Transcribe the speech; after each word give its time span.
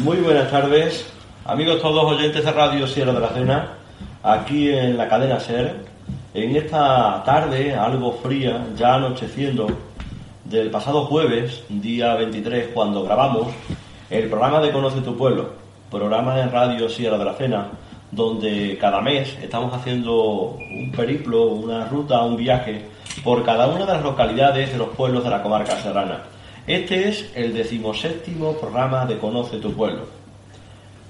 Muy 0.00 0.16
buenas 0.16 0.50
tardes, 0.50 1.12
amigos 1.44 1.82
todos 1.82 2.16
oyentes 2.16 2.42
de 2.42 2.50
Radio 2.52 2.86
Sierra 2.86 3.12
de 3.12 3.20
la 3.20 3.28
Cena, 3.28 3.68
aquí 4.22 4.70
en 4.70 4.96
la 4.96 5.06
cadena 5.06 5.38
SER, 5.38 5.74
en 6.32 6.56
esta 6.56 7.22
tarde 7.22 7.74
algo 7.74 8.12
fría, 8.12 8.64
ya 8.78 8.94
anocheciendo, 8.94 9.66
del 10.46 10.70
pasado 10.70 11.04
jueves, 11.04 11.64
día 11.68 12.14
23, 12.14 12.68
cuando 12.72 13.04
grabamos 13.04 13.48
el 14.08 14.30
programa 14.30 14.60
de 14.60 14.72
Conoce 14.72 15.02
tu 15.02 15.18
Pueblo, 15.18 15.50
programa 15.90 16.40
en 16.40 16.50
Radio 16.50 16.88
Sierra 16.88 17.18
de 17.18 17.24
la 17.26 17.34
Cena, 17.34 17.66
donde 18.10 18.78
cada 18.80 19.02
mes 19.02 19.36
estamos 19.42 19.74
haciendo 19.74 20.56
un 20.72 20.90
periplo, 20.96 21.48
una 21.48 21.84
ruta, 21.84 22.22
un 22.22 22.38
viaje 22.38 22.86
por 23.22 23.44
cada 23.44 23.66
una 23.66 23.84
de 23.84 23.92
las 23.92 24.02
localidades 24.02 24.72
de 24.72 24.78
los 24.78 24.88
pueblos 24.88 25.22
de 25.24 25.30
la 25.30 25.42
comarca 25.42 25.76
serrana. 25.76 26.22
Este 26.66 27.08
es 27.08 27.30
el 27.34 27.54
decimoséptimo 27.54 28.52
programa 28.52 29.06
de 29.06 29.18
Conoce 29.18 29.56
tu 29.56 29.72
Pueblo. 29.72 30.02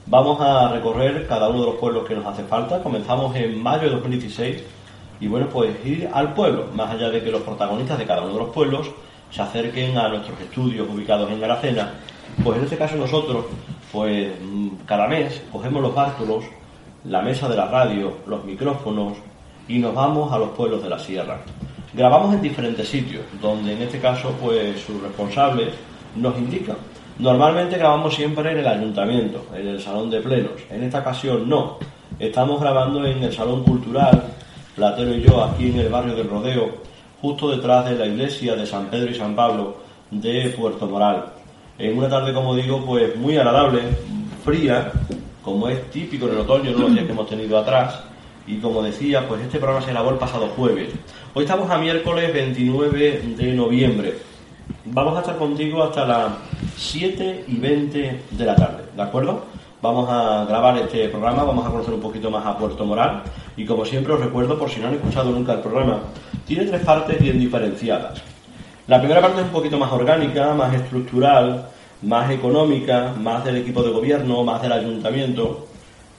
Vamos 0.06 0.40
a 0.40 0.68
recorrer 0.68 1.26
cada 1.26 1.48
uno 1.48 1.60
de 1.60 1.66
los 1.66 1.74
pueblos 1.74 2.06
que 2.06 2.14
nos 2.14 2.24
hace 2.24 2.44
falta. 2.44 2.80
Comenzamos 2.82 3.34
en 3.34 3.60
mayo 3.60 3.82
de 3.82 3.90
2016 3.90 4.62
y 5.20 5.26
bueno, 5.26 5.48
pues 5.48 5.74
ir 5.84 6.08
al 6.12 6.34
pueblo, 6.34 6.68
más 6.72 6.90
allá 6.90 7.10
de 7.10 7.22
que 7.22 7.32
los 7.32 7.42
protagonistas 7.42 7.98
de 7.98 8.06
cada 8.06 8.22
uno 8.22 8.32
de 8.34 8.38
los 8.38 8.50
pueblos 8.50 8.90
se 9.30 9.42
acerquen 9.42 9.98
a 9.98 10.08
nuestros 10.08 10.40
estudios 10.40 10.88
ubicados 10.88 11.30
en 11.30 11.40
Garacena, 11.40 11.94
pues 12.44 12.58
en 12.58 12.64
este 12.64 12.78
caso 12.78 12.96
nosotros, 12.96 13.44
pues 13.92 14.32
mm, 14.40 14.68
cada 14.86 15.08
mes 15.08 15.42
cogemos 15.50 15.82
los 15.82 15.94
bártulos, 15.94 16.44
la 17.04 17.22
mesa 17.22 17.48
de 17.48 17.56
la 17.56 17.66
radio, 17.66 18.18
los 18.26 18.44
micrófonos 18.44 19.18
y 19.66 19.78
nos 19.78 19.94
vamos 19.94 20.32
a 20.32 20.38
los 20.38 20.50
pueblos 20.50 20.82
de 20.82 20.88
la 20.88 20.98
sierra. 20.98 21.40
Grabamos 21.92 22.34
en 22.34 22.42
diferentes 22.42 22.88
sitios, 22.88 23.22
donde 23.40 23.72
en 23.72 23.82
este 23.82 23.98
caso 23.98 24.32
pues 24.40 24.80
sus 24.80 25.02
responsables 25.02 25.70
nos 26.16 26.36
indican. 26.38 26.76
Normalmente 27.18 27.76
grabamos 27.76 28.14
siempre 28.14 28.52
en 28.52 28.58
el 28.58 28.66
ayuntamiento, 28.66 29.44
en 29.54 29.66
el 29.68 29.80
salón 29.80 30.08
de 30.08 30.20
plenos. 30.20 30.52
En 30.70 30.82
esta 30.82 31.00
ocasión 31.00 31.48
no. 31.48 31.78
Estamos 32.18 32.60
grabando 32.60 33.04
en 33.04 33.22
el 33.22 33.32
salón 33.32 33.64
cultural, 33.64 34.22
Platero 34.74 35.14
y 35.14 35.22
yo, 35.22 35.44
aquí 35.44 35.68
en 35.68 35.80
el 35.80 35.88
barrio 35.88 36.14
del 36.14 36.28
Rodeo, 36.28 36.70
justo 37.20 37.50
detrás 37.50 37.90
de 37.90 37.96
la 37.96 38.06
iglesia 38.06 38.54
de 38.54 38.64
San 38.64 38.86
Pedro 38.86 39.10
y 39.10 39.14
San 39.14 39.34
Pablo 39.34 39.76
de 40.10 40.54
Puerto 40.56 40.86
Moral. 40.86 41.26
En 41.78 41.98
una 41.98 42.08
tarde, 42.08 42.32
como 42.32 42.54
digo, 42.54 42.84
pues 42.84 43.16
muy 43.16 43.36
agradable, 43.36 43.80
fría, 44.44 44.92
como 45.42 45.68
es 45.68 45.90
típico 45.90 46.26
en 46.26 46.32
el 46.32 46.38
otoño, 46.40 46.72
¿no? 46.72 46.78
los 46.80 46.92
días 46.92 47.04
que 47.04 47.12
hemos 47.12 47.28
tenido 47.28 47.58
atrás. 47.58 48.00
Y 48.46 48.58
como 48.58 48.82
decía, 48.82 49.26
pues 49.28 49.42
este 49.42 49.58
programa 49.58 49.84
se 49.84 49.92
grabó 49.92 50.10
el 50.10 50.16
pasado 50.16 50.48
jueves. 50.56 50.90
Hoy 51.32 51.44
estamos 51.44 51.70
a 51.70 51.78
miércoles 51.78 52.34
29 52.34 53.22
de 53.36 53.52
noviembre. 53.52 54.18
Vamos 54.86 55.16
a 55.16 55.20
estar 55.20 55.38
contigo 55.38 55.80
hasta 55.84 56.04
las 56.04 56.32
7 56.76 57.44
y 57.46 57.54
20 57.54 58.22
de 58.32 58.44
la 58.44 58.56
tarde, 58.56 58.82
¿de 58.96 59.00
acuerdo? 59.00 59.44
Vamos 59.80 60.08
a 60.10 60.44
grabar 60.48 60.76
este 60.78 61.08
programa, 61.08 61.44
vamos 61.44 61.64
a 61.64 61.70
conocer 61.70 61.94
un 61.94 62.00
poquito 62.00 62.32
más 62.32 62.44
a 62.44 62.58
Puerto 62.58 62.84
Moral 62.84 63.22
y 63.56 63.64
como 63.64 63.84
siempre 63.84 64.12
os 64.12 64.18
recuerdo, 64.18 64.58
por 64.58 64.68
si 64.68 64.80
no 64.80 64.88
han 64.88 64.94
escuchado 64.94 65.30
nunca 65.30 65.52
el 65.52 65.60
programa, 65.60 66.00
tiene 66.48 66.64
tres 66.64 66.84
partes 66.84 67.22
bien 67.22 67.38
diferenciadas. 67.38 68.20
La 68.88 68.98
primera 68.98 69.20
parte 69.20 69.38
es 69.38 69.46
un 69.46 69.52
poquito 69.52 69.78
más 69.78 69.92
orgánica, 69.92 70.52
más 70.54 70.74
estructural, 70.74 71.68
más 72.02 72.28
económica, 72.32 73.14
más 73.16 73.44
del 73.44 73.58
equipo 73.58 73.84
de 73.84 73.90
gobierno, 73.90 74.42
más 74.42 74.60
del 74.62 74.72
ayuntamiento. 74.72 75.68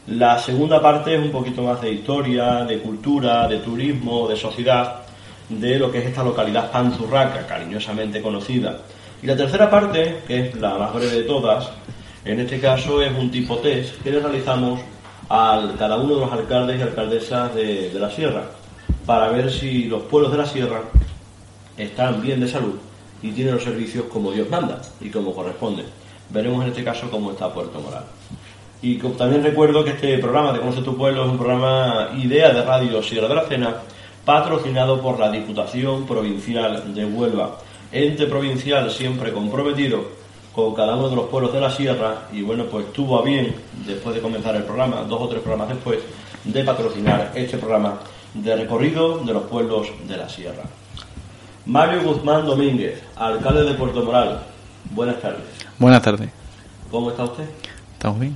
La 0.07 0.39
segunda 0.39 0.81
parte 0.81 1.13
es 1.13 1.21
un 1.21 1.31
poquito 1.31 1.61
más 1.61 1.79
de 1.79 1.91
historia, 1.91 2.65
de 2.65 2.79
cultura, 2.79 3.47
de 3.47 3.59
turismo, 3.59 4.27
de 4.27 4.35
sociedad, 4.35 5.01
de 5.47 5.77
lo 5.77 5.91
que 5.91 5.99
es 5.99 6.05
esta 6.07 6.23
localidad 6.23 6.71
panzurraca, 6.71 7.45
cariñosamente 7.45 8.19
conocida. 8.19 8.79
Y 9.21 9.27
la 9.27 9.37
tercera 9.37 9.69
parte, 9.69 10.23
que 10.25 10.47
es 10.47 10.55
la 10.55 10.75
más 10.75 10.91
breve 10.93 11.17
de 11.17 11.23
todas, 11.23 11.69
en 12.25 12.39
este 12.39 12.59
caso 12.59 13.01
es 13.01 13.11
un 13.15 13.29
tipo 13.29 13.57
test 13.57 14.01
que 14.01 14.09
le 14.09 14.19
realizamos 14.19 14.79
a 15.29 15.71
cada 15.77 15.97
uno 15.97 16.15
de 16.15 16.21
los 16.21 16.31
alcaldes 16.31 16.79
y 16.79 16.81
alcaldesas 16.81 17.53
de, 17.53 17.91
la 17.93 18.09
sierra, 18.09 18.45
para 19.05 19.29
ver 19.29 19.51
si 19.51 19.83
los 19.83 20.01
pueblos 20.03 20.31
de 20.31 20.37
la 20.39 20.45
sierra 20.47 20.81
están 21.77 22.21
bien 22.21 22.39
de 22.39 22.47
salud 22.47 22.75
y 23.21 23.31
tienen 23.31 23.53
los 23.53 23.63
servicios 23.63 24.05
como 24.05 24.31
Dios 24.31 24.49
manda 24.49 24.81
y 24.99 25.09
como 25.09 25.33
corresponde. 25.33 25.85
Veremos 26.31 26.63
en 26.63 26.71
este 26.71 26.83
caso 26.83 27.09
cómo 27.11 27.31
está 27.31 27.53
Puerto 27.53 27.79
Moral. 27.79 28.05
Y 28.81 28.95
también 28.95 29.43
recuerdo 29.43 29.83
que 29.83 29.91
este 29.91 30.17
programa 30.17 30.53
de 30.53 30.59
Conoce 30.59 30.81
tu 30.81 30.97
Pueblo 30.97 31.23
es 31.23 31.29
un 31.29 31.37
programa 31.37 32.09
idea 32.17 32.51
de 32.51 32.63
Radio 32.63 33.03
Sierra 33.03 33.27
de 33.27 33.35
la 33.35 33.45
Cena, 33.45 33.75
patrocinado 34.25 35.01
por 35.01 35.19
la 35.19 35.31
Diputación 35.31 36.07
Provincial 36.07 36.93
de 36.93 37.05
Huelva, 37.05 37.57
ente 37.91 38.25
provincial 38.25 38.89
siempre 38.89 39.31
comprometido 39.31 40.21
con 40.53 40.73
cada 40.73 40.95
uno 40.95 41.09
de 41.09 41.15
los 41.15 41.25
pueblos 41.27 41.53
de 41.53 41.61
la 41.61 41.69
sierra 41.69 42.23
y 42.33 42.41
bueno, 42.41 42.65
pues 42.65 42.91
tuvo 42.91 43.19
a 43.19 43.23
bien, 43.23 43.55
después 43.85 44.15
de 44.15 44.21
comenzar 44.21 44.55
el 44.55 44.63
programa, 44.63 45.03
dos 45.07 45.21
o 45.21 45.27
tres 45.27 45.41
programas 45.41 45.69
después, 45.69 45.99
de 46.43 46.63
patrocinar 46.63 47.31
este 47.35 47.57
programa 47.57 47.99
de 48.33 48.55
recorrido 48.55 49.19
de 49.19 49.33
los 49.33 49.43
pueblos 49.43 49.87
de 50.07 50.17
la 50.17 50.27
sierra. 50.27 50.63
Mario 51.65 52.01
Guzmán 52.03 52.45
Domínguez, 52.45 53.01
alcalde 53.15 53.63
de 53.63 53.73
Puerto 53.75 54.03
Moral. 54.03 54.41
Buenas 54.91 55.21
tardes. 55.21 55.43
Buenas 55.77 56.01
tardes. 56.01 56.29
¿Cómo 56.89 57.11
está 57.11 57.23
usted? 57.23 57.45
¿Estamos 57.93 58.19
bien? 58.19 58.35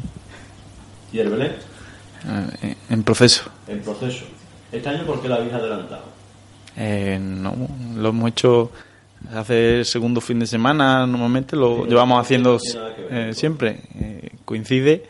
¿Y 1.15 1.19
el 1.21 1.29
Belén? 1.29 1.53
Eh, 2.61 2.75
en 2.89 3.03
proceso. 3.03 3.49
En 3.69 3.79
proceso. 3.79 4.25
¿Este 4.69 4.89
año 4.89 5.05
por 5.05 5.21
qué 5.21 5.29
lo 5.29 5.35
habéis 5.35 5.53
adelantado? 5.53 6.03
Eh, 6.75 7.17
no, 7.21 7.55
lo 7.95 8.09
hemos 8.09 8.31
hecho 8.31 8.69
hace 9.33 9.79
el 9.79 9.85
segundo 9.85 10.19
fin 10.19 10.39
de 10.39 10.45
semana, 10.45 11.07
normalmente 11.07 11.55
lo 11.55 11.85
llevamos 11.85 12.19
haciendo 12.19 12.59
eh, 13.09 13.31
siempre. 13.33 13.79
Eh, 13.97 14.29
coincide 14.43 15.05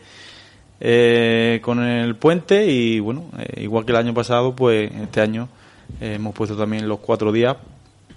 eh, 0.79 1.59
con 1.63 1.83
el 1.83 2.15
puente 2.17 2.67
y 2.67 2.99
bueno, 2.99 3.31
igual 3.57 3.83
que 3.83 3.91
el 3.91 3.97
año 3.97 4.13
pasado, 4.13 4.55
pues 4.55 4.91
este 4.91 5.21
año 5.21 5.49
hemos 5.99 6.35
puesto 6.35 6.55
también 6.55 6.87
los 6.87 6.99
cuatro 6.99 7.31
días. 7.31 7.57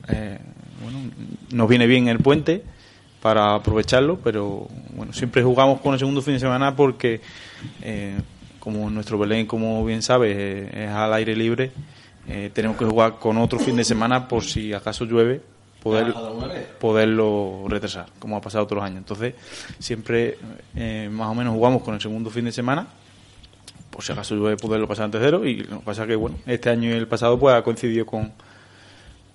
Eh, 0.08 0.36
bueno, 0.82 0.98
nos 1.52 1.68
viene 1.70 1.86
bien 1.86 2.08
el 2.08 2.18
puente 2.18 2.62
para 3.22 3.54
aprovecharlo, 3.54 4.18
pero 4.22 4.68
bueno, 4.94 5.12
siempre 5.12 5.42
jugamos 5.42 5.80
con 5.80 5.92
el 5.92 5.98
segundo 5.98 6.22
fin 6.22 6.34
de 6.34 6.40
semana 6.40 6.76
porque 6.76 7.20
eh, 7.82 8.16
como 8.58 8.90
nuestro 8.90 9.18
Belén, 9.18 9.46
como 9.46 9.84
bien 9.84 10.02
sabes, 10.02 10.36
eh, 10.38 10.84
es 10.84 10.90
al 10.90 11.12
aire 11.14 11.34
libre, 11.34 11.72
eh, 12.28 12.50
tenemos 12.52 12.76
que 12.76 12.84
jugar 12.84 13.18
con 13.18 13.38
otro 13.38 13.58
fin 13.58 13.76
de 13.76 13.84
semana 13.84 14.28
por 14.28 14.44
si 14.44 14.72
acaso 14.74 15.06
llueve, 15.06 15.40
poder, 15.82 16.14
poderlo 16.78 17.64
retrasar, 17.68 18.06
como 18.18 18.36
ha 18.36 18.40
pasado 18.40 18.64
otros 18.64 18.82
años. 18.82 18.98
Entonces, 18.98 19.34
siempre 19.78 20.36
eh, 20.76 21.08
más 21.10 21.28
o 21.28 21.34
menos 21.34 21.54
jugamos 21.54 21.82
con 21.82 21.94
el 21.94 22.00
segundo 22.00 22.28
fin 22.28 22.44
de 22.44 22.52
semana, 22.52 22.86
por 23.90 24.04
si 24.04 24.12
acaso 24.12 24.34
llueve, 24.34 24.56
poderlo 24.58 24.86
pasar 24.86 25.06
antes 25.06 25.20
cero, 25.24 25.46
y 25.46 25.62
lo 25.62 25.78
que 25.78 25.84
pasa 25.84 26.06
que, 26.06 26.16
bueno, 26.16 26.36
este 26.46 26.68
año 26.68 26.90
y 26.90 26.92
el 26.92 27.08
pasado 27.08 27.38
pues 27.38 27.54
ha 27.54 27.62
coincidido 27.62 28.04
con, 28.04 28.32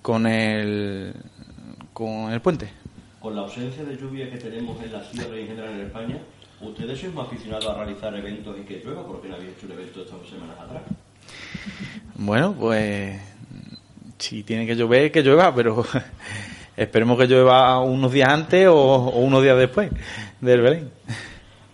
con, 0.00 0.26
el, 0.26 1.12
con 1.92 2.32
el 2.32 2.40
puente. 2.40 2.83
Con 3.24 3.34
la 3.34 3.40
ausencia 3.40 3.82
de 3.82 3.96
lluvia 3.96 4.30
que 4.30 4.36
tenemos 4.36 4.78
en 4.82 4.92
la 4.92 5.02
sierra 5.02 5.34
y 5.34 5.40
en 5.40 5.46
general 5.46 5.72
en 5.72 5.86
España, 5.86 6.18
¿ustedes 6.60 7.00
son 7.00 7.14
más 7.14 7.26
aficionados 7.26 7.66
a 7.68 7.74
realizar 7.82 8.14
eventos 8.14 8.54
y 8.58 8.64
que 8.66 8.82
llueva? 8.84 9.06
¿Por 9.06 9.22
qué 9.22 9.28
no 9.28 9.36
habéis 9.36 9.52
hecho 9.52 9.64
un 9.64 9.72
evento 9.72 10.02
estas 10.02 10.18
dos 10.18 10.28
semanas 10.28 10.58
atrás? 10.60 10.82
Bueno, 12.16 12.52
pues 12.52 13.18
si 14.18 14.42
tiene 14.42 14.66
que 14.66 14.76
llover, 14.76 15.10
que 15.10 15.22
llueva, 15.22 15.54
pero 15.54 15.86
esperemos 16.76 17.18
que 17.18 17.26
llueva 17.26 17.80
unos 17.80 18.12
días 18.12 18.28
antes 18.28 18.68
o, 18.68 18.76
o 18.76 19.18
unos 19.20 19.42
días 19.42 19.56
después 19.56 19.90
del 20.42 20.60
Belén. 20.60 20.90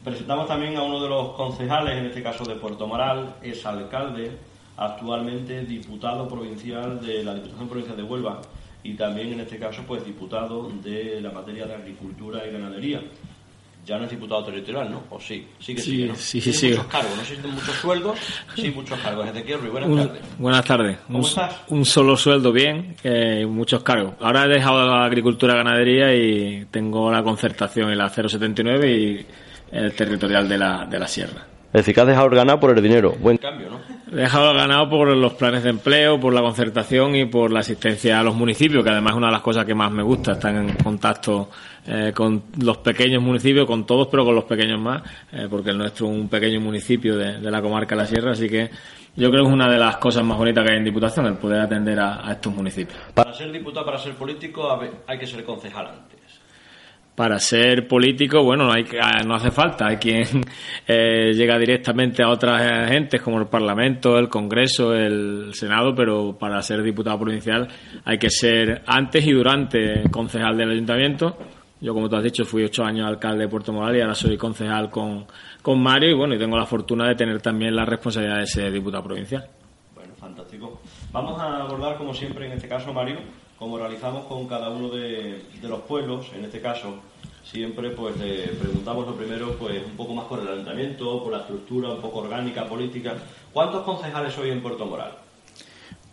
Presentamos 0.05 0.47
también 0.47 0.77
a 0.77 0.85
uno 0.85 1.03
de 1.03 1.09
los 1.09 1.33
concejales, 1.33 1.99
en 1.99 2.07
este 2.07 2.23
caso 2.23 2.45
de 2.45 2.55
Puerto 2.55 2.87
Moral, 2.87 3.35
es 3.43 3.67
alcalde, 3.67 4.31
actualmente 4.77 5.65
diputado 5.65 6.29
provincial 6.29 7.05
de 7.05 7.25
la 7.25 7.35
Diputación 7.35 7.69
Provincial 7.69 7.97
de 7.97 8.03
Huelva 8.05 8.41
y 8.85 8.95
también 8.95 9.33
en 9.33 9.41
este 9.41 9.59
caso 9.59 9.83
pues 9.87 10.05
diputado 10.05 10.71
de 10.83 11.21
la 11.21 11.31
materia 11.31 11.67
de 11.67 11.75
agricultura 11.75 12.47
y 12.47 12.53
ganadería. 12.53 13.01
ya 13.87 13.97
no 13.99 14.05
es 14.05 14.11
diputado 14.11 14.45
territorial, 14.45 14.91
¿no? 14.91 15.05
¿O 15.11 15.19
sí? 15.19 15.47
Sí 15.59 15.75
que 15.75 15.81
Sí, 15.81 15.91
sigue, 15.91 16.07
¿no? 16.09 16.15
sí, 16.15 16.41
Tiene 16.41 16.59
sí. 16.59 16.69
muchos 16.69 16.87
cargos, 16.87 17.17
no 17.17 17.23
tiene 17.23 17.49
muchos 17.49 17.75
sueldos, 17.77 18.19
sí, 18.55 18.71
muchos 18.71 18.99
cargos. 19.01 19.27
Ezequiel 19.29 19.59
Ruiz, 19.61 19.73
buenas 19.73 19.91
Un- 19.91 19.97
tardes. 20.07 20.23
buenas 20.39 20.65
tardes. 20.65 20.99
¿Cómo 21.07 21.19
un, 21.21 21.25
estás? 21.25 21.61
un 21.69 21.85
solo 21.87 22.17
sueldo 22.17 22.53
bien, 22.53 22.95
eh, 23.03 23.47
muchos 23.47 23.83
cargos. 23.83 24.15
Ahora 24.21 24.45
he 24.45 24.49
dejado 24.49 24.87
la 24.87 25.05
agricultura 25.07 25.55
y 25.55 25.57
ganadería 25.57 26.15
y 26.15 26.67
tengo 26.71 27.11
la 27.11 27.23
concertación 27.23 27.91
en 27.91 27.99
la 27.99 28.09
079 28.11 28.93
y 28.93 29.27
el 29.73 29.93
territorial 29.95 30.47
de 30.49 30.59
la, 30.59 30.85
de 30.87 30.99
la 30.99 31.09
sierra. 31.09 31.47
Es 31.73 31.73
decir, 31.81 31.95
que 31.95 32.01
has 32.03 32.07
dejado 32.09 32.29
ganar 32.31 32.59
por 32.61 32.77
el 32.77 32.83
dinero. 32.83 33.15
Buen 33.19 33.39
cambio, 33.39 33.71
¿no? 33.71 33.81
Dejado 34.11 34.53
ganado 34.55 34.91
por 34.91 35.17
los 35.17 35.35
planes 35.35 35.63
de 35.63 35.71
empleo, 35.71 36.19
por 36.19 36.33
la 36.35 36.41
concertación 36.41 37.15
y 37.15 37.27
por 37.27 37.53
la 37.53 37.61
asistencia 37.61 38.19
a 38.19 38.25
los 38.25 38.35
municipios, 38.35 38.83
que 38.83 38.91
además 38.91 39.13
es 39.13 39.19
una 39.19 39.29
de 39.29 39.35
las 39.35 39.43
cosas 39.43 39.65
que 39.65 39.73
más 39.73 39.93
me 39.93 40.03
gusta, 40.03 40.33
estar 40.33 40.53
en 40.53 40.75
contacto 40.75 41.49
eh, 41.87 42.13
con 42.13 42.43
los 42.61 42.79
pequeños 42.79 43.23
municipios, 43.23 43.67
con 43.67 43.87
todos, 43.87 44.09
pero 44.09 44.25
con 44.25 44.35
los 44.35 44.45
pequeños 44.45 44.81
más, 44.81 45.03
eh, 45.31 45.47
porque 45.49 45.71
el 45.71 45.79
nuestro 45.79 46.07
es 46.07 46.13
un 46.13 46.29
pequeño 46.29 46.61
municipio 46.61 47.17
de, 47.17 47.41
la 47.41 47.63
comarca 47.63 47.95
de 47.95 48.01
la 48.03 48.07
Sierra, 48.07 48.33
así 48.33 48.49
que 48.49 48.69
yo 49.15 49.31
creo 49.31 49.45
que 49.45 49.49
es 49.49 49.55
una 49.55 49.71
de 49.71 49.79
las 49.79 49.99
cosas 49.99 50.25
más 50.25 50.37
bonitas 50.37 50.65
que 50.65 50.73
hay 50.73 50.79
en 50.79 50.85
Diputación, 50.85 51.27
el 51.27 51.35
poder 51.35 51.61
atender 51.61 52.01
a, 52.01 52.29
a 52.29 52.33
estos 52.33 52.53
municipios. 52.53 52.99
Para 53.15 53.33
ser 53.33 53.53
diputado, 53.53 53.87
para 53.87 53.99
ser 53.99 54.15
político, 54.15 54.77
hay 55.07 55.19
que 55.19 55.27
ser 55.27 55.45
concejal 55.45 55.87
antes. 55.87 56.20
Para 57.21 57.39
ser 57.39 57.87
político, 57.87 58.43
bueno, 58.43 58.65
no, 58.65 58.73
hay 58.73 58.87
ah, 58.99 59.23
no 59.23 59.35
hace 59.35 59.51
falta. 59.51 59.89
Hay 59.89 59.99
quien 59.99 60.25
eh, 60.89 61.35
llega 61.35 61.59
directamente 61.59 62.23
a 62.23 62.31
otras 62.31 62.63
agentes 62.63 63.21
como 63.21 63.39
el 63.39 63.47
Parlamento, 63.47 64.17
el 64.19 64.31
Congreso, 64.31 64.95
el 64.95 65.53
Senado, 65.53 65.95
pero 65.95 66.39
para 66.39 66.63
ser 66.63 66.83
diputado 66.83 67.19
provincial 67.19 67.69
hay 68.07 68.17
que 68.17 68.31
ser 68.31 68.85
antes 68.87 69.27
y 69.27 69.33
durante 69.33 70.09
concejal 70.11 70.57
del 70.57 70.71
ayuntamiento. 70.71 71.37
Yo, 71.83 71.93
como 71.93 72.09
tú 72.09 72.17
has 72.17 72.25
dicho, 72.25 72.47
fui 72.47 72.65
ocho 72.65 72.85
años 72.85 73.07
alcalde 73.07 73.43
de 73.43 73.49
Puerto 73.51 73.71
Moral 73.71 73.95
y 73.95 74.01
ahora 74.01 74.15
soy 74.15 74.39
concejal 74.39 74.89
con, 74.89 75.27
con 75.61 75.79
Mario 75.79 76.13
y 76.13 76.15
bueno, 76.15 76.35
y 76.35 76.39
tengo 76.39 76.57
la 76.57 76.65
fortuna 76.65 77.07
de 77.07 77.17
tener 77.17 77.43
también 77.43 77.77
la 77.77 77.85
responsabilidad 77.85 78.39
de 78.39 78.47
ser 78.47 78.73
diputado 78.73 79.05
provincial. 79.05 79.47
Bueno, 79.95 80.15
fantástico. 80.15 80.81
Vamos 81.13 81.39
a 81.39 81.65
abordar, 81.65 81.99
como 81.99 82.15
siempre, 82.15 82.47
en 82.47 82.53
este 82.53 82.67
caso, 82.67 82.95
Mario, 82.95 83.19
como 83.59 83.77
realizamos 83.77 84.25
con 84.25 84.49
cada 84.49 84.71
uno 84.71 84.89
de 84.89 85.43
los 85.65 85.81
pueblos, 85.83 86.33
en 86.35 86.47
este 86.47 86.63
caso, 86.63 86.99
siempre 87.51 87.91
pues 87.91 88.17
le 88.19 88.49
preguntamos 88.49 89.07
lo 89.07 89.15
primero, 89.17 89.57
pues 89.59 89.83
un 89.85 89.97
poco 89.97 90.15
más 90.15 90.27
por 90.27 90.41
el 90.41 90.49
ayuntamiento, 90.49 91.23
por 91.23 91.33
la 91.33 91.39
estructura, 91.41 91.89
un 91.91 92.01
poco 92.01 92.19
orgánica, 92.21 92.69
política. 92.69 93.17
¿Cuántos 93.53 93.83
concejales 93.85 94.37
hoy 94.39 94.51
en 94.51 94.63
Puerto 94.63 94.87
Moral? 94.87 95.13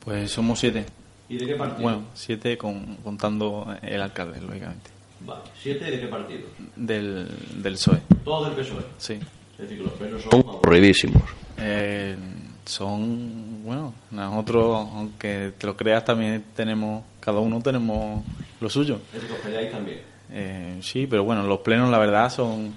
Pues 0.04 0.32
somos 0.32 0.60
siete. 0.60 0.86
¿Y 1.30 1.38
de 1.38 1.46
qué 1.46 1.56
partido? 1.56 1.82
Bueno, 1.82 2.04
siete 2.14 2.58
con- 2.58 2.96
contando 3.04 3.76
el 3.82 4.02
alcalde, 4.02 4.40
lógicamente. 4.42 4.90
Vale, 5.20 5.42
¿siete 5.62 5.86
de 5.92 6.00
qué 6.00 6.08
partido? 6.08 6.48
Del, 6.76 7.28
del 7.62 7.74
PSOE, 7.74 8.00
Todos 8.24 8.48
del 8.56 8.66
PSOE. 8.66 8.84
sí. 8.98 9.20
Es 9.60 9.68
decir, 9.68 9.84
que 9.98 10.06
los 10.10 10.22
son 10.22 10.40
aburridísimos. 10.48 11.24
Eh, 11.58 12.16
son, 12.64 13.64
bueno, 13.64 13.92
nosotros, 14.12 14.88
aunque 14.94 15.54
te 15.58 15.66
lo 15.66 15.76
creas, 15.76 16.06
también 16.06 16.44
tenemos, 16.56 17.04
cada 17.20 17.40
uno 17.40 17.60
tenemos 17.62 18.24
lo 18.62 18.70
suyo. 18.70 19.00
Es 19.08 19.14
decir, 19.14 19.30
que 19.30 19.34
os 19.34 19.40
peleáis 19.42 19.72
también. 19.72 20.02
Eh, 20.32 20.80
sí, 20.82 21.08
pero 21.08 21.24
bueno, 21.24 21.44
los 21.44 21.60
plenos 21.60 21.90
la 21.90 21.98
verdad 21.98 22.30
son 22.30 22.74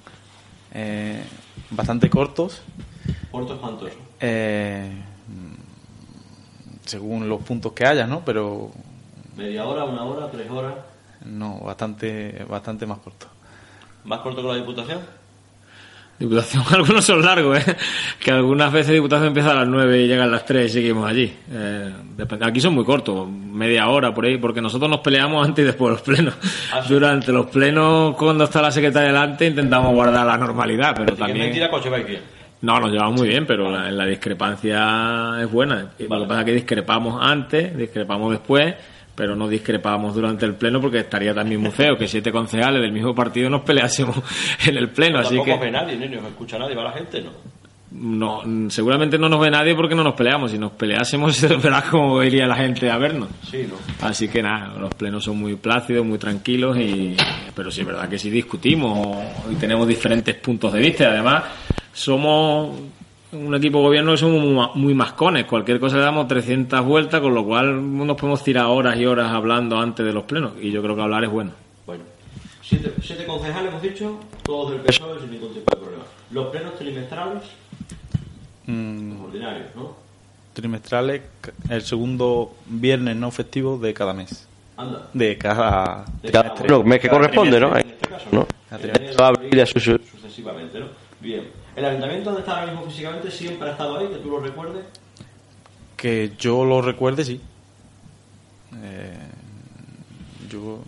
eh, 0.73 1.23
bastante 1.70 2.08
cortos, 2.11 2.62
¿Cuántos 3.31 3.58
cuántos? 3.58 3.91
eh, 4.20 4.91
según 6.85 7.29
los 7.29 7.43
puntos 7.43 7.73
que 7.73 7.87
haya, 7.87 8.06
¿no? 8.06 8.25
Pero 8.25 8.70
¿Media 9.37 9.64
hora, 9.67 9.85
una 9.85 10.05
hora, 10.05 10.31
tres 10.31 10.50
horas? 10.50 10.75
no, 11.25 11.58
bastante, 11.61 12.44
bastante 12.49 12.87
más 12.87 12.99
cortos. 12.99 13.29
¿Más 14.05 14.20
corto 14.20 14.43
que 14.43 14.49
la 14.49 14.55
Diputación? 14.56 15.00
Diputación, 16.20 16.62
algunos 16.70 17.02
son 17.02 17.22
largos, 17.22 17.67
¿eh? 17.67 17.76
Que 18.22 18.31
algunas 18.31 18.70
veces 18.70 18.93
Diputación 18.93 19.28
empieza 19.28 19.52
a 19.52 19.55
las 19.55 19.67
9 19.67 20.02
y 20.02 20.06
llega 20.06 20.25
a 20.25 20.26
las 20.26 20.44
3 20.44 20.67
y 20.67 20.69
seguimos 20.69 21.08
allí. 21.08 21.32
Eh, 21.50 21.93
aquí 22.43 22.61
son 22.61 22.75
muy 22.75 22.84
cortos, 22.84 23.26
media 23.26 23.88
hora 23.88 24.12
por 24.12 24.26
ahí, 24.26 24.37
porque 24.37 24.61
nosotros 24.61 24.90
nos 24.90 25.00
peleamos 25.00 25.49
antes 25.49 25.62
y 25.62 25.67
después 25.67 25.88
de 25.88 25.93
los 25.94 26.02
plenos. 26.02 26.34
Ah, 26.75 26.82
sí. 26.82 26.93
Durante 26.93 27.32
los 27.32 27.46
plenos, 27.46 28.14
cuando 28.17 28.44
está 28.44 28.61
la 28.61 28.70
secretaria 28.70 29.08
delante, 29.08 29.46
intentamos 29.46 29.94
guardar 29.94 30.26
la 30.26 30.37
normalidad, 30.37 30.94
pero 30.94 31.17
también... 31.17 31.46
mentira 31.46 31.70
bien. 32.06 32.20
No, 32.61 32.78
nos 32.78 32.93
llevamos 32.93 33.19
muy 33.19 33.28
bien, 33.28 33.46
pero 33.46 33.70
la, 33.70 33.90
la 33.90 34.05
discrepancia 34.05 35.38
es 35.40 35.50
buena. 35.50 35.93
Lo 35.99 36.20
que 36.20 36.26
pasa 36.26 36.40
es 36.40 36.44
que 36.44 36.52
discrepamos 36.52 37.19
antes, 37.19 37.75
discrepamos 37.75 38.32
después, 38.32 38.75
pero 39.20 39.37
no 39.37 39.46
discrepamos 39.49 40.14
durante 40.14 40.46
el 40.46 40.55
pleno 40.55 40.81
porque 40.81 41.00
estaría 41.00 41.34
también 41.34 41.61
muy 41.61 41.72
feo 41.72 41.94
que 41.94 42.08
siete 42.08 42.32
concejales 42.32 42.81
del 42.81 42.90
mismo 42.90 43.14
partido 43.14 43.50
nos 43.50 43.61
peleásemos 43.61 44.17
en 44.67 44.78
el 44.78 44.88
pleno. 44.88 45.19
Así 45.19 45.37
Tampoco 45.37 45.61
que 45.61 45.67
ve 45.67 45.70
nadie, 45.70 45.94
ni 45.94 46.17
os 46.17 46.25
escucha 46.25 46.58
nadie, 46.58 46.75
va 46.75 46.84
la 46.84 46.93
gente, 46.93 47.20
¿no? 47.20 47.31
no, 47.90 48.70
seguramente 48.70 49.19
no 49.19 49.28
nos 49.28 49.38
ve 49.38 49.50
nadie 49.50 49.75
porque 49.75 49.94
no 49.94 50.02
nos 50.02 50.14
peleamos. 50.14 50.52
Si 50.52 50.58
nos 50.58 50.72
peleásemos, 50.72 51.38
verás 51.62 51.84
cómo 51.90 52.22
iría 52.22 52.46
la 52.46 52.56
gente 52.56 52.90
a 52.90 52.96
vernos. 52.96 53.28
Sí, 53.43 53.69
¿no? 53.69 53.75
Así 54.08 54.26
que 54.28 54.43
nada, 54.43 54.78
los 54.78 54.94
plenos 54.94 55.23
son 55.23 55.37
muy 55.37 55.55
plácidos, 55.56 56.06
muy 56.06 56.16
tranquilos, 56.16 56.78
y, 56.78 57.14
pero 57.55 57.70
sí 57.70 57.82
es 57.82 57.87
verdad 57.87 58.08
que 58.08 58.19
sí 58.19 58.31
discutimos 58.31 59.19
y 59.52 59.56
tenemos 59.56 59.87
diferentes 59.87 60.34
puntos 60.37 60.73
de 60.73 60.81
vista. 60.81 61.11
Además, 61.11 61.44
somos 61.93 62.70
un 63.32 63.54
equipo 63.54 63.78
de 63.78 63.84
gobierno 63.84 64.16
somos 64.16 64.44
muy, 64.44 64.66
muy 64.82 64.94
mascones. 64.94 65.44
Cualquier 65.46 65.78
cosa 65.80 65.96
le 65.96 66.02
damos 66.02 66.26
300 66.28 66.84
vueltas, 66.84 67.20
con 67.20 67.34
lo 67.34 67.44
cual 67.44 67.96
nos 68.06 68.16
podemos 68.16 68.42
tirar 68.42 68.66
horas 68.66 68.96
y 68.98 69.06
horas 69.06 69.30
hablando 69.30 69.78
antes 69.78 70.04
de 70.04 70.12
los 70.12 70.24
plenos. 70.24 70.52
Y 70.60 70.70
yo 70.70 70.82
creo 70.82 70.96
que 70.96 71.02
hablar 71.02 71.24
es 71.24 71.30
bueno. 71.30 71.52
Bueno, 71.86 72.04
siete, 72.62 72.92
siete 73.02 73.24
concejales 73.26 73.70
hemos 73.70 73.82
dicho, 73.82 74.18
todos 74.42 74.72
del 74.72 74.80
PSOE 74.80 75.20
sin 75.20 75.30
ningún 75.30 75.54
tipo 75.54 75.74
de 75.74 75.80
problema. 75.80 76.04
Los 76.30 76.46
plenos 76.48 76.76
trimestrales, 76.76 77.42
Mm, 78.66 79.12
los 79.14 79.20
ordinarios, 79.28 79.66
¿no? 79.74 79.96
trimestrales, 80.52 81.22
el 81.70 81.82
segundo 81.82 82.54
viernes 82.66 83.16
no 83.16 83.30
festivo 83.30 83.78
de 83.78 83.94
cada 83.94 84.12
mes. 84.12 84.46
Anda. 84.76 85.08
De 85.14 85.36
cada, 85.38 86.04
De 86.22 86.30
cada 86.30 86.54
cada- 86.54 86.82
mes 86.84 87.00
que 87.00 87.08
corresponde, 87.08 87.58
¿no? 87.58 87.76
En 87.76 87.88
este 87.88 88.08
caso, 88.08 88.26
¿no? 88.32 88.46
Enero, 88.70 89.24
Abril 89.24 89.66
su- 89.66 89.80
sucesivamente, 89.80 90.78
¿no? 90.80 90.86
Bien. 91.20 91.44
¿El 91.76 91.84
ayuntamiento 91.84 92.31
donde 92.31 92.40
está 92.40 92.61
ahora 92.61 92.72
mismo 92.72 92.87
físicamente 92.90 93.31
siempre 93.31 93.69
ha 93.69 93.72
estado 93.72 93.99
ahí, 93.99 94.08
que 94.08 94.17
tú 94.17 94.31
lo 94.31 94.40
recuerdes? 94.40 94.84
Que 95.96 96.32
yo 96.38 96.64
lo 96.64 96.82
recuerde, 96.82 97.25
sí. 97.25 97.40
Eh, 98.82 99.17
yo 100.50 100.82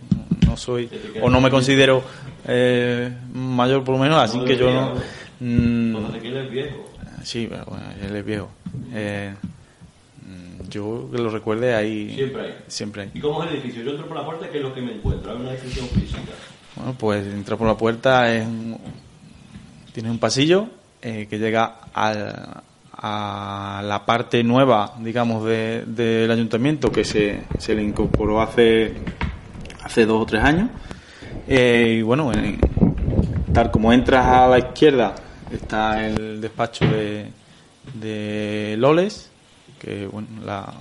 no 0.45 0.57
soy, 0.57 0.89
o 1.21 1.29
no 1.29 1.39
me 1.41 1.49
considero 1.49 2.03
eh, 2.47 3.11
mayor 3.33 3.83
por 3.83 3.95
lo 3.95 4.01
menos, 4.01 4.19
así 4.21 4.37
No 4.37 4.45
que 4.45 4.57
yo 4.57 4.65
debería, 4.67 4.81
no... 4.93 4.95
Mm, 5.39 5.91
Cuando 5.93 6.09
Ezequiel 6.09 6.37
es 6.37 6.51
viejo. 6.51 6.89
sí, 7.23 7.47
pero 7.49 7.65
bueno, 7.65 7.83
él 8.01 8.15
es 8.15 8.25
viejo. 8.25 8.49
Eh, 8.93 9.33
mm, 10.25 10.69
yo 10.69 11.09
que 11.11 11.17
lo 11.17 11.29
recuerde 11.29 11.75
ahí... 11.75 12.13
Siempre 12.15 12.41
hay. 12.41 12.55
Siempre 12.67 13.01
hay. 13.03 13.11
¿Y 13.13 13.19
cómo 13.19 13.43
es 13.43 13.49
el 13.49 13.55
edificio? 13.57 13.83
Yo 13.83 13.91
entro 13.91 14.07
por 14.07 14.17
la 14.17 14.25
puerta, 14.25 14.49
¿qué 14.49 14.57
es 14.57 14.63
lo 14.63 14.73
que 14.73 14.81
me 14.81 14.93
encuentro? 14.93 15.31
Hay 15.31 15.37
una 15.37 15.51
descripción 15.51 15.87
física. 15.89 16.19
Bueno, 16.75 16.95
pues 16.97 17.25
entrar 17.27 17.57
por 17.57 17.67
la 17.67 17.77
puerta 17.77 18.33
es 18.33 18.45
un- 18.45 18.77
tienes 19.93 20.11
un 20.11 20.17
pasillo 20.19 20.67
eh, 21.03 21.27
que 21.29 21.37
llega 21.37 21.75
al- 21.93 22.61
a 23.05 23.81
la 23.83 24.05
parte 24.05 24.41
nueva, 24.43 24.93
digamos, 24.99 25.43
de- 25.45 25.83
del 25.85 26.31
ayuntamiento 26.31 26.89
que 26.91 27.03
se, 27.03 27.41
se 27.59 27.75
le 27.75 27.83
incorporó 27.83 28.41
hace 28.41 28.93
hace 29.83 30.05
dos 30.05 30.21
o 30.21 30.25
tres 30.25 30.41
años. 30.43 30.69
Eh, 31.47 31.97
y 31.99 32.01
bueno, 32.01 32.31
en- 32.33 32.57
tal 33.53 33.69
como 33.69 33.91
entras 33.91 34.25
a 34.25 34.47
la 34.47 34.59
izquierda 34.59 35.13
está 35.51 36.05
el 36.07 36.39
despacho 36.39 36.85
de, 36.85 37.27
de 37.93 38.75
Loles, 38.77 39.29
que 39.79 40.07
bueno, 40.07 40.27
la, 40.45 40.71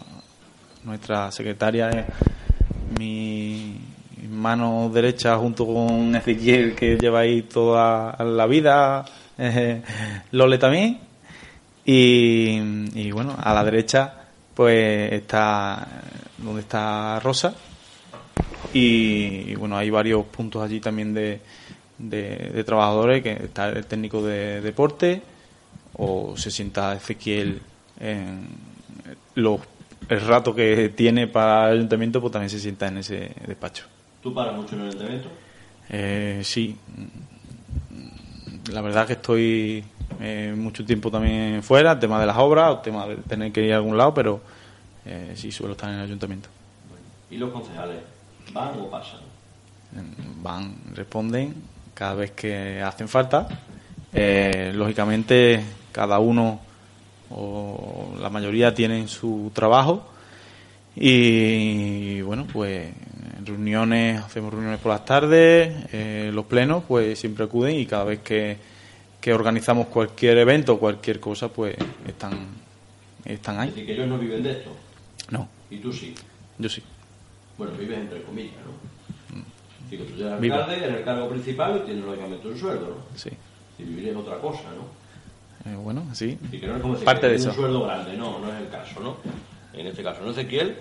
nuestra 0.85 1.31
secretaria 1.33 1.91
es 1.91 2.07
mi 2.99 3.77
mano 4.31 4.91
derecha 4.93 5.37
junto 5.37 5.67
con 5.67 6.15
Ezequiel 6.15 6.75
que 6.75 6.97
lleva 6.97 7.21
ahí 7.21 7.43
toda 7.43 8.17
la 8.25 8.47
vida, 8.47 9.05
Lole 10.33 10.59
también. 10.59 11.01
Y, 11.85 12.59
y 12.95 13.11
bueno, 13.11 13.37
a 13.39 13.53
la 13.53 13.65
derecha 13.65 14.23
pues 14.55 15.13
está 15.13 15.87
donde 16.39 16.61
está 16.61 17.19
Rosa. 17.21 17.55
Y, 18.73 19.51
y, 19.51 19.55
bueno, 19.55 19.77
hay 19.77 19.91
varios 19.91 20.25
puntos 20.27 20.63
allí 20.63 20.81
también 20.81 21.13
de, 21.13 21.41
de, 21.99 22.51
de 22.55 22.65
trabajadores, 22.65 23.23
que 23.23 23.33
está 23.33 23.69
el 23.69 23.85
técnico 23.87 24.23
de 24.23 24.61
deporte 24.61 25.23
o 25.95 26.37
se 26.37 26.51
sienta 26.51 26.95
Ezequiel 26.95 27.61
en 28.01 28.49
los, 29.35 29.61
el 30.09 30.21
rato 30.21 30.55
que 30.55 30.91
tiene 30.91 31.27
para 31.27 31.71
el 31.71 31.79
ayuntamiento, 31.79 32.21
pues 32.21 32.33
también 32.33 32.51
se 32.51 32.61
sienta 32.61 32.89
en 32.89 32.99
ese 32.99 33.33
despacho. 33.47 33.85
¿Tú 34.23 34.33
paras 34.33 34.55
mucho 34.55 34.75
en 34.75 34.83
el 34.83 34.89
ayuntamiento? 34.89 35.29
Eh, 35.91 36.41
sí, 36.45 36.77
la 38.71 38.81
verdad 38.81 39.07
que 39.07 39.15
estoy 39.15 39.85
eh, 40.21 40.55
mucho 40.57 40.85
tiempo 40.85 41.11
también 41.11 41.63
fuera, 41.63 41.93
el 41.93 41.99
tema 41.99 42.21
de 42.21 42.27
las 42.27 42.37
obras, 42.37 42.77
el 42.77 42.83
tema 42.83 43.07
de 43.07 43.17
tener 43.17 43.53
que 43.53 43.65
ir 43.65 43.73
a 43.73 43.77
algún 43.77 43.97
lado, 43.97 44.15
pero 44.15 44.41
eh, 45.05 45.33
sí 45.35 45.51
suelo 45.51 45.73
estar 45.73 45.91
en 45.91 45.97
el 45.97 46.03
ayuntamiento. 46.03 46.49
¿Y 47.31 47.37
los 47.37 47.51
concejales? 47.51 47.99
¿Van 48.53 48.79
o 48.79 48.91
pasan? 48.91 49.21
Van, 50.43 50.75
responden 50.95 51.55
cada 51.95 52.15
vez 52.15 52.33
que 52.33 52.81
hacen 52.83 53.09
falta. 53.09 53.49
Eh, 54.13 54.73
lógicamente, 54.75 55.65
cada 55.91 56.19
uno 56.19 56.61
o 57.31 58.15
la 58.21 58.29
mayoría 58.29 58.75
tienen 58.75 59.09
su 59.09 59.51
trabajo 59.55 60.05
y 60.95 62.21
bueno, 62.21 62.47
pues 62.53 62.93
reuniones, 63.45 64.21
hacemos 64.23 64.53
reuniones 64.53 64.81
por 64.81 64.93
las 64.93 65.05
tardes, 65.05 65.73
eh, 65.93 66.31
los 66.33 66.45
plenos 66.47 66.85
pues 66.87 67.19
siempre 67.19 67.45
acuden 67.45 67.77
y 67.77 67.87
cada 67.87 68.05
vez 68.05 68.21
que, 68.21 68.57
que 69.21 69.33
organizamos 69.33 69.87
cualquier 69.89 70.39
evento, 70.39 70.79
cualquier 70.79 71.21
cosa, 71.21 71.49
pues 71.49 71.77
están, 72.07 72.33
están 73.25 73.61
ahí. 73.61 73.69
Es 73.69 73.75
decir, 73.75 73.87
que 73.87 73.95
ellos 73.95 74.09
no 74.09 74.19
viven 74.19 74.43
de 74.43 74.53
esto. 74.53 74.71
No, 75.31 75.49
Y 75.71 75.79
tú 75.79 75.93
sí. 75.93 76.15
yo 76.59 76.69
sí. 76.69 76.83
Bueno, 77.59 77.73
vives 77.79 77.99
entre 77.99 78.23
comillas, 78.23 78.55
¿no? 78.67 79.37
Mm. 79.39 79.91
Que 79.91 79.97
tú 79.99 80.15
eres 80.15 80.33
alcalde, 80.33 80.77
eres 80.77 80.97
el 80.99 81.05
cargo 81.05 81.29
principal 81.29 81.81
y 81.83 81.87
tienes 81.87 82.05
lógicamente 82.05 82.49
un 82.49 82.59
sueldo, 82.59 82.87
¿no? 82.89 83.19
Sí. 83.19 83.31
Y 83.79 83.83
vivir 83.85 84.09
es 84.09 84.17
otra 84.17 84.39
cosa, 84.39 84.63
¿no? 84.75 85.71
Eh, 85.71 85.77
bueno, 85.77 86.05
sí. 86.13 86.37
Y 86.51 86.59
que 86.59 86.67
no 86.67 86.77
es 86.77 86.83
como 86.83 86.95
Parte 86.97 87.29
de 87.29 87.37
eso. 87.37 87.51
un 87.51 87.55
sueldo 87.55 87.85
grande, 87.85 88.17
no, 88.17 88.39
no 88.41 88.53
es 88.53 88.61
el 88.61 88.69
caso, 88.69 89.01
¿no? 89.01 89.17
En 89.73 89.87
este 89.87 90.03
caso, 90.03 90.23
¿no, 90.25 90.31
Ezequiel? 90.33 90.77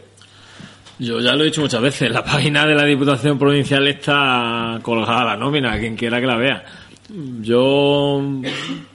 Yo 1.01 1.19
ya 1.19 1.35
lo 1.35 1.41
he 1.41 1.45
dicho 1.45 1.61
muchas 1.61 1.81
veces, 1.81 2.11
la 2.11 2.23
página 2.23 2.63
de 2.63 2.75
la 2.75 2.85
Diputación 2.85 3.39
Provincial 3.39 3.87
está 3.87 4.77
colgada 4.83 5.25
la 5.25 5.35
nómina, 5.35 5.79
quien 5.79 5.95
quiera 5.95 6.21
que 6.21 6.27
la 6.27 6.37
vea. 6.37 6.63
Yo 7.41 8.21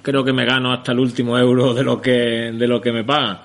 creo 0.03 0.23
que 0.23 0.33
me 0.33 0.45
gano 0.45 0.73
hasta 0.73 0.93
el 0.93 1.01
último 1.01 1.37
euro 1.37 1.75
de 1.75 1.83
lo 1.83 2.01
que, 2.01 2.53
de 2.53 2.69
lo 2.69 2.81
que 2.81 2.93
me 2.93 3.03
pagan. 3.03 3.39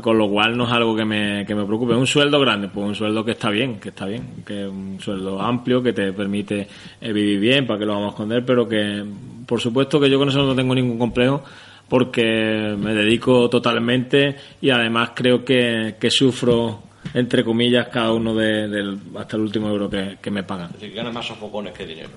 Con 0.00 0.16
lo 0.16 0.26
cual 0.30 0.56
no 0.56 0.64
es 0.64 0.72
algo 0.72 0.96
que 0.96 1.04
me, 1.04 1.44
que 1.46 1.54
me 1.54 1.66
preocupe. 1.66 1.92
Un 1.92 2.06
sueldo 2.06 2.40
grande, 2.40 2.68
pues 2.68 2.86
un 2.86 2.94
sueldo 2.94 3.22
que 3.22 3.32
está 3.32 3.50
bien, 3.50 3.78
que 3.78 3.90
está 3.90 4.06
bien, 4.06 4.42
que 4.46 4.62
es 4.62 4.68
un 4.68 4.98
sueldo 4.98 5.38
amplio 5.38 5.82
que 5.82 5.92
te 5.92 6.10
permite 6.14 6.66
eh, 6.98 7.12
vivir 7.12 7.38
bien, 7.38 7.66
para 7.66 7.78
que 7.78 7.84
lo 7.84 7.92
vamos 7.92 8.06
a 8.06 8.10
esconder, 8.12 8.42
pero 8.42 8.66
que 8.66 9.04
por 9.44 9.60
supuesto 9.60 10.00
que 10.00 10.08
yo 10.08 10.18
con 10.18 10.30
eso 10.30 10.42
no 10.46 10.54
tengo 10.54 10.74
ningún 10.74 10.98
complejo 10.98 11.44
porque 11.86 12.74
me 12.78 12.94
dedico 12.94 13.50
totalmente 13.50 14.36
y 14.62 14.70
además 14.70 15.12
creo 15.14 15.44
que, 15.44 15.96
que 15.98 16.10
sufro 16.10 16.87
entre 17.14 17.44
comillas 17.44 17.88
cada 17.88 18.12
uno 18.12 18.34
de, 18.34 18.68
del 18.68 18.98
hasta 19.16 19.36
el 19.36 19.42
último 19.42 19.68
euro 19.68 19.88
que, 19.88 20.18
que 20.20 20.30
me 20.30 20.42
pagan. 20.42 20.66
Es 20.66 20.80
decir, 20.80 20.94
ganas 20.94 21.12
más 21.12 21.26
sofocones 21.26 21.72
que 21.72 21.86
dinero. 21.86 22.10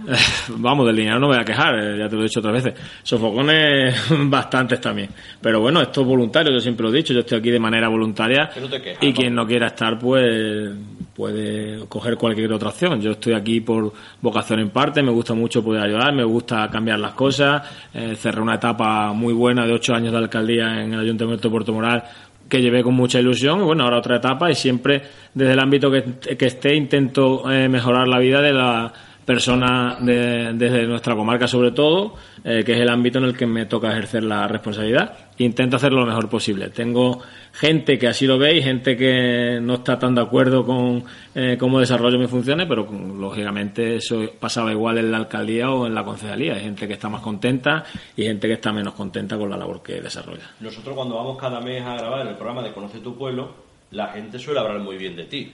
Vamos, 0.48 0.86
del 0.86 0.96
dinero 0.96 1.18
no 1.18 1.28
me 1.28 1.34
voy 1.34 1.42
a 1.42 1.44
quejar, 1.44 1.78
eh, 1.78 1.98
ya 1.98 2.08
te 2.08 2.14
lo 2.16 2.22
he 2.22 2.24
dicho 2.24 2.40
otras 2.40 2.54
veces. 2.54 2.74
Sofocones 3.02 3.94
bastantes 4.30 4.80
también. 4.80 5.10
Pero 5.40 5.60
bueno, 5.60 5.80
esto 5.80 6.00
es 6.02 6.06
voluntario, 6.06 6.52
yo 6.52 6.60
siempre 6.60 6.84
lo 6.84 6.92
he 6.92 6.96
dicho, 6.96 7.12
yo 7.12 7.20
estoy 7.20 7.38
aquí 7.38 7.50
de 7.50 7.60
manera 7.60 7.88
voluntaria 7.88 8.50
no 8.60 8.68
quejas, 8.70 9.02
y 9.02 9.12
quien 9.12 9.34
no 9.34 9.46
quiera 9.46 9.68
estar 9.68 9.98
pues 9.98 10.70
puede 11.14 11.86
coger 11.86 12.16
cualquier 12.16 12.52
otra 12.52 12.70
opción. 12.70 13.00
Yo 13.00 13.12
estoy 13.12 13.34
aquí 13.34 13.60
por 13.60 13.92
vocación 14.22 14.60
en 14.60 14.70
parte, 14.70 15.02
me 15.02 15.10
gusta 15.10 15.34
mucho 15.34 15.62
poder 15.62 15.82
ayudar, 15.82 16.14
me 16.14 16.24
gusta 16.24 16.68
cambiar 16.70 16.98
las 16.98 17.12
cosas. 17.12 17.62
Eh, 17.92 18.14
cerré 18.16 18.40
una 18.40 18.54
etapa 18.54 19.12
muy 19.12 19.34
buena 19.34 19.66
de 19.66 19.72
ocho 19.74 19.94
años 19.94 20.12
de 20.12 20.18
alcaldía 20.18 20.82
en 20.82 20.94
el 20.94 21.00
Ayuntamiento 21.00 21.48
de 21.48 21.52
Puerto 21.52 21.72
Moral 21.74 22.04
que 22.50 22.60
llevé 22.60 22.82
con 22.82 22.92
mucha 22.94 23.18
ilusión 23.20 23.60
y 23.60 23.62
bueno, 23.62 23.84
ahora 23.84 23.98
otra 23.98 24.16
etapa 24.16 24.50
y 24.50 24.54
siempre 24.54 25.00
desde 25.32 25.52
el 25.54 25.58
ámbito 25.60 25.90
que, 25.90 26.04
que 26.36 26.46
esté 26.46 26.74
intento 26.74 27.50
eh, 27.50 27.68
mejorar 27.68 28.06
la 28.08 28.18
vida 28.18 28.42
de 28.42 28.52
la 28.52 28.92
persona 29.24 29.96
de- 30.00 30.52
desde 30.54 30.86
nuestra 30.86 31.14
comarca 31.14 31.46
sobre 31.48 31.70
todo, 31.70 32.14
eh, 32.42 32.62
que 32.64 32.72
es 32.72 32.80
el 32.80 32.88
ámbito 32.88 33.18
en 33.18 33.24
el 33.24 33.36
que 33.36 33.46
me 33.46 33.66
toca 33.66 33.90
ejercer 33.90 34.24
la 34.24 34.48
responsabilidad. 34.48 35.30
Intento 35.38 35.76
hacerlo 35.76 36.00
lo 36.00 36.06
mejor 36.06 36.28
posible. 36.28 36.70
Tengo 36.70 37.20
gente 37.52 37.98
que 37.98 38.08
así 38.08 38.26
lo 38.26 38.38
ve 38.38 38.56
y 38.56 38.62
gente 38.62 38.96
que 38.96 39.58
no 39.60 39.74
está 39.74 39.98
tan 39.98 40.14
de 40.14 40.22
acuerdo 40.22 40.64
con 40.64 41.04
eh, 41.34 41.56
cómo 41.58 41.80
desarrollo 41.80 42.18
mis 42.18 42.30
funciones, 42.30 42.66
pero 42.66 42.88
lógicamente 42.90 43.96
eso 43.96 44.22
pasaba 44.38 44.72
igual 44.72 44.98
en 44.98 45.10
la 45.10 45.18
alcaldía 45.18 45.70
o 45.70 45.86
en 45.86 45.94
la 45.94 46.04
concejalía. 46.04 46.54
Hay 46.54 46.62
gente 46.62 46.86
que 46.86 46.94
está 46.94 47.08
más 47.08 47.20
contenta 47.20 47.84
y 48.16 48.24
gente 48.24 48.48
que 48.48 48.54
está 48.54 48.72
menos 48.72 48.94
contenta 48.94 49.36
con 49.36 49.50
la 49.50 49.56
labor 49.56 49.82
que 49.82 50.00
desarrolla. 50.00 50.50
Nosotros 50.60 50.94
cuando 50.94 51.16
vamos 51.16 51.38
cada 51.38 51.60
mes 51.60 51.82
a 51.82 51.96
grabar 51.96 52.26
el 52.26 52.34
programa 52.34 52.62
de 52.62 52.72
Conoce 52.72 53.00
tu 53.00 53.16
pueblo, 53.16 53.54
la 53.90 54.08
gente 54.08 54.38
suele 54.38 54.60
hablar 54.60 54.78
muy 54.78 54.96
bien 54.96 55.16
de 55.16 55.24
ti. 55.24 55.52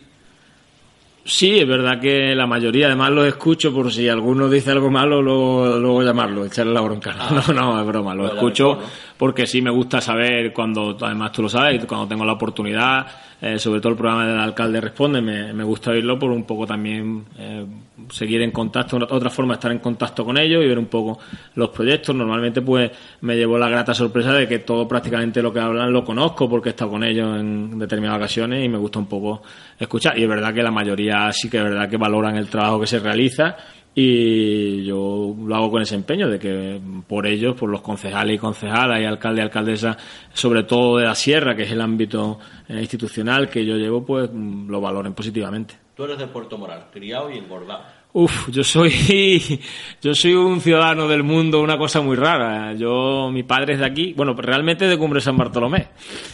Sí, 1.26 1.58
es 1.58 1.66
verdad 1.66 2.00
que 2.00 2.34
la 2.36 2.46
mayoría, 2.46 2.86
además 2.86 3.10
los 3.10 3.26
escucho 3.26 3.74
por 3.74 3.92
si 3.92 4.08
alguno 4.08 4.48
dice 4.48 4.70
algo 4.70 4.90
malo, 4.90 5.20
luego, 5.20 5.76
luego 5.78 6.02
llamarlo, 6.04 6.44
echarle 6.44 6.72
la 6.72 6.80
bronca. 6.80 7.16
No, 7.48 7.52
no, 7.52 7.80
es 7.80 7.86
broma, 7.86 8.14
lo 8.14 8.26
escucho 8.28 8.68
mejor, 8.74 8.84
¿no? 8.84 9.05
Porque 9.16 9.46
sí 9.46 9.62
me 9.62 9.70
gusta 9.70 10.00
saber 10.00 10.52
cuando, 10.52 10.96
además 11.00 11.32
tú 11.32 11.42
lo 11.42 11.48
sabes, 11.48 11.84
cuando 11.86 12.06
tengo 12.06 12.24
la 12.24 12.32
oportunidad, 12.32 13.06
eh, 13.40 13.58
sobre 13.58 13.80
todo 13.80 13.92
el 13.92 13.98
programa 13.98 14.26
del 14.26 14.38
alcalde 14.38 14.80
responde, 14.80 15.20
me, 15.20 15.52
me 15.52 15.64
gusta 15.64 15.90
oírlo 15.90 16.18
por 16.18 16.30
un 16.30 16.44
poco 16.44 16.66
también 16.66 17.24
eh, 17.38 17.66
seguir 18.10 18.42
en 18.42 18.50
contacto, 18.50 18.96
otra 18.96 19.30
forma 19.30 19.54
de 19.54 19.56
estar 19.56 19.72
en 19.72 19.78
contacto 19.78 20.24
con 20.24 20.38
ellos 20.38 20.64
y 20.64 20.68
ver 20.68 20.78
un 20.78 20.86
poco 20.86 21.18
los 21.54 21.70
proyectos. 21.70 22.14
Normalmente 22.14 22.62
pues 22.62 22.90
me 23.22 23.36
llevo 23.36 23.58
la 23.58 23.68
grata 23.68 23.94
sorpresa 23.94 24.32
de 24.32 24.46
que 24.48 24.60
todo 24.60 24.86
prácticamente 24.88 25.42
lo 25.42 25.52
que 25.52 25.60
hablan 25.60 25.92
lo 25.92 26.04
conozco 26.04 26.48
porque 26.48 26.70
he 26.70 26.72
estado 26.72 26.90
con 26.92 27.04
ellos 27.04 27.38
en 27.38 27.78
determinadas 27.78 28.18
ocasiones 28.18 28.64
y 28.64 28.68
me 28.68 28.78
gusta 28.78 28.98
un 28.98 29.06
poco 29.06 29.42
escuchar. 29.78 30.18
Y 30.18 30.22
es 30.22 30.28
verdad 30.28 30.54
que 30.54 30.62
la 30.62 30.70
mayoría 30.70 31.30
sí 31.32 31.50
que 31.50 31.58
es 31.58 31.64
verdad 31.64 31.88
que 31.88 31.96
valoran 31.96 32.36
el 32.36 32.48
trabajo 32.48 32.80
que 32.80 32.86
se 32.86 32.98
realiza 32.98 33.56
y 33.98 34.84
yo 34.84 35.34
lo 35.42 35.56
hago 35.56 35.70
con 35.70 35.80
ese 35.80 35.94
empeño 35.94 36.28
de 36.28 36.38
que 36.38 36.78
por 37.08 37.26
ellos, 37.26 37.56
por 37.56 37.70
los 37.70 37.80
concejales 37.80 38.36
y 38.36 38.38
concejalas 38.38 39.00
y 39.00 39.06
alcalde 39.06 39.40
y 39.40 39.44
alcaldesa, 39.44 39.96
sobre 40.34 40.64
todo 40.64 40.98
de 40.98 41.06
la 41.06 41.14
sierra, 41.14 41.56
que 41.56 41.62
es 41.62 41.70
el 41.70 41.80
ámbito 41.80 42.38
eh, 42.68 42.78
institucional 42.78 43.48
que 43.48 43.64
yo 43.64 43.76
llevo, 43.76 44.04
pues 44.04 44.28
mm, 44.30 44.68
lo 44.68 44.82
valoren 44.82 45.14
positivamente. 45.14 45.76
Tú 45.94 46.04
eres 46.04 46.18
de 46.18 46.26
Puerto 46.26 46.58
Moral, 46.58 46.88
criado 46.92 47.30
y 47.30 47.38
engordado. 47.38 47.84
Uf, 48.12 48.50
yo 48.50 48.62
soy, 48.62 49.60
yo 50.02 50.14
soy 50.14 50.34
un 50.34 50.60
ciudadano 50.60 51.08
del 51.08 51.22
mundo, 51.22 51.62
una 51.62 51.78
cosa 51.78 52.02
muy 52.02 52.16
rara. 52.16 52.74
Yo, 52.74 53.30
mi 53.32 53.44
padre 53.44 53.74
es 53.74 53.78
de 53.78 53.86
aquí, 53.86 54.12
bueno, 54.12 54.34
realmente 54.34 54.86
de 54.86 54.98
Cumbre 54.98 55.22
San 55.22 55.38
Bartolomé. 55.38 55.88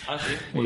Ah, 0.08 0.18
sí, 0.18 0.34
Mi, 0.54 0.62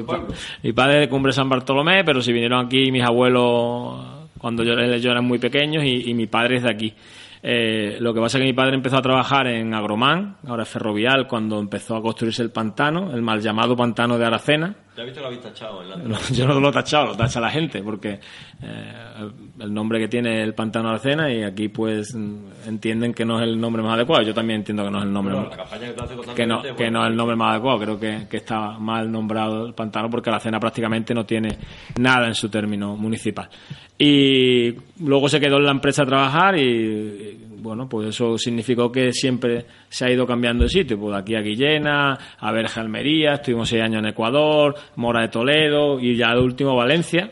mi 0.62 0.72
padre 0.72 0.94
es 0.94 1.00
de 1.00 1.08
Cumbre 1.10 1.32
San 1.34 1.50
Bartolomé, 1.50 2.04
pero 2.04 2.22
si 2.22 2.32
vinieron 2.32 2.64
aquí 2.64 2.90
mis 2.90 3.02
abuelos 3.02 4.15
cuando 4.38 4.62
yo, 4.62 4.74
yo 4.74 5.10
eran 5.10 5.24
muy 5.24 5.38
pequeños 5.38 5.84
y, 5.84 6.12
mi 6.14 6.26
padre 6.26 6.56
es 6.56 6.62
de 6.62 6.70
aquí. 6.70 6.94
Eh, 7.42 7.96
lo 8.00 8.12
que 8.12 8.20
pasa 8.20 8.38
es 8.38 8.42
que 8.42 8.46
mi 8.46 8.52
padre 8.52 8.74
empezó 8.74 8.96
a 8.96 9.02
trabajar 9.02 9.46
en 9.46 9.74
Agromán, 9.74 10.38
ahora 10.46 10.64
es 10.64 10.68
ferrovial, 10.68 11.26
cuando 11.26 11.58
empezó 11.58 11.96
a 11.96 12.02
construirse 12.02 12.42
el 12.42 12.50
pantano, 12.50 13.12
el 13.14 13.22
mal 13.22 13.40
llamado 13.40 13.76
pantano 13.76 14.18
de 14.18 14.26
Aracena. 14.26 14.74
Ya 14.96 15.02
he 15.02 15.04
visto 15.04 15.18
que 15.18 15.22
lo 15.22 15.26
habéis 15.26 15.42
tachado 15.42 15.82
en 15.82 15.90
la 15.90 15.96
No, 15.96 16.16
yo 16.32 16.46
no 16.46 16.58
lo 16.58 16.70
he 16.70 16.72
tachado, 16.72 17.08
lo 17.08 17.16
tacha 17.16 17.38
la 17.38 17.50
gente, 17.50 17.82
porque 17.82 18.18
eh, 18.62 19.30
el 19.60 19.74
nombre 19.74 19.98
que 19.98 20.08
tiene 20.08 20.42
el 20.42 20.54
pantano 20.54 20.88
Aracena 20.88 21.30
y 21.30 21.42
aquí 21.42 21.68
pues 21.68 22.16
entienden 22.66 23.12
que 23.12 23.26
no 23.26 23.38
es 23.38 23.46
el 23.46 23.60
nombre 23.60 23.82
más 23.82 23.94
adecuado. 23.94 24.22
Yo 24.22 24.32
también 24.32 24.60
entiendo 24.60 24.84
que 24.84 24.90
no 24.90 24.98
es 24.98 25.04
el 25.04 25.12
nombre 25.12 25.34
Bueno, 25.34 25.50
más 25.50 25.58
la 25.58 25.64
campaña 25.64 25.88
que 25.88 25.92
tú 25.92 26.04
haces 26.04 26.34
que 26.34 26.46
no, 26.46 26.62
que 26.62 26.90
no 26.90 27.04
es 27.04 27.10
el 27.10 27.16
nombre 27.16 27.36
más 27.36 27.52
adecuado. 27.52 27.78
Creo 27.78 28.00
que, 28.00 28.26
que 28.30 28.38
está 28.38 28.78
mal 28.78 29.12
nombrado 29.12 29.66
el 29.66 29.74
pantano 29.74 30.08
porque 30.08 30.30
la 30.30 30.40
cena 30.40 30.58
prácticamente 30.58 31.12
no 31.12 31.26
tiene 31.26 31.58
nada 31.98 32.26
en 32.26 32.34
su 32.34 32.48
término 32.48 32.96
municipal. 32.96 33.50
Y 33.98 34.74
luego 35.00 35.28
se 35.28 35.40
quedó 35.40 35.58
en 35.58 35.64
la 35.64 35.72
empresa 35.72 36.04
a 36.04 36.06
trabajar 36.06 36.58
y, 36.58 37.45
bueno, 37.58 37.88
pues 37.88 38.08
eso 38.08 38.38
significó 38.38 38.90
que 38.90 39.12
siempre 39.12 39.66
se 39.88 40.06
ha 40.06 40.10
ido 40.10 40.26
cambiando 40.26 40.64
de 40.64 40.70
sitio. 40.70 40.98
Pues 40.98 41.12
de 41.12 41.18
aquí 41.18 41.34
a 41.34 41.40
Guillena, 41.40 42.18
a 42.38 42.52
Verja 42.52 42.80
Almería, 42.80 43.34
estuvimos 43.34 43.68
seis 43.68 43.82
años 43.82 44.00
en 44.00 44.06
Ecuador, 44.06 44.74
Mora 44.96 45.22
de 45.22 45.28
Toledo 45.28 46.00
y 46.00 46.16
ya 46.16 46.34
de 46.34 46.40
último 46.40 46.76
Valencia. 46.76 47.30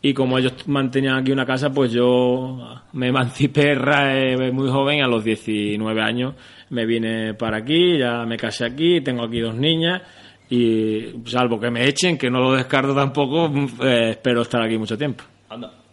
Y 0.00 0.14
como 0.14 0.38
ellos 0.38 0.68
mantenían 0.68 1.16
aquí 1.16 1.32
una 1.32 1.44
casa, 1.44 1.70
pues 1.70 1.92
yo 1.92 2.82
me 2.92 3.08
emancipé 3.08 3.72
eh, 3.76 4.52
muy 4.52 4.68
joven, 4.68 5.02
a 5.02 5.08
los 5.08 5.24
19 5.24 6.00
años 6.00 6.34
me 6.70 6.86
vine 6.86 7.34
para 7.34 7.58
aquí, 7.58 7.98
ya 7.98 8.24
me 8.24 8.36
casé 8.36 8.66
aquí, 8.66 9.00
tengo 9.00 9.24
aquí 9.24 9.40
dos 9.40 9.54
niñas 9.54 10.02
y 10.50 11.12
salvo 11.26 11.60
que 11.60 11.70
me 11.70 11.86
echen, 11.86 12.16
que 12.16 12.30
no 12.30 12.40
lo 12.40 12.52
descarto 12.52 12.94
tampoco, 12.94 13.50
eh, 13.82 14.10
espero 14.10 14.42
estar 14.42 14.62
aquí 14.62 14.78
mucho 14.78 14.96
tiempo. 14.96 15.24
Anda. 15.48 15.87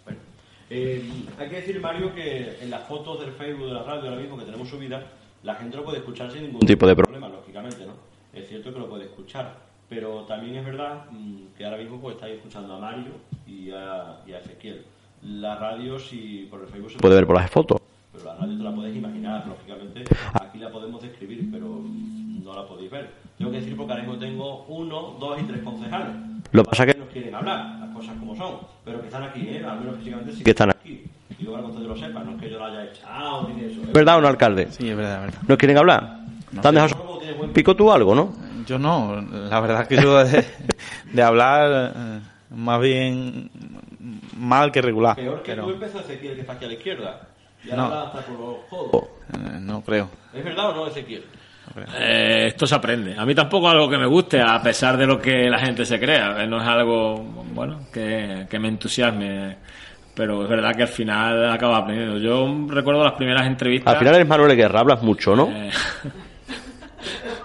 Eh, 0.77 1.01
hay 1.39 1.49
que 1.49 1.55
decir, 1.55 1.79
Mario, 1.79 2.13
que 2.13 2.57
en 2.61 2.69
las 2.69 2.83
fotos 2.83 3.21
del 3.21 3.31
Facebook 3.31 3.67
de 3.67 3.73
la 3.73 3.83
radio 3.83 4.09
ahora 4.09 4.21
mismo 4.21 4.37
que 4.37 4.43
tenemos 4.43 4.67
subida, 4.67 5.03
la 5.43 5.55
gente 5.55 5.77
lo 5.77 5.85
puede 5.85 5.99
escuchar 5.99 6.29
sin 6.31 6.43
ningún 6.43 6.59
tipo 6.61 6.85
de 6.85 6.95
problema, 6.95 7.29
lógicamente, 7.29 7.85
¿no? 7.85 7.93
Es 8.33 8.49
cierto 8.49 8.73
que 8.73 8.79
lo 8.79 8.89
puede 8.89 9.05
escuchar, 9.05 9.55
pero 9.87 10.23
también 10.23 10.55
es 10.55 10.65
verdad 10.65 11.05
mm, 11.11 11.55
que 11.57 11.63
ahora 11.63 11.77
mismo 11.77 12.01
pues 12.01 12.15
estáis 12.15 12.35
escuchando 12.35 12.75
a 12.75 12.79
Mario 12.79 13.13
y 13.47 13.71
a, 13.71 14.19
y 14.27 14.33
a 14.33 14.39
Ezequiel. 14.39 14.83
La 15.23 15.55
radio, 15.55 15.97
si 15.97 16.47
por 16.51 16.59
el 16.61 16.67
Facebook 16.67 16.91
se 16.91 16.97
puede 16.97 17.15
ver 17.15 17.25
por 17.25 17.37
las 17.37 17.49
fotos. 17.49 17.79
pero 18.11 18.25
la 18.25 18.35
radio 18.35 18.57
te 18.57 18.63
la 18.63 18.75
puedes 18.75 18.95
imaginar, 18.95 19.47
lógicamente. 19.47 20.03
Aquí 20.33 20.57
la 20.57 20.69
podemos 20.69 21.01
describir, 21.01 21.47
pero 21.51 21.67
mm, 21.67 22.24
no 22.45 22.53
la 22.55 22.65
podéis 22.65 22.91
ver. 22.91 23.09
Tengo 23.37 23.51
que 23.51 23.57
decir 23.59 23.75
porque 23.75 23.91
ahora 23.93 24.03
mismo 24.03 24.19
tengo 24.19 24.65
uno, 24.65 25.15
dos 25.19 25.41
y 25.41 25.43
tres 25.45 25.61
concejales. 25.63 26.15
Lo 26.51 26.63
que 26.63 26.69
pasa 26.69 26.85
que 26.85 26.93
nos 26.93 27.09
quieren 27.09 27.33
hablar, 27.35 27.79
las 27.79 27.89
cosas 27.89 28.15
como 28.19 28.35
son, 28.35 28.57
pero 28.85 28.99
que 29.01 29.07
están 29.07 29.23
aquí, 29.23 29.41
¿eh? 29.49 29.65
al 29.67 29.79
menos 29.79 29.97
físicamente 29.97 30.31
sí 30.33 30.43
Que 30.43 30.51
están 30.51 30.69
aquí. 30.69 31.03
Y 31.37 31.43
luego 31.43 31.53
para 31.57 31.65
que 31.65 31.71
ustedes 31.71 31.87
lo 31.89 32.07
sepan, 32.07 32.25
no 32.27 32.31
es 32.35 32.41
que 32.41 32.49
yo 32.49 32.59
lo 32.59 32.65
haya 32.65 32.85
echado 32.85 33.49
ni 33.49 33.63
eso. 33.65 33.81
¿eh? 33.81 33.85
¿Es 33.87 33.93
verdad 33.93 34.17
o 34.17 34.21
no, 34.21 34.27
alcalde? 34.27 34.67
Sí, 34.71 34.89
es 34.89 34.95
verdad, 34.95 35.15
es 35.15 35.21
verdad. 35.25 35.41
¿No 35.47 35.57
quieren 35.57 35.77
hablar? 35.77 36.19
¿Te 36.61 36.67
han 36.67 36.75
dejado 36.75 36.95
Luego 37.03 37.17
tienes 37.19 37.37
buen 37.37 37.51
pico 37.51 37.75
tú 37.75 37.91
algo, 37.91 38.15
no? 38.15 38.33
Yo 38.65 38.79
no, 38.79 39.21
la 39.21 39.59
verdad 39.59 39.87
que 39.87 39.95
yo 40.01 40.23
de, 40.23 40.45
de 41.11 41.21
hablar 41.23 41.93
eh, 41.95 42.19
más 42.51 42.79
bien 42.79 43.49
mal 44.37 44.71
que 44.71 44.81
regular. 44.81 45.15
Peor 45.15 45.41
que 45.41 45.51
pero- 45.51 45.63
tú 45.65 45.71
empezó 45.71 45.99
Ezequiel 45.99 46.35
que 46.35 46.41
está 46.41 46.53
aquí 46.53 46.65
a 46.65 46.67
la 46.69 46.73
izquierda. 46.75 47.21
Y 47.65 47.71
ahora 47.71 47.83
No. 47.87 47.93
hasta 47.95 48.21
con 48.21 48.37
los 48.39 48.57
codos. 48.69 49.03
Eh, 49.33 49.57
no 49.61 49.81
creo. 49.81 50.07
¿Es 50.33 50.43
verdad 50.43 50.69
o 50.69 50.75
no, 50.75 50.87
Ezequiel? 50.87 51.25
Eh, 51.99 52.45
esto 52.47 52.65
se 52.65 52.75
aprende. 52.75 53.15
A 53.17 53.25
mí 53.25 53.35
tampoco 53.35 53.67
es 53.67 53.73
algo 53.73 53.89
que 53.89 53.97
me 53.97 54.05
guste, 54.05 54.41
a 54.41 54.61
pesar 54.61 54.97
de 54.97 55.05
lo 55.05 55.19
que 55.19 55.49
la 55.49 55.59
gente 55.59 55.85
se 55.85 55.99
crea. 55.99 56.43
Eh, 56.43 56.47
No 56.47 56.61
es 56.61 56.67
algo, 56.67 57.21
bueno, 57.53 57.81
que, 57.91 58.45
que 58.49 58.59
me 58.59 58.67
entusiasme. 58.69 59.57
Pero 60.13 60.43
es 60.43 60.49
verdad 60.49 60.73
que 60.73 60.83
al 60.83 60.87
final 60.87 61.51
acaba 61.51 61.77
aprendiendo. 61.77 62.17
Yo 62.17 62.67
recuerdo 62.69 63.03
las 63.03 63.13
primeras 63.13 63.45
entrevistas. 63.45 63.93
Al 63.93 63.99
final 63.99 64.15
eres 64.15 64.27
Manuel 64.27 64.55
Guerra, 64.55 64.79
hablas 64.79 65.01
mucho, 65.03 65.35
¿no? 65.35 65.49
Eh, 65.51 65.69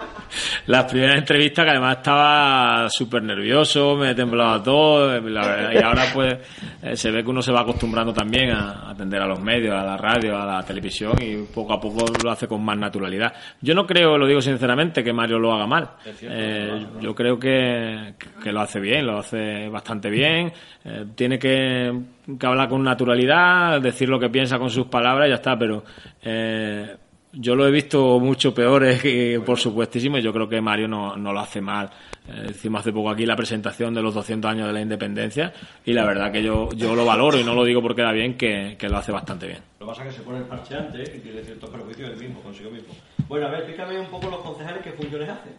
las 0.66 0.84
primeras 0.84 1.18
entrevistas 1.18 1.64
que 1.64 1.70
además 1.70 1.96
estaba 1.98 2.88
súper 2.90 3.22
nervioso, 3.22 3.96
me 3.96 4.14
temblaba 4.14 4.62
todo, 4.62 5.16
y 5.18 5.78
ahora 5.78 6.04
pues 6.12 6.36
eh, 6.82 6.96
se 6.96 7.10
ve 7.10 7.22
que 7.22 7.30
uno 7.30 7.42
se 7.42 7.52
va 7.52 7.60
acostumbrando 7.60 8.12
también 8.12 8.50
a 8.50 8.90
atender 8.90 9.20
a 9.22 9.26
los 9.26 9.40
medios, 9.40 9.74
a 9.74 9.84
la 9.84 9.96
radio, 9.96 10.36
a 10.36 10.46
la 10.46 10.62
televisión 10.62 11.14
y 11.20 11.36
poco 11.52 11.72
a 11.72 11.80
poco 11.80 12.04
lo 12.22 12.30
hace 12.30 12.46
con 12.46 12.64
más 12.64 12.78
naturalidad. 12.78 13.32
Yo 13.60 13.74
no 13.74 13.86
creo, 13.86 14.16
lo 14.18 14.26
digo 14.26 14.40
sinceramente, 14.40 15.02
que 15.02 15.12
Mario 15.12 15.38
lo 15.38 15.52
haga 15.52 15.66
mal. 15.66 15.90
Eh, 16.22 16.86
yo 17.00 17.14
creo 17.14 17.38
que, 17.38 18.14
que 18.42 18.52
lo 18.52 18.60
hace 18.60 18.80
bien, 18.80 19.06
lo 19.06 19.18
hace 19.18 19.68
bastante 19.68 20.10
bien, 20.10 20.52
eh, 20.84 21.06
tiene 21.14 21.38
que, 21.38 21.92
que 22.38 22.46
hablar 22.46 22.68
con 22.68 22.82
naturalidad, 22.82 23.80
decir 23.80 24.08
lo 24.08 24.18
que 24.18 24.28
piensa 24.30 24.58
con 24.58 24.70
sus 24.70 24.86
palabras 24.86 25.26
y 25.26 25.30
ya 25.30 25.36
está, 25.36 25.58
pero... 25.58 25.82
eh, 26.22 26.96
yo 27.32 27.54
lo 27.54 27.66
he 27.66 27.70
visto 27.70 28.18
mucho 28.18 28.52
peores, 28.52 29.00
que, 29.00 29.40
por 29.44 29.58
supuestísimo, 29.58 30.18
y 30.18 30.22
yo 30.22 30.32
creo 30.32 30.48
que 30.48 30.60
Mario 30.60 30.88
no, 30.88 31.16
no 31.16 31.32
lo 31.32 31.40
hace 31.40 31.60
mal. 31.60 31.90
Eh, 32.28 32.48
hicimos 32.50 32.80
hace 32.80 32.92
poco 32.92 33.10
aquí 33.10 33.24
la 33.24 33.36
presentación 33.36 33.94
de 33.94 34.02
los 34.02 34.14
200 34.14 34.50
años 34.50 34.66
de 34.66 34.72
la 34.72 34.80
independencia 34.80 35.52
y 35.84 35.92
la 35.92 36.04
verdad 36.04 36.30
que 36.30 36.42
yo, 36.42 36.70
yo 36.72 36.94
lo 36.94 37.04
valoro 37.04 37.38
y 37.38 37.44
no 37.44 37.54
lo 37.54 37.64
digo 37.64 37.80
porque 37.80 38.02
era 38.02 38.12
bien, 38.12 38.36
que, 38.36 38.76
que 38.78 38.88
lo 38.88 38.98
hace 38.98 39.12
bastante 39.12 39.46
bien. 39.46 39.60
Lo 39.78 39.86
que 39.86 39.90
pasa 39.90 40.02
es 40.04 40.10
que 40.10 40.20
se 40.20 40.22
pone 40.22 40.38
el 40.38 40.44
parche 40.44 40.74
antes 40.76 41.14
y 41.16 41.20
tiene 41.20 41.42
ciertos 41.42 41.70
perjuicios 41.70 42.10
él 42.10 42.16
mismo, 42.16 42.40
consigo 42.40 42.70
mismo. 42.70 42.94
Bueno, 43.28 43.46
a 43.46 43.50
ver, 43.50 43.60
explícame 43.60 43.98
un 43.98 44.08
poco 44.08 44.28
los 44.28 44.40
concejales 44.40 44.82
qué 44.82 44.92
funciones 44.92 45.28
hacen. 45.28 45.52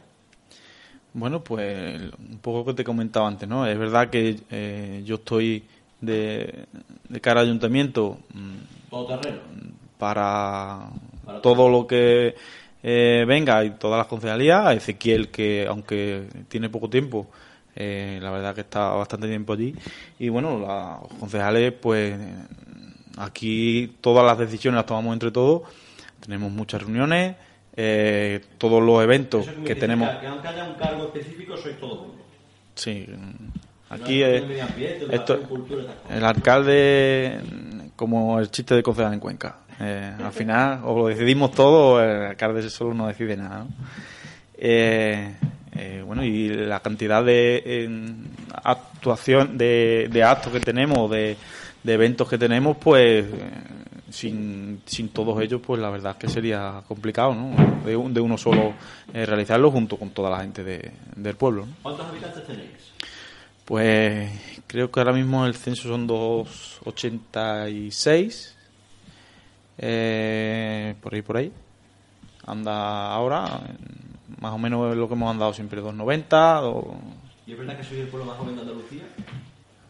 Bueno, 1.13 1.43
pues 1.43 2.01
un 2.19 2.39
poco 2.39 2.59
lo 2.59 2.65
que 2.65 2.73
te 2.73 2.83
comentaba 2.83 3.27
antes, 3.27 3.47
¿no? 3.47 3.65
Es 3.65 3.77
verdad 3.77 4.09
que 4.09 4.37
eh, 4.49 5.01
yo 5.05 5.15
estoy 5.15 5.63
de, 5.99 6.65
de 7.09 7.21
cara 7.21 7.41
al 7.41 7.47
ayuntamiento 7.47 8.19
mm, 8.33 8.89
Todo 8.89 9.17
terreno. 9.17 9.41
Para 9.97 10.89
todo 11.41 11.69
lo 11.69 11.87
que 11.87 12.35
eh, 12.83 13.25
venga 13.27 13.63
y 13.63 13.71
todas 13.71 13.97
las 13.97 14.07
concejalías. 14.07 14.75
Ezequiel, 14.75 15.29
que 15.29 15.65
aunque 15.67 16.27
tiene 16.47 16.69
poco 16.69 16.89
tiempo, 16.89 17.27
eh, 17.75 18.19
la 18.21 18.31
verdad 18.31 18.55
que 18.55 18.61
está 18.61 18.89
bastante 18.89 19.27
tiempo 19.27 19.53
allí. 19.53 19.75
Y 20.19 20.29
bueno, 20.29 20.57
los 20.57 21.19
concejales, 21.19 21.73
pues 21.73 22.17
aquí 23.17 23.95
todas 24.01 24.25
las 24.25 24.37
decisiones 24.37 24.77
las 24.77 24.85
tomamos 24.85 25.13
entre 25.13 25.31
todos. 25.31 25.63
Tenemos 26.19 26.51
muchas 26.51 26.81
reuniones, 26.81 27.35
eh, 27.75 28.41
todos 28.57 28.81
los 28.83 29.03
eventos 29.03 29.47
que 29.65 29.75
tenemos. 29.75 30.09
Que 30.19 30.27
aunque 30.27 30.47
haya 30.47 30.65
un 30.65 30.75
cargo 30.75 31.05
específico, 31.05 31.57
sois 31.57 31.79
todo 31.79 32.03
uno. 32.03 32.21
Sí, 32.75 33.05
aquí 33.89 34.23
es, 34.23 34.43
esto, 35.11 35.39
el 36.09 36.23
alcalde, 36.23 37.39
como 37.95 38.39
el 38.39 38.49
chiste 38.49 38.75
de 38.75 38.83
concejal 38.83 39.13
en 39.13 39.19
Cuenca. 39.19 39.57
Eh, 39.81 40.13
al 40.23 40.31
final, 40.31 40.81
o 40.83 40.95
lo 40.97 41.07
decidimos 41.07 41.51
todo, 41.51 41.93
o 41.95 41.99
el 41.99 42.21
alcalde 42.27 42.69
solo 42.69 42.93
no 42.93 43.07
decide 43.07 43.35
nada. 43.35 43.63
¿no? 43.63 43.67
Eh, 44.57 45.33
eh, 45.75 46.03
bueno, 46.05 46.23
y 46.23 46.49
la 46.49 46.79
cantidad 46.81 47.23
de 47.23 47.63
eh, 47.65 47.89
actuación, 48.63 49.57
de, 49.57 50.07
de 50.11 50.23
actos 50.23 50.53
que 50.53 50.59
tenemos, 50.59 51.09
de, 51.09 51.35
de 51.83 51.93
eventos 51.93 52.29
que 52.29 52.37
tenemos, 52.37 52.77
pues 52.77 53.25
eh, 53.25 53.31
sin, 54.11 54.81
sin 54.85 55.09
todos 55.09 55.41
ellos, 55.41 55.61
pues 55.65 55.81
la 55.81 55.89
verdad 55.89 56.11
es 56.11 56.17
que 56.17 56.27
sería 56.27 56.83
complicado, 56.87 57.33
¿no? 57.33 57.55
De, 57.85 57.95
un- 57.95 58.13
de 58.13 58.21
uno 58.21 58.37
solo 58.37 58.73
eh, 59.13 59.25
realizarlo 59.25 59.71
junto 59.71 59.97
con 59.97 60.11
toda 60.11 60.29
la 60.29 60.41
gente 60.41 60.63
de- 60.63 60.91
del 61.15 61.35
pueblo. 61.35 61.65
¿no? 61.65 61.73
¿Cuántos 61.81 62.05
habitantes 62.05 62.45
tenéis? 62.45 62.69
Pues 63.65 64.29
creo 64.67 64.91
que 64.91 64.99
ahora 64.99 65.13
mismo 65.13 65.43
el 65.45 65.55
censo 65.55 65.87
son 65.87 66.05
286. 66.05 68.50
Eh, 69.81 70.93
por 71.01 71.13
ahí, 71.15 71.21
por 71.23 71.37
ahí. 71.37 71.51
Anda 72.45 73.11
ahora, 73.13 73.61
más 74.39 74.53
o 74.53 74.57
menos 74.57 74.95
lo 74.95 75.07
que 75.07 75.15
hemos 75.15 75.29
andado 75.31 75.53
siempre, 75.53 75.81
290. 75.81 76.61
o- 76.63 76.95
¿Y 77.47 77.53
es 77.53 77.57
verdad 77.57 77.77
que 77.77 77.83
sois 77.83 78.01
el 78.01 78.07
pueblo 78.07 78.27
más 78.27 78.37
joven 78.37 78.55
de 78.55 78.61
Andalucía? 78.61 79.01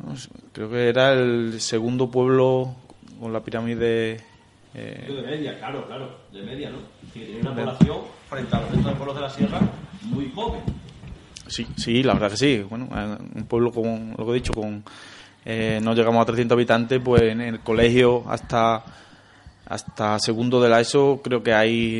no 0.03 0.13
creo 0.51 0.69
que 0.69 0.89
era 0.89 1.13
el 1.13 1.61
segundo 1.61 2.09
pueblo 2.09 2.75
con 3.19 3.31
la 3.33 3.41
pirámide. 3.41 4.19
eh, 4.73 5.05
de 5.13 5.21
media, 5.21 5.59
claro, 5.59 5.85
claro, 5.85 6.09
de 6.31 6.41
media, 6.43 6.69
¿no? 6.69 6.77
Que 7.13 7.25
tiene 7.25 7.41
una 7.41 7.53
población 7.53 7.97
frente 8.29 8.55
a 8.55 8.61
los 8.61 8.69
otros 8.71 8.93
pueblos 8.95 9.15
de 9.15 9.21
la 9.21 9.29
sierra 9.29 9.59
muy 10.03 10.31
joven. 10.33 10.61
Sí, 11.47 11.67
sí, 11.75 12.01
la 12.03 12.13
verdad 12.13 12.31
que 12.31 12.37
sí. 12.37 12.65
Bueno, 12.69 12.87
eh, 12.95 13.17
un 13.35 13.43
pueblo 13.45 13.71
con, 13.71 14.15
lo 14.17 14.25
que 14.25 14.31
he 14.31 14.35
dicho, 14.35 14.53
con 14.53 14.83
eh, 15.43 15.79
no 15.83 15.93
llegamos 15.93 16.21
a 16.21 16.25
300 16.25 16.55
habitantes, 16.55 17.01
pues 17.03 17.23
en 17.23 17.41
el 17.41 17.59
colegio 17.59 18.23
hasta 18.29 18.83
hasta 19.71 20.19
segundo 20.19 20.59
de 20.61 20.67
la 20.69 20.81
ESO 20.81 21.21
creo 21.23 21.41
que 21.41 21.53
hay 21.53 21.99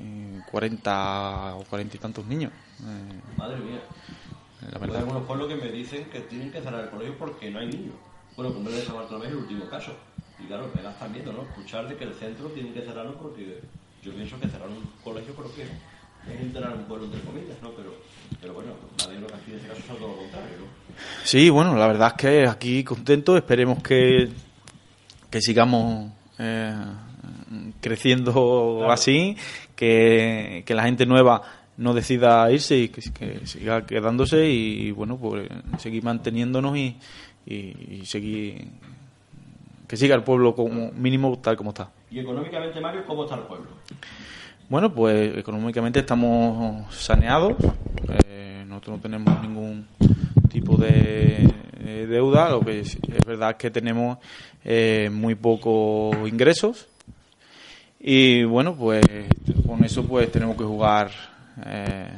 eh, 0.00 0.40
40 0.50 1.56
o 1.56 1.64
40 1.64 1.96
y 1.96 2.00
tantos 2.00 2.24
niños. 2.26 2.50
Eh, 2.80 3.20
Madre 3.36 3.58
mía. 3.58 3.80
la 4.62 4.68
Hay 4.76 4.80
verdad. 4.80 4.98
algunos 5.00 5.24
pueblos 5.26 5.48
que 5.48 5.56
me 5.56 5.70
dicen 5.70 6.04
que 6.10 6.20
tienen 6.20 6.50
que 6.50 6.62
cerrar 6.62 6.84
el 6.84 6.90
colegio 6.90 7.16
porque 7.18 7.50
no 7.50 7.58
hay 7.58 7.66
niños. 7.66 7.94
Bueno, 8.36 8.54
como 8.54 8.70
de 8.70 8.80
San 8.82 8.96
Bartolomé 8.96 9.26
es 9.26 9.32
el 9.32 9.38
último 9.38 9.68
caso. 9.68 9.92
Y 10.42 10.46
claro, 10.46 10.70
me 10.74 10.88
están 10.88 11.12
viendo, 11.12 11.32
¿no? 11.32 11.42
Escuchar 11.42 11.86
de 11.88 11.96
que 11.96 12.04
el 12.04 12.14
centro 12.14 12.48
tienen 12.48 12.72
que 12.72 12.80
cerrarlo 12.82 13.14
porque 13.18 13.60
yo 14.02 14.12
pienso 14.12 14.40
que 14.40 14.48
cerrar 14.48 14.68
un 14.68 14.82
colegio 15.04 15.34
creo 15.34 15.54
que 15.54 15.62
es 15.62 16.40
enterar 16.40 16.74
un 16.74 16.84
pueblo 16.84 17.04
entre 17.04 17.20
comillas, 17.20 17.56
¿no? 17.62 17.70
Pero, 17.72 17.94
pero 18.40 18.54
bueno, 18.54 18.72
nadie 18.98 19.20
lo 19.20 19.26
que 19.26 19.34
aquí 19.34 19.50
en 19.50 19.56
este 19.58 19.68
caso 19.68 19.80
es 19.80 19.86
todo 19.86 20.08
lo 20.08 20.16
contrario, 20.16 20.56
¿no? 20.58 20.66
Sí, 21.22 21.50
bueno, 21.50 21.76
la 21.76 21.86
verdad 21.86 22.08
es 22.08 22.14
que 22.14 22.46
aquí 22.48 22.82
contento. 22.82 23.36
Esperemos 23.36 23.82
que, 23.82 24.30
que 25.30 25.40
sigamos 25.42 26.10
eh, 26.38 26.74
creciendo 27.80 28.90
así, 28.90 29.36
que, 29.76 30.62
que 30.66 30.74
la 30.74 30.84
gente 30.84 31.06
nueva 31.06 31.42
no 31.76 31.92
decida 31.94 32.50
irse 32.52 32.78
y 32.78 32.88
que, 32.88 33.02
que 33.12 33.46
siga 33.46 33.84
quedándose 33.84 34.48
y, 34.48 34.90
bueno, 34.92 35.16
pues 35.16 35.48
seguir 35.78 36.04
manteniéndonos 36.04 36.76
y, 36.76 36.96
y, 37.46 37.98
y 38.00 38.06
seguir 38.06 38.68
que 39.86 39.96
siga 39.96 40.14
el 40.14 40.22
pueblo 40.22 40.54
como 40.54 40.92
mínimo 40.92 41.38
tal 41.38 41.56
como 41.56 41.70
está. 41.70 41.90
Y 42.10 42.18
económicamente, 42.20 42.80
Mario, 42.80 43.04
¿cómo 43.06 43.24
está 43.24 43.36
el 43.36 43.42
pueblo? 43.42 43.66
Bueno, 44.68 44.92
pues 44.92 45.36
económicamente 45.36 46.00
estamos 46.00 46.94
saneados. 46.94 47.54
Eh, 48.26 48.64
nosotros 48.66 48.96
no 48.96 49.02
tenemos 49.02 49.42
ningún 49.42 49.86
tipo 50.48 50.76
de 50.76 51.52
deuda. 52.08 52.48
Lo 52.48 52.60
que 52.60 52.80
es, 52.80 52.96
es 52.96 53.24
verdad 53.26 53.50
es 53.50 53.56
que 53.56 53.70
tenemos 53.70 54.18
eh, 54.64 55.10
muy 55.12 55.34
pocos 55.34 56.16
ingresos. 56.28 56.88
Y 58.00 58.44
bueno, 58.44 58.74
pues 58.76 59.04
con 59.66 59.84
eso 59.84 60.04
pues 60.06 60.30
tenemos 60.30 60.56
que 60.56 60.64
jugar 60.64 61.10
eh, 61.64 62.08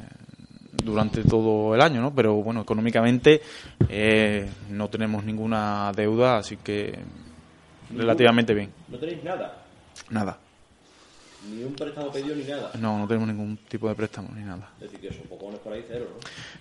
durante 0.72 1.22
todo 1.22 1.74
el 1.74 1.80
año, 1.80 2.00
¿no? 2.00 2.14
Pero 2.14 2.34
bueno, 2.36 2.60
económicamente 2.62 3.40
eh, 3.88 4.48
no 4.70 4.88
tenemos 4.88 5.24
ninguna 5.24 5.92
deuda, 5.94 6.38
así 6.38 6.56
que 6.56 6.98
relativamente 7.94 8.54
bien. 8.54 8.70
No 8.88 8.98
tenéis 8.98 9.22
nada, 9.22 9.62
Nada. 10.10 10.38
Ni 11.50 11.64
un 11.64 11.74
préstamo 11.74 12.10
pedido 12.10 12.34
ni 12.34 12.44
nada. 12.44 12.70
No, 12.78 12.98
no 12.98 13.06
tenemos 13.06 13.28
ningún 13.28 13.56
tipo 13.68 13.88
de 13.88 13.94
préstamo 13.94 14.28
ni 14.34 14.42
nada. 14.42 14.70
Es 14.80 14.90
decir, 14.90 15.00
que 15.00 15.14
son 15.14 15.26
pocones 15.28 15.60
por 15.60 15.72
ahí 15.72 15.84
cero, 15.86 16.06
¿no? 16.12 16.20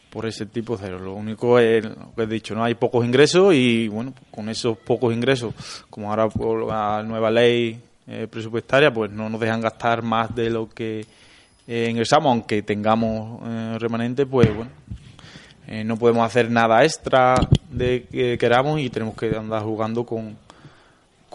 Por 0.09 0.25
ese 0.25 0.45
tipo 0.45 0.77
cero. 0.77 0.99
Lo 0.99 1.13
único 1.13 1.59
es 1.59 1.83
lo 1.83 2.13
que 2.15 2.23
he 2.23 2.27
dicho, 2.27 2.55
¿no? 2.55 2.63
Hay 2.63 2.75
pocos 2.75 3.05
ingresos 3.05 3.53
y, 3.53 3.87
bueno, 3.87 4.13
con 4.31 4.49
esos 4.49 4.77
pocos 4.77 5.13
ingresos, 5.13 5.53
como 5.89 6.09
ahora 6.09 6.27
por 6.29 6.67
la 6.67 7.03
nueva 7.03 7.29
ley 7.31 7.79
eh, 8.07 8.27
presupuestaria, 8.29 8.93
pues 8.93 9.11
no 9.11 9.29
nos 9.29 9.39
dejan 9.39 9.61
gastar 9.61 10.03
más 10.03 10.33
de 10.35 10.49
lo 10.49 10.69
que 10.69 11.05
eh, 11.67 11.87
ingresamos, 11.89 12.29
aunque 12.31 12.61
tengamos 12.61 13.41
eh, 13.45 13.77
remanente, 13.79 14.25
pues 14.25 14.53
bueno, 14.55 14.71
no 15.83 15.97
podemos 15.97 16.23
hacer 16.23 16.51
nada 16.51 16.83
extra 16.83 17.35
de 17.71 18.03
que 18.03 18.37
queramos 18.37 18.79
y 18.79 18.91
tenemos 18.91 19.15
que 19.15 19.35
andar 19.35 19.63
jugando 19.63 20.05
con, 20.05 20.37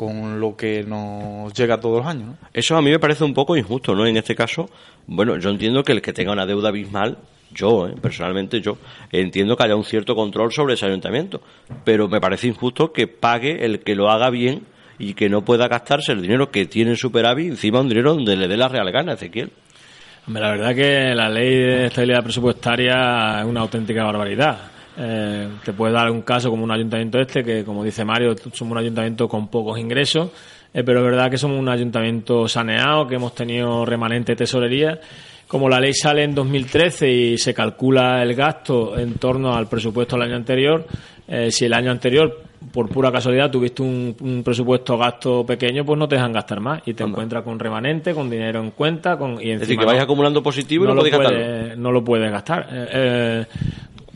con 0.01 0.41
lo 0.41 0.57
que 0.57 0.83
nos 0.83 1.53
llega 1.53 1.79
todos 1.79 1.99
los 1.99 2.07
años, 2.07 2.29
¿no? 2.29 2.39
Eso 2.55 2.75
a 2.75 2.81
mí 2.81 2.91
me 2.91 2.99
parece 2.99 3.23
un 3.23 3.35
poco 3.35 3.55
injusto, 3.55 3.95
¿no? 3.95 4.07
En 4.07 4.17
este 4.17 4.35
caso, 4.35 4.71
bueno, 5.07 5.37
yo 5.37 5.51
entiendo 5.51 5.83
que 5.83 5.93
el 5.93 6.01
que 6.01 6.15
tenga 6.15 6.33
una 6.33 6.47
deuda 6.47 6.71
abismal, 6.71 7.19
yo, 7.53 7.87
¿eh? 7.87 7.93
personalmente 8.01 8.63
yo, 8.63 8.79
entiendo 9.13 9.59
que 9.59 9.65
haya 9.65 9.77
un 9.77 9.85
cierto 9.85 10.15
control 10.15 10.53
sobre 10.53 10.73
ese 10.73 10.87
ayuntamiento, 10.87 11.43
pero 11.85 12.09
me 12.09 12.19
parece 12.19 12.47
injusto 12.47 12.95
que 12.95 13.09
pague 13.09 13.63
el 13.67 13.81
que 13.81 13.95
lo 13.95 14.11
haga 14.11 14.31
bien 14.31 14.63
y 14.99 15.13
que 15.13 15.29
no 15.29 15.45
pueda 15.45 15.69
gastarse 15.69 16.13
el 16.13 16.23
dinero 16.23 16.51
que 16.51 16.65
tiene 16.65 16.93
en 16.93 16.97
superávit 16.97 17.51
encima 17.51 17.81
un 17.81 17.91
dinero 17.91 18.15
donde 18.15 18.37
le 18.37 18.49
dé 18.49 18.57
la 18.57 18.69
real 18.69 18.91
gana, 18.91 19.13
Ezequiel. 19.13 19.51
Hombre, 20.27 20.43
la 20.43 20.51
verdad 20.53 20.75
que 20.75 21.15
la 21.15 21.29
ley 21.29 21.59
de 21.59 21.87
estabilidad 21.89 22.23
presupuestaria 22.23 23.41
es 23.41 23.45
una 23.45 23.61
auténtica 23.61 24.03
barbaridad. 24.05 24.80
Eh, 25.03 25.49
te 25.65 25.73
puedes 25.73 25.95
dar 25.95 26.11
un 26.11 26.23
caso 26.23 26.51
como 26.51 26.63
un 26.63 26.71
ayuntamiento 26.71 27.19
este, 27.19 27.43
que 27.43 27.65
como 27.65 27.83
dice 27.83 28.05
Mario, 28.05 28.37
somos 28.53 28.73
un 28.73 28.79
ayuntamiento 28.79 29.29
con 29.29 29.49
pocos 29.49 29.79
ingresos 29.79 30.31
eh, 30.73 30.85
pero 30.85 31.01
es 31.01 31.05
verdad 31.05 31.31
que 31.31 31.39
somos 31.39 31.59
un 31.59 31.69
ayuntamiento 31.69 32.47
saneado, 32.47 33.07
que 33.07 33.17
hemos 33.17 33.35
tenido 33.35 33.85
remanente 33.85 34.37
tesorería. 34.37 35.01
Como 35.49 35.69
la 35.69 35.81
ley 35.81 35.93
sale 35.93 36.23
en 36.23 36.35
2013 36.35 37.11
y 37.11 37.39
se 37.39 37.53
calcula 37.53 38.23
el 38.23 38.35
gasto 38.35 38.97
en 38.97 39.15
torno 39.15 39.55
al 39.55 39.69
presupuesto 39.69 40.15
del 40.15 40.27
año 40.27 40.37
anterior, 40.37 40.87
eh, 41.27 41.51
si 41.51 41.65
el 41.65 41.75
año 41.75 41.91
anterior, 41.91 42.43
por 42.73 42.89
pura 42.89 43.11
casualidad, 43.11 43.51
tuviste 43.51 43.83
un, 43.83 44.43
presupuesto 44.45 44.97
gasto 44.97 45.45
pequeño, 45.45 45.85
pues 45.85 45.99
no 45.99 46.07
te 46.07 46.15
dejan 46.15 46.33
gastar 46.33 46.61
más 46.61 46.83
y 46.87 46.95
te 46.95 47.03
encuentras 47.03 47.43
con 47.43 47.59
remanente, 47.59 48.15
con 48.15 48.31
dinero 48.31 48.61
en 48.61 48.71
cuenta. 48.71 49.17
Con, 49.17 49.43
y 49.43 49.51
es 49.51 49.61
decir, 49.61 49.77
que 49.77 49.85
vais 49.85 50.01
acumulando 50.01 50.41
positivo 50.41 50.85
y 50.85 50.89
no, 50.89 50.95
lo 50.95 51.01
puedes 51.03 51.19
gastar. 51.19 51.79
No 51.79 51.91
lo 51.91 52.05
puedes 52.05 52.31
gastar. 52.31 52.69
Eh, 52.71 53.45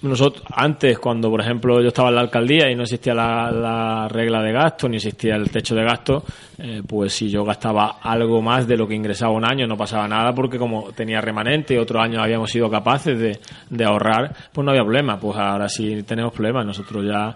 nosotros 0.05 0.45
antes 0.53 0.99
cuando 0.99 1.31
por 1.31 1.41
ejemplo 1.41 1.81
yo 1.81 1.89
estaba 1.89 2.09
en 2.11 2.15
la 2.15 2.21
alcaldía 2.21 2.71
y 2.71 2.75
no 2.75 2.83
existía 2.83 3.15
la, 3.15 4.09
regla 4.09 4.43
de 4.43 4.53
gasto 4.53 4.89
ni 4.89 4.97
existía 4.97 5.37
el 5.37 5.51
techo 5.51 5.75
de 5.75 5.83
gasto 5.83 6.25
eh, 6.59 6.83
pues 6.87 7.13
si 7.13 7.31
yo 7.31 7.45
gastaba 7.45 7.99
algo 8.03 8.41
más 8.43 8.67
de 8.67 8.77
lo 8.77 8.87
que 8.87 8.95
ingresaba 8.95 9.33
un 9.33 9.45
año 9.45 9.67
no 9.67 9.77
pasaba 9.77 10.07
nada 10.07 10.35
porque 10.35 10.59
como 10.59 10.93
tenía 10.93 11.21
remanente 11.21 11.79
otros 11.79 12.03
años 12.03 12.23
habíamos 12.23 12.51
sido 12.51 12.71
capaces 12.71 13.19
de, 13.19 13.39
de 13.71 13.85
ahorrar 13.85 14.35
pues 14.53 14.65
no 14.65 14.71
había 14.71 14.83
problema. 14.83 15.19
Pues 15.19 15.37
ahora 15.37 15.69
sí 15.69 16.03
tenemos 16.03 16.33
problemas. 16.33 16.67
Nosotros 16.67 17.05
ya 17.05 17.35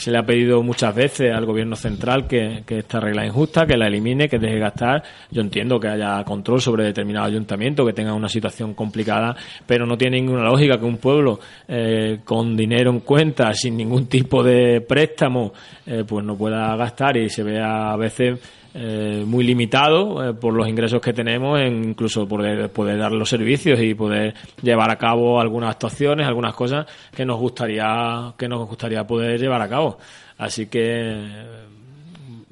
se 0.00 0.10
le 0.10 0.18
ha 0.18 0.22
pedido 0.22 0.62
muchas 0.62 0.94
veces 0.94 1.30
al 1.30 1.44
gobierno 1.44 1.76
central 1.76 2.26
que, 2.26 2.64
esta 2.66 3.00
regla 3.00 3.22
es 3.22 3.28
injusta, 3.28 3.66
que 3.66 3.76
la 3.76 3.86
elimine, 3.86 4.28
que 4.28 4.38
deje 4.38 4.58
gastar. 4.58 5.02
Yo 5.30 5.42
entiendo 5.42 5.78
que 5.78 5.88
haya 5.88 6.24
control 6.24 6.60
sobre 6.60 6.84
determinado 6.84 7.26
ayuntamiento, 7.26 7.84
que 7.84 7.92
tenga 7.92 8.14
una 8.14 8.28
situación 8.28 8.72
complicada, 8.72 9.36
pero 9.66 9.84
no 9.84 9.98
tiene 9.98 10.16
ninguna 10.16 10.44
lógica 10.44 10.78
que 10.78 10.86
un 10.86 10.96
pueblo 10.96 11.38
eh, 11.68 12.20
con 12.24 12.56
dinero 12.56 12.90
en 12.90 13.00
cuenta, 13.00 13.52
sin 13.52 13.76
ningún 13.76 14.06
tipo 14.06 14.42
de 14.42 14.80
préstamo, 14.80 15.52
eh, 15.86 16.04
pues 16.08 16.24
no 16.24 16.34
pueda 16.34 16.74
gastar 16.76 17.18
y 17.18 17.28
se 17.28 17.42
vea 17.42 17.92
a 17.92 17.96
veces 17.96 18.40
eh, 18.72 19.24
muy 19.26 19.42
limitado 19.42 20.30
eh, 20.30 20.34
por 20.34 20.54
los 20.54 20.68
ingresos 20.68 21.00
que 21.00 21.12
tenemos, 21.12 21.58
en 21.58 21.82
incluso 21.90 22.28
poder, 22.28 22.70
poder 22.70 22.98
dar 22.98 23.10
los 23.10 23.28
servicios 23.28 23.80
y 23.80 23.94
poder 23.94 24.32
llevar 24.62 24.90
a 24.92 24.96
cabo 24.96 25.40
algunas 25.40 25.70
actuaciones, 25.70 26.24
algunas 26.24 26.54
cosas 26.54 26.86
que 27.12 27.24
nos 27.24 27.40
gustaría 27.40 28.32
que 28.38 28.46
nos 28.46 28.68
gustaría 28.68 29.04
poder 29.04 29.40
llevar 29.40 29.60
a 29.60 29.68
cabo. 29.68 29.98
Así 30.38 30.66
que 30.66 30.80
eh, 30.84 31.26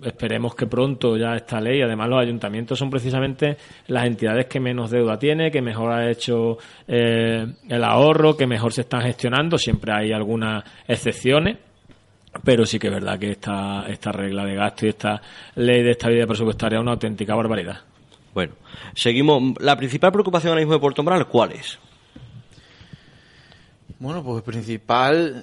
esperemos 0.03 0.57
que 0.57 0.67
pronto 0.67 1.17
ya 1.17 1.37
esta 1.37 1.61
ley, 1.61 1.83
además 1.83 2.09
los 2.09 2.21
ayuntamientos 2.21 2.77
son 2.77 2.91
precisamente 2.91 3.57
las 3.87 4.05
entidades 4.05 4.47
que 4.47 4.59
menos 4.59 4.91
deuda 4.91 5.21
tiene, 5.21 5.53
que 5.53 5.63
mejor 5.63 5.93
ha 5.93 6.11
hecho 6.11 6.59
el 6.89 7.85
ahorro, 7.85 8.37
que 8.37 8.47
mejor 8.47 8.73
se 8.73 8.81
están 8.81 9.03
gestionando, 9.03 9.57
siempre 9.57 9.93
hay 9.93 10.13
algunas 10.13 10.65
excepciones 10.89 11.68
pero 12.45 12.67
sí 12.67 12.79
que 12.79 12.89
es 12.89 12.93
verdad 12.93 13.19
que 13.19 13.33
esta, 13.33 13.87
esta 13.89 14.13
regla 14.13 14.45
de 14.45 14.55
gasto 14.55 14.87
y 14.87 14.91
esta 14.91 15.21
ley 15.55 15.83
de 15.83 15.93
estabilidad 15.93 16.27
presupuestaria 16.27 16.79
es 16.79 16.83
una 16.83 16.93
auténtica 16.93 17.35
barbaridad. 17.35 17.81
Bueno, 18.35 18.55
seguimos. 18.95 19.55
La 19.61 19.77
principal 19.77 20.13
preocupación 20.13 20.51
ahora 20.51 20.61
mismo 20.61 20.75
de 20.75 20.81
Puerto 20.81 21.03
Moral, 21.03 21.27
¿cuál 21.27 21.53
es? 21.53 21.79
Bueno, 23.99 24.23
pues 24.23 24.43
principal, 24.45 25.43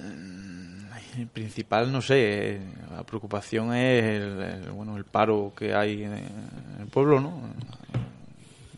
el 1.18 1.26
principal 1.26 1.92
no 1.92 2.00
sé, 2.00 2.58
la 2.90 3.02
preocupación 3.04 3.74
es 3.74 4.04
el, 4.04 4.70
bueno 4.72 4.96
el 4.96 5.04
paro 5.04 5.52
que 5.54 5.74
hay 5.74 6.04
en 6.04 6.12
el 6.80 6.86
pueblo, 6.90 7.20
¿no? 7.20 7.38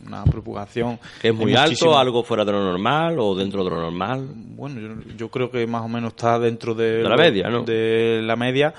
Una 0.09 0.25
preocupación. 0.25 0.99
¿Es 1.23 1.35
muy 1.35 1.55
alto, 1.55 1.97
algo 1.97 2.23
fuera 2.23 2.45
de 2.45 2.53
lo 2.53 2.63
normal 2.63 3.19
o 3.19 3.35
dentro 3.35 3.63
de 3.63 3.71
lo 3.71 3.77
normal? 3.77 4.29
Bueno, 4.35 5.03
yo, 5.17 5.31
creo 5.31 5.51
que 5.51 5.67
más 5.67 5.83
o 5.83 5.89
menos 5.89 6.13
está 6.13 6.39
dentro 6.39 6.75
de, 6.75 7.03
la 7.03 7.17
media, 7.17 7.49
¿no? 7.49 7.63
De 7.63 8.21
la 8.23 8.37
media, 8.37 8.75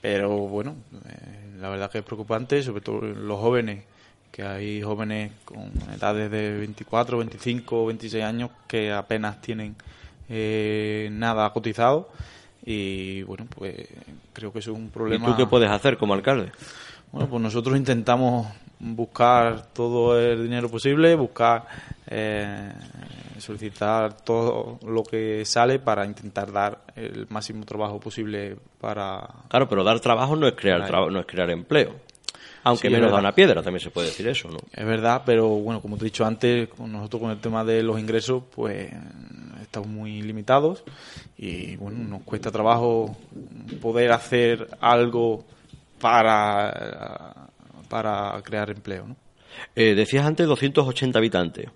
pero 0.00 0.30
bueno, 0.30 0.76
eh, 1.08 1.56
la 1.60 1.68
verdad 1.70 1.90
que 1.90 1.98
es 1.98 2.04
preocupante, 2.04 2.62
sobre 2.62 2.82
todo 2.82 3.00
los 3.00 3.40
jóvenes, 3.40 3.84
que 4.30 4.42
hay 4.42 4.82
jóvenes 4.82 5.32
con 5.44 5.70
edades 5.96 6.30
de 6.30 6.58
24, 6.58 7.18
25, 7.18 7.86
26 7.86 8.24
años 8.24 8.50
que 8.66 8.92
apenas 8.92 9.40
tienen 9.40 9.76
eh, 10.28 11.08
nada 11.12 11.50
cotizado 11.52 12.08
y 12.66 13.22
bueno, 13.22 13.46
pues 13.48 13.74
creo 14.32 14.52
que 14.52 14.58
eso 14.58 14.72
es 14.72 14.76
un 14.76 14.90
problema. 14.90 15.28
¿Y 15.28 15.30
tú 15.30 15.36
qué 15.36 15.46
puedes 15.46 15.70
hacer 15.70 15.98
como 15.98 16.14
alcalde? 16.14 16.50
Bueno, 17.12 17.28
pues 17.28 17.42
nosotros 17.42 17.76
intentamos 17.76 18.48
buscar 18.78 19.66
todo 19.72 20.18
el 20.18 20.42
dinero 20.42 20.68
posible, 20.68 21.14
buscar 21.14 21.66
eh, 22.06 22.72
solicitar 23.38 24.16
todo 24.22 24.78
lo 24.86 25.02
que 25.02 25.44
sale 25.44 25.78
para 25.78 26.04
intentar 26.04 26.52
dar 26.52 26.80
el 26.94 27.26
máximo 27.28 27.64
trabajo 27.64 27.98
posible 27.98 28.56
para 28.80 29.26
claro 29.48 29.68
pero 29.68 29.82
dar 29.82 30.00
trabajo 30.00 30.36
no 30.36 30.46
es 30.46 30.54
crear 30.54 30.86
trabajo 30.86 31.10
no 31.10 31.20
es 31.20 31.26
crear 31.26 31.50
empleo. 31.50 31.92
Aunque 32.66 32.88
menos 32.88 33.10
da 33.10 33.18
una 33.18 33.34
piedra 33.34 33.62
también 33.62 33.80
se 33.80 33.90
puede 33.90 34.08
decir 34.08 34.26
eso 34.28 34.48
no 34.48 34.58
es 34.72 34.86
verdad 34.86 35.22
pero 35.24 35.48
bueno 35.48 35.80
como 35.80 35.96
te 35.96 36.04
he 36.04 36.06
dicho 36.06 36.24
antes 36.24 36.68
nosotros 36.78 37.20
con 37.22 37.30
el 37.30 37.38
tema 37.38 37.64
de 37.64 37.82
los 37.82 37.98
ingresos 37.98 38.42
pues 38.54 38.90
estamos 39.60 39.88
muy 39.88 40.22
limitados 40.22 40.82
y 41.36 41.76
bueno 41.76 41.98
nos 42.08 42.22
cuesta 42.22 42.50
trabajo 42.50 43.16
poder 43.82 44.12
hacer 44.12 44.68
algo 44.80 45.44
para 46.00 47.43
para 47.84 48.40
crear 48.42 48.70
empleo. 48.70 49.06
¿no? 49.08 49.16
Eh, 49.74 49.94
decías 49.94 50.26
antes 50.26 50.46
280 50.46 51.18
habitantes. 51.18 51.70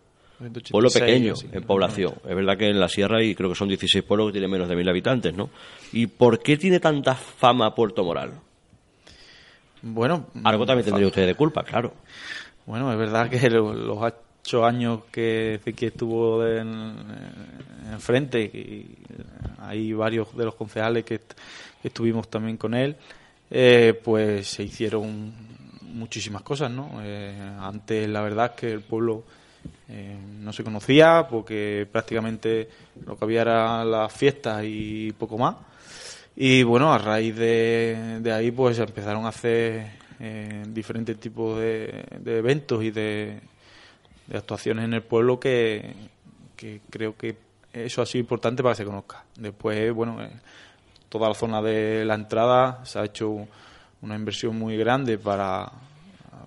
Pueblo 0.70 0.88
pequeño 0.88 1.34
en 1.50 1.62
población. 1.64 2.14
Es 2.28 2.36
verdad 2.36 2.56
que 2.56 2.68
en 2.68 2.78
la 2.78 2.88
sierra 2.88 3.22
y 3.24 3.34
creo 3.34 3.48
que 3.50 3.56
son 3.56 3.66
16 3.66 4.04
pueblos 4.04 4.28
que 4.28 4.32
tienen 4.34 4.50
menos 4.50 4.68
de 4.68 4.76
mil 4.76 4.88
habitantes, 4.88 5.34
¿no? 5.34 5.50
¿Y 5.92 6.06
por 6.06 6.40
qué 6.40 6.56
tiene 6.56 6.78
tanta 6.78 7.16
fama 7.16 7.74
Puerto 7.74 8.04
Moral? 8.04 8.34
Bueno, 9.82 10.28
algo 10.44 10.64
también 10.64 10.84
tendría 10.84 11.08
usted 11.08 11.26
de 11.26 11.34
culpa, 11.34 11.64
claro. 11.64 11.92
Bueno, 12.66 12.92
es 12.92 12.98
verdad 12.98 13.28
que 13.28 13.50
los 13.50 13.98
ocho 14.00 14.64
años 14.64 15.00
que, 15.10 15.60
que 15.76 15.86
estuvo 15.86 16.46
en, 16.46 16.96
frente, 17.98 18.42
y 18.42 18.96
hay 19.58 19.92
varios 19.92 20.36
de 20.36 20.44
los 20.44 20.54
concejales 20.54 21.04
que, 21.04 21.20
estuvimos 21.82 22.28
también 22.28 22.56
con 22.56 22.74
él, 22.74 22.96
eh, 23.50 23.98
pues 24.04 24.48
se 24.48 24.64
hicieron 24.64 25.32
muchísimas 25.88 26.42
cosas, 26.42 26.70
¿no? 26.70 27.00
Eh, 27.02 27.36
antes 27.60 28.08
la 28.08 28.20
verdad 28.22 28.52
es 28.52 28.60
que 28.60 28.72
el 28.72 28.80
pueblo 28.80 29.24
eh, 29.88 30.16
no 30.40 30.52
se 30.52 30.64
conocía 30.64 31.26
porque 31.28 31.86
prácticamente 31.90 32.68
lo 33.04 33.16
que 33.16 33.24
había 33.24 33.42
era 33.42 33.84
las 33.84 34.12
fiestas 34.12 34.62
y 34.64 35.12
poco 35.12 35.38
más. 35.38 35.56
Y 36.36 36.62
bueno, 36.62 36.92
a 36.92 36.98
raíz 36.98 37.34
de, 37.34 38.18
de 38.20 38.32
ahí 38.32 38.50
pues 38.50 38.78
empezaron 38.78 39.24
a 39.24 39.28
hacer 39.28 39.90
eh, 40.20 40.64
diferentes 40.68 41.18
tipos 41.18 41.58
de, 41.58 42.04
eventos 42.26 42.82
y 42.82 42.90
de, 42.90 43.40
actuaciones 44.32 44.84
en 44.84 44.94
el 44.94 45.02
pueblo 45.02 45.40
que, 45.40 45.94
que, 46.54 46.80
creo 46.90 47.16
que 47.16 47.36
eso 47.72 48.02
ha 48.02 48.06
sido 48.06 48.20
importante 48.20 48.62
para 48.62 48.74
que 48.74 48.82
se 48.82 48.84
conozca. 48.84 49.24
Después, 49.36 49.92
bueno, 49.92 50.18
toda 51.08 51.28
la 51.28 51.34
zona 51.34 51.62
de 51.62 52.04
la 52.04 52.14
entrada 52.14 52.84
se 52.84 52.98
ha 52.98 53.04
hecho 53.04 53.48
una 54.02 54.14
inversión 54.16 54.58
muy 54.58 54.76
grande 54.76 55.18
para, 55.18 55.70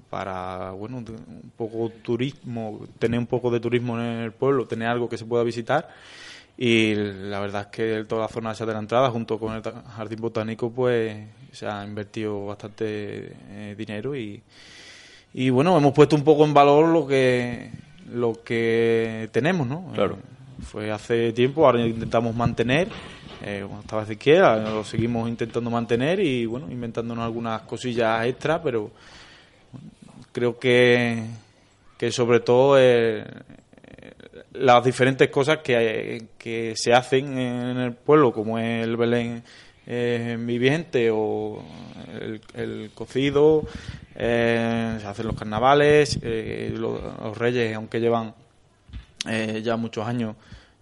para 0.10 0.72
bueno, 0.72 0.98
un 0.98 1.52
poco 1.56 1.90
turismo, 2.02 2.82
tener 3.00 3.20
un 3.20 3.28
poco 3.28 3.52
de 3.52 3.60
turismo 3.60 4.00
en 4.00 4.20
el 4.20 4.32
pueblo, 4.32 4.68
tener 4.68 4.88
algo 4.88 5.10
que 5.10 5.18
se 5.18 5.26
pueda 5.26 5.44
visitar. 5.44 5.90
Y 6.58 6.94
la 6.94 7.40
verdad 7.40 7.62
es 7.62 7.68
que 7.68 8.06
toda 8.08 8.24
la 8.24 8.28
zona 8.28 8.54
de 8.54 8.66
la 8.74 8.80
entrada, 8.80 9.10
junto 9.10 9.40
con 9.40 9.56
el 9.56 9.64
jardín 9.64 10.20
botánico, 10.22 10.70
pues 10.70 11.18
se 11.52 11.66
ha 11.66 11.84
invertido 11.84 12.46
bastante 12.46 13.34
eh, 13.50 13.76
dinero 13.78 14.16
y, 14.16 14.44
y 15.34 15.50
bueno, 15.50 15.78
hemos 15.78 15.94
puesto 15.94 16.16
un 16.16 16.24
poco 16.24 16.46
en 16.46 16.54
valor 16.54 16.88
lo 16.90 17.08
que 17.08 17.72
lo 18.12 18.44
que 18.44 19.30
tenemos, 19.32 19.66
¿no? 19.66 19.92
Claro. 19.94 20.18
Fue 20.64 20.92
hace 20.92 21.34
tiempo, 21.34 21.66
ahora 21.66 21.86
intentamos 21.86 22.36
mantener 22.36 22.88
eh, 23.44 23.66
estaba 23.80 24.06
de 24.06 24.14
izquierda, 24.14 24.58
lo 24.70 24.84
seguimos 24.84 25.28
intentando 25.28 25.70
mantener 25.72 26.20
y 26.20 26.46
bueno, 26.46 26.72
inventándonos 26.72 27.26
algunas 27.26 27.64
cosillas 27.64 28.26
extra, 28.26 28.62
pero 28.62 28.92
creo 30.32 30.60
que, 30.60 31.24
que 31.98 32.12
sobre 32.12 32.42
todo 32.42 32.78
eh, 32.80 33.26
las 34.54 34.84
diferentes 34.84 35.30
cosas 35.30 35.58
que, 35.60 36.28
que, 36.38 36.74
se 36.76 36.94
hacen 36.94 37.38
en 37.38 37.78
el 37.78 37.94
pueblo, 37.94 38.32
como 38.32 38.60
es 38.60 38.84
el 38.84 38.96
Belén 38.96 39.44
eh, 39.88 40.38
viviente 40.40 41.10
o 41.12 41.64
el, 42.54 42.92
cocido, 42.94 43.64
eh, 44.16 44.98
se 45.00 45.08
hacen 45.08 45.28
los 45.28 45.36
carnavales, 45.36 46.20
eh, 46.22 46.72
los, 46.76 47.38
reyes, 47.38 47.76
aunque 47.76 48.00
llevan 48.00 48.36
ya 49.26 49.76
muchos 49.78 50.08
años 50.08 50.36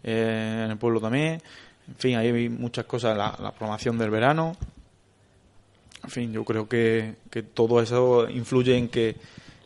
en 0.03 0.71
el 0.71 0.77
pueblo 0.77 0.99
también. 0.99 1.41
En 1.87 1.95
fin, 1.95 2.17
hay 2.17 2.49
muchas 2.49 2.85
cosas, 2.85 3.17
la, 3.17 3.35
la 3.41 3.51
programación 3.51 3.97
del 3.97 4.09
verano. 4.09 4.55
En 6.03 6.09
fin, 6.09 6.31
yo 6.31 6.43
creo 6.45 6.67
que, 6.67 7.15
que 7.29 7.43
todo 7.43 7.81
eso 7.81 8.29
influye 8.29 8.77
en 8.77 8.87
que, 8.87 9.15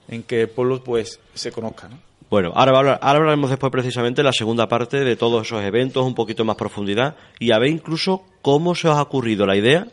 en 0.07 0.23
que 0.23 0.41
el 0.41 0.49
pueblo 0.49 0.83
pues, 0.83 1.19
se 1.33 1.51
conozca. 1.51 1.87
¿no? 1.89 1.97
Bueno, 2.29 2.51
ahora, 2.55 2.95
ahora 2.95 3.19
hablaremos 3.19 3.49
después 3.49 3.71
precisamente 3.71 4.23
la 4.23 4.33
segunda 4.33 4.67
parte 4.67 5.03
de 5.03 5.15
todos 5.15 5.45
esos 5.45 5.63
eventos, 5.63 6.03
un 6.05 6.15
poquito 6.15 6.43
más 6.43 6.55
profundidad, 6.55 7.15
y 7.39 7.51
a 7.51 7.59
ver 7.59 7.69
incluso 7.69 8.23
cómo 8.41 8.73
se 8.73 8.87
os 8.87 8.97
ha 8.97 9.01
ocurrido 9.03 9.45
la 9.45 9.55
idea 9.55 9.87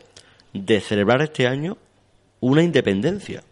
de 0.53 0.81
celebrar 0.81 1.21
este 1.21 1.47
año 1.47 1.77
una 2.39 2.63
independencia. 2.63 3.43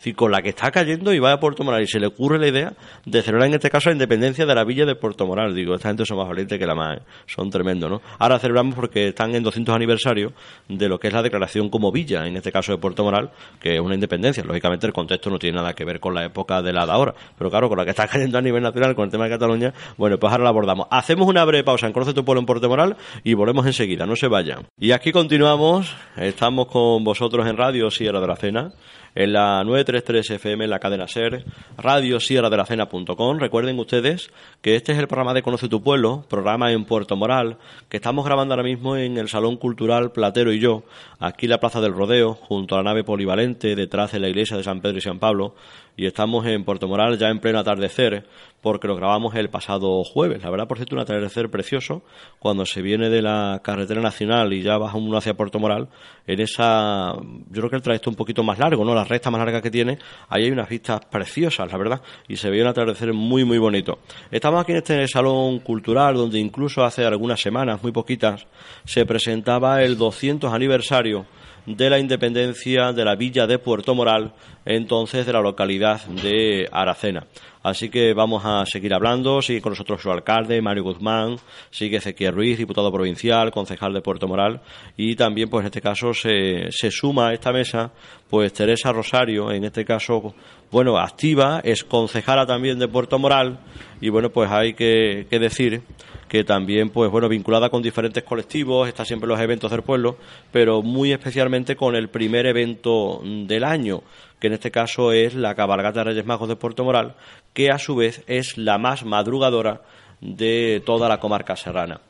Decir, 0.00 0.16
con 0.16 0.32
la 0.32 0.42
que 0.42 0.48
está 0.48 0.70
cayendo 0.70 1.12
y 1.12 1.18
va 1.18 1.32
a 1.32 1.40
Puerto 1.40 1.62
Moral 1.62 1.82
y 1.82 1.86
se 1.86 2.00
le 2.00 2.06
ocurre 2.06 2.38
la 2.38 2.48
idea 2.48 2.72
de 3.04 3.22
celebrar 3.22 3.48
en 3.48 3.54
este 3.54 3.70
caso 3.70 3.90
la 3.90 3.94
independencia 3.94 4.46
de 4.46 4.54
la 4.54 4.64
villa 4.64 4.86
de 4.86 4.94
Puerto 4.94 5.26
Moral. 5.26 5.54
Digo, 5.54 5.74
esta 5.74 5.88
gente 5.88 6.04
son 6.06 6.18
más 6.18 6.28
valientes 6.28 6.58
que 6.58 6.66
la 6.66 6.74
más, 6.74 6.98
¿eh? 6.98 7.02
son 7.26 7.50
tremendos, 7.50 7.90
¿no? 7.90 8.00
Ahora 8.18 8.38
celebramos 8.38 8.74
porque 8.74 9.08
están 9.08 9.34
en 9.34 9.42
200 9.42 9.74
aniversario 9.74 10.32
de 10.68 10.88
lo 10.88 10.98
que 10.98 11.08
es 11.08 11.14
la 11.14 11.22
declaración 11.22 11.68
como 11.68 11.92
villa, 11.92 12.26
en 12.26 12.36
este 12.36 12.50
caso 12.50 12.72
de 12.72 12.78
Puerto 12.78 13.04
Moral, 13.04 13.30
que 13.60 13.74
es 13.74 13.80
una 13.80 13.94
independencia. 13.94 14.42
Lógicamente 14.42 14.86
el 14.86 14.92
contexto 14.92 15.30
no 15.30 15.38
tiene 15.38 15.56
nada 15.56 15.74
que 15.74 15.84
ver 15.84 16.00
con 16.00 16.14
la 16.14 16.24
época 16.24 16.62
de 16.62 16.72
la 16.72 16.86
de 16.86 16.92
ahora, 16.92 17.14
pero 17.36 17.50
claro, 17.50 17.68
con 17.68 17.76
la 17.76 17.84
que 17.84 17.90
está 17.90 18.08
cayendo 18.08 18.38
a 18.38 18.42
nivel 18.42 18.62
nacional 18.62 18.94
con 18.94 19.04
el 19.04 19.10
tema 19.10 19.24
de 19.24 19.30
Cataluña, 19.30 19.74
bueno, 19.98 20.18
pues 20.18 20.32
ahora 20.32 20.44
la 20.44 20.50
abordamos. 20.50 20.86
Hacemos 20.90 21.28
una 21.28 21.44
breve 21.44 21.64
pausa 21.64 21.86
en 21.86 21.92
Conoce 21.92 22.14
tu 22.14 22.24
pueblo 22.24 22.40
en 22.40 22.46
Puerto 22.46 22.68
Moral 22.68 22.96
y 23.22 23.34
volvemos 23.34 23.66
enseguida, 23.66 24.06
no 24.06 24.16
se 24.16 24.28
vayan. 24.28 24.66
Y 24.78 24.92
aquí 24.92 25.12
continuamos, 25.12 25.94
estamos 26.16 26.68
con 26.68 27.04
vosotros 27.04 27.46
en 27.46 27.56
Radio 27.56 27.90
Sierra 27.90 28.20
de 28.20 28.26
la 28.26 28.36
Cena 28.36 28.72
en 29.14 29.32
la 29.32 29.62
933 29.64 30.30
FM, 30.30 30.64
en 30.64 30.70
la 30.70 30.78
cadena 30.78 31.08
SER, 31.08 31.44
radio 31.76 32.20
sierra 32.20 32.50
de 32.50 32.56
la 32.56 32.66
cena.com. 32.66 33.38
Recuerden 33.38 33.78
ustedes 33.78 34.30
que 34.62 34.76
este 34.76 34.92
es 34.92 34.98
el 34.98 35.08
programa 35.08 35.34
de 35.34 35.42
Conoce 35.42 35.68
tu 35.68 35.82
Pueblo, 35.82 36.24
programa 36.28 36.72
en 36.72 36.84
Puerto 36.84 37.16
Moral, 37.16 37.58
que 37.88 37.96
estamos 37.96 38.24
grabando 38.24 38.54
ahora 38.54 38.64
mismo 38.64 38.96
en 38.96 39.16
el 39.16 39.28
Salón 39.28 39.56
Cultural 39.56 40.12
Platero 40.12 40.52
y 40.52 40.60
yo, 40.60 40.84
aquí 41.18 41.46
en 41.46 41.50
la 41.50 41.60
Plaza 41.60 41.80
del 41.80 41.94
Rodeo, 41.94 42.34
junto 42.34 42.74
a 42.74 42.78
la 42.78 42.84
nave 42.84 43.04
polivalente, 43.04 43.74
detrás 43.74 44.12
de 44.12 44.20
la 44.20 44.28
iglesia 44.28 44.56
de 44.56 44.64
San 44.64 44.80
Pedro 44.80 44.98
y 44.98 45.02
San 45.02 45.18
Pablo, 45.18 45.54
y 45.96 46.06
estamos 46.06 46.46
en 46.46 46.64
Puerto 46.64 46.88
Moral 46.88 47.18
ya 47.18 47.28
en 47.28 47.40
pleno 47.40 47.58
atardecer, 47.58 48.24
porque 48.60 48.88
lo 48.88 48.96
grabamos 48.96 49.34
el 49.34 49.48
pasado 49.48 50.04
jueves. 50.04 50.42
La 50.42 50.50
verdad, 50.50 50.68
por 50.68 50.76
cierto, 50.76 50.94
un 50.94 51.00
atardecer 51.00 51.50
precioso, 51.50 52.02
cuando 52.38 52.66
se 52.66 52.82
viene 52.82 53.08
de 53.08 53.22
la 53.22 53.60
carretera 53.62 54.00
nacional 54.00 54.52
y 54.52 54.62
ya 54.62 54.76
baja 54.76 54.98
uno 54.98 55.16
hacia 55.16 55.34
Puerto 55.34 55.58
Moral, 55.58 55.88
en 56.26 56.40
esa, 56.40 57.14
yo 57.14 57.60
creo 57.60 57.70
que 57.70 57.76
el 57.76 57.82
trayecto 57.82 58.10
un 58.10 58.16
poquito 58.16 58.42
más 58.42 58.58
largo, 58.58 58.84
¿no? 58.84 58.94
La 58.94 59.04
recta 59.04 59.30
más 59.30 59.38
larga 59.38 59.62
que 59.62 59.70
tiene, 59.70 59.98
ahí 60.28 60.44
hay 60.44 60.50
unas 60.50 60.68
vistas 60.68 61.00
preciosas, 61.06 61.70
la 61.70 61.78
verdad, 61.78 62.02
y 62.28 62.36
se 62.36 62.50
ve 62.50 62.60
un 62.60 62.68
atardecer 62.68 63.12
muy, 63.12 63.44
muy 63.44 63.58
bonito. 63.58 63.98
Estamos 64.30 64.60
aquí 64.60 64.72
en 64.72 64.78
este 64.78 65.08
salón 65.08 65.60
cultural, 65.60 66.14
donde 66.14 66.38
incluso 66.38 66.84
hace 66.84 67.04
algunas 67.04 67.40
semanas, 67.40 67.82
muy 67.82 67.92
poquitas, 67.92 68.46
se 68.84 69.06
presentaba 69.06 69.82
el 69.82 69.96
200 69.96 70.52
aniversario 70.52 71.26
de 71.66 71.90
la 71.90 71.98
independencia 71.98 72.92
de 72.92 73.04
la 73.04 73.14
villa 73.14 73.46
de 73.46 73.58
Puerto 73.58 73.94
Moral, 73.94 74.32
entonces 74.64 75.26
de 75.26 75.32
la 75.32 75.40
localidad 75.40 76.04
de 76.06 76.68
Aracena. 76.70 77.26
Así 77.62 77.90
que 77.90 78.14
vamos 78.14 78.42
a 78.46 78.64
seguir 78.64 78.94
hablando. 78.94 79.42
Sigue 79.42 79.60
con 79.60 79.72
nosotros 79.72 80.00
su 80.00 80.10
alcalde, 80.10 80.62
Mario 80.62 80.84
Guzmán. 80.84 81.36
Sigue 81.70 81.98
Ezequiel 81.98 82.32
Ruiz, 82.32 82.56
diputado 82.56 82.90
provincial, 82.90 83.50
concejal 83.50 83.92
de 83.92 84.00
Puerto 84.00 84.26
Moral. 84.26 84.62
Y 84.96 85.14
también, 85.14 85.50
pues 85.50 85.62
en 85.62 85.66
este 85.66 85.82
caso, 85.82 86.14
se, 86.14 86.70
se 86.70 86.90
suma 86.90 87.28
a 87.28 87.34
esta 87.34 87.52
mesa, 87.52 87.92
pues 88.30 88.54
Teresa 88.54 88.92
Rosario, 88.92 89.52
en 89.52 89.64
este 89.64 89.84
caso, 89.84 90.34
bueno, 90.70 90.96
activa, 90.98 91.60
es 91.62 91.84
concejala 91.84 92.46
también 92.46 92.78
de 92.78 92.88
Puerto 92.88 93.18
Moral. 93.18 93.58
Y 94.00 94.08
bueno, 94.08 94.30
pues 94.30 94.50
hay 94.50 94.72
que, 94.72 95.26
que 95.28 95.38
decir 95.38 95.82
que 96.30 96.44
también, 96.44 96.90
pues 96.90 97.10
bueno, 97.10 97.28
vinculada 97.28 97.70
con 97.70 97.82
diferentes 97.82 98.22
colectivos, 98.22 98.86
está 98.86 99.04
siempre 99.04 99.26
en 99.26 99.30
los 99.30 99.40
eventos 99.40 99.68
del 99.68 99.82
pueblo, 99.82 100.16
pero 100.52 100.80
muy 100.80 101.10
especialmente 101.10 101.74
con 101.74 101.96
el 101.96 102.08
primer 102.08 102.46
evento 102.46 103.20
del 103.24 103.64
año, 103.64 104.04
que 104.38 104.46
en 104.46 104.52
este 104.52 104.70
caso 104.70 105.10
es 105.10 105.34
la 105.34 105.56
cabalgata 105.56 105.98
de 105.98 106.04
Reyes 106.04 106.24
Magos 106.24 106.48
de 106.48 106.54
Puerto 106.54 106.84
Moral, 106.84 107.16
que 107.52 107.70
a 107.70 107.78
su 107.78 107.96
vez 107.96 108.22
es 108.28 108.56
la 108.56 108.78
más 108.78 109.04
madrugadora 109.04 109.80
de 110.20 110.80
toda 110.86 111.08
la 111.08 111.18
comarca 111.18 111.56
serrana. 111.56 112.00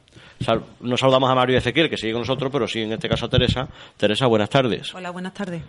Nos 0.80 1.00
saludamos 1.00 1.30
a 1.30 1.34
Mario 1.34 1.56
Ezequiel, 1.56 1.88
que 1.88 1.96
sigue 1.96 2.12
con 2.12 2.20
nosotros, 2.20 2.52
pero 2.52 2.68
sí 2.68 2.82
en 2.82 2.92
este 2.92 3.08
caso 3.08 3.24
a 3.24 3.30
Teresa. 3.30 3.68
Teresa, 3.96 4.26
buenas 4.26 4.50
tardes. 4.50 4.94
Hola, 4.94 5.12
buenas 5.12 5.32
tardes. 5.32 5.62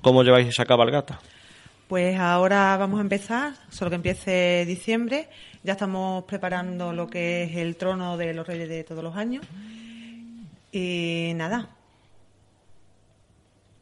¿Cómo 0.00 0.22
lleváis 0.22 0.48
esa 0.48 0.64
cabalgata? 0.64 1.18
Pues 1.88 2.18
ahora 2.20 2.76
vamos 2.76 2.98
a 2.98 3.02
empezar, 3.02 3.54
solo 3.70 3.88
que 3.88 3.96
empiece 3.96 4.66
diciembre. 4.66 5.26
Ya 5.64 5.72
estamos 5.72 6.24
preparando 6.24 6.92
lo 6.92 7.06
que 7.06 7.44
es 7.44 7.56
el 7.56 7.76
trono 7.76 8.18
de 8.18 8.34
los 8.34 8.46
reyes 8.46 8.68
de 8.68 8.84
todos 8.84 9.02
los 9.02 9.16
años. 9.16 9.42
Y 10.70 11.32
nada. 11.34 11.70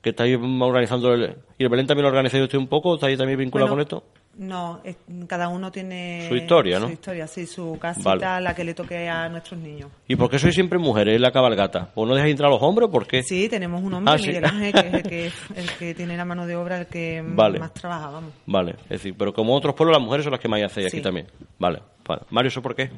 ¿Que 0.02 0.10
estáis 0.10 0.38
organizando 0.38 1.14
el... 1.14 1.36
¿Y 1.58 1.64
el 1.64 1.68
Belén 1.68 1.88
también 1.88 2.04
lo 2.04 2.10
organizáis 2.10 2.44
usted 2.44 2.58
un 2.58 2.68
poco? 2.68 2.94
¿Estáis 2.94 3.18
también 3.18 3.40
vinculado 3.40 3.72
con 3.72 3.80
esto? 3.80 4.04
No, 4.38 4.82
cada 5.26 5.48
uno 5.48 5.72
tiene 5.72 6.26
su 6.28 6.36
historia, 6.36 6.78
¿no? 6.78 6.88
Su 6.88 6.92
historia, 6.92 7.26
sí, 7.26 7.46
su 7.46 7.78
casita, 7.80 8.38
la 8.38 8.54
que 8.54 8.64
le 8.64 8.74
toque 8.74 9.08
a 9.08 9.30
nuestros 9.30 9.58
niños. 9.58 9.90
¿Y 10.06 10.16
por 10.16 10.28
qué 10.28 10.38
sois 10.38 10.54
siempre 10.54 10.78
mujeres 10.78 11.16
en 11.16 11.22
la 11.22 11.32
cabalgata? 11.32 11.90
¿O 11.94 12.04
no 12.04 12.14
dejáis 12.14 12.32
entrar 12.32 12.50
a 12.50 12.52
los 12.52 12.62
hombres 12.62 12.88
o 12.88 12.90
por 12.90 13.06
qué? 13.06 13.22
Sí, 13.22 13.48
tenemos 13.48 13.82
un 13.82 13.94
hombre, 13.94 14.12
ah, 14.12 14.18
Miguel 14.18 14.44
Ángel, 14.44 14.72
que 14.72 14.78
es 14.88 14.94
el 14.94 15.02
que, 15.02 15.26
el 15.56 15.70
que, 15.78 15.94
tiene 15.94 16.18
la 16.18 16.26
mano 16.26 16.46
de 16.46 16.54
obra, 16.54 16.80
el 16.80 16.86
que 16.86 17.22
más 17.22 17.72
trabaja, 17.72 18.10
vamos. 18.10 18.32
Vale, 18.44 18.72
es 18.82 18.88
decir, 18.88 19.14
pero 19.16 19.32
como 19.32 19.54
otros 19.54 19.74
pueblos, 19.74 19.96
las 19.96 20.04
mujeres 20.04 20.24
son 20.24 20.32
las 20.32 20.40
que 20.40 20.48
más 20.48 20.62
hacéis 20.62 20.88
aquí 20.88 21.00
también. 21.00 21.26
Vale, 21.58 21.80
vale. 22.06 22.22
Mario, 22.28 22.48
¿eso 22.48 22.60
por 22.60 22.74
qué? 22.74 22.90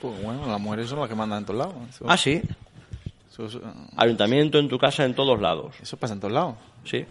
Pues 0.00 0.22
bueno, 0.22 0.46
las 0.46 0.60
mujeres 0.60 0.88
son 0.88 1.00
las 1.00 1.08
que 1.08 1.16
mandan 1.16 1.40
en 1.40 1.44
todos 1.46 1.58
lados. 1.58 1.74
Ah, 2.06 2.16
sí. 2.16 2.42
Ayuntamiento, 3.96 4.58
en 4.58 4.68
tu 4.68 4.78
casa, 4.78 5.04
en 5.04 5.14
todos 5.14 5.40
lados. 5.40 5.74
Eso 5.82 5.96
pasa 5.96 6.14
en 6.14 6.20
todos 6.20 6.32
lados. 6.32 6.54
Sí. 6.84 7.04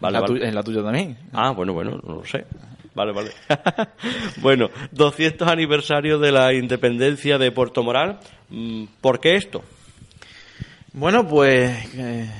Vale, 0.00 0.18
en 0.46 0.54
la 0.54 0.62
tuya 0.62 0.82
también. 0.82 1.16
Ah, 1.32 1.50
bueno, 1.50 1.72
bueno, 1.72 2.00
no 2.04 2.14
lo 2.16 2.24
sé. 2.24 2.46
Vale, 2.94 3.12
vale. 3.12 3.30
bueno, 4.42 4.70
200 4.90 5.48
aniversario 5.48 6.18
de 6.18 6.32
la 6.32 6.52
independencia 6.52 7.38
de 7.38 7.50
Puerto 7.50 7.82
Moral. 7.82 8.20
Mm, 8.50 8.84
¿Por 9.00 9.18
qué 9.18 9.36
esto? 9.36 9.62
Bueno, 10.92 11.26
pues 11.26 11.72
eh, 11.96 12.30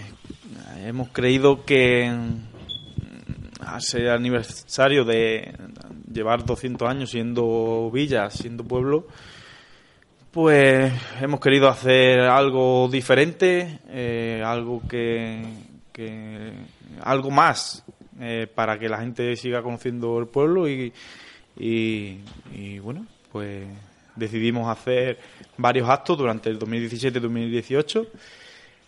hemos 0.85 1.09
creído 1.09 1.65
que 1.65 2.13
a 3.61 3.81
ser 3.81 4.11
aniversario 4.11 5.05
de 5.05 5.55
llevar 6.13 6.45
200 6.45 6.87
años 6.89 7.11
siendo 7.11 7.91
villa, 7.91 8.29
siendo 8.29 8.65
pueblo, 8.65 9.07
pues 10.31 10.93
hemos 11.21 11.41
querido 11.41 11.69
hacer 11.69 12.21
algo 12.21 12.89
diferente, 12.91 13.81
eh, 13.89 14.43
algo 14.45 14.83
que, 14.87 15.45
que, 15.93 16.53
algo 17.03 17.31
más 17.31 17.85
eh, 18.21 18.47
para 18.53 18.79
que 18.79 18.89
la 18.89 18.99
gente 18.99 19.35
siga 19.37 19.63
conociendo 19.63 20.19
el 20.19 20.27
pueblo 20.27 20.69
y, 20.69 20.93
y, 21.57 22.79
bueno, 22.81 23.07
pues 23.31 23.67
decidimos 24.17 24.69
hacer 24.69 25.19
varios 25.57 25.89
actos 25.89 26.19
durante 26.19 26.51
el 26.51 26.59
2017-2018 26.59 28.07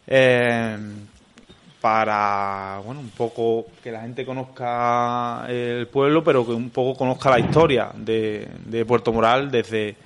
eh, 0.06 0.78
para, 1.80 2.80
bueno, 2.84 3.00
un 3.00 3.10
poco 3.10 3.66
que 3.82 3.90
la 3.92 4.02
gente 4.02 4.24
conozca 4.24 5.46
el 5.48 5.86
pueblo, 5.88 6.22
pero 6.24 6.44
que 6.44 6.52
un 6.52 6.70
poco 6.70 6.96
conozca 6.96 7.30
la 7.30 7.40
historia 7.40 7.90
de, 7.94 8.48
de 8.64 8.84
Puerto 8.84 9.12
Moral 9.12 9.50
desde, 9.50 9.96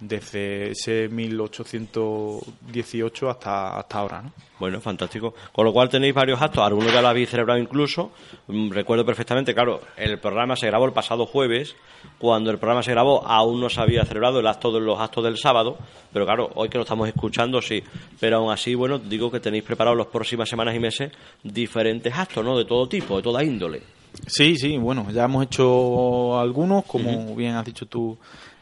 desde 0.00 0.70
ese 0.70 1.08
1818 1.08 3.30
hasta, 3.30 3.78
hasta 3.78 3.98
ahora, 3.98 4.22
¿no? 4.22 4.32
Bueno, 4.58 4.80
fantástico. 4.80 5.34
Con 5.52 5.64
lo 5.64 5.72
cual 5.72 5.88
tenéis 5.88 6.14
varios 6.14 6.42
actos, 6.42 6.64
algunos 6.64 6.92
ya 6.92 7.00
lo 7.00 7.08
habéis 7.08 7.30
celebrado 7.30 7.60
incluso. 7.60 8.10
Mm, 8.48 8.70
recuerdo 8.70 9.04
perfectamente, 9.04 9.54
claro, 9.54 9.80
el 9.96 10.18
programa 10.18 10.56
se 10.56 10.66
grabó 10.66 10.86
el 10.86 10.92
pasado 10.92 11.26
jueves. 11.26 11.76
Cuando 12.18 12.50
el 12.50 12.58
programa 12.58 12.82
se 12.82 12.90
grabó 12.90 13.24
aún 13.26 13.60
no 13.60 13.68
se 13.68 13.80
había 13.80 14.04
celebrado 14.04 14.40
el 14.40 14.46
acto 14.46 14.72
de 14.72 14.80
los 14.80 14.98
actos 14.98 15.24
del 15.24 15.38
sábado, 15.38 15.78
pero 16.12 16.24
claro, 16.24 16.50
hoy 16.54 16.68
que 16.68 16.78
lo 16.78 16.82
estamos 16.82 17.08
escuchando 17.08 17.62
sí. 17.62 17.82
Pero 18.18 18.38
aún 18.38 18.52
así, 18.52 18.74
bueno, 18.74 18.98
digo 18.98 19.30
que 19.30 19.40
tenéis 19.40 19.64
preparados 19.64 19.96
las 19.96 20.08
próximas 20.08 20.48
semanas 20.48 20.74
y 20.74 20.80
meses 20.80 21.12
diferentes 21.42 22.12
actos, 22.12 22.44
¿no? 22.44 22.58
De 22.58 22.64
todo 22.64 22.88
tipo, 22.88 23.16
de 23.16 23.22
toda 23.22 23.44
índole. 23.44 23.82
Sí, 24.26 24.56
sí, 24.56 24.76
bueno, 24.76 25.06
ya 25.12 25.24
hemos 25.24 25.44
hecho 25.44 26.38
algunos, 26.38 26.84
como 26.84 27.36
bien 27.36 27.54
has 27.54 27.64
dicho 27.64 27.86
tú 27.86 28.18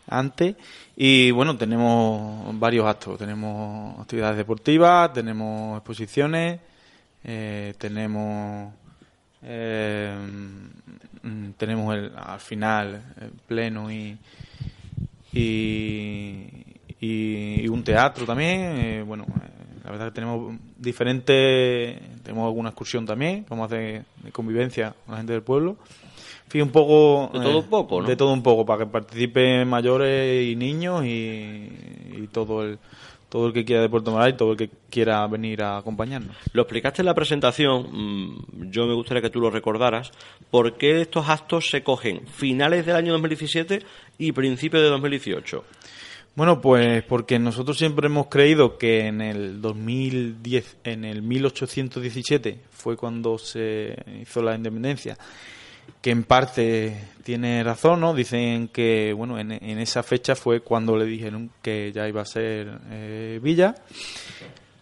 antes. 0.08 0.56
Y 0.96 1.30
bueno, 1.30 1.56
tenemos 1.56 2.58
varios 2.58 2.86
actos. 2.86 3.18
Tenemos 3.18 3.98
actividades 4.00 4.36
deportivas, 4.36 5.12
tenemos 5.12 5.78
exposiciones, 5.78 6.60
eh, 7.24 7.74
tenemos 7.78 8.72
eh, 9.42 10.16
mm, 11.22 11.50
tenemos 11.56 11.94
el, 11.94 12.12
al 12.16 12.40
final 12.40 13.14
el 13.20 13.30
pleno 13.46 13.90
y, 13.90 14.16
y, 15.32 17.68
un 17.68 17.84
teatro 17.84 18.24
también. 18.24 18.60
Eh, 18.60 19.02
bueno, 19.02 19.26
la 19.84 19.90
verdad 19.90 20.06
que 20.06 20.14
tenemos 20.14 20.56
diferentes, 20.78 22.00
tenemos 22.22 22.46
alguna 22.46 22.70
excursión 22.70 23.04
también, 23.04 23.44
como 23.44 23.64
hace 23.64 24.04
de 24.22 24.32
convivencia 24.32 24.94
con 25.04 25.12
la 25.12 25.18
gente 25.18 25.32
del 25.32 25.42
pueblo 25.42 25.76
un 26.54 26.70
poco... 26.70 27.30
De 27.32 27.40
todo 27.40 27.58
un 27.58 27.68
poco, 27.68 28.02
De 28.02 28.16
todo 28.16 28.32
un 28.32 28.42
poco, 28.42 28.64
para 28.64 28.84
que 28.84 28.90
participen 28.90 29.68
mayores 29.68 30.46
y 30.46 30.56
niños 30.56 31.04
y, 31.04 32.28
todo 32.32 32.62
el 32.62 32.78
todo 33.28 33.48
el 33.48 33.52
que 33.52 33.64
quiera 33.64 33.82
de 33.82 33.88
Puerto 33.88 34.12
Moral 34.12 34.30
y 34.30 34.36
todo 34.36 34.52
el 34.52 34.56
que 34.56 34.70
quiera 34.88 35.26
venir 35.26 35.60
a 35.60 35.78
acompañarnos. 35.78 36.36
Lo 36.52 36.62
explicaste 36.62 37.02
en 37.02 37.06
la 37.06 37.14
presentación, 37.14 37.88
mm, 37.90 38.70
yo 38.70 38.86
me 38.86 38.94
gustaría 38.94 39.20
que 39.20 39.30
tú 39.30 39.40
lo 39.40 39.50
recordaras, 39.50 40.12
¿por 40.50 40.76
qué 40.76 41.00
estos 41.00 41.28
actos 41.28 41.68
se 41.68 41.82
cogen 41.82 42.26
finales 42.28 42.86
del 42.86 42.94
año 42.94 43.12
2017 43.12 43.82
y 44.18 44.32
principios 44.32 44.82
de 44.82 44.90
2018? 44.90 45.64
Bueno, 46.36 46.60
pues 46.60 47.02
porque 47.04 47.38
nosotros 47.38 47.78
siempre 47.78 48.06
hemos 48.06 48.26
creído 48.28 48.76
que 48.76 49.06
en 49.06 49.22
el 49.22 49.60
2010, 49.60 50.76
en 50.84 51.04
el 51.04 51.22
1817 51.22 52.60
fue 52.70 52.96
cuando 52.96 53.38
se 53.38 53.96
hizo 54.20 54.42
la 54.42 54.54
independencia 54.54 55.16
que 56.00 56.10
en 56.10 56.24
parte 56.24 56.96
tiene 57.24 57.62
razón, 57.64 58.00
¿no? 58.00 58.14
Dicen 58.14 58.68
que, 58.68 59.12
bueno, 59.12 59.38
en, 59.38 59.52
esa 59.52 60.02
fecha 60.02 60.36
fue 60.36 60.60
cuando 60.60 60.96
le 60.96 61.04
dijeron 61.04 61.50
que 61.62 61.92
ya 61.92 62.08
iba 62.08 62.22
a 62.22 62.24
ser 62.24 62.78
eh, 62.90 63.40
Villa, 63.42 63.74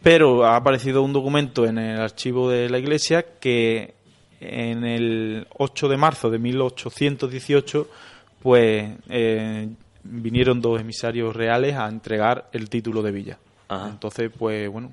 pero 0.02 0.44
ha 0.44 0.56
aparecido 0.56 1.02
un 1.02 1.12
documento 1.12 1.64
en 1.64 1.78
el 1.78 2.00
archivo 2.00 2.50
de 2.50 2.68
la 2.68 2.78
iglesia 2.78 3.24
que 3.40 3.94
en 4.40 4.84
el 4.84 5.46
8 5.56 5.88
de 5.88 5.96
marzo 5.96 6.28
de 6.28 6.38
1818, 6.38 7.88
pues 8.42 8.92
eh, 9.08 9.68
vinieron 10.02 10.60
dos 10.60 10.80
emisarios 10.80 11.34
reales 11.34 11.74
a 11.76 11.88
entregar 11.88 12.50
el 12.52 12.68
título 12.68 13.02
de 13.02 13.10
Villa. 13.10 13.38
Entonces, 13.70 14.30
pues 14.38 14.68
bueno, 14.68 14.92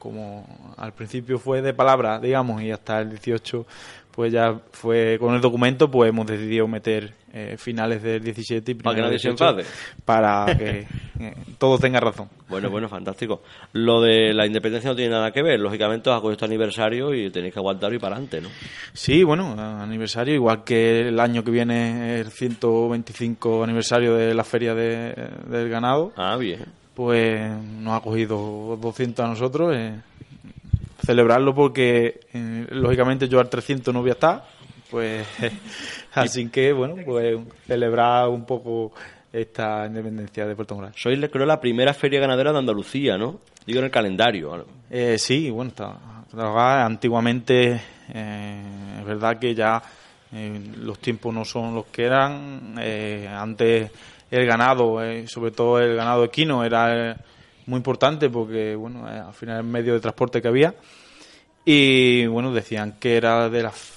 como 0.00 0.74
al 0.78 0.92
principio 0.92 1.38
fue 1.38 1.62
de 1.62 1.72
palabra, 1.72 2.18
digamos, 2.18 2.60
y 2.62 2.72
hasta 2.72 3.00
el 3.00 3.10
18 3.10 3.66
pues 4.10 4.32
ya 4.32 4.60
fue 4.72 5.16
con 5.20 5.34
el 5.34 5.40
documento, 5.40 5.90
pues 5.90 6.10
hemos 6.10 6.26
decidido 6.26 6.66
meter 6.66 7.14
eh, 7.32 7.54
finales 7.56 8.02
del 8.02 8.22
17 8.22 8.72
y 8.72 8.74
para 8.74 8.96
que 8.96 9.02
nadie 9.02 9.18
se 9.18 9.28
enfade. 9.28 9.64
Para 10.04 10.46
que 10.58 10.86
eh, 11.20 11.34
todo 11.58 11.78
tenga 11.78 12.00
razón. 12.00 12.28
Bueno, 12.48 12.70
bueno, 12.70 12.88
fantástico. 12.88 13.42
Lo 13.72 14.00
de 14.00 14.34
la 14.34 14.46
independencia 14.46 14.90
no 14.90 14.96
tiene 14.96 15.12
nada 15.12 15.30
que 15.30 15.42
ver. 15.42 15.60
Lógicamente 15.60 16.10
os 16.10 16.18
ha 16.18 16.20
cogido 16.20 16.44
aniversario 16.44 17.14
y 17.14 17.30
tenéis 17.30 17.54
que 17.54 17.60
aguantar 17.60 17.94
y 17.94 17.98
para 17.98 18.16
adelante, 18.16 18.40
¿no? 18.40 18.48
Sí, 18.92 19.22
bueno, 19.22 19.54
aniversario, 19.58 20.34
igual 20.34 20.64
que 20.64 21.08
el 21.08 21.20
año 21.20 21.44
que 21.44 21.52
viene 21.52 22.20
el 22.20 22.30
125 22.30 23.62
aniversario 23.62 24.16
de 24.16 24.34
la 24.34 24.44
Feria 24.44 24.74
del 24.74 25.68
Ganado. 25.68 26.12
Ah, 26.16 26.36
bien. 26.36 26.64
Pues 26.94 27.50
nos 27.50 27.98
ha 27.98 28.02
cogido 28.02 28.78
200 28.80 29.24
a 29.24 29.28
nosotros. 29.28 29.74
Eh, 29.74 30.00
celebrarlo 31.04 31.54
porque 31.54 32.20
eh, 32.32 32.66
lógicamente 32.70 33.28
yo 33.28 33.40
al 33.40 33.48
300 33.48 33.92
no 33.92 34.00
voy 34.00 34.10
a 34.10 34.14
estar, 34.14 34.44
pues 34.90 35.26
así 36.14 36.48
que 36.48 36.72
bueno, 36.72 36.96
pues 37.04 37.38
celebrar 37.66 38.28
un 38.28 38.44
poco 38.44 38.92
esta 39.32 39.86
independencia 39.86 40.46
de 40.46 40.54
Puerto 40.54 40.74
Morales. 40.74 40.96
Sois, 40.98 41.18
creo, 41.30 41.46
la 41.46 41.60
primera 41.60 41.94
feria 41.94 42.20
ganadera 42.20 42.52
de 42.52 42.58
Andalucía, 42.58 43.16
¿no? 43.16 43.40
Digo 43.66 43.78
en 43.78 43.86
el 43.86 43.90
calendario. 43.90 44.66
Eh, 44.90 45.18
sí, 45.18 45.50
bueno, 45.50 45.70
está, 45.70 46.84
antiguamente 46.84 47.80
eh, 48.12 48.62
es 49.00 49.04
verdad 49.04 49.38
que 49.38 49.54
ya 49.54 49.82
los 50.76 51.00
tiempos 51.00 51.34
no 51.34 51.44
son 51.44 51.74
los 51.74 51.86
que 51.86 52.04
eran. 52.04 52.76
antes 53.28 53.90
el 54.30 54.46
ganado, 54.46 54.98
sobre 55.26 55.50
todo 55.50 55.80
el 55.80 55.96
ganado 55.96 56.24
equino, 56.24 56.64
era 56.64 57.16
muy 57.66 57.78
importante 57.78 58.28
porque, 58.28 58.74
bueno, 58.74 59.08
eh, 59.08 59.18
al 59.18 59.32
final 59.34 59.58
el 59.58 59.64
medio 59.64 59.94
de 59.94 60.00
transporte 60.00 60.42
que 60.42 60.48
había. 60.48 60.74
Y, 61.64 62.26
bueno, 62.26 62.52
decían 62.52 62.96
que 62.98 63.16
era 63.16 63.48
de 63.48 63.62
las, 63.62 63.96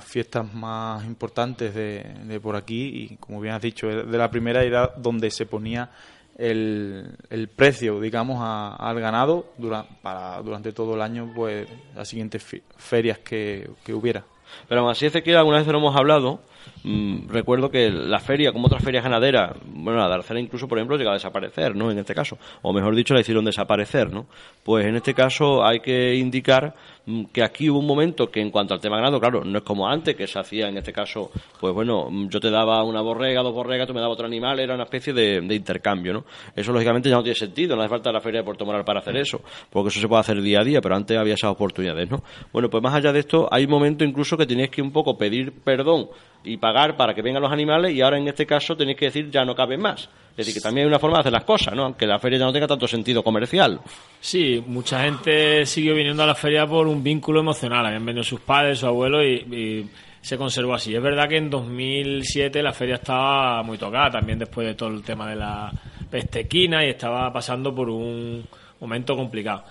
fiestas 0.00 0.54
más 0.54 1.04
importantes 1.04 1.74
de, 1.74 2.40
por 2.42 2.56
aquí 2.56 3.10
y, 3.12 3.16
como 3.16 3.38
bien 3.38 3.54
has 3.54 3.60
dicho, 3.60 3.86
de 3.86 4.18
la 4.18 4.30
primera 4.30 4.62
era 4.62 4.94
donde 4.96 5.30
se 5.30 5.44
ponía 5.44 5.90
el, 6.38 7.50
precio, 7.54 8.00
digamos, 8.00 8.38
al 8.40 8.98
ganado 8.98 9.52
durante, 9.58 9.92
para, 10.00 10.40
durante 10.40 10.72
todo 10.72 10.94
el 10.94 11.02
año, 11.02 11.30
pues 11.34 11.68
las 11.94 12.08
siguientes 12.08 12.42
ferias 12.78 13.18
que, 13.18 13.68
que 13.84 13.92
hubiera. 13.92 14.24
Pero 14.68 14.80
aún 14.80 14.90
así, 14.90 15.10
que 15.10 15.36
alguna 15.36 15.58
vez 15.58 15.66
lo 15.66 15.78
hemos 15.78 15.96
hablado, 15.96 16.40
Mm, 16.84 17.28
recuerdo 17.28 17.70
que 17.70 17.90
la 17.90 18.20
feria, 18.20 18.52
como 18.52 18.66
otras 18.66 18.82
ferias 18.84 19.02
ganaderas, 19.02 19.56
bueno, 19.66 19.98
la 19.98 20.08
Darcera 20.08 20.40
incluso, 20.40 20.68
por 20.68 20.78
ejemplo, 20.78 20.96
llega 20.96 21.10
a 21.10 21.14
desaparecer, 21.14 21.74
¿no? 21.74 21.90
En 21.90 21.98
este 21.98 22.14
caso, 22.14 22.38
o 22.62 22.72
mejor 22.72 22.94
dicho, 22.94 23.14
la 23.14 23.20
hicieron 23.20 23.44
desaparecer, 23.44 24.12
¿no? 24.12 24.26
Pues 24.62 24.86
en 24.86 24.96
este 24.96 25.14
caso 25.14 25.64
hay 25.64 25.80
que 25.80 26.14
indicar 26.14 26.74
mm, 27.06 27.24
que 27.32 27.42
aquí 27.42 27.68
hubo 27.68 27.80
un 27.80 27.86
momento 27.86 28.30
que 28.30 28.40
en 28.40 28.50
cuanto 28.50 28.74
al 28.74 28.80
tema 28.80 28.96
ganado, 28.96 29.18
claro, 29.18 29.44
no 29.44 29.58
es 29.58 29.64
como 29.64 29.88
antes, 29.88 30.14
que 30.14 30.26
se 30.26 30.38
hacía 30.38 30.68
en 30.68 30.76
este 30.78 30.92
caso, 30.92 31.30
pues 31.60 31.74
bueno, 31.74 32.08
mm, 32.10 32.28
yo 32.28 32.40
te 32.40 32.50
daba 32.50 32.82
una 32.84 33.00
borrega, 33.00 33.42
dos 33.42 33.54
borregas, 33.54 33.86
tú 33.86 33.94
me 33.94 34.00
dabas 34.00 34.14
otro 34.14 34.26
animal, 34.26 34.60
era 34.60 34.74
una 34.74 34.84
especie 34.84 35.12
de, 35.12 35.38
intercambio, 35.54 36.12
¿no? 36.12 36.24
Eso 36.54 36.72
lógicamente 36.72 37.08
ya 37.08 37.16
no 37.16 37.22
tiene 37.22 37.38
sentido, 37.38 37.74
no 37.74 37.82
hace 37.82 37.90
falta 37.90 38.12
la 38.12 38.20
feria 38.20 38.40
de 38.40 38.44
Puerto 38.44 38.64
Moral 38.64 38.84
para 38.84 39.00
hacer 39.00 39.16
eso, 39.16 39.40
porque 39.70 39.88
eso 39.88 40.00
se 40.00 40.06
puede 40.06 40.20
hacer 40.20 40.40
día 40.40 40.60
a 40.60 40.64
día, 40.64 40.80
pero 40.80 40.94
antes 40.94 41.18
había 41.18 41.34
esas 41.34 41.50
oportunidades, 41.50 42.08
¿no? 42.08 42.22
Bueno, 42.52 42.70
pues 42.70 42.82
más 42.82 42.94
allá 42.94 43.12
de 43.12 43.20
esto, 43.20 43.48
hay 43.50 43.64
un 43.64 43.70
momento 43.70 44.04
incluso 44.04 44.36
que 44.36 44.46
tenías 44.46 44.70
que 44.70 44.80
un 44.80 44.92
poco 44.92 45.18
pedir 45.18 45.52
perdón 45.64 46.08
y 46.44 46.56
pagar 46.68 46.96
para 46.96 47.14
que 47.14 47.22
vengan 47.22 47.42
los 47.42 47.50
animales 47.50 47.94
y 47.94 48.02
ahora 48.02 48.18
en 48.18 48.28
este 48.28 48.44
caso 48.44 48.76
tenéis 48.76 48.98
que 48.98 49.06
decir 49.06 49.30
ya 49.30 49.44
no 49.44 49.54
caben 49.54 49.80
más. 49.80 50.08
Es 50.30 50.46
decir, 50.46 50.54
que 50.54 50.60
también 50.60 50.84
hay 50.84 50.88
una 50.88 50.98
forma 50.98 51.16
de 51.16 51.20
hacer 51.20 51.32
las 51.32 51.44
cosas, 51.44 51.74
¿no? 51.74 51.84
Aunque 51.84 52.06
la 52.06 52.18
feria 52.18 52.38
ya 52.38 52.44
no 52.44 52.52
tenga 52.52 52.68
tanto 52.68 52.86
sentido 52.86 53.24
comercial. 53.24 53.80
Sí, 54.20 54.62
mucha 54.66 55.02
gente 55.02 55.66
siguió 55.66 55.94
viniendo 55.94 56.22
a 56.22 56.26
la 56.26 56.34
feria 56.34 56.66
por 56.66 56.86
un 56.86 57.02
vínculo 57.02 57.40
emocional. 57.40 57.86
Habían 57.86 58.04
venido 58.04 58.22
sus 58.22 58.40
padres, 58.40 58.78
su 58.78 58.86
abuelo 58.86 59.24
y, 59.24 59.88
se 60.20 60.36
conservó 60.36 60.74
así. 60.74 60.94
Es 60.94 61.02
verdad 61.02 61.28
que 61.28 61.38
en 61.38 61.48
2007 61.48 62.62
la 62.62 62.72
feria 62.72 62.96
estaba 62.96 63.62
muy 63.62 63.78
tocada, 63.78 64.10
también 64.10 64.38
después 64.38 64.66
de 64.66 64.74
todo 64.74 64.90
el 64.90 65.02
tema 65.02 65.28
de 65.28 65.36
la 65.36 65.72
pestequina 66.10 66.84
y 66.84 66.90
estaba 66.90 67.32
pasando 67.32 67.74
por 67.74 67.88
un 67.88 68.46
momento 68.80 69.16
complicado. 69.16 69.64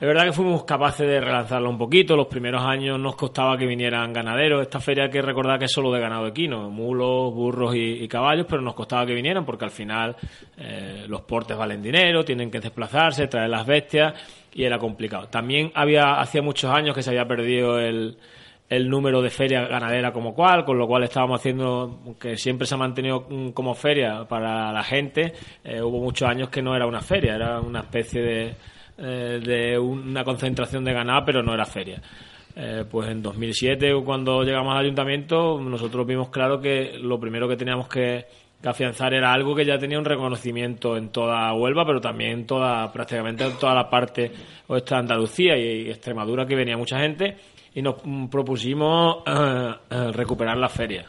Es 0.00 0.06
verdad 0.06 0.24
que 0.24 0.32
fuimos 0.32 0.64
capaces 0.64 1.06
de 1.06 1.20
relanzarlo 1.20 1.68
un 1.68 1.76
poquito. 1.76 2.16
Los 2.16 2.26
primeros 2.26 2.62
años 2.62 2.98
nos 2.98 3.16
costaba 3.16 3.58
que 3.58 3.66
vinieran 3.66 4.14
ganaderos. 4.14 4.62
Esta 4.62 4.80
feria 4.80 5.04
hay 5.04 5.10
que 5.10 5.20
recordar 5.20 5.58
que 5.58 5.66
es 5.66 5.72
solo 5.72 5.92
de 5.92 6.00
ganado 6.00 6.26
equino, 6.26 6.70
mulos, 6.70 7.34
burros 7.34 7.74
y, 7.76 8.08
caballos, 8.08 8.46
pero 8.48 8.62
nos 8.62 8.72
costaba 8.72 9.04
que 9.04 9.12
vinieran 9.12 9.44
porque 9.44 9.66
al 9.66 9.70
final 9.70 10.16
eh, 10.56 11.04
los 11.06 11.20
portes 11.20 11.54
valen 11.54 11.82
dinero, 11.82 12.24
tienen 12.24 12.50
que 12.50 12.60
desplazarse, 12.60 13.26
traer 13.26 13.50
las 13.50 13.66
bestias 13.66 14.14
y 14.54 14.64
era 14.64 14.78
complicado. 14.78 15.28
También 15.28 15.70
había 15.74 16.18
hacía 16.18 16.40
muchos 16.40 16.70
años 16.72 16.94
que 16.94 17.02
se 17.02 17.10
había 17.10 17.28
perdido 17.28 17.78
el, 17.78 18.16
número 18.70 19.20
de 19.20 19.28
feria 19.28 19.66
ganadera 19.66 20.14
como 20.14 20.32
cual, 20.32 20.64
con 20.64 20.78
lo 20.78 20.86
cual 20.86 21.02
estábamos 21.02 21.40
haciendo, 21.40 22.16
que 22.18 22.38
siempre 22.38 22.66
se 22.66 22.74
ha 22.74 22.78
mantenido 22.78 23.26
como 23.52 23.74
feria 23.74 24.24
para 24.26 24.72
la 24.72 24.82
gente, 24.82 25.34
eh, 25.62 25.82
hubo 25.82 25.98
muchos 25.98 26.26
años 26.26 26.48
que 26.48 26.62
no 26.62 26.74
era 26.74 26.86
una 26.86 27.02
feria, 27.02 27.34
era 27.34 27.60
una 27.60 27.80
especie 27.80 28.22
de 28.22 28.54
eh, 29.00 29.40
de 29.42 29.78
una 29.78 30.24
concentración 30.24 30.84
de 30.84 30.92
ganado, 30.92 31.24
pero 31.24 31.42
no 31.42 31.54
era 31.54 31.64
feria. 31.64 32.02
Eh, 32.54 32.84
pues 32.90 33.08
en 33.08 33.22
2007, 33.22 33.94
cuando 34.04 34.42
llegamos 34.42 34.72
al 34.74 34.84
ayuntamiento, 34.84 35.58
nosotros 35.60 36.06
vimos 36.06 36.28
claro 36.28 36.60
que 36.60 36.98
lo 37.00 37.18
primero 37.18 37.48
que 37.48 37.56
teníamos 37.56 37.88
que, 37.88 38.26
afianzar 38.62 39.14
era 39.14 39.32
algo 39.32 39.54
que 39.54 39.64
ya 39.64 39.78
tenía 39.78 39.98
un 39.98 40.04
reconocimiento 40.04 40.98
en 40.98 41.08
toda 41.08 41.54
Huelva, 41.54 41.86
pero 41.86 41.98
también 41.98 42.32
en 42.32 42.46
toda, 42.46 42.92
prácticamente 42.92 43.46
en 43.46 43.56
toda 43.58 43.74
la 43.74 43.88
parte 43.88 44.30
oeste 44.66 44.94
de 44.94 45.00
Andalucía 45.00 45.56
y, 45.56 45.88
Extremadura, 45.88 46.44
que 46.44 46.56
venía 46.56 46.76
mucha 46.76 46.98
gente, 46.98 47.36
y 47.74 47.80
nos 47.80 47.94
propusimos 48.30 49.22
eh, 49.26 50.12
recuperar 50.12 50.58
la 50.58 50.68
feria. 50.68 51.06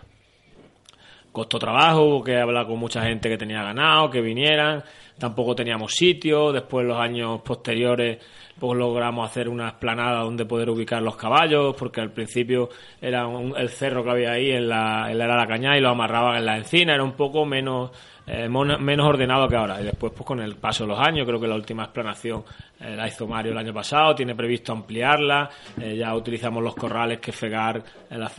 Costó 1.32 1.60
trabajo, 1.60 2.04
hubo 2.04 2.24
que 2.24 2.38
hablar 2.38 2.68
con 2.68 2.80
mucha 2.80 3.02
gente 3.04 3.28
que 3.28 3.38
tenía 3.38 3.64
ganado, 3.64 4.10
que 4.10 4.22
vinieran, 4.22 4.84
tampoco 5.22 5.56
teníamos 5.56 5.92
sitio, 5.94 6.52
después 6.52 6.84
los 6.84 6.98
años 6.98 7.42
posteriores 7.42 8.18
pues 8.60 8.78
logramos 8.78 9.30
hacer 9.30 9.48
una 9.48 9.70
esplanada 9.70 10.24
donde 10.24 10.46
poder 10.46 10.70
ubicar 10.70 11.02
los 11.02 11.16
caballos, 11.16 11.76
porque 11.78 12.02
al 12.02 12.12
principio 12.12 12.70
era 13.00 13.28
el 13.58 13.70
cerro 13.70 14.04
que 14.04 14.10
había 14.10 14.32
ahí 14.32 14.52
en 14.52 14.68
la, 14.68 15.12
en 15.12 15.18
la, 15.20 15.28
la 15.28 15.48
cañada 15.48 15.78
y 15.78 15.82
lo 15.82 15.90
amarraban 15.90 16.38
en 16.38 16.46
la 16.46 16.58
encina, 16.58 16.96
era 16.96 17.04
un 17.04 17.14
poco 17.14 17.46
menos 17.46 17.92
eh, 18.28 18.48
menos 18.48 19.08
ordenado 19.08 19.48
que 19.48 19.56
ahora. 19.56 19.82
Y 19.82 19.86
después, 19.86 20.14
pues 20.14 20.26
con 20.26 20.40
el 20.40 20.56
paso 20.56 20.84
de 20.84 20.90
los 20.90 21.00
años, 21.00 21.26
creo 21.26 21.40
que 21.40 21.48
la 21.48 21.56
última 21.56 21.84
explanación 21.84 22.44
eh, 22.80 22.96
la 22.96 23.08
hizo 23.08 23.28
Mario 23.28 23.52
el 23.52 23.58
año 23.58 23.74
pasado, 23.74 24.14
tiene 24.14 24.36
previsto 24.36 24.72
ampliarla, 24.72 25.50
eh, 25.80 25.98
ya 25.98 26.14
utilizamos 26.16 26.62
los 26.64 26.76
corrales 26.76 27.20
que 27.20 27.32
Fegar 27.32 27.84
en 28.10 28.20
la, 28.20 28.30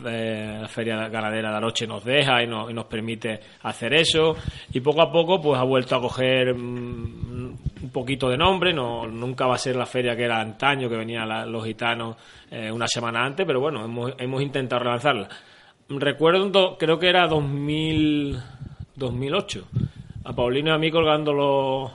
Feria 0.68 1.08
Ganadera 1.08 1.50
de 1.50 1.56
Aroche 1.56 1.86
nos 1.86 2.04
deja 2.04 2.42
y, 2.42 2.46
nos 2.46 2.84
permite 2.86 3.40
hacer 3.62 3.94
eso. 3.94 4.36
Y 4.72 4.80
poco 4.80 5.02
a 5.02 5.10
poco, 5.10 5.40
pues 5.40 5.58
ha 5.60 5.64
vuelto 5.64 5.96
a 5.96 6.00
coger 6.00 6.54
mm, 6.54 7.56
un 7.82 7.90
poquito 7.92 8.28
de 8.28 8.38
nombre, 8.38 8.72
no, 8.72 9.06
nunca 9.06 9.46
va 9.46 9.56
a 9.56 9.58
ser 9.58 9.74
la 9.74 9.86
feria 9.86 10.14
que 10.14 10.24
era 10.24 10.40
antaño, 10.40 10.88
que 10.88 10.96
venían 10.96 11.50
los 11.50 11.64
gitanos 11.64 12.16
una 12.72 12.86
semana 12.86 13.24
antes, 13.24 13.46
pero 13.46 13.60
bueno, 13.60 13.84
hemos, 13.84 14.12
hemos 14.18 14.42
intentado 14.42 14.82
relanzarla. 14.82 15.28
Recuerdo, 15.88 16.76
creo 16.78 16.98
que 16.98 17.08
era 17.08 17.26
2000 17.26 18.38
2008. 19.02 19.64
A 20.24 20.32
Paulino 20.34 20.70
y 20.70 20.72
a 20.72 20.78
mí 20.78 20.90
colgando 20.90 21.32
los, 21.32 21.90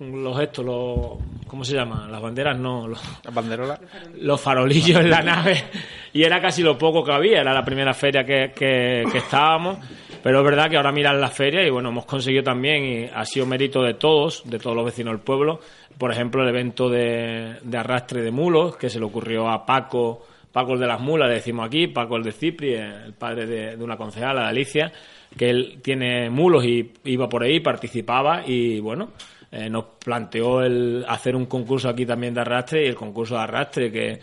los 0.00 0.40
estos, 0.40 0.64
los, 0.64 1.18
¿cómo 1.46 1.64
se 1.64 1.74
llama? 1.74 2.08
Las 2.08 2.20
banderas 2.20 2.58
no, 2.58 2.88
los, 2.88 3.00
las 3.24 3.34
banderolas, 3.34 3.80
los 4.18 4.40
farolillos 4.40 5.00
en 5.00 5.10
la 5.10 5.22
nave 5.22 5.64
y 6.12 6.22
era 6.22 6.40
casi 6.40 6.62
lo 6.62 6.76
poco 6.76 7.04
que 7.04 7.12
había, 7.12 7.40
era 7.40 7.52
la 7.52 7.64
primera 7.64 7.92
feria 7.94 8.24
que, 8.24 8.52
que, 8.54 9.02
estábamos, 9.16 9.78
pero 10.22 10.38
es 10.38 10.44
verdad 10.44 10.70
que 10.70 10.76
ahora 10.76 10.90
miran 10.90 11.20
la 11.20 11.28
feria 11.28 11.62
y 11.66 11.70
bueno, 11.70 11.90
hemos 11.90 12.06
conseguido 12.06 12.42
también 12.42 12.84
y 12.84 13.04
ha 13.04 13.24
sido 13.24 13.46
mérito 13.46 13.82
de 13.82 13.94
todos, 13.94 14.42
de 14.46 14.58
todos 14.58 14.74
los 14.74 14.84
vecinos 14.84 15.12
del 15.12 15.22
pueblo, 15.22 15.60
por 15.98 16.10
ejemplo 16.10 16.42
el 16.42 16.48
evento 16.48 16.88
de, 16.88 17.58
de 17.62 17.78
arrastre 17.78 18.22
de 18.22 18.30
mulos 18.30 18.76
que 18.76 18.88
se 18.88 18.98
le 18.98 19.04
ocurrió 19.04 19.48
a 19.48 19.66
Paco, 19.66 20.26
Paco 20.54 20.74
el 20.74 20.78
de 20.78 20.86
las 20.86 21.00
mulas, 21.00 21.28
le 21.28 21.34
decimos 21.34 21.66
aquí, 21.66 21.88
Paco 21.88 22.16
el 22.16 22.22
de 22.22 22.30
Cipri, 22.30 22.74
el 22.74 23.12
padre 23.14 23.44
de, 23.44 23.82
una 23.82 23.96
concejala, 23.96 24.42
de 24.42 24.48
Alicia, 24.50 24.92
que 25.36 25.50
él 25.50 25.80
tiene 25.82 26.30
mulos 26.30 26.64
y 26.64 26.92
iba 27.02 27.28
por 27.28 27.42
ahí, 27.42 27.58
participaba 27.58 28.46
y 28.46 28.78
bueno, 28.78 29.08
eh, 29.50 29.68
nos 29.68 29.84
planteó 30.04 30.62
el 30.62 31.04
hacer 31.08 31.34
un 31.34 31.46
concurso 31.46 31.88
aquí 31.88 32.06
también 32.06 32.34
de 32.34 32.42
arrastre 32.42 32.84
y 32.84 32.86
el 32.86 32.94
concurso 32.94 33.34
de 33.34 33.40
arrastre 33.40 33.90
que, 33.90 34.20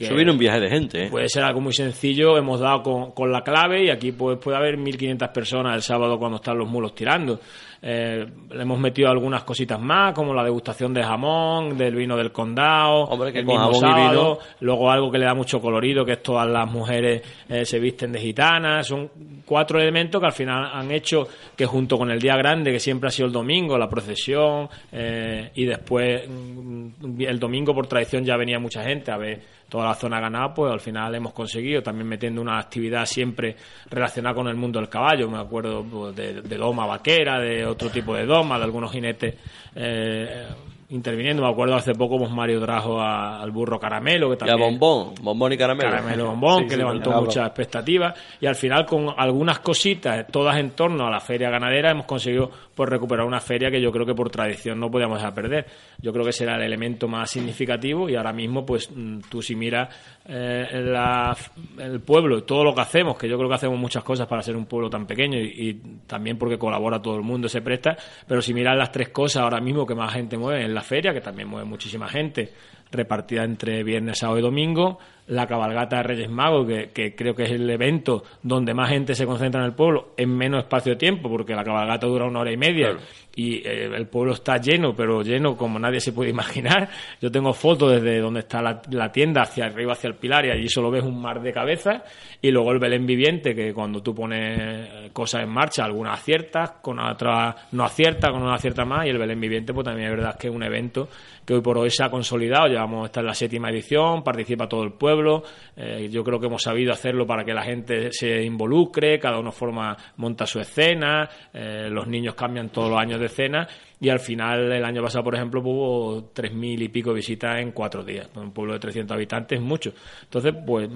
Eso 0.00 0.14
viene 0.14 0.32
un 0.32 0.38
viaje 0.38 0.60
de 0.60 0.68
gente, 0.68 1.04
¿eh? 1.04 1.10
Puede 1.10 1.28
ser 1.28 1.44
algo 1.44 1.60
muy 1.60 1.72
sencillo, 1.72 2.36
hemos 2.38 2.60
dado 2.60 2.82
con, 2.82 3.10
con 3.12 3.30
la 3.30 3.42
clave 3.42 3.84
y 3.84 3.90
aquí 3.90 4.12
pues 4.12 4.38
puede 4.38 4.56
haber 4.56 4.78
1.500 4.78 5.32
personas 5.32 5.74
el 5.74 5.82
sábado 5.82 6.18
cuando 6.18 6.36
están 6.36 6.58
los 6.58 6.68
mulos 6.68 6.94
tirando. 6.94 7.38
Eh, 7.82 8.26
le 8.50 8.62
hemos 8.62 8.78
metido 8.78 9.08
algunas 9.08 9.42
cositas 9.42 9.80
más, 9.80 10.12
como 10.12 10.34
la 10.34 10.44
degustación 10.44 10.92
de 10.92 11.02
jamón, 11.02 11.78
del 11.78 11.94
vino 11.94 12.14
del 12.14 12.30
condado, 12.30 13.04
Hombre, 13.04 13.32
que 13.32 13.38
el 13.38 13.46
con 13.46 13.54
mismo 13.54 13.72
sábado, 13.74 14.38
luego 14.60 14.90
algo 14.90 15.10
que 15.10 15.16
le 15.16 15.24
da 15.24 15.34
mucho 15.34 15.62
colorido, 15.62 16.04
que 16.04 16.12
es 16.12 16.22
todas 16.22 16.46
las 16.46 16.70
mujeres 16.70 17.22
eh, 17.48 17.64
se 17.64 17.78
visten 17.78 18.12
de 18.12 18.20
gitanas, 18.20 18.86
son 18.86 19.10
cuatro 19.46 19.80
elementos 19.80 20.20
que 20.20 20.26
al 20.26 20.32
final 20.32 20.70
han 20.70 20.90
hecho 20.90 21.26
que 21.56 21.64
junto 21.64 21.96
con 21.96 22.10
el 22.10 22.20
día 22.20 22.36
grande, 22.36 22.70
que 22.70 22.80
siempre 22.80 23.08
ha 23.08 23.10
sido 23.10 23.28
el 23.28 23.32
domingo, 23.32 23.78
la 23.78 23.88
procesión, 23.88 24.68
eh, 24.92 25.50
y 25.54 25.64
después 25.64 26.28
mm, 26.28 27.22
el 27.22 27.38
domingo 27.38 27.74
por 27.74 27.86
tradición 27.86 28.24
ya 28.24 28.36
venía 28.36 28.58
mucha 28.58 28.82
gente 28.82 29.10
a 29.10 29.16
ver 29.16 29.40
toda 29.70 29.86
la 29.86 29.94
zona 29.94 30.20
ganada, 30.20 30.52
pues 30.52 30.70
al 30.72 30.80
final 30.80 31.14
hemos 31.14 31.32
conseguido 31.32 31.82
también 31.82 32.08
metiendo 32.08 32.42
una 32.42 32.58
actividad 32.58 33.06
siempre 33.06 33.56
relacionada 33.88 34.34
con 34.34 34.48
el 34.48 34.56
mundo 34.56 34.80
del 34.80 34.88
caballo. 34.88 35.30
Me 35.30 35.38
acuerdo 35.38 35.82
pues, 35.84 36.14
de, 36.16 36.42
doma 36.42 36.84
vaquera, 36.86 37.38
de 37.38 37.64
otro 37.64 37.88
tipo 37.88 38.14
de 38.14 38.26
doma, 38.26 38.58
de 38.58 38.64
algunos 38.64 38.90
jinetes 38.90 39.36
eh, 39.74 40.48
interviniendo. 40.90 41.42
Me 41.42 41.48
acuerdo 41.48 41.74
hace 41.76 41.94
poco 41.94 42.18
pues 42.18 42.30
Mario 42.30 42.60
trajo 42.60 43.00
a- 43.00 43.40
al 43.40 43.50
burro 43.50 43.78
caramelo, 43.78 44.28
que 44.28 44.34
Y 44.34 44.36
a 44.36 44.38
también 44.52 44.78
bombón, 44.78 45.14
bombón 45.22 45.52
y 45.52 45.56
caramelo. 45.56 45.90
Caramelo 45.90 46.26
Bombón, 46.26 46.58
Sí, 46.58 46.64
que 46.64 46.70
sí, 46.72 46.76
levantó 46.76 47.10
claro. 47.10 47.22
muchas 47.22 47.46
expectativas 47.46 48.14
y 48.40 48.46
al 48.46 48.54
final 48.56 48.84
con 48.86 49.08
algunas 49.16 49.60
cositas, 49.60 50.26
todas 50.28 50.58
en 50.58 50.70
torno 50.70 51.06
a 51.06 51.10
la 51.10 51.20
feria 51.20 51.48
ganadera, 51.50 51.90
hemos 51.90 52.06
conseguido 52.06 52.50
pues 52.74 52.88
recuperar 52.88 53.26
una 53.26 53.40
feria 53.40 53.70
que 53.70 53.80
yo 53.80 53.92
creo 53.92 54.06
que 54.06 54.14
por 54.14 54.30
tradición 54.30 54.80
no 54.80 54.90
podíamos 54.90 55.18
dejar 55.18 55.34
perder. 55.34 55.66
Yo 56.00 56.12
creo 56.12 56.24
que 56.24 56.32
será 56.32 56.56
el 56.56 56.62
elemento 56.62 57.08
más 57.08 57.30
significativo 57.30 58.08
y 58.08 58.16
ahora 58.16 58.32
mismo 58.32 58.64
pues 58.66 58.90
mm, 58.90 59.20
tú 59.28 59.42
si 59.42 59.54
miras 59.54 59.88
eh, 60.32 60.80
la- 60.84 61.36
el 61.78 62.00
pueblo 62.00 62.44
todo 62.44 62.62
lo 62.62 62.72
que 62.74 62.80
hacemos, 62.82 63.18
que 63.18 63.28
yo 63.28 63.36
creo 63.36 63.48
que 63.48 63.56
hacemos 63.56 63.78
muchas 63.78 64.04
cosas 64.04 64.28
para 64.28 64.42
ser 64.42 64.54
un 64.56 64.66
pueblo 64.66 64.88
tan 64.88 65.04
pequeño 65.06 65.36
y, 65.38 65.42
y 65.70 65.74
también 66.06 66.38
porque 66.38 66.56
colabora 66.56 67.02
todo 67.02 67.16
el 67.16 67.22
mundo, 67.22 67.48
se 67.48 67.60
presta, 67.62 67.96
pero 68.28 68.40
si 68.40 68.54
miras 68.54 68.76
las 68.76 68.92
tres 68.92 69.08
cosas 69.08 69.42
ahora 69.42 69.60
mismo 69.60 69.84
que 69.84 69.94
más 69.96 70.12
gente 70.12 70.38
mueve 70.38 70.64
en 70.64 70.72
la 70.74 70.82
feria, 70.82 71.12
que 71.12 71.20
también 71.20 71.48
mueve 71.48 71.66
muchísima 71.68 72.08
gente, 72.08 72.52
repartida 72.92 73.44
entre 73.44 73.82
viernes, 73.84 74.18
sábado 74.18 74.38
y 74.38 74.42
domingo, 74.42 74.98
la 75.28 75.46
cabalgata 75.46 75.98
de 75.98 76.02
Reyes 76.02 76.28
Magos, 76.30 76.66
que, 76.66 76.90
que 76.90 77.14
creo 77.14 77.34
que 77.36 77.44
es 77.44 77.50
el 77.52 77.68
evento 77.70 78.24
donde 78.42 78.74
más 78.74 78.88
gente 78.90 79.14
se 79.14 79.26
concentra 79.26 79.60
en 79.60 79.66
el 79.66 79.74
pueblo 79.74 80.12
en 80.16 80.36
menos 80.36 80.64
espacio 80.64 80.92
de 80.92 80.98
tiempo, 80.98 81.28
porque 81.30 81.54
la 81.54 81.62
cabalgata 81.62 82.06
dura 82.08 82.24
una 82.24 82.40
hora 82.40 82.52
y 82.52 82.56
media 82.56 82.96
y 83.34 83.56
eh, 83.66 83.90
el 83.94 84.06
pueblo 84.06 84.32
está 84.32 84.56
lleno, 84.58 84.94
pero 84.94 85.22
lleno 85.22 85.56
como 85.56 85.78
nadie 85.78 86.00
se 86.00 86.12
puede 86.12 86.30
imaginar. 86.38 86.88
Yo 87.20 87.30
tengo 87.30 87.52
fotos 87.52 87.92
desde 87.92 88.20
donde 88.20 88.40
está 88.40 88.60
la, 88.62 88.82
la 88.90 89.10
tienda 89.12 89.42
hacia 89.42 89.66
arriba, 89.66 89.92
hacia 89.92 90.08
el 90.08 90.14
pilar, 90.14 90.46
y 90.46 90.50
allí 90.50 90.68
solo 90.68 90.90
ves 90.90 91.04
un 91.04 91.20
mar 91.20 91.40
de 91.40 91.52
cabezas, 91.52 92.02
y 92.42 92.50
luego 92.50 92.72
el 92.72 92.78
Belén 92.78 93.06
viviente, 93.06 93.54
que 93.54 93.72
cuando 93.72 94.02
tú 94.02 94.14
pones 94.14 94.58
eh, 94.60 95.10
cosas 95.12 95.42
en 95.42 95.50
marcha, 95.50 95.84
algunas 95.84 96.20
aciertas, 96.20 96.72
con 96.82 96.98
otras 96.98 97.54
no 97.72 97.84
aciertas, 97.84 98.30
con 98.30 98.42
una 98.42 98.54
acierta 98.54 98.84
más, 98.84 99.06
y 99.06 99.10
el 99.10 99.18
Belén 99.18 99.40
viviente, 99.40 99.72
pues 99.72 99.84
también 99.84 100.10
es 100.10 100.16
verdad 100.16 100.38
que 100.38 100.48
es 100.48 100.54
un 100.54 100.62
evento 100.62 101.08
que 101.44 101.54
hoy 101.54 101.60
por 101.62 101.78
hoy 101.78 101.90
se 101.90 102.04
ha 102.04 102.10
consolidado, 102.10 102.68
llevamos, 102.68 103.06
esta 103.06 103.20
en 103.20 103.26
la 103.26 103.34
séptima 103.34 103.70
edición, 103.70 104.22
participa 104.22 104.68
todo 104.68 104.84
el 104.84 104.92
pueblo, 104.92 105.42
eh, 105.76 106.08
yo 106.10 106.22
creo 106.22 106.38
que 106.38 106.46
hemos 106.46 106.62
sabido 106.62 106.92
hacerlo 106.92 107.26
para 107.26 107.44
que 107.44 107.52
la 107.52 107.62
gente 107.62 108.12
se 108.12 108.42
involucre, 108.42 109.18
cada 109.18 109.38
uno 109.38 109.50
forma, 109.50 109.96
monta 110.16 110.46
su 110.46 110.60
escena, 110.60 111.28
eh, 111.52 111.88
los 111.90 112.06
niños 112.06 112.34
cambian 112.34 112.68
todos 112.68 112.90
los 112.90 112.98
años 113.00 113.19
de 113.20 113.26
escena, 113.26 113.68
y 114.00 114.08
al 114.08 114.18
final, 114.20 114.72
el 114.72 114.84
año 114.84 115.02
pasado, 115.02 115.22
por 115.24 115.34
ejemplo, 115.34 115.60
hubo 115.60 116.30
tres 116.32 116.52
mil 116.52 116.80
y 116.82 116.88
pico 116.88 117.12
visitas 117.12 117.58
en 117.60 117.72
cuatro 117.72 118.02
días, 118.02 118.28
un 118.36 118.52
pueblo 118.52 118.72
de 118.74 118.80
300 118.80 119.14
habitantes 119.14 119.58
es 119.58 119.64
mucho. 119.64 119.92
Entonces, 120.22 120.54
pues, 120.66 120.88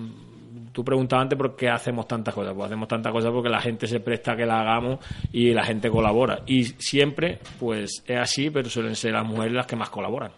tú 0.73 0.85
preguntabas 0.85 1.25
antes 1.25 1.39
por 1.39 1.55
qué 1.55 1.69
hacemos 1.69 2.09
tantas 2.09 2.35
cosas. 2.35 2.53
Pues 2.55 2.67
hacemos 2.67 2.89
tantas 2.89 3.13
cosas 3.13 3.31
porque 3.31 3.49
la 3.49 3.61
gente 3.61 3.87
se 3.87 4.01
presta 4.01 4.33
a 4.33 4.37
que 4.37 4.45
la 4.47 4.61
hagamos 4.61 4.99
y 5.33 5.53
la 5.53 5.63
gente 5.65 5.89
colabora. 5.91 6.41
Y 6.47 6.65
siempre, 6.65 7.39
pues 7.61 8.03
es 8.07 8.19
así, 8.19 8.51
pero 8.51 8.69
suelen 8.69 8.97
ser 8.97 9.13
las 9.13 9.25
mujeres 9.25 9.53
las 9.53 9.67
que 9.67 9.77
más 9.77 9.91
colaboran. 9.91 10.33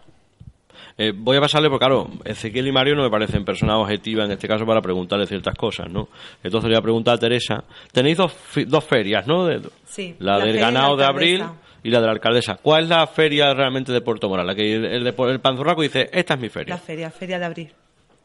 Eh, 0.99 1.11
voy 1.15 1.37
a 1.37 1.41
pasarle, 1.41 1.69
porque 1.69 1.85
claro, 1.85 2.07
Ezequiel 2.25 2.67
y 2.67 2.71
Mario 2.71 2.95
no 2.95 3.03
me 3.03 3.09
parecen 3.09 3.45
personas 3.45 3.75
objetivas 3.77 4.25
en 4.25 4.31
este 4.31 4.47
caso 4.47 4.65
para 4.65 4.81
preguntarle 4.81 5.27
ciertas 5.27 5.53
cosas, 5.55 5.91
¿no? 5.91 6.07
Entonces 6.43 6.69
le 6.69 6.75
voy 6.75 6.79
a 6.79 6.81
preguntar 6.81 7.15
a 7.15 7.17
Teresa. 7.19 7.63
Tenéis 7.91 8.17
dos, 8.17 8.33
fi- 8.33 8.65
dos 8.65 8.83
ferias, 8.83 9.27
¿no? 9.27 9.45
De- 9.45 9.61
Sí, 9.85 10.15
La, 10.19 10.37
la 10.39 10.45
del 10.45 10.57
ganado 10.59 10.95
de 10.97 11.05
abril. 11.05 11.43
Y 11.83 11.89
la 11.89 11.99
de 11.99 12.05
la 12.07 12.11
alcaldesa. 12.13 12.55
¿Cuál 12.61 12.83
es 12.83 12.89
la 12.89 13.05
feria 13.07 13.53
realmente 13.53 13.91
de 13.91 14.01
Puerto 14.01 14.27
Moral? 14.29 14.47
La 14.47 14.55
que 14.55 14.75
el, 14.75 14.85
el, 14.85 15.07
el 15.07 15.39
panzurraco 15.39 15.81
dice, 15.81 16.09
esta 16.11 16.33
es 16.35 16.39
mi 16.39 16.49
feria. 16.49 16.75
La 16.75 16.81
feria, 16.81 17.09
feria 17.11 17.39
de 17.39 17.45
abril. 17.45 17.73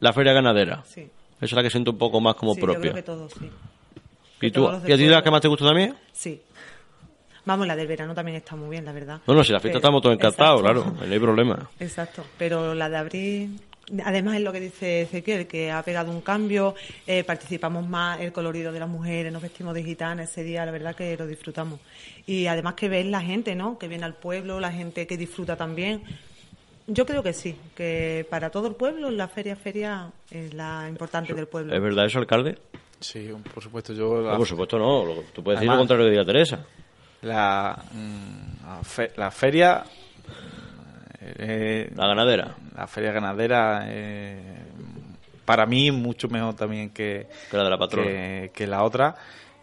La 0.01 0.13
feria 0.13 0.33
ganadera. 0.33 0.83
Sí. 0.85 1.01
Esa 1.37 1.45
es 1.47 1.53
la 1.53 1.63
que 1.63 1.71
siento 1.71 1.91
un 1.93 1.99
poco 1.99 2.21
más 2.21 2.35
como 2.37 2.55
sí, 2.55 2.61
Yo 2.61 2.67
propia. 2.67 2.81
creo 2.91 2.95
que 2.95 3.03
todos, 3.03 3.33
sí. 3.33 3.51
¿Y, 4.41 4.51
tú, 4.51 4.69
¿Y 4.87 4.93
a 4.93 4.97
ti 4.97 5.07
la 5.07 5.23
que 5.23 5.31
más 5.31 5.41
te 5.41 5.49
gusta 5.49 5.65
también? 5.67 5.95
Sí. 6.13 6.41
Vamos, 7.45 7.67
la 7.67 7.75
del 7.77 7.89
verano 7.89 8.15
también 8.15 8.37
está 8.37 8.55
muy 8.57 8.71
bien, 8.71 8.85
la 8.85 8.93
verdad. 8.93 9.21
No, 9.27 9.35
no, 9.35 9.43
si 9.43 9.53
la 9.53 9.59
fiesta 9.59 9.79
Pero- 9.79 9.79
estamos 9.79 10.03
todos 10.03 10.15
encantados, 10.15 10.61
Exacto. 10.61 10.83
claro, 10.85 11.07
no 11.07 11.13
hay 11.13 11.19
problema. 11.21 11.71
Exacto, 11.81 12.25
pero 12.39 12.75
la 12.75 12.89
de 12.89 12.97
abril, 12.97 13.61
además 14.05 14.37
es 14.37 14.43
lo 14.43 14.53
que 14.53 14.61
dice 14.61 15.03
Ezequiel, 15.03 15.47
que 15.47 15.71
ha 15.71 15.83
pegado 15.83 16.11
un 16.11 16.21
cambio, 16.21 16.75
eh, 17.07 17.25
participamos 17.25 17.87
más, 17.89 18.21
el 18.21 18.33
colorido 18.33 18.73
de 18.73 18.81
las 18.81 18.89
mujeres, 18.89 19.33
nos 19.33 19.43
vestimos 19.43 19.75
de 19.75 19.83
gitana 19.85 20.23
ese 20.23 20.43
día, 20.45 20.65
la 20.65 20.73
verdad 20.73 20.95
que 20.95 21.17
lo 21.17 21.27
disfrutamos. 21.27 21.81
Y 22.27 22.47
además 22.47 22.75
que 22.75 22.89
ves 22.89 23.07
la 23.07 23.21
gente, 23.21 23.55
¿no? 23.55 23.79
Que 23.79 23.89
viene 23.89 24.05
al 24.05 24.15
pueblo, 24.15 24.61
la 24.61 24.73
gente 24.73 25.07
que 25.07 25.17
disfruta 25.17 25.57
también. 25.57 26.03
Yo 26.87 27.07
creo 27.07 27.23
que 27.23 27.33
sí, 27.33 27.55
que 27.77 28.27
para 28.29 28.51
todo 28.51 28.67
el 28.67 28.75
pueblo 28.75 29.11
la 29.11 29.29
feria 29.29 29.55
feria 29.57 30.11
es 30.31 30.53
la 30.53 30.87
importante 30.89 31.33
del 31.33 31.47
pueblo. 31.47 31.75
¿Es 31.75 31.81
verdad 31.81 32.07
eso, 32.07 32.19
alcalde? 32.19 32.59
Sí, 32.99 33.31
por 33.55 33.63
supuesto, 33.63 33.93
yo 33.93 34.21
la, 34.21 34.33
No, 34.33 34.39
por 34.39 34.47
supuesto 34.49 34.79
no, 34.79 35.05
lo- 35.05 35.23
tú 35.33 35.43
puedes 35.43 35.61
decir 35.61 35.71
lo 35.73 35.79
contrario 35.79 36.05
de 36.07 36.11
Día 36.13 36.25
Teresa. 36.25 36.65
la, 37.23 37.81
mm, 37.93 38.67
la 38.67 38.83
fe- 38.83 39.13
la 39.17 39.31
feria 39.31 39.85
eh, 41.39 41.91
La 41.95 42.07
ganadera, 42.07 42.55
la 42.77 42.87
feria 42.87 43.13
ganadera 43.13 43.85
eh, 43.87 44.41
para 45.45 45.67
mí 45.67 45.91
mucho 45.91 46.29
mejor 46.29 46.55
también 46.55 46.91
que, 46.91 47.27
que 47.51 47.57
la 47.57 47.65
de 47.65 47.71
la 47.71 47.79
patrona. 47.79 48.09
que, 48.09 48.51
que 48.55 48.67
la 48.67 48.83
otra. 48.83 49.15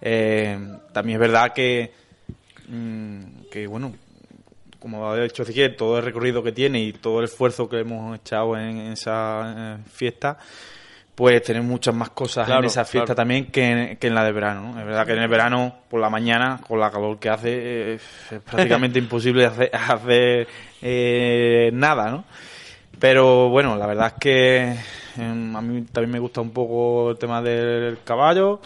Eh, 0.01 0.57
también 0.93 1.15
es 1.15 1.19
verdad 1.19 1.53
que, 1.53 1.91
mm, 2.67 3.19
que 3.51 3.67
bueno, 3.67 3.93
como 4.79 5.09
ha 5.09 5.19
dicho 5.21 5.43
Ezequiel, 5.43 5.75
todo 5.75 5.97
el 5.97 6.05
recorrido 6.05 6.41
que 6.41 6.51
tiene 6.51 6.81
y 6.81 6.93
todo 6.93 7.19
el 7.19 7.25
esfuerzo 7.25 7.67
que 7.67 7.79
hemos 7.79 8.17
echado 8.17 8.57
en, 8.57 8.77
en 8.77 8.91
esa 8.93 9.79
fiesta, 9.91 10.37
pues 11.19 11.43
tenemos 11.43 11.67
muchas 11.69 11.93
más 11.93 12.11
cosas 12.11 12.45
Claro, 12.45 12.61
en 12.61 12.67
esa 12.67 12.85
fiesta 12.85 13.07
claro. 13.07 13.15
también 13.17 13.47
que 13.47 13.65
en, 13.65 13.97
que 13.97 14.07
en 14.07 14.15
la 14.15 14.23
de 14.23 14.31
verano. 14.31 14.71
¿no? 14.71 14.79
Es 14.79 14.85
verdad 14.85 15.05
que 15.05 15.11
en 15.11 15.19
el 15.19 15.27
verano, 15.27 15.75
por 15.89 15.99
la 15.99 16.09
mañana, 16.09 16.61
con 16.65 16.79
la 16.79 16.89
calor 16.89 17.19
que 17.19 17.27
hace, 17.27 17.49
eh, 17.51 17.93
es 17.95 18.39
prácticamente 18.49 18.99
imposible 19.03 19.45
hacer, 19.45 19.69
hacer, 19.75 20.47
eh, 20.81 21.71
nada, 21.73 22.09
¿no? 22.09 22.23
Pero 22.99 23.49
bueno, 23.49 23.75
la 23.75 23.85
verdad 23.85 24.07
es 24.07 24.13
que 24.13 24.75
em, 25.17 25.53
a 25.57 25.61
mí 25.61 25.81
también 25.91 26.11
me 26.11 26.19
gusta 26.19 26.39
un 26.39 26.51
poco 26.51 27.09
el 27.11 27.17
tema 27.17 27.41
del 27.41 27.99
caballo. 28.05 28.61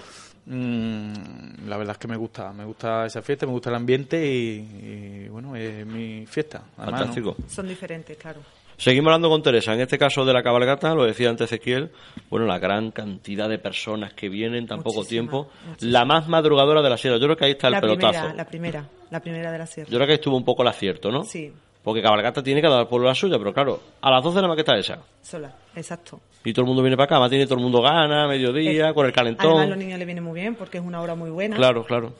Mm, 0.46 1.68
la 1.68 1.78
verdad 1.78 1.94
es 1.94 1.98
que 1.98 2.08
me 2.08 2.18
gusta, 2.18 2.54
me 2.54 2.66
gusta 2.66 3.08
esa 3.08 3.24
fiesta, 3.24 3.48
me 3.48 3.52
gusta 3.54 3.72
el 3.72 3.78
ambiente 3.78 4.24
y, 4.24 5.24
y, 5.26 5.28
bueno, 5.28 5.56
es 5.56 5.88
mi 5.88 6.28
fiesta. 6.28 6.62
además, 6.78 6.92
¿no? 6.92 6.98
Fantástico. 7.00 7.36
Son 7.48 7.68
diferentes, 7.68 8.16
claro. 8.16 8.42
Seguimos 8.78 9.08
hablando 9.10 9.30
con 9.30 9.42
Teresa. 9.44 9.74
En 9.74 9.82
este 9.82 9.98
caso 9.98 10.26
de 10.26 10.34
la 10.34 10.44
cabalgata, 10.44 10.94
lo 10.96 11.06
decía 11.06 11.30
antes 11.30 11.52
Ezequiel, 11.52 11.92
bueno, 12.30 12.46
la 12.46 12.60
gran 12.60 12.92
cantidad 12.92 13.48
de 13.50 13.60
personas 13.60 14.14
que 14.14 14.30
vienen 14.30 14.66
tan 14.68 14.82
poco 14.82 15.06
tiempo. 15.06 15.48
muchísima. 15.68 15.92
La 15.92 16.06
más 16.06 16.28
madrugadora 16.28 16.82
de 16.82 16.90
la 16.90 16.98
sierra. 16.98 17.18
Yo 17.18 17.26
creo 17.26 17.38
que 17.38 17.46
ahí 17.46 17.52
está 17.52 17.68
el 17.68 17.74
la 17.74 17.82
pelotazo. 17.82 18.12
primera, 18.12 18.34
la 18.36 18.46
primera, 18.46 18.90
la 19.12 19.20
primera 19.20 19.52
de 19.52 19.58
la 19.58 19.66
sierra. 19.66 19.90
Yo 19.90 19.98
creo 19.98 20.08
que 20.08 20.14
estuvo 20.16 20.36
un 20.38 20.44
poco 20.46 20.62
el 20.64 20.68
acierto, 20.70 21.12
¿no? 21.12 21.24
Sí, 21.24 21.52
Porque 21.84 22.02
cabalgata 22.02 22.42
tiene 22.42 22.62
que 22.62 22.68
dar 22.70 22.88
pueblo 22.88 23.08
la 23.08 23.16
suya, 23.16 23.38
pero 23.38 23.54
claro, 23.54 23.80
a 24.02 24.10
las 24.12 24.24
12 24.24 24.36
de 24.38 24.42
la 24.42 24.48
maqueta 24.48 24.76
esa. 24.78 25.00
sola, 25.22 25.54
exacto. 25.76 26.20
Y 26.46 26.52
todo 26.54 26.64
el 26.64 26.68
mundo 26.68 26.82
viene 26.82 26.98
para 26.98 27.06
acá, 27.06 27.20
más 27.20 27.30
tiene 27.30 27.46
todo 27.46 27.56
el 27.56 27.62
mundo 27.64 27.82
gana, 27.82 28.28
mediodía, 28.28 28.94
con 28.94 29.06
el 29.06 29.14
Además, 29.16 29.38
calentón. 29.38 29.70
los 29.70 29.78
niños 29.78 29.98
le 30.00 30.06
viene 30.06 30.20
muy 30.22 30.40
bien 30.40 30.56
porque 30.56 30.78
es 30.80 30.84
una 30.84 31.00
hora 31.02 31.16
muy 31.16 31.30
buena. 31.30 31.56
Claro, 31.56 31.84
claro. 31.86 32.14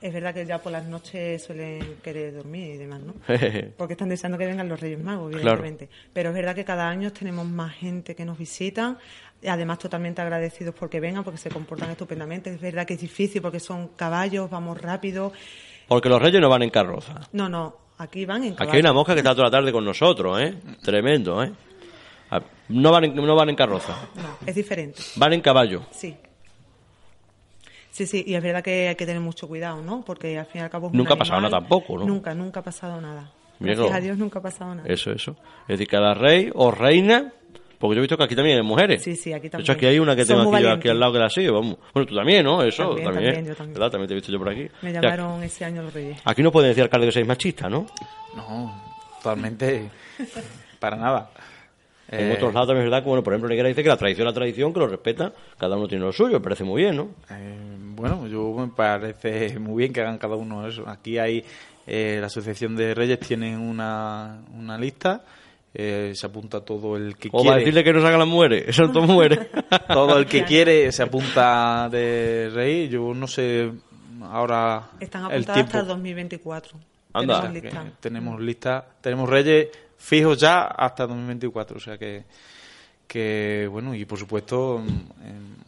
Es 0.00 0.12
verdad 0.12 0.34
que 0.34 0.44
ya 0.44 0.58
por 0.58 0.72
las 0.72 0.84
noches 0.84 1.42
suelen 1.42 1.96
querer 2.02 2.34
dormir 2.34 2.74
y 2.74 2.76
demás, 2.76 3.00
¿no? 3.00 3.14
Porque 3.78 3.94
están 3.94 4.08
deseando 4.10 4.36
que 4.36 4.44
vengan 4.46 4.68
los 4.68 4.78
Reyes 4.78 5.02
Magos, 5.02 5.30
Claro. 5.30 5.58
evidentemente. 5.60 5.88
Pero 6.12 6.28
es 6.30 6.34
verdad 6.34 6.54
que 6.54 6.64
cada 6.64 6.88
año 6.88 7.12
tenemos 7.12 7.46
más 7.46 7.74
gente 7.74 8.14
que 8.14 8.24
nos 8.26 8.36
visita, 8.36 8.98
además 9.48 9.78
totalmente 9.78 10.20
agradecidos 10.20 10.74
porque 10.74 11.00
vengan, 11.00 11.24
porque 11.24 11.38
se 11.38 11.48
comportan 11.50 11.90
estupendamente. 11.90 12.52
Es 12.52 12.60
verdad 12.60 12.86
que 12.86 12.94
es 12.94 13.00
difícil 13.00 13.40
porque 13.40 13.58
son 13.58 13.88
caballos, 13.96 14.50
vamos 14.50 14.80
rápido. 14.80 15.32
Porque 15.88 16.08
los 16.10 16.20
reyes 16.20 16.40
no 16.42 16.48
van 16.50 16.62
en 16.62 16.70
carroza. 16.70 17.20
No, 17.32 17.48
no, 17.48 17.76
aquí 17.98 18.26
van 18.26 18.44
en 18.44 18.50
caballo. 18.54 18.70
Aquí 18.70 18.76
hay 18.76 18.80
una 18.82 18.92
mosca 18.92 19.14
que 19.14 19.20
está 19.20 19.34
toda 19.34 19.44
la 19.46 19.50
tarde 19.50 19.72
con 19.72 19.84
nosotros, 19.84 20.40
¿eh? 20.40 20.54
Tremendo, 20.82 21.42
¿eh? 21.42 21.52
Ah, 22.30 22.42
No 22.68 22.90
van 22.90 23.04
en, 23.04 23.14
no 23.14 23.34
van 23.34 23.48
en 23.48 23.56
carroza, 23.56 23.96
No, 24.16 24.36
es 24.46 24.54
diferente, 24.54 25.00
van 25.16 25.32
en 25.32 25.40
caballo. 25.40 25.82
sí. 25.90 26.14
Sí, 27.96 28.06
sí, 28.06 28.22
y 28.26 28.34
es 28.34 28.42
verdad 28.42 28.62
que 28.62 28.88
hay 28.88 28.94
que 28.94 29.06
tener 29.06 29.22
mucho 29.22 29.48
cuidado, 29.48 29.80
¿no? 29.80 30.02
Porque 30.04 30.38
al 30.38 30.44
fin 30.44 30.60
y 30.60 30.64
al 30.64 30.70
cabo 30.70 30.88
es 30.88 30.92
un 30.92 30.98
Nunca 30.98 31.14
ha 31.14 31.16
pasado 31.16 31.40
nada 31.40 31.58
tampoco, 31.58 31.96
¿no? 31.98 32.04
Nunca, 32.04 32.34
nunca 32.34 32.60
ha 32.60 32.62
pasado 32.62 33.00
nada. 33.00 33.30
Gracias 33.58 33.90
a 33.90 34.00
Dios 34.00 34.18
nunca 34.18 34.38
ha 34.40 34.42
pasado 34.42 34.74
nada. 34.74 34.86
Eso, 34.86 35.12
eso. 35.12 35.34
Es 35.62 35.68
decir, 35.78 35.88
cada 35.88 36.12
rey 36.12 36.50
o 36.54 36.70
reina 36.70 37.32
Porque 37.78 37.94
yo 37.94 38.00
he 38.00 38.02
visto 38.02 38.18
que 38.18 38.24
aquí 38.24 38.36
también 38.36 38.58
hay 38.58 38.62
mujeres. 38.62 39.02
Sí, 39.02 39.16
sí, 39.16 39.32
aquí 39.32 39.44
De 39.44 39.50
también. 39.50 39.64
hecho, 39.64 39.72
aquí 39.72 39.86
hay 39.86 39.98
una 39.98 40.14
que 40.14 40.26
Son 40.26 40.38
tengo 40.44 40.54
aquí, 40.54 40.66
aquí 40.66 40.88
al 40.90 41.00
lado 41.00 41.12
que 41.14 41.18
la 41.20 41.30
sigue. 41.30 41.50
Vamos. 41.50 41.76
Bueno, 41.94 42.06
tú 42.06 42.14
también, 42.14 42.44
¿no? 42.44 42.62
Eso, 42.62 42.84
También, 42.88 43.04
también. 43.06 43.24
también, 43.34 43.46
yo 43.46 43.54
también. 43.54 43.74
¿Verdad? 43.74 43.90
También 43.92 44.08
te 44.08 44.12
he 44.12 44.16
visto 44.16 44.30
yo 44.32 44.38
por 44.38 44.48
aquí. 44.50 44.68
Me 44.82 44.90
O 44.90 44.92
sea, 44.92 45.00
llamaron 45.00 45.42
ese 45.42 45.64
año 45.64 45.82
los 45.82 45.94
Reyes. 45.94 46.18
aquí 46.24 46.42
no 46.42 46.52
puede 46.52 46.68
decir 46.68 46.82
alcalde 46.82 47.06
que 47.06 47.12
seáis 47.12 47.26
machistas, 47.26 47.70
¿no? 47.70 47.86
No, 48.36 48.82
totalmente 49.22 49.88
para 50.78 50.96
nada. 50.96 51.30
En 52.08 52.30
Eh, 52.30 52.34
otros 52.34 52.54
lados 52.54 52.68
también 52.68 52.84
es 52.86 52.90
verdad 52.90 53.02
que, 53.02 53.08
bueno, 53.08 53.22
por 53.24 53.32
ejemplo, 53.32 53.48
Negra 53.48 53.68
dice 53.68 53.82
que 53.82 53.88
la 53.88 53.96
tradición 53.96 54.26
es 54.28 54.32
la 54.32 54.38
tradición, 54.38 54.72
que 54.72 54.78
lo 54.80 54.86
respeta, 54.86 55.32
cada 55.58 55.76
uno 55.76 55.88
tiene 55.88 56.04
lo 56.04 56.12
suyo, 56.12 56.34
me 56.34 56.40
parece 56.40 56.62
muy 56.64 56.82
bien, 56.82 56.96
¿no? 56.96 57.08
Eh, 57.30 57.56
bueno, 57.96 58.26
yo 58.28 58.52
me 58.52 58.68
parece 58.68 59.58
muy 59.58 59.78
bien 59.82 59.92
que 59.92 60.00
hagan 60.02 60.18
cada 60.18 60.36
uno 60.36 60.66
eso. 60.68 60.88
Aquí 60.88 61.18
hay 61.18 61.44
eh, 61.86 62.18
la 62.20 62.26
Asociación 62.26 62.76
de 62.76 62.94
Reyes 62.94 63.18
tiene 63.20 63.56
una, 63.56 64.38
una 64.56 64.78
lista, 64.78 65.22
eh, 65.74 66.12
se 66.14 66.26
apunta 66.26 66.60
todo 66.60 66.96
el 66.96 67.16
que 67.16 67.28
O 67.32 67.38
va 67.38 67.40
a 67.40 67.42
quiere. 67.42 67.58
decirle 67.60 67.84
que 67.84 67.92
no 67.92 68.00
salgan 68.00 68.20
las 68.20 68.28
mujeres, 68.28 68.64
eso 68.68 68.86
son 68.92 69.06
mujeres. 69.06 69.40
Todo 69.88 70.18
el 70.18 70.26
que 70.26 70.44
quiere 70.44 70.90
se 70.92 71.02
apunta 71.02 71.88
de 71.90 72.50
rey. 72.54 72.88
Yo 72.88 73.12
no 73.14 73.26
sé 73.26 73.70
ahora 74.22 74.90
Están 75.00 75.22
el 75.22 75.26
apuntadas 75.32 75.54
tiempo. 75.54 75.66
hasta 75.68 75.80
el 75.80 75.86
2024. 75.88 76.78
Anda. 77.12 77.40
Tenemos 77.40 77.52
que 77.52 77.60
lista. 77.68 77.84
tenemos 78.00 78.40
lista, 78.40 78.86
tenemos 79.00 79.28
reyes 79.28 79.68
fijos 79.98 80.38
ya 80.38 80.62
hasta 80.64 81.06
2024, 81.06 81.76
o 81.76 81.80
sea 81.80 81.98
que 81.98 82.24
que 83.06 83.68
bueno 83.70 83.94
y 83.94 84.04
por 84.04 84.18
supuesto 84.18 84.78
mm, 84.84 85.26
en- 85.26 85.66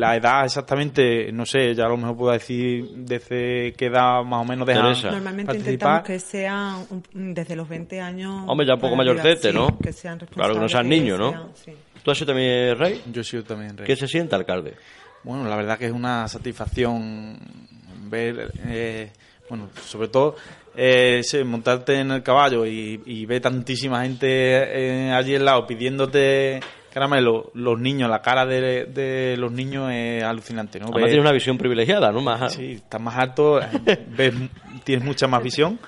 la 0.00 0.16
edad 0.16 0.44
exactamente 0.44 1.30
no 1.32 1.46
sé, 1.46 1.74
ya 1.74 1.84
a 1.86 1.88
lo 1.88 1.96
mejor 1.96 2.16
puedo 2.16 2.32
decir 2.32 2.84
desde 2.96 3.72
qué 3.74 3.86
edad 3.86 4.22
más 4.24 4.40
o 4.42 4.44
menos 4.44 4.66
dejan 4.66 4.82
Teresa. 4.88 5.10
Normalmente 5.12 5.46
participar. 5.46 5.72
intentamos 5.72 6.02
que 6.06 6.18
sean 6.18 6.86
un- 6.90 7.34
desde 7.34 7.54
los 7.54 7.68
20 7.68 8.00
años. 8.00 8.44
Hombre, 8.48 8.66
ya 8.66 8.74
un 8.74 8.80
poco 8.80 8.96
mayorcete, 8.96 9.50
sí, 9.50 9.54
¿no? 9.56 9.78
Que 9.78 9.92
sean 9.92 10.18
Claro, 10.18 10.54
que 10.54 10.60
no 10.60 10.68
sean 10.68 10.88
responsables, 10.88 10.88
niños, 11.00 11.18
¿no? 11.18 11.30
sean- 11.30 11.48
sí. 11.54 11.72
¿Tú 12.02 12.10
has 12.10 12.18
sido 12.18 12.26
también 12.32 12.76
rey? 12.76 13.02
Yo 13.12 13.20
he 13.20 13.24
sido 13.24 13.44
también 13.44 13.76
rey. 13.76 13.86
¿Qué 13.86 13.94
se 13.94 14.08
siente, 14.08 14.34
alcalde? 14.34 14.74
Bueno, 15.22 15.48
la 15.48 15.54
verdad 15.54 15.78
que 15.78 15.86
es 15.86 15.92
una 15.92 16.26
satisfacción 16.26 17.38
ver, 18.10 18.52
eh, 18.66 19.12
bueno, 19.48 19.68
sobre 19.86 20.08
todo 20.08 20.34
eh, 20.76 21.22
montarte 21.44 21.98
en 22.00 22.10
el 22.12 22.22
caballo 22.22 22.64
y, 22.66 23.00
y 23.06 23.26
ver 23.26 23.40
tantísima 23.42 24.02
gente 24.02 24.26
eh, 24.28 25.12
allí 25.12 25.34
al 25.36 25.44
lado 25.44 25.66
pidiéndote 25.66 26.60
caramelo, 26.92 27.50
los 27.54 27.80
niños, 27.80 28.10
la 28.10 28.20
cara 28.20 28.44
de, 28.44 28.84
de 28.84 29.34
los 29.38 29.50
niños 29.50 29.90
es 29.92 30.22
alucinante, 30.22 30.78
¿no? 30.78 30.86
Además 30.86 31.00
Ver- 31.02 31.10
tienes 31.10 31.24
una 31.24 31.32
visión 31.32 31.56
privilegiada, 31.56 32.12
¿no? 32.12 32.20
Más, 32.20 32.52
Sí, 32.52 32.72
estás 32.72 33.00
más 33.00 33.16
alto, 33.16 33.60
ves, 34.08 34.34
tienes 34.84 35.02
mucha 35.04 35.26
más 35.26 35.42
visión 35.42 35.78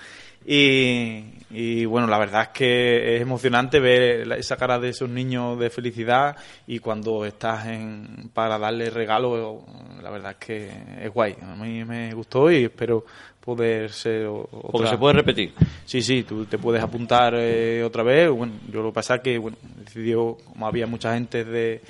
y, 0.47 1.25
y, 1.55 1.85
bueno, 1.85 2.07
la 2.07 2.19
verdad 2.19 2.43
es 2.43 2.49
que 2.49 3.17
es 3.17 3.23
emocionante 3.23 3.81
ver 3.81 4.33
esa 4.33 4.57
cara 4.57 4.79
de 4.79 4.91
esos 4.91 5.09
niños 5.09 5.59
de 5.59 5.71
felicidad 5.71 6.37
y 6.67 6.79
cuando 6.79 7.25
estás 7.25 7.67
en, 7.67 8.31
para 8.33 8.59
darle 8.59 8.91
regalo, 8.91 9.65
la 10.03 10.11
verdad 10.11 10.33
es 10.33 10.47
que 10.47 10.71
es 11.03 11.13
guay. 11.13 11.37
A 11.41 11.55
mí 11.57 11.85
me 11.85 12.13
gustó 12.13 12.51
y 12.51 12.65
espero 12.65 13.05
poder 13.45 13.93
ser 13.93 14.27
otra. 14.27 14.71
Porque 14.73 14.89
se 14.89 14.99
puede 14.99 15.15
repetir. 15.15 15.55
Sí, 15.85 16.01
sí, 16.01 16.23
tú 16.23 16.47
te 16.47 16.57
puedes 16.59 16.83
apuntar 16.83 17.35
eh, 17.37 17.83
otra 17.85 18.03
vez. 18.03 18.31
Bueno, 18.31 18.55
yo 18.73 18.83
lo 18.83 18.89
que 18.89 18.95
pasa 18.95 19.17
es 19.17 19.21
que 19.21 19.39
bueno, 19.39 19.57
decidió, 19.85 20.39
como 20.47 20.67
había 20.67 20.87
mucha 20.87 21.15
gente 21.15 21.45
de, 21.45 21.83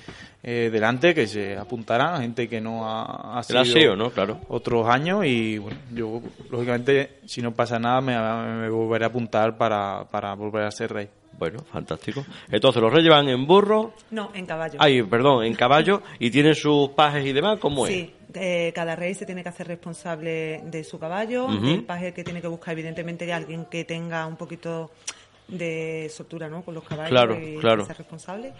eh, 0.46 0.68
delante, 0.70 1.14
que 1.14 1.26
se 1.26 1.56
apuntara, 1.56 2.18
gente 2.20 2.46
que 2.48 2.60
no 2.60 2.82
ha, 2.86 3.42
sido 3.42 3.64
sido, 3.64 3.96
¿no? 3.96 4.10
Claro. 4.10 4.40
otros 4.48 4.86
años 4.86 5.24
y 5.24 5.56
bueno, 5.56 5.78
yo 5.94 6.20
lógicamente 6.50 7.18
si 7.24 7.40
no 7.40 7.52
pasa 7.52 7.78
nada 7.78 8.02
me, 8.02 8.14
me 8.60 8.68
volveré 8.68 9.06
a 9.06 9.08
apuntar 9.08 9.56
para, 9.56 10.04
para 10.10 10.34
volver 10.34 10.64
a 10.64 10.70
ser 10.70 10.92
rey. 10.92 11.08
Bueno, 11.36 11.58
fantástico. 11.64 12.24
Entonces, 12.50 12.80
los 12.80 12.92
reyes 12.92 13.10
van 13.10 13.28
en 13.28 13.44
burro, 13.46 13.92
No, 14.10 14.30
en 14.34 14.46
caballo. 14.46 14.76
ay, 14.78 15.02
perdón, 15.02 15.44
en 15.44 15.54
caballo 15.54 16.00
y 16.20 16.30
tienen 16.30 16.54
sus 16.54 16.90
pajes 16.90 17.24
y 17.26 17.32
demás, 17.32 17.58
¿cómo 17.58 17.86
es? 17.86 17.92
Sí, 17.92 18.14
eh, 18.34 18.70
cada 18.72 18.94
rey 18.94 19.14
se 19.14 19.26
tiene 19.26 19.42
que 19.42 19.48
hacer 19.48 19.66
responsable 19.66 20.60
de 20.64 20.84
su 20.84 20.98
caballo. 20.98 21.46
Ujú. 21.46 21.66
El 21.66 21.84
paje 21.84 22.12
que 22.12 22.22
tiene 22.22 22.40
que 22.40 22.46
buscar, 22.46 22.74
evidentemente, 22.74 23.32
alguien 23.32 23.64
que 23.64 23.84
tenga 23.84 24.26
un 24.26 24.36
poquito 24.36 24.90
de 25.48 26.08
soltura 26.14 26.48
¿no? 26.48 26.62
con 26.62 26.74
los 26.74 26.84
caballos 26.84 27.10
Claro, 27.10 27.36
y 27.40 27.56
claro. 27.56 27.84
ser 27.84 27.98
responsable. 27.98 28.52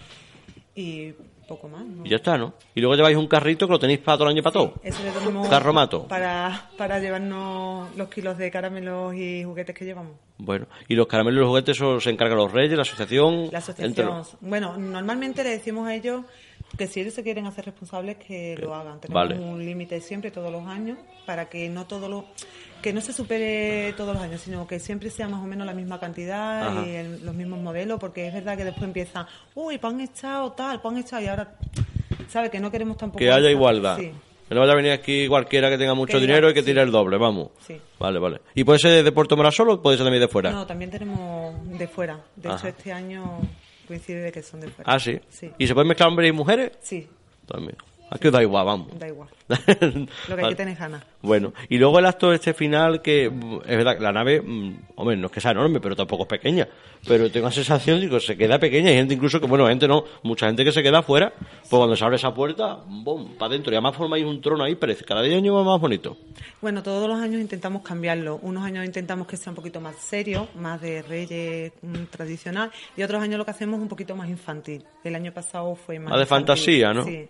Y 0.75 1.13
poco 1.45 1.69
más. 1.69 1.85
¿no? 1.85 2.05
Y 2.05 2.11
ya 2.11 2.17
está, 2.17 2.37
¿no? 2.37 2.55
Y 2.75 2.81
luego 2.81 2.95
lleváis 2.97 3.17
un 3.17 3.27
carrito 3.29 3.67
que 3.67 3.73
lo 3.73 3.79
tenéis 3.79 4.01
para 4.01 4.17
todo 4.19 4.29
el 4.29 4.35
año 4.35 4.43
para 4.43 4.53
todo. 4.53 4.75
Eso 4.83 5.03
le 5.03 5.11
tenemos 5.11 5.49
Carromato. 5.49 6.07
para, 6.09 6.71
para 6.77 6.99
llevarnos 7.01 7.95
los 7.97 8.09
kilos 8.09 8.37
de 8.39 8.51
caramelos 8.51 9.15
y 9.15 9.45
juguetes 9.45 9.75
que 9.75 9.85
llevamos. 9.85 10.13
Bueno, 10.39 10.67
y 10.89 10.95
los 10.95 11.07
caramelos 11.07 11.37
y 11.37 11.41
los 11.41 11.49
juguetes 11.49 11.77
eso 11.77 12.01
se 12.01 12.11
encargan 12.11 12.39
los 12.39 12.51
reyes, 12.53 12.77
la 12.77 12.83
asociación. 12.83 13.35
La 13.53 13.59
entre 13.59 13.59
asociación. 13.59 14.07
los- 14.09 14.37
Bueno, 14.41 14.77
normalmente 14.77 15.45
le 15.45 15.51
decimos 15.51 15.87
a 15.87 15.95
ellos 15.95 16.23
que 16.77 16.87
si 16.87 17.01
ellos 17.01 17.15
se 17.15 17.23
quieren 17.23 17.47
hacer 17.47 17.65
responsables 17.67 18.17
que 18.17 18.57
lo 18.59 18.75
hagan. 18.75 19.01
Tenemos 19.01 19.29
Vale. 19.29 19.39
un 19.39 19.65
límite 19.65 20.01
siempre 20.01 20.31
todos 20.31 20.51
los 20.51 20.67
años 20.67 20.99
para 21.27 21.49
que 21.49 21.69
no 21.69 21.87
todo 21.87 22.09
lo 22.09 22.25
que 22.83 22.93
no 22.93 23.01
se 23.01 23.13
supere 23.15 23.93
todos 23.97 24.15
los 24.15 24.23
años, 24.23 24.41
sino 24.43 24.67
que 24.67 24.79
siempre 24.79 25.09
sea 25.11 25.27
más 25.29 25.43
o 25.43 25.47
menos 25.47 25.67
la 25.67 25.73
misma 25.73 25.99
cantidad 25.99 26.69
Ajá. 26.69 26.87
y 26.87 26.91
el- 26.97 27.25
los 27.25 27.35
mismos 27.35 27.61
modelos, 27.61 27.99
porque 27.99 28.27
es 28.29 28.35
verdad 28.35 28.57
que 28.59 28.65
después 28.65 28.85
empiezan, 28.85 29.27
uy, 29.55 29.79
pan 29.79 30.01
echado 30.01 30.53
tal, 30.53 30.81
pan 30.83 30.99
echado 30.99 31.23
y 31.23 31.27
ahora 31.29 31.55
sabe 32.29 32.51
que 32.51 32.61
no 32.61 32.71
queremos 32.71 32.97
tampoco 32.99 33.19
Que 33.21 33.31
haya 33.31 33.51
igualdad. 33.51 33.99
Sí. 33.99 34.11
Que 34.47 34.55
no 34.55 34.61
vaya 34.61 34.75
a 34.75 34.77
venir 34.77 34.93
aquí 34.93 35.27
cualquiera 35.27 35.71
que 35.71 35.79
tenga 35.79 35.95
mucho 35.95 36.19
Que 36.19 36.21
dinero 36.21 36.51
y 36.51 36.53
que 36.55 36.61
sí. 36.61 36.67
tire 36.67 36.83
el 36.83 36.91
doble, 36.91 37.17
vamos. 37.17 37.49
Sí. 37.67 37.81
Vale, 37.99 38.19
vale. 38.19 38.41
¿Y 38.55 38.65
puede 38.65 38.79
ser 38.79 39.03
de 39.03 39.13
Puerto 39.13 39.35
Morasol 39.39 39.71
o 39.71 39.81
puede 39.81 39.97
ser 39.97 40.05
también 40.05 40.21
de 40.21 40.29
fuera? 40.29 40.51
No, 40.51 40.67
también 40.67 40.91
tenemos 40.91 41.55
de 41.79 41.89
fuera. 41.89 42.21
De 42.37 42.49
Ajá. 42.51 42.59
hecho, 42.59 42.69
este 42.69 42.93
año 42.93 43.41
coincide 43.85 44.21
de 44.23 44.33
que 44.33 44.43
son 44.43 44.61
de 44.61 44.69
fuera. 44.69 44.93
Ah, 44.93 44.99
sí. 44.99 45.21
Sí. 45.29 45.51
¿Y 45.59 45.67
se 45.67 45.75
pueden 45.75 45.89
mezclar 45.89 46.09
hombres 46.09 46.29
y 46.29 46.33
mujeres? 46.33 46.73
Sí, 46.81 47.09
También. 47.47 47.77
Aquí 48.11 48.29
os 48.29 48.33
da 48.33 48.43
igual, 48.43 48.65
vamos. 48.65 48.99
da 48.99 49.09
igual. 49.09 49.29
Lo 50.29 50.37
que 50.37 50.43
hay 50.43 50.49
que 50.51 50.55
tener 50.55 50.77
ganas. 50.77 51.03
Bueno, 51.21 51.53
y 51.69 51.79
luego 51.79 51.99
el 51.99 52.07
acto 52.07 52.33
este 52.33 52.55
final 52.55 53.03
que 53.03 53.27
es 53.27 53.77
verdad 53.77 53.97
que 53.97 54.03
la 54.03 54.13
nave, 54.13 54.41
mm, 54.41 54.77
hombre, 54.97 55.17
no 55.17 55.27
es 55.27 55.33
que 55.33 55.41
sea 55.41 55.51
enorme, 55.51 55.81
pero 55.81 55.97
tampoco 55.97 56.23
es 56.23 56.29
pequeña. 56.29 56.69
Pero 57.07 57.31
tengo 57.31 57.47
la 57.47 57.53
sensación 57.53 58.01
de 58.01 58.09
que 58.09 58.21
se 58.21 58.37
queda 58.37 58.59
pequeña. 58.59 58.89
Hay 58.91 58.97
gente 58.97 59.15
incluso 59.15 59.41
que, 59.41 59.47
bueno, 59.47 59.67
gente 59.67 59.87
no, 59.87 60.05
mucha 60.23 60.47
gente 60.47 60.65
que 60.65 60.73
se 60.73 60.83
queda 60.83 61.01
afuera. 61.01 61.33
Pues 61.37 61.69
cuando 61.69 61.97
se 61.97 62.05
abre 62.05 62.17
esa 62.17 62.33
puerta, 62.33 62.79
¡bum! 62.87 63.37
para 63.37 63.51
adentro. 63.51 63.73
Y 63.73 63.77
además 63.77 63.97
formáis 63.97 64.25
un 64.25 64.41
trono 64.41 64.65
ahí, 64.65 64.75
parece 64.77 65.05
cada 65.05 65.23
día 65.23 65.37
año 65.37 65.55
va 65.55 65.65
más 65.65 65.81
bonito. 65.81 66.17
Bueno, 66.63 66.83
todos 66.83 67.09
los 67.09 67.21
años 67.21 67.41
intentamos 67.41 67.83
cambiarlo. 67.83 68.39
Unos 68.43 68.65
años 68.65 68.85
intentamos 68.87 69.27
que 69.27 69.37
sea 69.37 69.51
un 69.51 69.57
poquito 69.57 69.81
más 69.81 69.97
serio, 69.97 70.49
más 70.55 70.81
de 70.81 71.03
reyes 71.03 71.73
mm, 71.83 72.05
tradicional, 72.11 72.71
y 72.97 73.03
otros 73.03 73.23
años 73.23 73.39
lo 73.39 73.45
que 73.45 73.51
hacemos 73.51 73.77
es 73.79 73.83
un 73.83 73.89
poquito 73.89 74.17
más 74.17 74.29
infantil. 74.29 74.85
El 75.03 75.15
año 75.15 75.33
pasado 75.33 75.75
fue 75.75 75.99
más. 75.99 76.11
Más 76.11 76.19
de 76.19 76.23
infantil, 76.23 76.47
fantasía, 76.47 76.95
¿no? 76.95 77.05
Sí. 77.05 77.29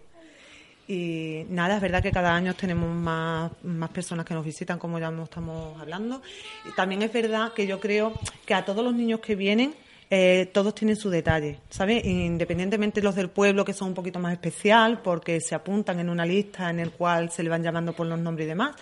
Y 0.86 1.46
nada, 1.48 1.76
es 1.76 1.82
verdad 1.82 2.02
que 2.02 2.10
cada 2.10 2.34
año 2.34 2.54
tenemos 2.54 2.94
más, 2.94 3.50
más 3.62 3.90
personas 3.90 4.26
que 4.26 4.34
nos 4.34 4.44
visitan, 4.44 4.78
como 4.78 4.98
ya 4.98 5.10
nos 5.10 5.24
estamos 5.24 5.80
hablando. 5.80 6.20
Y 6.68 6.74
también 6.74 7.02
es 7.02 7.12
verdad 7.12 7.52
que 7.52 7.66
yo 7.66 7.80
creo 7.80 8.12
que 8.44 8.54
a 8.54 8.64
todos 8.64 8.84
los 8.84 8.94
niños 8.94 9.20
que 9.20 9.34
vienen, 9.34 9.74
eh, 10.10 10.50
todos 10.52 10.74
tienen 10.74 10.96
su 10.96 11.08
detalle, 11.08 11.60
¿sabes? 11.70 12.04
Independientemente 12.04 13.00
los 13.02 13.14
del 13.14 13.30
pueblo, 13.30 13.64
que 13.64 13.72
son 13.72 13.88
un 13.88 13.94
poquito 13.94 14.18
más 14.18 14.32
especial, 14.32 15.00
porque 15.02 15.40
se 15.40 15.54
apuntan 15.54 15.98
en 16.00 16.10
una 16.10 16.26
lista 16.26 16.68
en 16.68 16.80
el 16.80 16.92
cual 16.92 17.30
se 17.30 17.42
le 17.42 17.48
van 17.48 17.62
llamando 17.62 17.94
por 17.94 18.06
los 18.06 18.18
nombres 18.18 18.44
y 18.44 18.48
demás. 18.48 18.76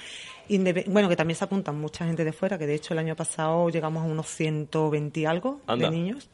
Bueno, 0.88 1.08
que 1.08 1.16
también 1.16 1.36
se 1.36 1.44
apuntan 1.44 1.80
mucha 1.80 2.04
gente 2.04 2.24
de 2.24 2.32
fuera, 2.32 2.58
que 2.58 2.66
de 2.66 2.74
hecho 2.74 2.92
el 2.94 2.98
año 2.98 3.14
pasado 3.14 3.70
llegamos 3.70 4.02
a 4.02 4.06
unos 4.06 4.26
120 4.26 5.20
y 5.20 5.24
algo 5.24 5.60
Anda. 5.66 5.88
de 5.88 5.96
niños. 5.96 6.28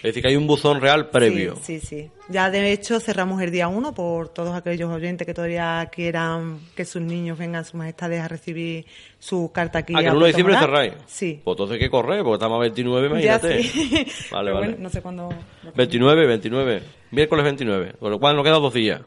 Es 0.00 0.02
decir, 0.02 0.22
que 0.22 0.28
hay 0.30 0.36
un 0.36 0.46
buzón 0.46 0.80
real 0.80 1.10
previo. 1.10 1.56
Sí, 1.62 1.78
sí, 1.80 1.86
sí. 1.86 2.10
Ya 2.28 2.48
de 2.48 2.72
hecho 2.72 3.00
cerramos 3.00 3.42
el 3.42 3.50
día 3.50 3.66
1 3.68 3.92
por 3.92 4.28
todos 4.28 4.54
aquellos 4.56 4.88
oyentes 4.90 5.26
que 5.26 5.34
todavía 5.34 5.88
quieran 5.92 6.60
que 6.76 6.84
sus 6.84 7.02
niños 7.02 7.36
vengan, 7.38 7.64
sus 7.64 7.74
majestades, 7.74 8.20
a 8.22 8.28
recibir 8.28 8.86
su 9.18 9.50
carta 9.52 9.80
aquí. 9.80 9.92
Ah, 9.96 10.00
que 10.00 10.06
el 10.06 10.12
1 10.14 10.20
de 10.20 10.26
diciembre 10.28 10.56
cerráis. 10.58 10.92
Sí. 11.06 11.40
Pues 11.44 11.54
entonces 11.54 11.74
hay 11.74 11.80
que 11.80 11.90
correr, 11.90 12.22
porque 12.22 12.34
estamos 12.34 12.56
a 12.56 12.60
29, 12.60 13.08
Ya 13.22 13.36
imagínate. 13.36 13.62
sí. 13.64 14.06
Vale, 14.30 14.52
vale. 14.52 14.66
bueno, 14.68 14.82
no 14.82 14.88
sé 14.90 15.02
cuándo. 15.02 15.28
29, 15.74 16.26
29. 16.26 16.82
Miércoles 17.10 17.44
29. 17.44 17.94
Con 17.98 18.10
lo 18.12 18.20
cual 18.20 18.36
nos 18.36 18.44
quedan 18.44 18.62
dos 18.62 18.72
días. 18.74 19.00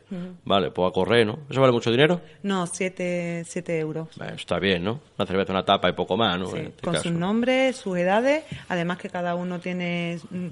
Vale, 0.43 0.71
pues 0.71 0.89
a 0.89 0.91
correr, 0.91 1.25
¿no? 1.25 1.39
¿Eso 1.49 1.61
vale 1.61 1.71
mucho 1.71 1.89
dinero? 1.91 2.19
No, 2.43 2.67
7 2.67 3.43
siete 3.47 3.79
euros. 3.79 4.09
Eh, 4.19 4.33
está 4.35 4.59
bien, 4.59 4.83
¿no? 4.83 4.99
Una 5.17 5.25
cerveza, 5.25 5.53
una 5.53 5.63
tapa 5.63 5.89
y 5.89 5.93
poco 5.93 6.17
más, 6.17 6.37
¿no? 6.37 6.47
Sí, 6.47 6.57
este 6.57 6.81
con 6.83 6.93
caso. 6.93 7.03
sus 7.09 7.13
nombres, 7.13 7.77
sus 7.77 7.97
edades, 7.97 8.43
además 8.67 8.97
que 8.97 9.09
cada 9.09 9.35
uno 9.35 9.59
tiene 9.59 10.19
mm, 10.29 10.47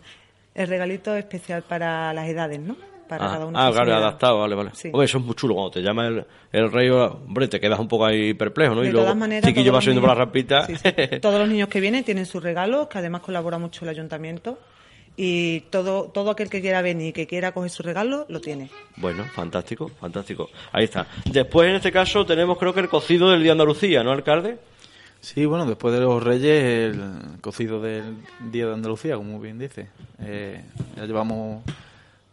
el 0.55 0.67
regalito 0.67 1.15
especial 1.15 1.63
para 1.63 2.13
las 2.13 2.27
edades, 2.27 2.59
¿no? 2.59 2.75
Para 3.07 3.25
Ah, 3.25 3.29
cada 3.33 3.45
uno. 3.45 3.59
ah, 3.59 3.69
claro, 3.73 3.93
adaptado, 3.95 4.39
vale, 4.39 4.55
vale. 4.55 4.69
Sí. 4.73 4.87
Hombre, 4.93 5.05
eso 5.05 5.17
es 5.17 5.23
muy 5.25 5.35
chulo 5.35 5.53
cuando 5.55 5.71
te 5.71 5.81
llama 5.81 6.07
el, 6.07 6.25
el 6.53 6.71
rey, 6.71 6.89
hombre, 6.89 7.47
te 7.49 7.59
quedas 7.59 7.77
un 7.79 7.87
poco 7.89 8.05
ahí 8.05 8.33
perplejo, 8.33 8.73
¿no? 8.75 8.81
De 8.81 8.87
y 8.87 8.91
luego, 8.91 9.05
todas 9.05 9.17
maneras, 9.17 9.47
chiquillo 9.49 9.73
va 9.73 9.81
subiendo 9.81 10.01
por 10.01 10.09
la 10.09 10.15
rampita. 10.15 10.65
Sí, 10.65 10.75
sí. 10.77 10.89
Todos 11.21 11.39
los 11.39 11.49
niños 11.49 11.67
que 11.67 11.81
vienen 11.81 12.03
tienen 12.05 12.25
sus 12.25 12.41
regalos, 12.41 12.87
que 12.87 12.99
además 12.99 13.21
colabora 13.21 13.57
mucho 13.57 13.83
el 13.83 13.89
ayuntamiento. 13.89 14.57
Y 15.17 15.59
todo, 15.71 16.05
todo 16.05 16.31
aquel 16.31 16.49
que 16.49 16.61
quiera 16.61 16.81
venir 16.81 17.09
y 17.09 17.11
que 17.11 17.27
quiera 17.27 17.51
coger 17.51 17.69
su 17.69 17.83
regalo, 17.83 18.25
lo 18.29 18.39
tiene. 18.39 18.69
Bueno, 18.95 19.25
fantástico, 19.25 19.89
fantástico. 19.99 20.49
Ahí 20.71 20.85
está. 20.85 21.05
Después, 21.25 21.67
en 21.69 21.75
este 21.75 21.91
caso, 21.91 22.25
tenemos 22.25 22.57
creo 22.57 22.73
que 22.73 22.79
el 22.79 22.87
cocido 22.87 23.29
del 23.29 23.39
Día 23.41 23.49
de 23.49 23.51
Andalucía, 23.51 24.03
¿no, 24.05 24.11
alcalde? 24.11 24.57
Sí, 25.21 25.45
bueno, 25.45 25.65
después 25.65 25.93
de 25.93 25.99
los 26.01 26.21
Reyes, 26.23 26.63
el 26.95 27.01
cocido 27.41 27.79
del 27.79 28.17
Día 28.51 28.65
de 28.67 28.73
Andalucía, 28.73 29.15
como 29.15 29.39
bien 29.39 29.59
dice. 29.59 29.87
Eh, 30.19 30.61
ya 30.97 31.05
llevamos 31.05 31.63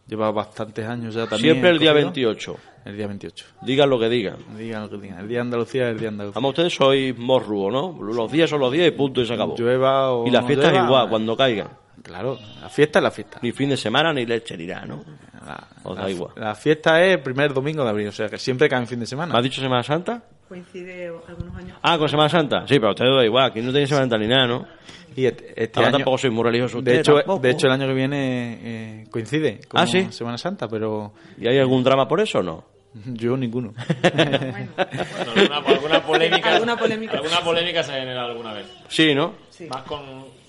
lleva 0.07 0.31
bastantes 0.31 0.87
años 0.87 1.13
ya 1.13 1.27
también. 1.27 1.53
Siempre 1.53 1.69
el 1.69 1.77
día 1.79 1.91
cocido. 1.91 2.07
28. 2.07 2.55
El 2.85 2.97
día 2.97 3.05
28. 3.07 3.45
Digan 3.61 3.89
lo 3.91 3.99
que 3.99 4.09
digan. 4.09 4.37
Digan 4.57 4.81
lo 4.83 4.89
que 4.89 4.97
digan. 4.97 5.19
El 5.19 5.27
Día 5.27 5.37
de 5.37 5.41
Andalucía 5.41 5.83
es 5.85 5.91
el 5.91 5.99
Día 5.99 6.07
de 6.07 6.13
Andalucía. 6.13 6.35
Vamos, 6.35 6.49
ustedes 6.49 6.73
sois 6.73 7.15
morruo, 7.17 7.69
¿no? 7.69 7.95
Los 8.01 8.31
días 8.31 8.49
son 8.49 8.59
los 8.59 8.71
días 8.71 8.87
y 8.87 8.91
punto 8.91 9.21
y 9.21 9.25
se 9.27 9.33
acabó. 9.35 9.55
Llueva 9.55 10.11
o 10.11 10.25
Y 10.27 10.31
las 10.31 10.41
no 10.41 10.47
fiestas 10.47 10.71
llueva, 10.71 10.85
igual, 10.87 11.09
cuando 11.09 11.37
caigan. 11.37 11.67
Claro, 12.01 12.39
la 12.61 12.69
fiesta 12.69 12.97
es 12.99 13.03
la 13.03 13.11
fiesta. 13.11 13.37
Ni 13.43 13.51
fin 13.51 13.69
de 13.69 13.77
semana 13.77 14.11
ni 14.13 14.25
leche 14.25 14.57
ni 14.57 14.65
nada, 14.65 14.85
¿no? 14.87 15.03
La, 15.45 15.67
la- 15.93 16.09
igual. 16.09 16.31
la 16.37 16.55
fiesta 16.55 17.03
es 17.05 17.17
el 17.17 17.19
primer 17.21 17.53
domingo 17.53 17.83
de 17.83 17.89
abril, 17.89 18.07
o 18.07 18.11
sea 18.11 18.29
que 18.29 18.37
siempre 18.39 18.67
cae 18.67 18.79
en 18.79 18.87
fin 18.87 18.99
de 18.99 19.05
semana. 19.05 19.33
¿Me 19.33 19.37
has 19.39 19.43
dicho 19.43 19.61
Semana 19.61 19.83
Santa? 19.83 20.23
Coincide 20.49 21.07
algunos 21.27 21.55
años. 21.55 21.77
Ah, 21.81 21.97
con 21.97 22.09
Semana 22.09 22.27
Santa. 22.27 22.61
Sí, 22.67 22.75
pero 22.75 22.87
a 22.87 22.91
ustedes 22.91 23.15
da 23.15 23.23
igual. 23.23 23.45
Aquí 23.45 23.61
no 23.61 23.71
tenéis 23.71 23.87
Semana 23.89 24.03
Santa 24.05 24.17
ni 24.17 24.27
nada, 24.27 24.47
¿no? 24.47 24.67
Y 25.15 25.25
este, 25.25 25.63
este 25.63 25.79
Ahora 25.79 25.89
año, 25.89 25.97
tampoco 25.99 26.17
soy 26.17 26.29
muy 26.31 26.43
religioso 26.43 26.81
de 26.81 26.91
usted, 26.91 26.99
hecho, 27.01 27.15
tampoco. 27.15 27.39
de 27.41 27.49
hecho 27.51 27.67
el 27.67 27.73
año 27.73 27.87
que 27.87 27.93
viene 27.93 28.59
eh, 28.61 29.03
coincide 29.09 29.59
con 29.67 29.79
Ah, 29.81 29.87
¿sí? 29.87 30.07
Semana 30.11 30.37
Santa, 30.37 30.67
pero 30.67 31.13
¿Y 31.39 31.47
hay 31.47 31.57
algún 31.59 31.83
drama 31.83 32.07
por 32.07 32.19
eso 32.19 32.39
o 32.39 32.43
no? 32.43 32.63
yo 33.05 33.37
ninguno. 33.37 33.73
Bueno, 34.01 34.71
alguna, 34.77 35.57
alguna 35.57 36.01
polémica, 36.03 36.53
Alguna 36.55 36.75
polémica. 36.77 37.17
alguna 37.17 37.39
polémica 37.41 37.83
se 37.83 37.93
genera 37.93 38.25
alguna 38.25 38.53
vez. 38.53 38.65
Sí, 38.87 39.13
¿no? 39.13 39.33
Sí. 39.49 39.65
Más 39.65 39.83
con, 39.83 40.01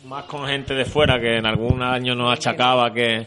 más 0.07 0.25
con 0.25 0.47
gente 0.47 0.75
de 0.75 0.85
fuera 0.85 1.21
que 1.21 1.37
en 1.39 1.47
algún 1.47 1.83
año 1.83 2.15
nos 2.15 2.33
achacaba 2.33 2.93
que, 2.93 3.27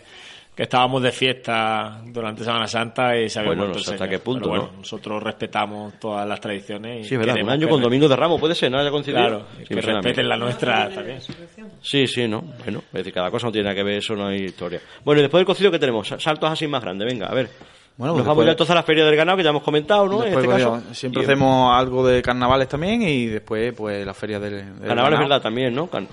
que 0.55 0.63
estábamos 0.63 1.01
de 1.01 1.11
fiesta 1.11 1.99
durante 2.05 2.43
Semana 2.43 2.67
Santa 2.67 3.17
y 3.17 3.27
Bueno, 3.45 3.67
no 3.69 3.73
sé 3.73 3.89
el 3.89 3.93
hasta 3.95 4.07
qué 4.07 4.19
punto, 4.19 4.41
Pero 4.41 4.49
bueno, 4.51 4.69
¿no? 4.73 4.77
nosotros 4.79 5.23
respetamos 5.23 5.99
todas 5.99 6.27
las 6.27 6.39
tradiciones. 6.39 7.05
Y 7.05 7.09
Sí, 7.09 7.15
es 7.15 7.19
verdad. 7.19 7.41
Un 7.41 7.49
año 7.49 7.65
que 7.67 7.71
con 7.71 7.81
Domingo 7.81 8.07
de 8.07 8.15
Ramos 8.15 8.39
puede 8.39 8.53
ser, 8.53 8.71
¿no? 8.71 8.77
¿Haya 8.77 8.91
coincidido? 8.91 9.19
Claro, 9.21 9.45
Sí, 9.57 9.63
que 9.65 9.75
mí. 9.75 9.81
respeten 9.81 10.29
la 10.29 10.37
nuestra 10.37 10.89
también. 10.89 11.19
Sí, 11.81 12.05
sí, 12.07 12.27
¿no? 12.27 12.41
Bueno, 12.63 12.79
es 12.85 12.93
decir, 12.93 13.13
cada 13.13 13.31
cosa 13.31 13.47
no 13.47 13.51
tiene 13.51 13.63
nada 13.65 13.75
que 13.75 13.83
ver, 13.83 13.97
eso 13.97 14.15
no 14.15 14.27
hay 14.27 14.43
historia. 14.43 14.79
Bueno, 15.03 15.19
y 15.19 15.23
después 15.23 15.39
del 15.39 15.45
cocido, 15.47 15.71
¿qué 15.71 15.79
tenemos? 15.79 16.07
Saltos 16.07 16.49
así 16.51 16.67
más 16.67 16.83
grandes, 16.83 17.07
venga, 17.11 17.27
a 17.27 17.33
ver. 17.33 17.49
Bueno, 17.97 18.13
Nos 18.13 18.21
pues 18.21 18.25
vamos 18.27 18.37
después- 18.37 18.45
ya 18.47 18.51
entonces 18.51 18.71
a 18.71 18.75
la 18.75 18.83
Feria 18.83 19.05
del 19.05 19.15
Ganado, 19.15 19.37
que 19.37 19.43
ya 19.43 19.49
hemos 19.51 19.63
comentado, 19.63 20.05
¿no? 20.07 20.21
Después, 20.21 20.33
en 20.45 20.51
este 20.51 20.65
pues, 20.65 20.81
caso. 20.81 20.93
siempre 20.95 21.21
Y- 21.21 21.25
hacemos 21.25 21.75
algo 21.75 22.05
de 22.07 22.21
carnavales 22.21 22.67
también 22.67 23.01
y 23.03 23.25
después 23.27 23.73
pues 23.75 24.05
la 24.05 24.13
feria 24.13 24.39
del, 24.39 24.79
del 24.79 24.87
Carnaval 24.87 25.13
es 25.13 25.19
verdad 25.19 25.41
también, 25.41 25.73
¿no? 25.73 25.87
Can- 25.87 26.07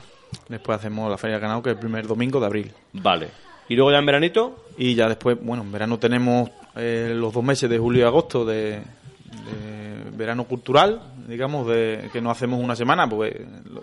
Después 0.49 0.79
hacemos 0.79 1.11
la 1.11 1.19
feria 1.19 1.35
del 1.37 1.43
ganado 1.43 1.63
que 1.63 1.71
es 1.71 1.75
el 1.75 1.81
primer 1.81 2.07
domingo 2.07 2.39
de 2.39 2.47
abril. 2.47 2.73
Vale. 2.93 3.29
Y 3.71 3.77
luego 3.77 3.93
ya 3.93 3.99
en 3.99 4.07
veranito, 4.07 4.65
Y 4.77 4.95
ya 4.95 5.09
después, 5.09 5.39
bueno, 5.41 5.63
en 5.63 5.71
verano 5.71 5.99
tenemos 5.99 6.51
eh, 6.77 7.13
los 7.15 7.33
dos 7.33 7.45
meses 7.45 7.71
de 7.71 7.79
julio 7.79 8.03
y 8.03 8.05
agosto 8.05 8.45
de, 8.45 8.73
de 8.73 10.11
verano 10.17 10.45
cultural, 10.45 11.01
digamos, 11.29 11.69
de 11.69 12.11
que 12.13 12.21
no 12.21 12.31
hacemos 12.31 12.63
una 12.63 12.75
semana, 12.75 13.09
pues 13.09 13.33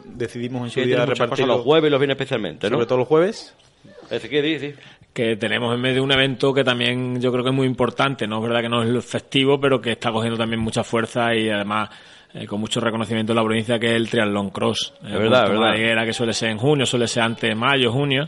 decidimos 0.05 0.63
en 0.63 0.69
su 0.71 0.81
sí, 0.81 0.87
día 0.87 1.05
repartirlo, 1.05 1.55
los 1.55 1.63
jueves 1.63 1.87
y 1.87 1.91
los 1.91 1.99
viernes 1.99 2.15
especialmente, 2.15 2.69
¿no? 2.69 2.75
sobre 2.75 2.85
todo 2.85 2.97
los 2.99 3.07
jueves. 3.07 3.55
Es 4.03 4.09
decir, 4.09 4.29
¿qué 4.29 4.41
dices? 4.41 4.75
que 5.13 5.35
tenemos 5.35 5.73
en 5.73 5.81
medio 5.81 5.95
de 5.95 6.01
un 6.01 6.11
evento 6.11 6.53
que 6.53 6.63
también 6.63 7.19
yo 7.19 7.31
creo 7.31 7.43
que 7.43 7.49
es 7.49 7.55
muy 7.55 7.65
importante, 7.65 8.27
no 8.27 8.37
es 8.37 8.43
verdad 8.43 8.61
que 8.61 8.69
no 8.69 8.83
es 8.83 9.05
festivo, 9.05 9.59
pero 9.59 9.81
que 9.81 9.93
está 9.93 10.11
cogiendo 10.11 10.37
también 10.37 10.61
mucha 10.61 10.83
fuerza 10.83 11.33
y 11.33 11.49
además 11.49 11.89
eh, 12.35 12.45
con 12.45 12.59
mucho 12.59 12.79
reconocimiento 12.79 13.31
en 13.31 13.37
la 13.37 13.43
provincia 13.43 13.79
que 13.79 13.87
es 13.87 13.93
el 13.93 14.09
Triatlón 14.09 14.51
Cross. 14.51 14.93
Es 15.03 15.11
verdad, 15.13 15.45
es 15.45 15.49
verdad. 15.49 15.69
La 15.71 15.75
higuera 15.75 16.05
que 16.05 16.13
suele 16.13 16.33
ser 16.33 16.49
en 16.51 16.59
junio, 16.59 16.85
suele 16.85 17.07
ser 17.07 17.23
antes 17.23 17.49
de 17.49 17.55
mayo, 17.55 17.91
junio. 17.91 18.27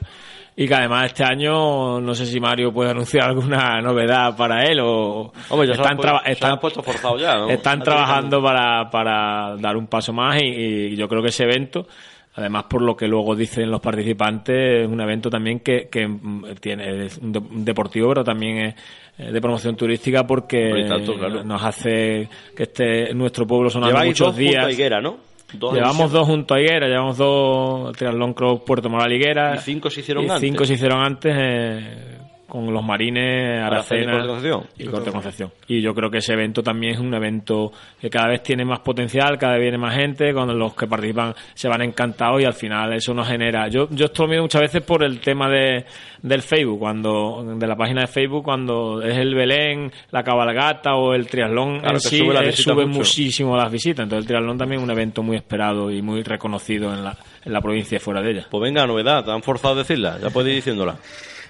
Y 0.61 0.67
que 0.67 0.75
además 0.75 1.05
este 1.05 1.23
año, 1.23 2.01
no 2.01 2.13
sé 2.13 2.25
si 2.25 2.37
Mario 2.39 2.73
puede 2.73 2.89
anunciar 2.91 3.29
alguna 3.29 3.79
novedad 3.81 4.35
para 4.35 4.63
él 4.65 4.79
o 4.81 5.31
Hombre, 5.49 5.71
están, 5.71 5.91
han 5.93 5.97
pu- 5.97 6.01
traba- 6.01 6.21
se 6.25 6.31
están- 6.33 6.59
puesto 6.59 6.83
forzados 6.83 7.21
ya, 7.21 7.35
¿no? 7.37 7.49
están 7.49 7.81
trabajando 7.81 8.43
para, 8.43 8.89
para 8.89 9.55
dar 9.55 9.77
un 9.77 9.87
paso 9.87 10.11
más 10.11 10.41
y, 10.41 10.45
y 10.47 10.95
yo 10.97 11.07
creo 11.07 11.21
que 11.21 11.29
ese 11.29 11.43
evento, 11.45 11.87
además 12.35 12.65
por 12.69 12.81
lo 12.81 12.93
que 12.97 13.07
luego 13.07 13.35
dicen 13.37 13.71
los 13.71 13.79
participantes, 13.79 14.81
es 14.83 14.87
un 14.87 14.99
evento 14.99 15.29
también 15.29 15.61
que, 15.61 15.87
que 15.89 16.05
mm, 16.05 16.43
tiene 16.59 17.05
es 17.05 17.17
un 17.19 17.31
de- 17.31 17.39
un 17.39 17.63
deportivo, 17.63 18.09
pero 18.09 18.23
también 18.25 18.57
es 18.57 18.75
eh, 19.17 19.31
de 19.31 19.39
promoción 19.41 19.77
turística 19.77 20.27
porque 20.27 20.71
Por 20.71 20.87
tanto, 20.89 21.13
claro. 21.17 21.41
nos 21.43 21.63
hace 21.63 22.27
que 22.53 22.63
esté 22.63 23.13
nuestro 23.13 23.47
pueblo 23.47 23.69
sonando 23.69 23.93
Lleváis 23.93 24.09
muchos 24.09 24.27
dos 24.27 24.35
días. 24.35 24.65
a 24.65 24.71
Higuera, 24.71 24.99
¿no? 24.99 25.28
Dos 25.53 25.73
Llevamos 25.73 26.11
dos 26.11 26.27
junto 26.27 26.53
a 26.53 26.59
Higuera, 26.61 26.87
llevamos 26.87 27.17
dos 27.17 27.95
Triatlón 27.97 28.33
Cross 28.33 28.61
Puerto 28.65 28.89
Moral 28.89 29.11
Higuera. 29.11 29.55
Y 29.55 29.59
cinco 29.59 29.89
se 29.89 30.01
hicieron 30.01 30.25
y 30.25 30.29
antes. 30.29 30.41
cinco 30.41 30.65
se 30.65 30.73
hicieron 30.73 31.01
antes 31.01 31.35
eh, 31.35 32.18
con 32.49 32.73
los 32.73 32.83
marines, 32.83 33.61
Aracena 33.61 34.01
y 34.01 34.03
Aracena 34.03 34.11
Corte 34.11 34.27
Concepción. 34.27 34.63
y 34.77 34.85
Corte 34.85 35.11
Concepción. 35.11 35.51
Y 35.67 35.81
yo 35.81 35.93
creo 35.93 36.11
que 36.11 36.17
ese 36.17 36.33
evento 36.33 36.61
también 36.61 36.95
es 36.95 36.99
un 36.99 37.13
evento 37.13 37.71
que 38.01 38.09
cada 38.09 38.27
vez 38.27 38.43
tiene 38.43 38.65
más 38.65 38.79
potencial, 38.79 39.37
cada 39.37 39.53
vez 39.53 39.61
viene 39.61 39.77
más 39.77 39.95
gente, 39.95 40.33
cuando 40.33 40.53
los 40.53 40.73
que 40.73 40.87
participan 40.87 41.33
se 41.53 41.69
van 41.69 41.81
encantados 41.81 42.41
y 42.41 42.45
al 42.45 42.53
final 42.53 42.93
eso 42.93 43.13
nos 43.13 43.27
genera. 43.27 43.67
Yo, 43.69 43.87
yo 43.91 44.05
esto 44.07 44.27
lo 44.27 44.41
muchas 44.41 44.61
veces 44.61 44.81
por 44.81 45.03
el 45.03 45.19
tema 45.19 45.49
de, 45.49 45.85
del 46.21 46.41
Facebook, 46.41 46.79
cuando, 46.79 47.43
de 47.57 47.67
la 47.67 47.75
página 47.75 48.01
de 48.01 48.07
Facebook, 48.07 48.43
cuando 48.43 49.01
es 49.01 49.17
el 49.17 49.33
Belén, 49.33 49.91
la 50.11 50.23
cabalgata 50.23 50.95
o 50.95 51.13
el 51.13 51.27
triatlón 51.27 51.79
Claro, 51.79 51.95
en 51.95 52.01
sí, 52.01 52.17
sube 52.17 52.49
eh, 52.49 52.51
sube 52.51 52.85
muchísimo 52.85 53.55
las 53.55 53.71
visitas. 53.71 54.03
Entonces 54.03 54.23
el 54.23 54.27
triatlón 54.27 54.57
también 54.57 54.81
es 54.81 54.83
un 54.83 54.91
evento 54.91 55.23
muy 55.23 55.37
esperado 55.37 55.91
y 55.91 56.01
muy 56.01 56.23
reconocido 56.23 56.93
en 56.93 57.03
la, 57.03 57.17
en 57.45 57.53
la 57.53 57.61
provincia 57.61 57.97
y 57.97 57.99
fuera 57.99 58.21
de 58.21 58.31
ella. 58.31 58.47
Pues 58.49 58.61
venga, 58.61 58.85
novedad, 58.87 59.23
te 59.23 59.31
han 59.31 59.43
forzado 59.43 59.75
a 59.75 59.77
decirla, 59.77 60.17
ya 60.21 60.29
puedes 60.29 60.49
ir 60.49 60.55
diciéndola. 60.55 60.95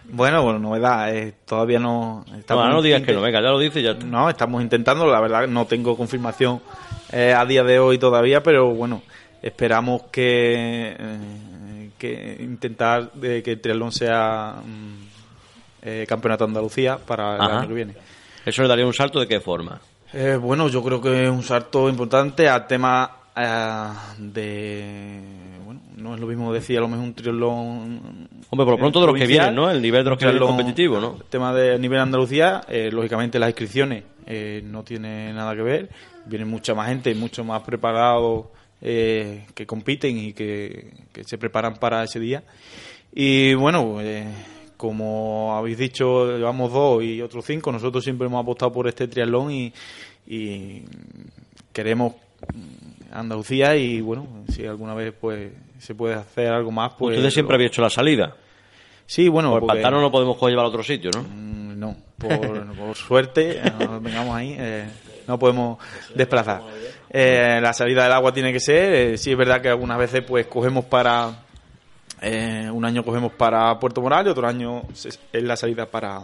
Bueno, 0.05 0.43
bueno, 0.43 0.59
novedad, 0.59 1.15
eh, 1.15 1.33
todavía 1.45 1.79
no... 1.79 2.25
Estamos 2.37 2.69
no 2.69 2.81
digas 2.81 3.01
que 3.03 3.13
no, 3.13 3.21
venga, 3.21 3.41
ya 3.41 3.49
lo 3.49 3.59
dices, 3.59 3.83
ya. 3.83 3.93
No, 3.93 4.29
estamos 4.29 4.61
intentando, 4.61 5.05
la 5.05 5.19
verdad 5.19 5.47
no 5.47 5.65
tengo 5.65 5.95
confirmación 5.95 6.61
eh, 7.11 7.33
a 7.33 7.45
día 7.45 7.63
de 7.63 7.79
hoy 7.79 7.97
todavía, 7.97 8.41
pero 8.41 8.73
bueno, 8.73 9.01
esperamos 9.41 10.03
que, 10.11 10.95
eh, 10.97 11.89
que 11.97 12.37
intentar 12.39 13.11
de 13.13 13.43
que 13.43 13.51
el 13.53 13.61
triatlón 13.61 13.91
sea 13.91 14.55
mm, 14.65 15.09
eh, 15.83 16.05
campeonato 16.07 16.45
de 16.45 16.49
Andalucía 16.49 16.97
para 16.97 17.35
el 17.35 17.41
Ajá. 17.41 17.59
año 17.59 17.67
que 17.67 17.73
viene. 17.73 17.93
Eso 18.45 18.61
le 18.61 18.67
daría 18.67 18.85
un 18.85 18.93
salto 18.93 19.19
de 19.19 19.27
qué 19.27 19.39
forma. 19.39 19.79
Eh, 20.13 20.37
bueno, 20.41 20.67
yo 20.69 20.83
creo 20.83 20.99
que 20.99 21.25
es 21.25 21.29
un 21.29 21.43
salto 21.43 21.87
importante 21.87 22.49
al 22.49 22.65
tema 22.65 23.11
eh, 23.35 23.87
de... 24.17 25.21
No 26.01 26.13
es 26.15 26.19
lo 26.19 26.27
mismo 26.27 26.51
decir 26.53 26.77
a 26.77 26.81
lo 26.81 26.87
mejor 26.87 27.05
un 27.05 27.13
triatlón... 27.13 28.27
Hombre, 28.49 28.65
por 28.65 28.69
lo 28.69 28.77
pronto 28.77 29.01
de 29.01 29.07
los 29.07 29.15
que 29.15 29.27
vienen, 29.27 29.55
¿no? 29.55 29.69
El 29.69 29.81
nivel 29.81 30.03
de 30.03 30.09
los 30.09 30.19
que 30.19 30.25
vienen 30.25 30.41
triatlón- 30.41 30.47
competitivo, 30.47 30.99
¿no? 30.99 31.15
El 31.17 31.23
tema 31.25 31.53
de 31.53 31.77
nivel 31.79 31.99
Andalucía, 31.99 32.61
eh, 32.67 32.89
lógicamente 32.91 33.37
las 33.39 33.49
inscripciones 33.49 34.03
eh, 34.25 34.61
no 34.65 34.83
tiene 34.83 35.33
nada 35.33 35.55
que 35.55 35.61
ver. 35.61 35.89
Viene 36.25 36.45
mucha 36.45 36.73
más 36.73 36.87
gente, 36.89 37.13
mucho 37.15 37.43
más 37.43 37.61
preparados 37.63 38.45
eh, 38.81 39.45
que 39.53 39.65
compiten 39.65 40.17
y 40.17 40.33
que, 40.33 40.91
que 41.11 41.23
se 41.23 41.37
preparan 41.37 41.75
para 41.75 42.03
ese 42.03 42.19
día. 42.19 42.43
Y 43.13 43.53
bueno, 43.55 43.97
eh, 44.01 44.25
como 44.77 45.55
habéis 45.57 45.77
dicho, 45.77 46.37
llevamos 46.37 46.71
dos 46.71 47.03
y 47.03 47.21
otros 47.21 47.43
cinco. 47.45 47.71
Nosotros 47.71 48.03
siempre 48.03 48.27
hemos 48.27 48.41
apostado 48.41 48.71
por 48.71 48.87
este 48.87 49.07
triatlón 49.07 49.51
y, 49.51 49.73
y 50.27 50.83
queremos 51.73 52.13
mm, 52.53 53.13
Andalucía 53.13 53.75
y 53.75 54.01
bueno, 54.01 54.27
si 54.49 54.65
alguna 54.65 54.93
vez 54.93 55.13
pues 55.19 55.51
se 55.79 55.95
puede 55.95 56.13
hacer 56.15 56.47
algo 56.51 56.71
más, 56.71 56.93
pues 56.97 57.15
Ustedes 57.17 57.33
siempre 57.33 57.53
lo- 57.53 57.55
habían 57.55 57.67
hecho 57.71 57.81
la 57.81 57.89
salida. 57.89 58.35
Sí, 59.05 59.27
bueno, 59.27 59.51
Por 59.51 59.63
el 59.63 59.67
pantano 59.67 59.99
no 60.01 60.11
podemos 60.11 60.37
coger 60.37 60.51
llevar 60.51 60.65
a 60.65 60.69
otro 60.69 60.83
sitio, 60.83 61.09
¿no? 61.11 61.23
Mm, 61.23 61.79
No, 61.79 61.95
por, 62.17 62.73
por 62.77 62.95
suerte, 62.95 63.57
eh, 63.57 63.71
no 63.79 63.99
tengamos 64.01 64.35
ahí, 64.35 64.55
eh, 64.59 64.85
no 65.27 65.39
podemos 65.39 65.79
desplazar. 66.13 66.61
Eh, 67.09 67.59
la 67.61 67.73
salida 67.73 68.03
del 68.03 68.11
agua 68.11 68.31
tiene 68.33 68.51
que 68.53 68.59
ser, 68.59 68.93
eh, 68.93 69.17
sí 69.17 69.31
es 69.31 69.37
verdad 69.37 69.61
que 69.61 69.69
algunas 69.69 69.97
veces 69.97 70.21
pues 70.23 70.45
cogemos 70.45 70.85
para, 70.85 71.43
eh, 72.21 72.69
un 72.71 72.83
año 72.85 73.03
cogemos 73.03 73.31
para 73.33 73.79
Puerto 73.79 74.01
Moral 74.01 74.27
y 74.27 74.29
otro 74.29 74.47
año 74.47 74.83
es 74.91 75.17
la 75.33 75.55
salida 75.55 75.85
para, 75.85 76.21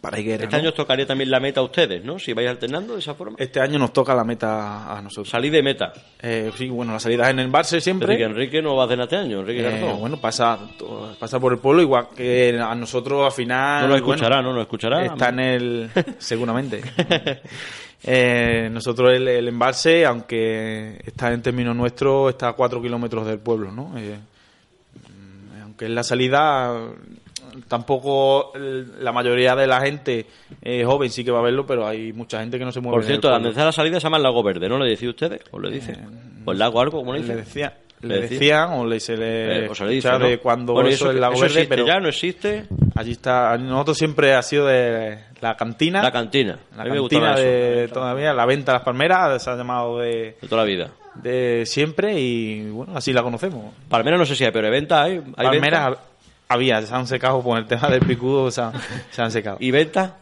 para 0.00 0.18
Higuera. 0.18 0.44
Este 0.44 0.56
¿no? 0.56 0.60
año 0.60 0.68
os 0.70 0.74
tocaría 0.74 1.06
también 1.06 1.30
la 1.30 1.40
meta 1.40 1.60
a 1.60 1.64
ustedes, 1.64 2.04
¿no? 2.04 2.18
Si 2.18 2.32
vais 2.32 2.48
alternando 2.48 2.94
de 2.94 3.00
esa 3.00 3.14
forma. 3.14 3.36
Este 3.38 3.60
año 3.60 3.78
nos 3.78 3.92
toca 3.92 4.14
la 4.14 4.24
meta 4.24 4.96
a 4.96 5.00
nosotros. 5.00 5.28
Salir 5.28 5.52
de 5.52 5.62
meta. 5.62 5.92
Eh, 6.20 6.50
sí, 6.56 6.68
bueno, 6.68 6.92
la 6.92 7.00
salida 7.00 7.24
es 7.24 7.30
en 7.30 7.40
el 7.40 7.50
Barça 7.50 7.80
siempre. 7.80 8.14
Enrique 8.14 8.24
Enrique 8.24 8.62
no 8.62 8.76
va 8.76 8.82
a 8.82 8.86
hacer 8.86 8.98
nada 8.98 9.04
este 9.04 9.16
año, 9.16 9.40
Enrique 9.40 9.66
Eh, 9.66 9.96
bueno, 9.98 10.20
pasa, 10.20 10.58
pasa 11.18 11.40
por 11.40 11.52
el 11.52 11.58
pueblo, 11.58 11.82
igual 11.82 12.08
que 12.14 12.58
a 12.58 12.74
nosotros 12.74 13.24
al 13.24 13.32
final. 13.32 13.82
no 13.82 13.88
lo 13.88 13.96
escuchará, 13.96 14.42
¿no? 14.42 14.50
No 14.50 14.56
lo 14.56 14.62
escuchará. 14.62 15.04
Está 15.04 15.28
en 15.28 15.40
el. 15.40 15.90
seguramente. 16.18 16.82
Eh, 18.06 18.68
nosotros 18.70 19.14
el, 19.14 19.26
el 19.26 19.48
embalse, 19.48 20.04
aunque 20.04 21.00
está 21.06 21.32
en 21.32 21.40
términos 21.40 21.74
nuestros, 21.74 22.30
está 22.30 22.48
a 22.48 22.52
4 22.52 22.82
kilómetros 22.82 23.26
del 23.26 23.38
pueblo, 23.38 23.72
¿no? 23.72 23.96
Eh, 23.96 24.18
mm, 25.08 25.62
aunque 25.62 25.86
en 25.86 25.94
la 25.94 26.02
salida 26.02 26.90
tampoco 27.68 28.52
la 29.00 29.12
mayoría 29.12 29.54
de 29.56 29.66
la 29.66 29.80
gente 29.80 30.26
eh, 30.62 30.84
joven 30.84 31.10
sí 31.10 31.24
que 31.24 31.30
va 31.30 31.40
a 31.40 31.42
verlo, 31.42 31.66
pero 31.66 31.86
hay 31.86 32.12
mucha 32.12 32.40
gente 32.40 32.58
que 32.58 32.64
no 32.64 32.72
se 32.72 32.80
mueve. 32.80 32.96
Por 32.98 33.04
cierto, 33.04 33.28
la 33.28 33.34
pueblo. 33.36 33.48
tercera 33.50 33.72
salida 33.72 34.00
se 34.00 34.04
llama 34.04 34.16
el 34.18 34.22
Lago 34.22 34.42
Verde, 34.42 34.68
¿no 34.68 34.78
le 34.78 34.90
decís 34.90 35.08
ustedes? 35.08 35.40
¿O 35.50 35.58
le 35.60 35.70
dicen? 35.70 35.96
¿O 36.44 36.52
el 36.52 36.58
lago 36.58 36.80
algo? 36.80 36.98
¿Cómo 36.98 37.12
le 37.12 37.20
le 37.20 37.24
dicen? 37.24 37.36
decía, 37.44 37.74
Le 38.02 38.08
le 38.08 38.20
decía. 38.22 38.38
decían 38.38 38.72
o 38.72 38.86
le 38.86 39.00
se 39.00 39.16
le, 39.16 39.64
Eh, 39.64 39.68
o 39.70 39.74
se 39.74 39.84
le 39.84 39.90
dice, 39.92 40.08
escucha 40.08 40.18
¿no? 40.24 40.28
de 40.28 40.38
cuando 40.38 40.72
Bueno, 40.74 40.90
y 40.90 40.92
eso, 40.92 41.08
es 41.08 41.14
el 41.14 41.20
Lago 41.20 41.34
eso 41.34 41.42
Verde, 41.42 41.66
pero 41.68 41.86
ya 41.86 42.00
no 42.00 42.08
existe 42.08 42.66
allí 42.94 43.12
está. 43.12 43.56
Nosotros 43.58 43.96
siempre 43.98 44.34
ha 44.34 44.42
sido 44.42 44.66
de 44.66 45.18
la 45.40 45.56
cantina. 45.56 46.02
la 46.02 46.12
cantina. 46.12 46.58
La 46.76 46.84
cantina 46.84 47.00
gustaba 47.00 47.32
eso, 47.34 47.42
de 47.42 47.88
todavía, 47.92 48.32
la 48.34 48.46
venta 48.46 48.72
de 48.72 48.78
las 48.78 48.84
palmeras, 48.84 49.42
se 49.42 49.50
ha 49.50 49.56
llamado 49.56 49.98
de, 49.98 50.36
de 50.40 50.48
toda 50.48 50.62
la 50.62 50.68
vida. 50.68 50.90
de 51.14 51.62
siempre 51.66 52.18
y 52.20 52.68
bueno, 52.70 52.96
así 52.96 53.12
la 53.12 53.22
conocemos. 53.22 53.74
Palmera 53.88 54.16
no 54.18 54.26
sé 54.26 54.36
si 54.36 54.44
hay, 54.44 54.50
pero 54.52 54.70
venta 54.70 55.02
hay. 55.02 55.12
¿Hay 55.36 55.46
Palmeras 55.46 55.88
venta? 55.90 56.02
Había, 56.54 56.80
se 56.82 56.94
han 56.94 57.06
secado 57.06 57.42
por 57.42 57.58
el 57.58 57.66
tema 57.66 57.88
del 57.88 58.00
picudo, 58.00 58.50
se 58.50 58.62
han, 58.62 58.72
se 59.10 59.22
han 59.22 59.30
secado. 59.30 59.56
¿Y 59.60 59.70
venta? 59.70 60.16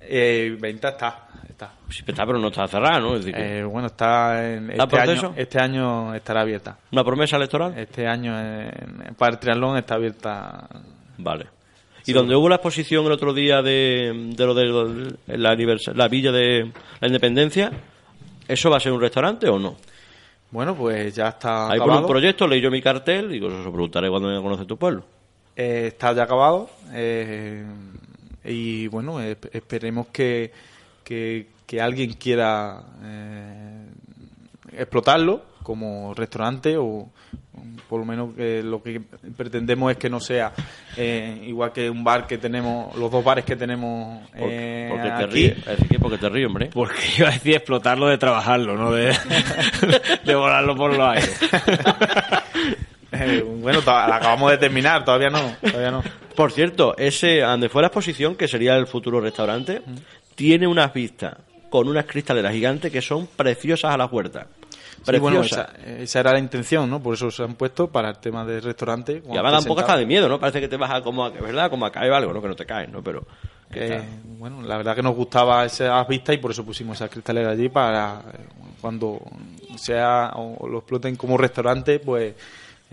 Eh, 0.00 0.56
venta 0.58 0.88
está, 0.90 1.28
está. 1.48 1.72
Sí, 1.90 2.02
está, 2.06 2.24
pero 2.26 2.38
no 2.38 2.48
está 2.48 2.66
cerrada, 2.66 2.98
¿no? 2.98 3.14
Es 3.14 3.24
decir, 3.24 3.34
que 3.34 3.58
Eh, 3.60 3.64
bueno, 3.64 3.86
está 3.86 4.44
en 4.52 4.70
¿Está 4.70 4.82
en 4.84 4.88
este 4.90 4.96
proceso? 4.96 5.26
año, 5.28 5.34
este 5.36 5.58
año 5.60 6.14
estará 6.14 6.40
abierta. 6.40 6.78
¿Una 6.90 7.04
promesa 7.04 7.36
electoral? 7.36 7.78
Este 7.78 8.06
año 8.06 8.38
en- 8.40 9.14
para 9.16 9.32
el 9.34 9.38
triatlón 9.38 9.76
está 9.76 9.94
abierta. 9.94 10.66
Vale. 11.18 11.46
¿Y 12.04 12.12
donde 12.12 12.34
hubo 12.34 12.48
la 12.48 12.56
exposición 12.56 13.06
el 13.06 13.12
otro 13.12 13.32
día 13.32 13.62
de, 13.62 14.32
de 14.34 14.44
lo 14.46 14.54
de 14.54 15.14
la, 15.28 15.54
la 15.94 16.08
villa 16.08 16.32
de 16.32 16.72
la 17.00 17.06
independencia, 17.06 17.70
¿eso 18.48 18.70
va 18.70 18.78
a 18.78 18.80
ser 18.80 18.90
un 18.92 19.00
restaurante 19.00 19.48
o 19.48 19.56
no? 19.58 19.76
Bueno, 20.50 20.74
pues 20.74 21.14
ya 21.14 21.28
está 21.28 21.70
Hay 21.70 21.78
por 21.78 21.90
un 21.90 22.06
proyecto, 22.06 22.48
leí 22.48 22.60
yo 22.60 22.72
mi 22.72 22.82
cartel, 22.82 23.32
y 23.34 23.42
os 23.44 23.52
lo 23.52 23.70
preguntaré 23.70 24.08
cuando 24.10 24.28
me 24.28 24.42
conoce 24.42 24.64
tu 24.66 24.76
pueblo. 24.76 25.04
Eh, 25.56 25.84
está 25.88 26.12
ya 26.12 26.22
acabado. 26.24 26.70
eh, 26.92 27.64
y 28.44 28.86
bueno, 28.88 29.20
eh, 29.22 29.36
esperemos 29.52 30.08
que, 30.08 30.50
que, 31.04 31.46
que 31.66 31.80
alguien 31.80 32.14
quiera 32.14 32.82
eh, 33.04 33.86
explotarlo 34.72 35.44
como 35.62 36.12
restaurante 36.14 36.76
o 36.76 37.08
por 37.88 38.00
lo 38.00 38.06
menos 38.06 38.34
que 38.34 38.62
lo 38.64 38.82
que 38.82 39.00
pretendemos 39.36 39.92
es 39.92 39.98
que 39.98 40.10
no 40.10 40.18
sea 40.18 40.52
eh, 40.96 41.44
igual 41.46 41.70
que 41.72 41.88
un 41.88 42.02
bar 42.02 42.26
que 42.26 42.38
tenemos, 42.38 42.96
los 42.96 43.10
dos 43.12 43.22
bares 43.22 43.44
que 43.44 43.54
tenemos 43.54 44.26
¿Por, 44.30 44.48
eh, 44.50 44.88
porque 44.90 45.08
te 45.08 45.12
aquí. 45.24 45.32
ríes? 45.34 45.58
Es 45.68 45.78
decir, 45.78 46.00
porque 46.00 46.18
te 46.18 46.28
ríes, 46.28 46.46
hombre. 46.48 46.70
Porque 46.72 46.96
iba 47.18 47.28
a 47.28 47.32
decir 47.32 47.54
explotarlo 47.54 48.08
de 48.08 48.18
trabajarlo, 48.18 48.76
no 48.76 48.90
de, 48.90 49.14
de 50.24 50.34
volarlo 50.34 50.74
por 50.74 50.96
los 50.96 51.06
aires. 51.08 51.40
Bueno, 53.62 53.80
la 53.86 54.16
acabamos 54.16 54.50
de 54.50 54.58
terminar, 54.58 55.04
todavía 55.04 55.30
no, 55.30 55.56
todavía 55.60 55.90
no. 55.90 56.02
Por 56.34 56.52
cierto, 56.52 56.96
ese 56.96 57.40
donde 57.40 57.68
fue 57.68 57.82
la 57.82 57.88
exposición, 57.88 58.34
que 58.36 58.48
sería 58.48 58.76
el 58.76 58.86
futuro 58.86 59.20
restaurante, 59.20 59.82
tiene 60.34 60.66
unas 60.66 60.92
vistas 60.92 61.36
con 61.70 61.88
unas 61.88 62.04
cristaleras 62.06 62.52
gigantes 62.52 62.90
que 62.92 63.00
son 63.00 63.26
preciosas 63.28 63.94
a 63.94 63.96
la 63.96 64.06
huerta. 64.06 64.46
Sí, 65.04 65.18
bueno, 65.18 65.40
Preciosas. 65.40 65.70
esa, 65.78 65.96
esa 66.02 66.20
era 66.20 66.32
la 66.32 66.38
intención, 66.38 66.88
¿no? 66.88 67.02
Por 67.02 67.14
eso 67.14 67.30
se 67.30 67.42
han 67.42 67.54
puesto 67.54 67.88
para 67.88 68.10
el 68.10 68.18
tema 68.18 68.44
del 68.44 68.62
restaurante. 68.62 69.22
y 69.26 69.32
además 69.32 69.52
da 69.52 69.58
un 69.58 69.64
poco 69.64 69.80
hasta 69.80 69.96
de 69.96 70.06
miedo, 70.06 70.28
¿no? 70.28 70.38
Parece 70.38 70.60
que 70.60 70.68
te 70.68 70.76
vas 70.76 70.92
a 70.92 71.02
como 71.02 71.24
a, 71.24 71.30
¿verdad? 71.30 71.70
Como 71.70 71.86
a 71.86 71.90
caer 71.90 72.12
algo, 72.12 72.32
¿no? 72.32 72.40
Que 72.40 72.48
no 72.48 72.54
te 72.54 72.66
caes, 72.66 72.88
¿no? 72.88 73.02
Pero 73.02 73.26
que 73.70 73.96
Eh, 73.96 74.02
bueno, 74.38 74.62
la 74.62 74.76
verdad 74.76 74.94
que 74.94 75.02
nos 75.02 75.16
gustaba 75.16 75.64
esas 75.64 76.06
vistas 76.06 76.36
y 76.36 76.38
por 76.38 76.52
eso 76.52 76.64
pusimos 76.64 76.98
esas 76.98 77.10
cristaleras 77.10 77.52
allí 77.54 77.68
para 77.68 78.20
eh, 78.32 78.44
cuando 78.80 79.20
sea 79.76 80.32
o 80.36 80.68
lo 80.68 80.78
exploten 80.78 81.16
como 81.16 81.36
restaurante, 81.36 81.98
pues 81.98 82.34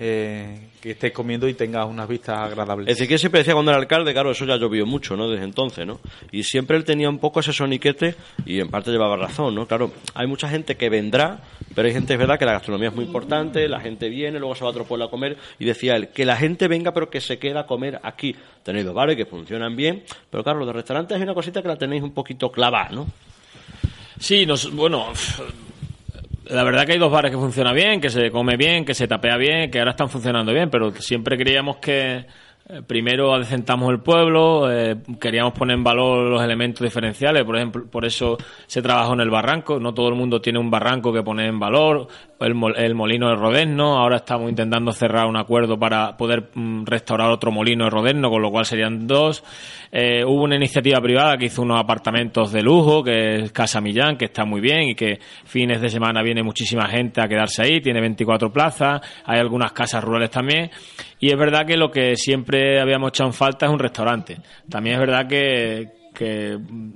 eh, 0.01 0.69
que 0.81 0.91
estés 0.91 1.11
comiendo 1.11 1.45
y 1.49 1.53
tengas 1.53 1.85
unas 1.85 2.07
vistas 2.07 2.39
agradables. 2.39 2.87
Ezequiel 2.87 3.19
siempre 3.19 3.39
decía 3.39 3.53
cuando 3.53 3.71
era 3.71 3.81
alcalde, 3.81 4.13
claro, 4.13 4.31
eso 4.31 4.45
ya 4.45 4.55
llovió 4.55 4.85
mucho, 4.85 5.17
¿no? 5.17 5.29
Desde 5.29 5.43
entonces, 5.43 5.85
¿no? 5.85 5.99
Y 6.31 6.43
siempre 6.43 6.77
él 6.77 6.85
tenía 6.85 7.09
un 7.09 7.19
poco 7.19 7.41
ese 7.41 7.51
soniquete 7.51 8.15
y 8.45 8.61
en 8.61 8.69
parte 8.69 8.91
llevaba 8.91 9.17
razón, 9.17 9.55
¿no? 9.55 9.67
Claro, 9.67 9.91
hay 10.13 10.25
mucha 10.25 10.47
gente 10.47 10.77
que 10.77 10.89
vendrá, 10.89 11.41
pero 11.75 11.85
hay 11.85 11.93
gente, 11.93 12.13
es 12.13 12.19
verdad, 12.19 12.39
que 12.39 12.45
la 12.45 12.53
gastronomía 12.53 12.87
es 12.87 12.95
muy 12.95 13.03
importante, 13.03 13.67
la 13.67 13.81
gente 13.81 14.07
viene, 14.07 14.39
luego 14.39 14.55
se 14.55 14.61
va 14.61 14.69
a 14.69 14.71
otro 14.71 14.85
pueblo 14.85 15.03
a 15.03 15.09
comer 15.09 15.35
y 15.59 15.65
decía 15.65 15.97
él, 15.97 16.07
que 16.09 16.23
la 16.23 16.37
gente 16.37 16.69
venga 16.69 16.93
pero 16.93 17.09
que 17.09 17.19
se 17.19 17.37
queda 17.37 17.61
a 17.61 17.65
comer 17.65 17.99
aquí. 18.01 18.33
Tenéis 18.63 18.85
dos 18.85 18.95
bares 18.95 19.17
que 19.17 19.25
funcionan 19.25 19.75
bien, 19.75 20.03
pero 20.29 20.45
claro, 20.45 20.59
los 20.59 20.67
de 20.67 20.73
restaurantes 20.73 21.17
hay 21.17 21.23
una 21.23 21.33
cosita 21.33 21.61
que 21.61 21.67
la 21.67 21.75
tenéis 21.75 22.03
un 22.03 22.13
poquito 22.13 22.49
clavada, 22.49 22.89
¿no? 22.89 23.05
Sí, 24.17 24.45
nos, 24.45 24.73
bueno, 24.73 25.07
la 26.49 26.63
verdad 26.63 26.85
que 26.85 26.93
hay 26.93 26.99
dos 26.99 27.11
bares 27.11 27.31
que 27.31 27.37
funcionan 27.37 27.75
bien, 27.75 28.01
que 28.01 28.09
se 28.09 28.31
come 28.31 28.57
bien, 28.57 28.85
que 28.85 28.93
se 28.93 29.07
tapea 29.07 29.37
bien, 29.37 29.69
que 29.69 29.79
ahora 29.79 29.91
están 29.91 30.09
funcionando 30.09 30.53
bien, 30.53 30.69
pero 30.69 30.91
siempre 30.95 31.37
creíamos 31.37 31.77
que 31.77 32.25
primero 32.85 33.33
adecentamos 33.33 33.89
el 33.89 33.99
pueblo, 33.99 34.71
eh, 34.71 34.95
queríamos 35.19 35.53
poner 35.53 35.75
en 35.75 35.83
valor 35.83 36.29
los 36.29 36.43
elementos 36.43 36.85
diferenciales, 36.85 37.43
por 37.43 37.57
ejemplo, 37.57 37.85
por 37.89 38.05
eso 38.05 38.37
se 38.67 38.81
trabajó 38.83 39.13
en 39.13 39.21
el 39.21 39.31
barranco, 39.31 39.79
no 39.79 39.93
todo 39.93 40.09
el 40.09 40.15
mundo 40.15 40.39
tiene 40.39 40.59
un 40.59 40.69
barranco 40.69 41.11
que 41.11 41.23
poner 41.23 41.47
en 41.47 41.59
valor, 41.59 42.07
el, 42.39 42.55
el 42.77 42.95
molino 42.95 43.29
de 43.29 43.35
Rodezno, 43.35 43.97
ahora 43.97 44.17
estamos 44.17 44.49
intentando 44.49 44.91
cerrar 44.91 45.25
un 45.25 45.37
acuerdo 45.37 45.79
para 45.79 46.15
poder 46.15 46.51
mm, 46.53 46.85
restaurar 46.85 47.31
otro 47.31 47.51
molino 47.51 47.85
de 47.85 47.89
Rodezno, 47.89 48.29
con 48.29 48.41
lo 48.41 48.51
cual 48.51 48.65
serían 48.65 49.07
dos. 49.07 49.43
Eh, 49.91 50.23
hubo 50.23 50.43
una 50.43 50.55
iniciativa 50.55 51.01
privada 51.01 51.37
que 51.37 51.45
hizo 51.45 51.63
unos 51.63 51.79
apartamentos 51.79 52.51
de 52.51 52.61
lujo, 52.61 53.03
que 53.03 53.37
es 53.37 53.51
Casa 53.51 53.81
Millán, 53.81 54.15
que 54.15 54.25
está 54.25 54.45
muy 54.45 54.61
bien 54.61 54.89
y 54.89 54.95
que 54.95 55.19
fines 55.45 55.81
de 55.81 55.89
semana 55.89 56.21
viene 56.21 56.43
muchísima 56.43 56.87
gente 56.87 57.19
a 57.19 57.27
quedarse 57.27 57.63
ahí, 57.63 57.81
tiene 57.81 57.99
24 57.99 58.53
plazas, 58.53 59.01
hay 59.25 59.39
algunas 59.39 59.71
casas 59.71 60.03
rurales 60.03 60.29
también. 60.29 60.69
Y 61.19 61.29
es 61.31 61.37
verdad 61.37 61.65
que 61.65 61.75
lo 61.77 61.91
que 61.91 62.15
siempre 62.15 62.79
habíamos 62.79 63.09
echado 63.09 63.29
en 63.29 63.33
falta 63.33 63.65
es 63.65 63.71
un 63.71 63.79
restaurante. 63.79 64.37
También 64.69 64.95
es 64.95 64.99
verdad 65.01 65.27
que, 65.27 65.89
que 66.13 66.57
mm, 66.57 66.91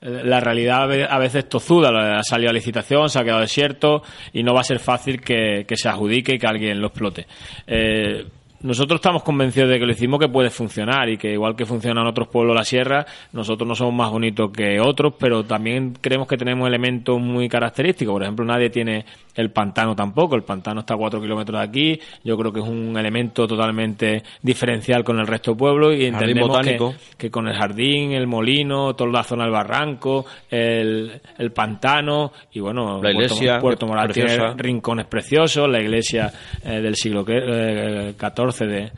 la 0.00 0.40
realidad 0.40 0.82
a 0.84 0.86
ve- 0.86 1.06
a 1.08 1.18
veces 1.18 1.48
tozuda, 1.48 1.90
ha 2.18 2.22
salido 2.22 2.50
a 2.50 2.54
licitación, 2.54 3.10
se 3.10 3.18
ha 3.18 3.24
quedado 3.24 3.40
desierto 3.40 4.02
y 4.32 4.42
no 4.42 4.54
va 4.54 4.60
a 4.60 4.64
ser 4.64 4.78
fácil 4.78 5.20
que, 5.20 5.64
que 5.68 5.76
se 5.76 5.88
adjudique 5.90 6.34
y 6.34 6.38
que 6.38 6.46
alguien 6.46 6.80
lo 6.80 6.86
explote. 6.86 7.26
Eh, 7.66 8.24
nosotros 8.62 8.96
estamos 8.98 9.22
convencidos 9.22 9.70
de 9.70 9.78
que 9.78 9.86
lo 9.86 9.92
hicimos 9.92 10.20
que 10.20 10.28
puede 10.28 10.50
funcionar 10.50 11.08
y 11.08 11.16
que 11.16 11.32
igual 11.32 11.56
que 11.56 11.64
funciona 11.64 12.00
en 12.02 12.06
otros 12.08 12.28
pueblos 12.28 12.54
de 12.54 12.58
la 12.58 12.64
sierra, 12.64 13.06
nosotros 13.32 13.66
no 13.66 13.74
somos 13.74 13.94
más 13.94 14.10
bonitos 14.10 14.50
que 14.50 14.78
otros, 14.80 15.14
pero 15.18 15.44
también 15.44 15.94
creemos 16.00 16.28
que 16.28 16.36
tenemos 16.36 16.68
elementos 16.68 17.18
muy 17.20 17.48
característicos. 17.48 18.12
Por 18.12 18.22
ejemplo, 18.22 18.44
nadie 18.44 18.70
tiene 18.70 19.04
el 19.34 19.50
pantano 19.50 19.94
tampoco. 19.96 20.34
El 20.36 20.42
pantano 20.42 20.80
está 20.80 20.94
a 20.94 20.96
cuatro 20.96 21.20
kilómetros 21.20 21.58
de 21.60 21.64
aquí. 21.66 22.00
Yo 22.24 22.36
creo 22.36 22.52
que 22.52 22.60
es 22.60 22.66
un 22.68 22.96
elemento 22.98 23.46
totalmente 23.46 24.22
diferencial 24.42 25.04
con 25.04 25.18
el 25.18 25.26
resto 25.26 25.52
del 25.52 25.58
pueblo 25.58 25.92
y 25.94 26.04
entendemos 26.06 26.50
que, 27.16 27.30
con 27.30 27.48
el 27.48 27.54
jardín, 27.54 28.12
el 28.12 28.26
molino, 28.26 28.94
toda 28.94 29.10
la 29.10 29.22
zona 29.22 29.44
del 29.44 29.52
barranco, 29.52 30.26
el, 30.50 31.20
el 31.38 31.52
pantano 31.52 32.32
y 32.52 32.60
bueno, 32.60 32.96
La 32.96 33.00
Puerto- 33.00 33.10
iglesia, 33.10 33.58
Puerto, 33.58 33.86
Moral 33.86 34.06
preciosa. 34.08 34.34
tiene 34.36 34.54
rincones 34.56 35.06
preciosos, 35.06 35.68
la 35.68 35.80
iglesia 35.80 36.30
eh, 36.64 36.80
del 36.80 36.94
siglo 36.96 37.24
que- 37.24 37.38
eh, 37.42 38.14
De, 38.58 38.92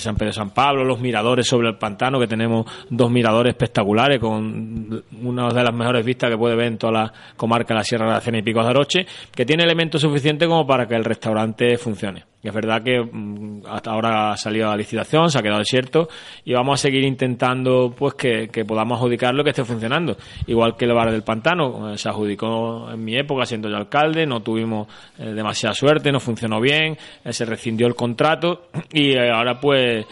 San 0.00 0.14
Pedro 0.14 0.28
de 0.28 0.32
San 0.32 0.50
Pablo, 0.50 0.84
los 0.84 1.00
miradores 1.00 1.46
sobre 1.46 1.68
el 1.68 1.76
pantano, 1.76 2.18
que 2.18 2.26
tenemos 2.26 2.66
dos 2.90 3.10
miradores 3.10 3.52
espectaculares 3.52 4.18
con 4.18 5.04
una 5.22 5.48
de 5.48 5.62
las 5.62 5.74
mejores 5.74 6.04
vistas 6.04 6.30
que 6.30 6.38
puede 6.38 6.56
ver 6.56 6.66
en 6.66 6.78
toda 6.78 6.92
la 6.92 7.12
comarca 7.36 7.74
de 7.74 7.78
la 7.78 7.84
Sierra 7.84 8.06
de 8.06 8.12
Aracena 8.12 8.38
y 8.38 8.42
Pico 8.42 8.62
de 8.62 8.68
Aroche, 8.68 9.06
que 9.34 9.44
tiene 9.44 9.64
elementos 9.64 10.00
suficientes 10.00 10.48
como 10.48 10.66
para 10.66 10.86
que 10.86 10.94
el 10.94 11.04
restaurante 11.04 11.76
funcione. 11.76 12.33
Y 12.44 12.48
es 12.48 12.54
verdad 12.54 12.82
que 12.82 13.00
mm, 13.00 13.62
hasta 13.66 13.90
ahora 13.90 14.32
ha 14.32 14.36
salido 14.36 14.70
a 14.70 14.76
licitación, 14.76 15.30
se 15.30 15.38
ha 15.38 15.42
quedado 15.42 15.60
desierto 15.60 16.08
y 16.44 16.52
vamos 16.52 16.78
a 16.78 16.82
seguir 16.82 17.02
intentando 17.02 17.94
pues 17.96 18.14
que, 18.14 18.64
podamos 18.66 18.98
adjudicarlo 18.98 19.40
y 19.40 19.44
que 19.44 19.50
esté 19.50 19.64
funcionando. 19.64 20.16
Igual 20.46 20.76
que 20.76 20.84
el 20.84 20.92
bar 20.92 21.10
del 21.10 21.22
pantano, 21.22 21.92
eh, 21.92 21.98
se 21.98 22.08
adjudicó 22.08 22.90
en 22.92 23.02
mi 23.02 23.16
época 23.16 23.46
siendo 23.46 23.70
yo 23.70 23.76
alcalde, 23.76 24.26
no 24.26 24.42
tuvimos 24.42 24.86
eh, 25.18 25.32
demasiada 25.32 25.74
suerte, 25.74 26.12
no 26.12 26.20
funcionó 26.20 26.60
bien, 26.60 26.98
eh, 27.24 27.32
se 27.32 27.46
rescindió 27.46 27.86
el 27.86 27.94
contrato 27.94 28.68
y 28.92 29.16
ahora 29.16 29.58
pues 29.58 30.04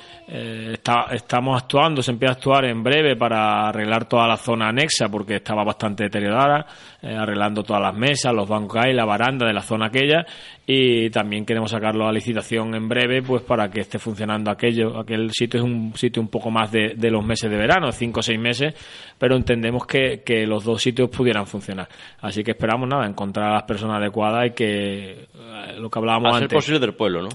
estamos 1.11 1.63
actuando, 1.63 2.01
se 2.03 2.11
empieza 2.11 2.33
a 2.33 2.37
actuar 2.37 2.65
en 2.65 2.83
breve 2.83 3.17
para 3.17 3.69
arreglar 3.69 4.07
toda 4.09 4.27
la 4.27 4.39
zona 4.39 4.69
anexa 4.69 5.09
porque 5.11 5.37
estaba 5.37 5.63
bastante 5.63 6.05
deteriorada, 6.05 6.65
arreglando 7.03 7.63
todas 7.63 7.83
las 7.83 7.95
mesas, 7.95 8.33
los 8.33 8.49
bancos 8.49 8.83
hay, 8.83 8.95
la 8.95 9.05
baranda 9.05 9.47
de 9.47 9.53
la 9.53 9.61
zona 9.61 9.87
aquella 9.87 10.25
y 10.67 11.11
también 11.11 11.45
queremos 11.45 11.71
sacarlo 11.71 12.09
a 12.09 12.13
licitación 12.23 12.75
en 12.75 12.89
breve 12.89 13.23
pues 13.23 13.43
para 13.43 13.69
que 13.71 13.81
esté 13.81 13.99
funcionando 13.99 14.51
aquello. 14.51 14.99
Aquel 14.99 15.31
sitio 15.33 15.61
es 15.61 15.65
un 15.65 15.93
sitio 15.97 16.23
un 16.23 16.29
poco 16.29 16.51
más 16.51 16.71
de, 16.71 16.95
de 16.97 17.11
los 17.11 17.25
meses 17.25 17.51
de 17.51 17.57
verano, 17.57 17.91
cinco 17.91 18.21
o 18.21 18.23
seis 18.23 18.39
meses, 18.39 18.75
pero 19.19 19.37
entendemos 19.37 19.87
que, 19.87 20.23
que 20.25 20.47
los 20.47 20.65
dos 20.65 20.81
sitios 20.81 21.11
pudieran 21.11 21.47
funcionar. 21.47 21.89
Así 22.21 22.45
que 22.45 22.53
esperamos 22.53 22.89
nada, 22.89 23.07
encontrar 23.07 23.51
a 23.51 23.55
las 23.55 23.63
personas 23.65 23.97
adecuadas 23.99 24.47
y 24.47 24.51
que 24.51 25.11
eh, 25.35 25.77
lo 25.79 25.91
que 25.91 25.99
hablábamos 25.99 26.31
A 26.31 26.35
ser 26.35 26.43
antes 26.45 26.57
posible 26.57 26.79
del 26.79 26.95
pueblo, 26.95 27.23
¿no? 27.23 27.29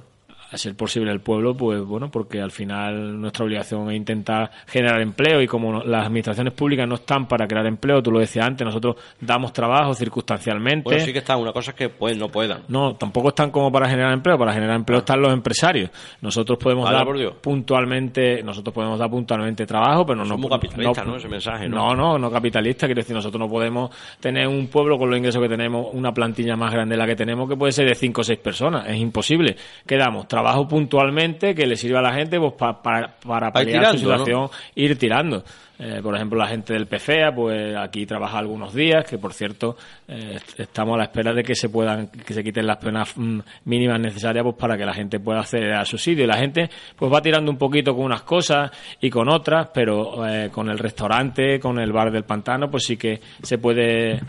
A 0.52 0.58
ser 0.58 0.76
posible 0.76 1.12
el 1.12 1.20
pueblo, 1.20 1.56
pues 1.56 1.84
bueno, 1.84 2.10
porque 2.10 2.40
al 2.42 2.52
final 2.52 3.20
nuestra 3.20 3.46
obligación 3.46 3.90
es 3.92 3.98
intentar 3.98 4.50
generar 4.68 5.02
empleo 5.02 5.42
y 5.42 5.48
como 5.48 5.72
no- 5.74 5.84
las 5.84 6.06
administraciones 6.06 6.54
públicas 6.54 6.88
no 6.88 6.96
están 6.96 7.28
para 7.28 7.48
crear 7.48 7.66
empleo, 7.66 8.02
tú 8.02 8.12
lo 8.12 8.20
decías 8.20 8.48
antes, 8.48 8.66
nosotros 8.66 8.96
damos 9.20 9.52
trabajo 9.54 9.94
circunstancialmente. 9.94 10.84
Bueno, 10.86 11.04
sí 11.04 11.12
que 11.12 11.20
está, 11.20 11.36
una 11.38 11.52
cosa 11.52 11.72
es 11.72 11.78
que 11.78 11.90
pues 11.90 12.18
no 12.18 12.30
puedan. 12.30 12.62
No, 12.68 12.96
tampoco 12.96 13.30
están 13.30 13.52
como 13.52 13.72
para 13.72 13.90
generar 13.90 14.14
empleo. 14.14 14.38
Para 14.38 14.54
generar 14.54 14.76
empleo 14.76 15.00
están 15.00 15.22
los 15.22 15.34
empresarios. 15.34 15.90
Nosotros 16.22 16.58
podemos 16.58 16.90
dar 16.90 17.06
puntualmente, 17.42 18.44
nosotros 18.44 18.74
podemos 18.74 19.00
dar 19.00 19.10
puntualmente 19.10 19.66
trabajo, 19.66 20.06
pero 20.06 20.20
no 20.20 20.26
Son 20.26 20.40
muy 20.42 20.50
capitalistas, 20.50 21.06
¿no? 21.06 21.16
Ese 21.18 21.28
mensaje, 21.28 21.68
¿no? 21.68 21.94
No, 21.94 21.96
no, 21.96 22.20
no 22.20 22.32
capitalista. 22.32 22.86
Quiero 22.86 23.00
decir, 23.02 23.16
nosotros 23.16 23.40
no 23.40 23.50
podemos 23.50 23.90
tener 24.20 24.48
un 24.48 24.68
pueblo 24.68 24.98
con 24.98 25.10
los 25.10 25.18
ingresos 25.18 25.42
que 25.42 25.50
tenemos, 25.50 25.88
una 25.94 26.14
plantilla 26.14 26.56
más 26.56 26.72
grande 26.72 26.94
de 26.96 27.00
la 27.00 27.06
que 27.08 27.16
tenemos, 27.16 27.50
que 27.50 27.56
puede 27.56 27.72
ser 27.72 27.88
de 27.88 27.96
cinco 27.96 28.22
o 28.22 28.24
seis 28.24 28.40
personas. 28.40 28.88
Es 28.88 28.98
imposible. 28.98 29.56
Que 29.86 29.98
damos 29.98 30.28
trabajo 30.38 30.68
puntualmente 30.68 31.56
que 31.56 31.66
le 31.66 31.76
sirva 31.76 32.00
a 32.00 32.04
la 32.04 32.14
gente 32.14 32.40
pues, 32.40 32.54
pa- 32.54 32.82
para, 32.82 33.16
para 33.26 33.52
Pa' 33.52 33.62
ir 33.64 33.68
paliar 33.72 33.92
su 33.94 33.98
situación, 34.18 34.50
ir 34.76 34.98
tirando. 35.00 35.44
Eh, 35.80 36.00
por 36.02 36.16
ejemplo, 36.16 36.40
la 36.40 36.48
gente 36.48 36.74
del 36.74 36.88
PFEA, 36.88 37.34
pues 37.34 37.76
aquí 37.76 38.06
trabaja 38.06 38.40
algunos 38.40 38.74
días, 38.74 39.06
que 39.06 39.18
por 39.18 39.34
cierto, 39.34 39.78
eh, 40.08 40.40
estamos 40.58 40.96
a 40.96 40.98
la 40.98 41.04
espera 41.04 41.34
de 41.34 41.44
que 41.44 41.56
se 41.56 41.70
puedan, 41.70 42.08
que 42.08 42.34
se 42.34 42.44
quiten 42.44 42.66
las 42.66 42.78
penas 42.78 43.16
mm, 43.16 43.40
mínimas 43.66 44.00
necesarias 44.00 44.44
pues 44.44 44.56
para 44.56 44.76
que 44.76 44.86
la 44.86 44.94
gente 44.94 45.20
pueda 45.20 45.42
acceder 45.42 45.74
a 45.74 45.86
su 45.86 45.98
sitio. 45.98 46.24
Y 46.24 46.28
la 46.28 46.38
gente 46.38 46.70
pues 46.96 47.14
va 47.14 47.22
tirando 47.22 47.52
un 47.52 47.58
poquito 47.58 47.96
con 47.96 48.06
unas 48.06 48.24
cosas 48.24 48.72
y 49.00 49.10
con 49.10 49.30
otras, 49.30 49.70
pero 49.74 50.28
eh, 50.28 50.50
con 50.52 50.70
el 50.70 50.80
restaurante, 50.80 51.60
con 51.60 51.80
el 51.80 51.92
bar 51.92 52.12
del 52.12 52.24
pantano, 52.24 52.70
pues 52.72 52.86
sí 52.86 52.98
que 52.98 53.20
se 53.42 53.58
puede 53.58 54.20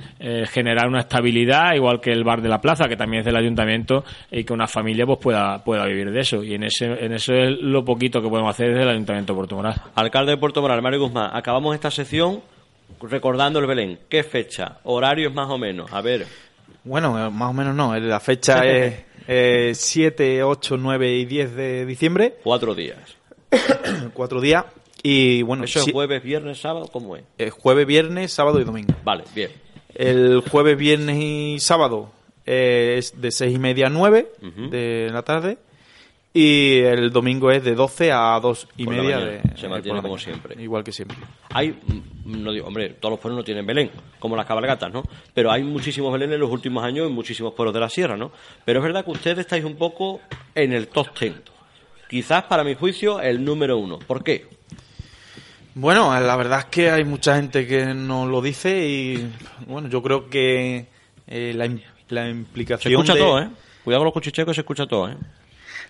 generar 0.51 0.88
una 0.88 1.01
estabilidad, 1.01 1.74
igual 1.74 2.01
que 2.01 2.11
el 2.11 2.24
bar 2.24 2.42
de 2.42 2.49
la 2.49 2.61
plaza, 2.61 2.88
que 2.88 2.96
también 2.96 3.20
es 3.20 3.26
del 3.26 3.36
ayuntamiento, 3.36 4.05
y 4.30 4.44
que 4.44 4.53
una 4.53 4.66
familia 4.66 5.07
pues 5.07 5.18
pueda, 5.18 5.62
pueda 5.64 5.86
vivir 5.86 6.11
de 6.11 6.20
eso. 6.20 6.42
Y 6.42 6.55
en 6.55 6.64
ese, 6.64 6.86
en 6.86 7.12
eso 7.12 7.32
es 7.34 7.59
lo 7.61 7.84
poquito 7.84 8.20
que 8.20 8.28
podemos 8.28 8.51
hacer 8.51 8.68
desde 8.68 8.82
el 8.82 8.90
ayuntamiento 8.90 9.32
de 9.32 9.36
Puerto 9.36 9.57
Moral. 9.57 9.74
Alcalde 9.94 10.32
de 10.32 10.38
Puerto 10.38 10.61
Moral, 10.61 10.82
Mario 10.82 11.01
Guzmán, 11.01 11.30
acabamos 11.39 11.74
esta 11.74 11.91
sección 11.91 12.43
recordando 13.03 13.59
el 13.59 13.66
Belén. 13.66 13.99
¿Qué 14.09 14.22
fecha? 14.22 14.78
¿Horarios 14.84 15.32
más 15.32 15.49
o 15.51 15.59
menos? 15.59 15.93
A 15.93 16.01
ver. 16.01 16.26
Bueno, 16.84 17.26
eh, 17.26 17.30
más 17.30 17.51
o 17.51 17.53
menos 17.53 17.74
no. 17.74 17.97
La 17.99 18.20
fecha 18.20 18.62
es 19.26 19.78
7, 19.78 20.43
8, 20.43 20.76
9 20.78 21.12
y 21.14 21.24
10 21.24 21.55
de 21.55 21.86
diciembre. 21.86 22.36
Cuatro 22.43 22.74
días. 22.74 22.99
Cuatro 24.14 24.41
días. 24.41 24.64
Y 25.03 25.43
bueno, 25.43 25.64
¿Eso 25.64 25.80
es 25.80 25.93
jueves, 25.93 26.22
viernes, 26.22 26.61
sábado? 26.61 26.89
¿Cómo 26.93 27.16
es? 27.16 27.24
jueves, 27.53 27.86
viernes, 27.86 28.32
sábado 28.32 28.61
y 28.61 28.64
domingo. 28.64 28.93
Vale, 29.05 29.24
bien. 29.34 29.51
El 29.95 30.43
jueves, 30.51 30.76
viernes 30.76 31.16
y 31.18 31.59
sábado 31.61 32.11
es 32.45 33.20
de 33.20 33.30
seis 33.30 33.55
y 33.55 33.59
media 33.59 33.86
a 33.86 33.91
9 33.91 34.28
de 34.70 35.09
la 35.12 35.22
tarde. 35.22 35.59
Y 36.41 36.78
el 36.82 37.11
domingo 37.11 37.51
es 37.51 37.64
de 37.64 37.74
12 37.74 38.12
a 38.12 38.39
2 38.41 38.68
y 38.76 38.86
media. 38.86 39.18
De, 39.18 39.43
Se 39.57 39.68
mantiene 39.68 40.01
como 40.01 40.16
siempre. 40.16 40.55
Igual 40.62 40.84
que 40.84 40.93
siempre. 40.93 41.16
Hay, 41.51 41.70
mm, 41.70 42.45
no 42.45 42.53
digo, 42.53 42.68
hombre, 42.68 42.91
todos 42.91 43.14
los 43.14 43.18
pueblos 43.18 43.39
no 43.39 43.45
tienen 43.45 43.66
Belén, 43.66 43.91
como 44.20 44.36
las 44.36 44.47
cabalgatas, 44.47 44.93
¿no? 44.93 45.03
Pero 45.34 45.51
hay 45.51 45.64
muchísimos 45.64 46.12
Belén 46.12 46.32
en 46.32 46.39
los 46.39 46.49
últimos 46.49 46.84
años 46.84 47.09
en 47.09 47.12
muchísimos 47.12 47.55
pueblos 47.55 47.74
de 47.74 47.80
la 47.80 47.89
sierra, 47.89 48.16
¿no? 48.16 48.30
Pero 48.64 48.78
es 48.78 48.84
verdad 48.84 49.05
que 49.05 49.11
ustedes 49.11 49.39
estáis 49.39 49.64
un 49.64 49.74
poco 49.74 50.20
en 50.55 50.72
el 50.72 50.86
top 50.86 51.09
10. 51.18 51.34
Quizás, 52.09 52.45
para 52.45 52.62
mi 52.62 52.76
juicio, 52.76 53.20
el 53.20 53.45
número 53.45 53.76
uno. 53.76 53.99
¿Por 53.99 54.22
qué? 54.22 54.47
Bueno, 55.74 56.20
la 56.20 56.36
verdad 56.36 56.61
es 56.61 56.64
que 56.66 56.89
hay 56.89 57.03
mucha 57.03 57.34
gente 57.34 57.66
que 57.66 57.86
nos 57.95 58.28
lo 58.28 58.41
dice 58.41 58.86
y, 58.86 59.28
bueno, 59.66 59.89
yo 59.89 60.01
creo 60.05 60.30
que 60.30 60.86
eh, 61.26 61.53
la, 61.57 61.68
la, 62.11 62.30
implicación. 62.30 62.93
Se 62.93 62.97
escucha 62.97 63.16
todo, 63.18 63.41
¿eh? 63.41 63.49
Cuidado 63.82 64.03
con 64.03 64.05
los 64.05 64.14
cuchicheos 64.14 64.55
se 64.55 64.61
escucha 64.61 64.86
todo, 64.86 65.09
¿eh? 65.09 65.16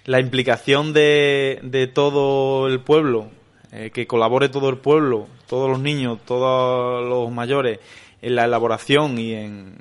La 0.09 0.21
implicación 0.21 0.95
de, 0.95 1.61
de 1.63 1.87
todo 1.87 2.67
el 2.67 2.81
pueblo, 2.81 3.29
eh, 3.73 3.91
que 3.93 4.07
colabore 4.07 4.49
todo 4.49 4.71
el 4.71 4.79
pueblo, 4.79 5.29
todos 5.47 5.69
los 5.69 5.81
niños, 5.81 6.19
todos 6.25 7.07
los 7.07 7.31
mayores, 7.31 7.79
en 8.23 8.35
la 8.35 8.47
elaboración 8.47 9.19
y 9.19 9.35
en, 9.35 9.77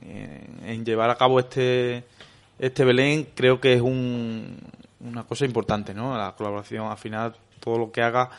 en, 0.66 0.84
llevar 0.84 1.12
a 1.12 1.16
cabo 1.16 1.40
este, 1.40 2.04
este 2.60 2.84
Belén, 2.84 3.26
creo 3.36 3.62
que 3.62 3.74
es 3.74 3.82
un, 3.82 4.58
una 5.00 5.24
cosa 5.24 5.46
importante, 5.46 5.94
¿no? 5.94 6.18
La 6.18 6.36
colaboración, 6.36 6.92
al 6.92 6.98
final, 6.98 7.34
todo 7.62 7.78
lo 7.78 7.92
que 7.94 8.02
haga 8.02 8.30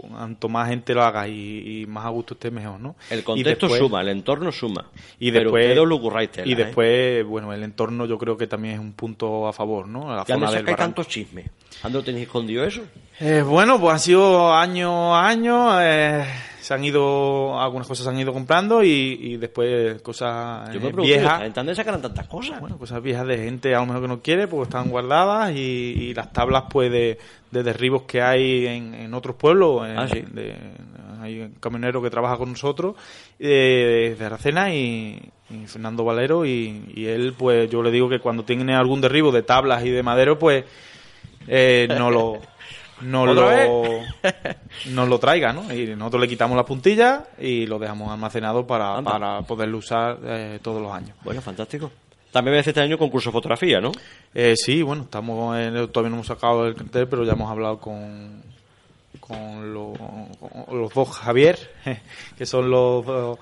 cuanto 0.00 0.48
más 0.48 0.68
gente 0.68 0.94
lo 0.94 1.02
haga 1.02 1.28
y, 1.28 1.84
más 1.88 2.06
a 2.06 2.08
gusto 2.08 2.34
esté 2.34 2.50
mejor, 2.50 2.80
¿no? 2.80 2.96
El 3.10 3.22
contexto 3.22 3.68
suma, 3.68 4.00
el 4.00 4.08
entorno 4.08 4.52
suma. 4.52 4.86
Y 5.18 5.30
después, 5.30 5.76
y 6.44 6.52
¿eh? 6.52 6.54
después 6.56 7.24
bueno, 7.26 7.52
el 7.52 7.62
entorno 7.62 8.06
yo 8.06 8.18
creo 8.18 8.36
que 8.36 8.46
también 8.46 8.74
es 8.74 8.80
un 8.80 8.92
punto 8.92 9.46
a 9.46 9.52
favor, 9.52 9.86
¿no? 9.86 10.14
La 10.14 10.24
zona 10.24 10.50
del 10.50 10.68
hay 10.68 10.74
tantos 10.74 11.08
chismes? 11.08 11.50
¿Ando 11.82 12.02
tenéis 12.02 12.26
escondido 12.26 12.64
eso? 12.64 12.82
Eh, 13.20 13.42
bueno, 13.42 13.80
pues 13.80 13.94
ha 13.94 13.98
sido 13.98 14.52
año 14.52 15.14
a 15.14 15.28
año. 15.28 15.80
Eh, 15.80 16.24
se 16.70 16.74
han 16.74 16.84
ido, 16.84 17.60
algunas 17.60 17.88
cosas 17.88 18.04
se 18.04 18.10
han 18.10 18.20
ido 18.20 18.32
comprando 18.32 18.84
y, 18.84 19.36
después 19.38 20.00
cosas 20.02 20.72
Yo 20.72 20.80
me 20.80 20.92
viejas. 20.92 21.42
¿En 21.42 21.52
dónde 21.52 21.74
sacarán 21.74 22.00
tantas 22.00 22.28
cosas? 22.28 22.60
Bueno, 22.60 22.78
cosas 22.78 23.02
viejas 23.02 23.26
de 23.26 23.38
gente 23.38 23.74
a 23.74 23.80
lo 23.80 23.86
mejor 23.86 24.02
que 24.02 24.08
no 24.08 24.22
quiere, 24.22 24.46
pues 24.46 24.68
están 24.68 24.88
guardadas 24.88 25.50
y, 25.52 26.14
las 26.14 26.32
tablas 26.32 26.66
pues 26.70 26.92
de, 26.92 27.18
derribos 27.50 28.02
que 28.02 28.22
hay 28.22 28.68
en, 28.68 29.12
otros 29.14 29.34
pueblos. 29.34 29.82
Ah, 29.84 30.06
hay 31.22 31.40
un 31.40 31.54
camionero 31.54 32.00
que 32.00 32.08
trabaja 32.08 32.36
con 32.36 32.50
nosotros 32.50 32.94
de 33.36 34.16
Aracena 34.20 34.72
y, 34.72 35.20
Fernando 35.66 36.04
Valero 36.04 36.46
y, 36.46 36.84
y 36.94 37.06
él 37.06 37.34
pues 37.36 37.68
yo 37.68 37.82
le 37.82 37.90
digo 37.90 38.08
que 38.08 38.20
cuando 38.20 38.44
tiene 38.44 38.76
algún 38.76 39.00
derribo 39.00 39.32
de 39.32 39.42
tablas 39.42 39.84
y 39.84 39.90
de 39.90 40.04
madero 40.04 40.38
pues 40.38 40.64
eh, 41.48 41.88
no 41.90 42.12
lo 42.12 42.38
no 43.02 43.26
lo, 43.26 43.50
nos 44.86 45.08
lo 45.08 45.18
traiga, 45.18 45.52
¿no? 45.52 45.72
Y 45.72 45.94
nosotros 45.96 46.22
le 46.22 46.28
quitamos 46.28 46.56
la 46.56 46.64
puntilla 46.64 47.24
y 47.38 47.66
lo 47.66 47.78
dejamos 47.78 48.10
almacenado 48.10 48.66
para, 48.66 49.00
para 49.02 49.42
poderlo 49.42 49.78
usar 49.78 50.18
eh, 50.24 50.58
todos 50.62 50.82
los 50.82 50.92
años. 50.92 51.16
Bueno, 51.22 51.40
fantástico. 51.40 51.90
También 52.30 52.56
ves 52.56 52.66
este 52.68 52.80
año 52.80 52.96
concurso 52.96 53.30
de 53.30 53.32
fotografía, 53.32 53.80
¿no? 53.80 53.90
Eh, 54.34 54.54
sí, 54.56 54.82
bueno, 54.82 55.02
estamos 55.02 55.56
todavía 55.90 56.10
no 56.10 56.16
hemos 56.16 56.26
sacado 56.26 56.66
el 56.66 56.76
cartel, 56.76 57.08
pero 57.08 57.24
ya 57.24 57.32
hemos 57.32 57.50
hablado 57.50 57.78
con, 57.78 58.42
con, 59.18 59.74
los 59.74 60.94
dos 60.94 61.10
Javier, 61.10 61.58
que 62.38 62.46
son 62.46 62.70
los 62.70 63.38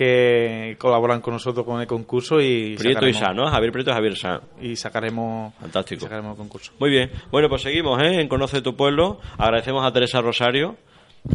que 0.00 0.76
colaboran 0.78 1.20
con 1.20 1.34
nosotros 1.34 1.66
con 1.66 1.78
el 1.78 1.86
concurso 1.86 2.40
y 2.40 2.74
Prieto 2.78 3.06
y 3.06 3.12
Sá, 3.12 3.34
¿no? 3.34 3.50
Javier 3.50 3.70
Prieto 3.70 3.90
y 3.90 3.92
Javier 3.92 4.16
Sá. 4.16 4.40
Y 4.58 4.74
sacaremos 4.74 5.52
Fantástico. 5.60 6.00
sacaremos 6.00 6.30
el 6.32 6.38
concurso. 6.38 6.72
Muy 6.78 6.88
bien. 6.88 7.10
Bueno, 7.30 7.50
pues 7.50 7.60
seguimos, 7.60 8.00
¿eh? 8.02 8.18
En 8.18 8.26
Conoce 8.26 8.62
tu 8.62 8.74
pueblo. 8.74 9.20
Agradecemos 9.36 9.84
a 9.84 9.92
Teresa 9.92 10.22
Rosario. 10.22 10.76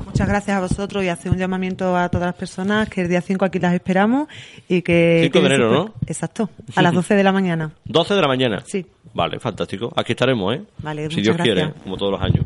Muchas 0.03 0.27
gracias 0.27 0.57
a 0.57 0.61
vosotros 0.61 1.03
y 1.03 1.09
hace 1.09 1.29
un 1.29 1.37
llamamiento 1.37 1.95
a 1.95 2.09
todas 2.09 2.25
las 2.25 2.33
personas 2.33 2.89
que 2.89 3.01
el 3.01 3.07
día 3.07 3.21
5 3.21 3.45
aquí 3.45 3.59
las 3.59 3.75
esperamos 3.75 4.27
y 4.67 4.81
que... 4.81 5.19
5 5.25 5.39
de 5.41 5.45
enero, 5.45 5.71
¿no? 5.71 5.93
Exacto, 6.07 6.49
a 6.75 6.81
las 6.81 6.91
12 6.91 7.13
de 7.13 7.23
la 7.23 7.31
mañana. 7.31 7.71
12 7.85 8.15
de 8.15 8.21
la 8.21 8.27
mañana. 8.27 8.63
Sí. 8.65 8.83
Vale, 9.13 9.39
fantástico. 9.39 9.93
Aquí 9.95 10.13
estaremos, 10.13 10.55
¿eh? 10.55 10.63
Vale, 10.79 11.07
Si 11.11 11.21
Dios 11.21 11.37
quiere, 11.37 11.71
como 11.83 11.97
todos 11.97 12.13
los 12.13 12.21
años. 12.21 12.43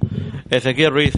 Ezequiel 0.49 0.91
Ruiz, 0.91 1.13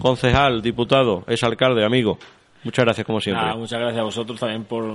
concejal, 0.00 0.62
diputado, 0.62 1.22
es 1.28 1.44
alcalde, 1.44 1.84
amigo. 1.84 2.18
Muchas 2.62 2.84
gracias, 2.84 3.06
como 3.06 3.20
siempre. 3.20 3.54
muchas 3.54 3.78
gracias 3.78 4.00
a 4.00 4.04
vosotros 4.04 4.38
también 4.38 4.64
por 4.64 4.94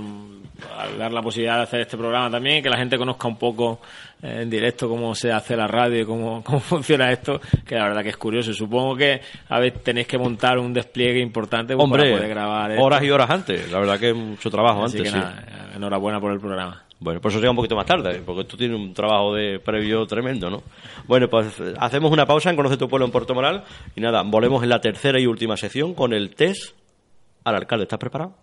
dar 0.98 1.12
la 1.12 1.20
posibilidad 1.20 1.56
de 1.56 1.62
hacer 1.62 1.80
este 1.80 1.96
programa 1.96 2.30
también, 2.30 2.62
que 2.62 2.70
la 2.70 2.76
gente 2.76 2.96
conozca 2.96 3.26
un 3.26 3.36
poco 3.36 3.80
eh, 4.22 4.42
en 4.42 4.50
directo 4.50 4.88
cómo 4.88 5.14
se 5.14 5.32
hace 5.32 5.56
la 5.56 5.66
radio 5.66 6.02
y 6.02 6.04
cómo, 6.04 6.42
cómo 6.44 6.60
funciona 6.60 7.10
esto, 7.10 7.40
que 7.66 7.74
la 7.74 7.88
verdad 7.88 8.02
que 8.02 8.10
es 8.10 8.16
curioso. 8.16 8.52
Supongo 8.54 8.96
que 8.96 9.20
a 9.48 9.58
veces 9.58 9.82
tenéis 9.82 10.06
que 10.06 10.16
montar 10.18 10.58
un 10.58 10.72
despliegue 10.72 11.20
importante 11.20 11.76
pues, 11.76 11.90
para 11.90 12.02
poder 12.04 12.28
grabar. 12.28 12.76
Horas 12.78 13.02
y 13.02 13.10
horas 13.10 13.30
antes, 13.30 13.70
la 13.70 13.78
verdad 13.80 13.98
que 13.98 14.10
es 14.10 14.16
mucho 14.16 14.50
trabajo 14.50 14.84
antes. 14.84 15.12
enhorabuena 15.74 16.20
por 16.20 16.32
el 16.32 16.38
programa. 16.40 16.82
Bueno, 16.98 17.20
por 17.20 17.30
eso 17.30 17.40
llega 17.40 17.50
un 17.50 17.56
poquito 17.56 17.76
más 17.76 17.84
tarde, 17.84 18.22
porque 18.24 18.42
esto 18.42 18.56
tiene 18.56 18.74
un 18.74 18.94
trabajo 18.94 19.34
de 19.34 19.58
previo 19.58 20.06
tremendo, 20.06 20.48
¿no? 20.48 20.62
Bueno, 21.06 21.28
pues 21.28 21.62
hacemos 21.78 22.10
una 22.10 22.24
pausa 22.24 22.48
en 22.48 22.56
Conoce 22.56 22.78
tu 22.78 22.88
Pueblo 22.88 23.04
en 23.04 23.12
Puerto 23.12 23.34
Moral 23.34 23.64
y 23.94 24.00
nada, 24.00 24.22
volvemos 24.22 24.62
en 24.62 24.70
la 24.70 24.80
tercera 24.80 25.20
y 25.20 25.26
última 25.26 25.58
sección 25.58 25.92
con 25.92 26.14
el 26.14 26.34
test 26.34 26.74
al 27.46 27.54
alcalde. 27.54 27.84
¿Estás 27.84 27.98
preparado? 27.98 28.34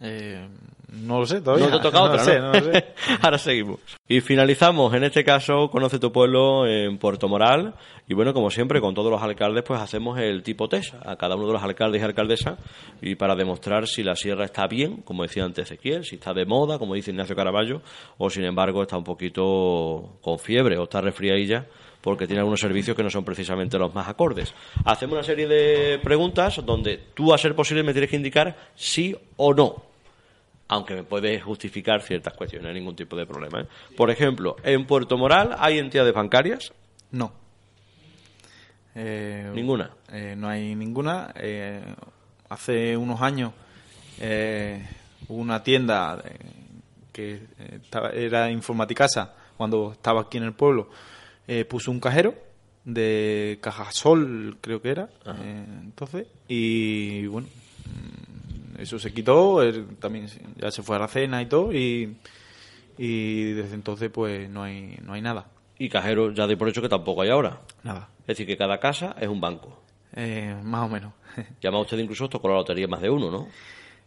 Eh, 0.00 0.48
no 0.92 1.20
lo 1.20 1.26
sé 1.26 1.40
todavía. 1.40 1.66
No 1.66 1.76
te 1.76 1.82
toca 1.82 2.02
otra, 2.02 2.18
sé, 2.18 2.38
no 2.38 2.54
sé. 2.54 2.94
Ahora 3.22 3.38
seguimos. 3.38 3.80
Y 4.06 4.20
finalizamos, 4.20 4.94
en 4.94 5.04
este 5.04 5.24
caso, 5.24 5.68
Conoce 5.68 5.98
tu 5.98 6.12
pueblo 6.12 6.66
en 6.66 6.98
Puerto 6.98 7.28
Moral. 7.28 7.74
Y 8.08 8.14
bueno, 8.14 8.32
como 8.32 8.50
siempre, 8.50 8.80
con 8.80 8.94
todos 8.94 9.10
los 9.10 9.20
alcaldes, 9.20 9.64
pues 9.66 9.80
hacemos 9.80 10.18
el 10.18 10.42
tipo 10.42 10.68
test 10.68 10.94
a 11.04 11.16
cada 11.16 11.34
uno 11.34 11.46
de 11.48 11.54
los 11.54 11.62
alcaldes 11.62 12.02
y 12.02 12.04
alcaldesas. 12.04 12.58
Y 13.00 13.16
para 13.16 13.34
demostrar 13.34 13.88
si 13.88 14.04
la 14.04 14.14
sierra 14.14 14.44
está 14.44 14.66
bien, 14.68 15.02
como 15.02 15.24
decía 15.24 15.44
antes 15.44 15.66
Ezequiel, 15.66 16.04
si 16.04 16.16
está 16.16 16.32
de 16.32 16.46
moda, 16.46 16.78
como 16.78 16.94
dice 16.94 17.10
Ignacio 17.10 17.34
Caraballo, 17.34 17.82
o 18.18 18.30
sin 18.30 18.44
embargo 18.44 18.82
está 18.82 18.96
un 18.96 19.04
poquito 19.04 20.18
con 20.20 20.38
fiebre 20.38 20.78
o 20.78 20.84
está 20.84 21.00
resfriadilla 21.00 21.66
porque 22.02 22.26
tiene 22.26 22.40
algunos 22.40 22.60
servicios 22.60 22.96
que 22.96 23.02
no 23.02 23.10
son 23.10 23.24
precisamente 23.24 23.78
los 23.78 23.94
más 23.94 24.08
acordes. 24.08 24.52
Hacemos 24.84 25.14
una 25.14 25.22
serie 25.22 25.46
de 25.46 26.00
preguntas 26.00 26.60
donde 26.66 26.98
tú, 27.14 27.32
a 27.32 27.38
ser 27.38 27.54
posible, 27.54 27.84
me 27.84 27.92
tienes 27.92 28.10
que 28.10 28.16
indicar 28.16 28.56
sí 28.74 29.16
o 29.36 29.54
no. 29.54 29.84
Aunque 30.68 30.94
me 30.94 31.04
puedes 31.04 31.42
justificar 31.42 32.02
ciertas 32.02 32.34
cuestiones, 32.34 32.64
no 32.64 32.68
hay 32.70 32.74
ningún 32.74 32.96
tipo 32.96 33.14
de 33.14 33.24
problema. 33.24 33.60
¿eh? 33.60 33.66
Por 33.96 34.10
ejemplo, 34.10 34.56
¿en 34.64 34.84
Puerto 34.86 35.16
Moral 35.16 35.54
hay 35.58 35.78
entidades 35.78 36.12
bancarias? 36.12 36.72
No. 37.12 37.32
Eh, 38.94 39.50
¿Ninguna? 39.54 39.90
Eh, 40.12 40.34
no 40.36 40.48
hay 40.48 40.74
ninguna. 40.74 41.32
hace 42.48 42.96
unos 42.96 43.20
años 43.22 43.52
hubo 45.28 45.40
una 45.40 45.62
tienda 45.62 46.22
que 47.12 47.42
era 48.14 48.50
Informaticasa, 48.50 49.34
cuando 49.56 49.92
estaba 49.92 50.22
aquí 50.22 50.38
en 50.38 50.44
el 50.44 50.54
pueblo, 50.54 50.88
eh, 51.46 51.64
puso 51.64 51.90
un 51.90 52.00
cajero 52.00 52.34
de 52.84 53.58
Cajasol, 53.60 54.58
creo 54.60 54.82
que 54.82 54.90
era, 54.90 55.08
eh, 55.26 55.64
entonces, 55.82 56.26
y 56.48 57.26
bueno, 57.26 57.48
mm, 57.86 58.80
eso 58.80 58.98
se 58.98 59.12
quitó, 59.12 59.60
también 60.00 60.26
ya 60.56 60.70
se 60.70 60.82
fue 60.82 60.96
a 60.96 61.00
la 61.00 61.08
cena 61.08 61.40
y 61.42 61.46
todo, 61.46 61.72
y, 61.72 62.16
y 62.98 63.52
desde 63.52 63.74
entonces 63.74 64.10
pues 64.10 64.48
no 64.50 64.62
hay, 64.64 64.98
no 65.02 65.12
hay 65.12 65.22
nada. 65.22 65.46
Y 65.78 65.88
cajero 65.88 66.32
ya 66.32 66.46
de 66.46 66.56
por 66.56 66.68
hecho 66.68 66.82
que 66.82 66.88
tampoco 66.88 67.22
hay 67.22 67.30
ahora. 67.30 67.60
Nada. 67.82 68.08
Es 68.20 68.26
decir, 68.28 68.46
que 68.46 68.56
cada 68.56 68.78
casa 68.78 69.16
es 69.20 69.28
un 69.28 69.40
banco. 69.40 69.82
Eh, 70.14 70.54
más 70.62 70.84
o 70.84 70.88
menos. 70.88 71.12
Llama 71.60 71.80
usted 71.80 71.98
incluso 71.98 72.28
tocó 72.28 72.48
la 72.48 72.54
lotería 72.54 72.86
más 72.86 73.00
de 73.00 73.10
uno, 73.10 73.30
¿no? 73.30 73.48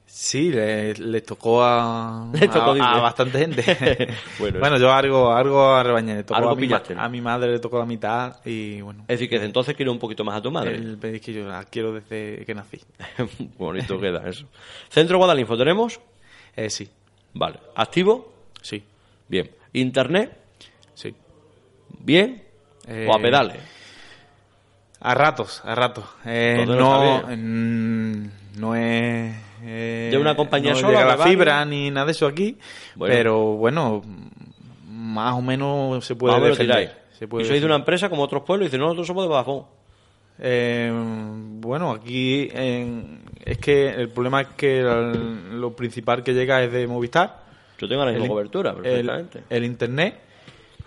Sí, 0.07 0.49
le, 0.49 0.93
le 0.93 1.21
tocó 1.21 1.63
a, 1.63 2.29
Le 2.33 2.47
tocó, 2.47 2.71
a- 2.81 3.01
bastante 3.01 3.39
gente. 3.39 3.63
Bueno, 4.39 4.59
bueno, 4.61 4.77
yo 4.77 4.91
algo, 4.93 5.31
algo 5.33 5.73
arrebañé. 5.73 6.15
Le 6.15 6.23
tocó 6.23 6.37
Algo 6.37 6.51
a, 6.51 7.09
mi, 7.09 7.21
madre 7.21 7.51
le 7.51 7.59
tocó 7.59 7.79
la 7.79 7.85
mitad 7.85 8.37
y 8.45 8.81
bueno, 8.81 9.01
Es 9.01 9.07
decir, 9.19 9.29
que 9.29 9.35
desde 9.35 9.47
entonces 9.47 9.75
quiere 9.75 9.91
un 9.91 9.99
poquito 9.99 10.23
más 10.23 10.37
a 10.37 10.41
tu 10.41 10.51
madre. 10.51 10.75
el 10.75 10.97
pedisquillo 10.97 11.47
la 11.47 11.63
quiero 11.65 11.91
desde 11.93 12.45
que 12.45 12.53
nací. 12.55 12.79
Bonito 13.57 13.99
queda 13.99 14.27
eso. 14.29 14.45
Centro 14.89 15.17
Guadalinfo, 15.17 15.57
¿tenemos? 15.57 15.99
Eh, 16.55 16.69
sí, 16.69 16.89
Vale. 17.33 17.59
¿Activo? 17.75 18.33
sí, 18.61 18.83
Bien. 19.27 19.49
¿Internet? 19.73 20.37
sí. 20.93 21.13
¿Bien? 21.99 22.43
Eh, 22.87 23.07
¿O 23.09 23.15
a 23.15 23.19
pedales? 23.19 23.57
A 25.01 25.13
ratos, 25.13 25.61
a 25.65 25.75
ratos. 25.75 26.05
Eh, 26.25 26.63
no 26.67 27.21
no, 28.57 28.75
es... 28.75 29.35
eh, 29.63 30.09
¿De 30.11 30.17
una 30.17 30.35
compañía 30.35 30.71
no 30.71 30.77
sola, 30.77 30.99
llega 31.03 31.15
la 31.17 31.23
fibra 31.23 31.65
ni 31.65 31.89
nada 31.91 32.05
de 32.07 32.11
eso 32.13 32.27
aquí, 32.27 32.57
Bueno. 32.95 33.13
pero 33.13 33.37
bueno, 33.57 34.01
más 34.87 35.33
o 35.35 35.41
menos 35.41 36.05
se 36.05 36.15
puede 36.15 36.39
Más 36.39 36.49
defender. 36.49 36.95
Se 37.17 37.27
puede 37.27 37.45
y 37.45 37.47
sois 37.47 37.59
de 37.61 37.65
una 37.65 37.75
empresa 37.75 38.09
como 38.09 38.23
otros 38.23 38.43
pueblos 38.43 38.65
y 38.65 38.67
dicen, 38.67 38.79
no, 38.79 38.87
nosotros 38.87 39.07
somos 39.07 39.23
de 39.23 39.27
Vodafone. 39.29 39.63
Eh, 40.39 40.91
bueno, 41.61 41.91
aquí 41.91 42.49
es 42.51 43.57
que 43.59 43.87
el 43.89 44.09
problema 44.09 44.41
es 44.41 44.47
que 44.57 44.79
el- 44.81 45.59
lo 45.61 45.73
principal 45.75 46.23
que 46.23 46.33
llega 46.33 46.61
es 46.61 46.71
de 46.73 46.85
Movistar. 46.87 47.43
Yo 47.79 47.87
tengo 47.87 48.03
la 48.03 48.11
misma 48.11 48.25
El- 48.25 48.29
cobertura, 48.31 48.71
el, 48.71 48.75
perfectamente. 48.81 49.43
el 49.49 49.63
internet 49.63 50.19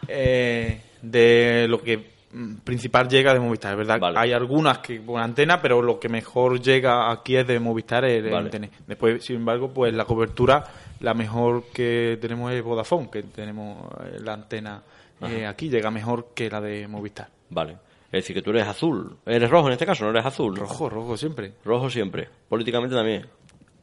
eh, 0.06 0.80
de 1.00 1.66
lo 1.68 1.80
que 1.80 2.17
principal 2.62 3.08
llega 3.08 3.32
de 3.32 3.40
Movistar, 3.40 3.72
es 3.72 3.78
verdad. 3.78 3.98
Vale. 3.98 4.18
Hay 4.18 4.32
algunas 4.32 4.78
que 4.78 5.04
con 5.04 5.20
antena, 5.20 5.60
pero 5.60 5.80
lo 5.82 5.98
que 5.98 6.08
mejor 6.08 6.60
llega 6.60 7.10
aquí 7.10 7.36
es 7.36 7.46
de 7.46 7.58
Movistar 7.58 8.04
el, 8.04 8.26
el 8.26 8.32
Vale. 8.32 8.70
Después, 8.86 9.24
sin 9.24 9.36
embargo, 9.36 9.72
pues 9.72 9.94
la 9.94 10.04
cobertura 10.04 10.64
la 11.00 11.14
mejor 11.14 11.64
que 11.72 12.18
tenemos 12.20 12.52
es 12.52 12.62
Vodafone, 12.62 13.08
que 13.10 13.22
tenemos 13.22 13.90
eh, 14.04 14.18
la 14.20 14.34
antena 14.34 14.82
eh, 15.22 15.46
aquí 15.46 15.68
llega 15.68 15.90
mejor 15.90 16.28
que 16.34 16.48
la 16.48 16.60
de 16.60 16.86
Movistar. 16.86 17.28
Vale. 17.50 17.72
Es 18.06 18.22
decir, 18.22 18.34
que 18.34 18.42
tú 18.42 18.50
eres 18.50 18.66
azul. 18.66 19.16
Eres 19.26 19.50
rojo 19.50 19.66
en 19.66 19.72
este 19.72 19.84
caso, 19.84 20.04
no 20.04 20.10
eres 20.10 20.24
azul. 20.24 20.56
Rojo, 20.56 20.88
rojo 20.88 21.16
siempre. 21.16 21.52
Rojo 21.64 21.90
siempre. 21.90 22.28
Políticamente 22.48 22.94
también. 22.94 23.26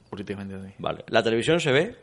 Políticamente 0.10 0.54
también. 0.54 0.76
Vale. 0.80 1.04
¿La 1.08 1.22
televisión 1.22 1.60
se 1.60 1.72
ve? 1.72 1.96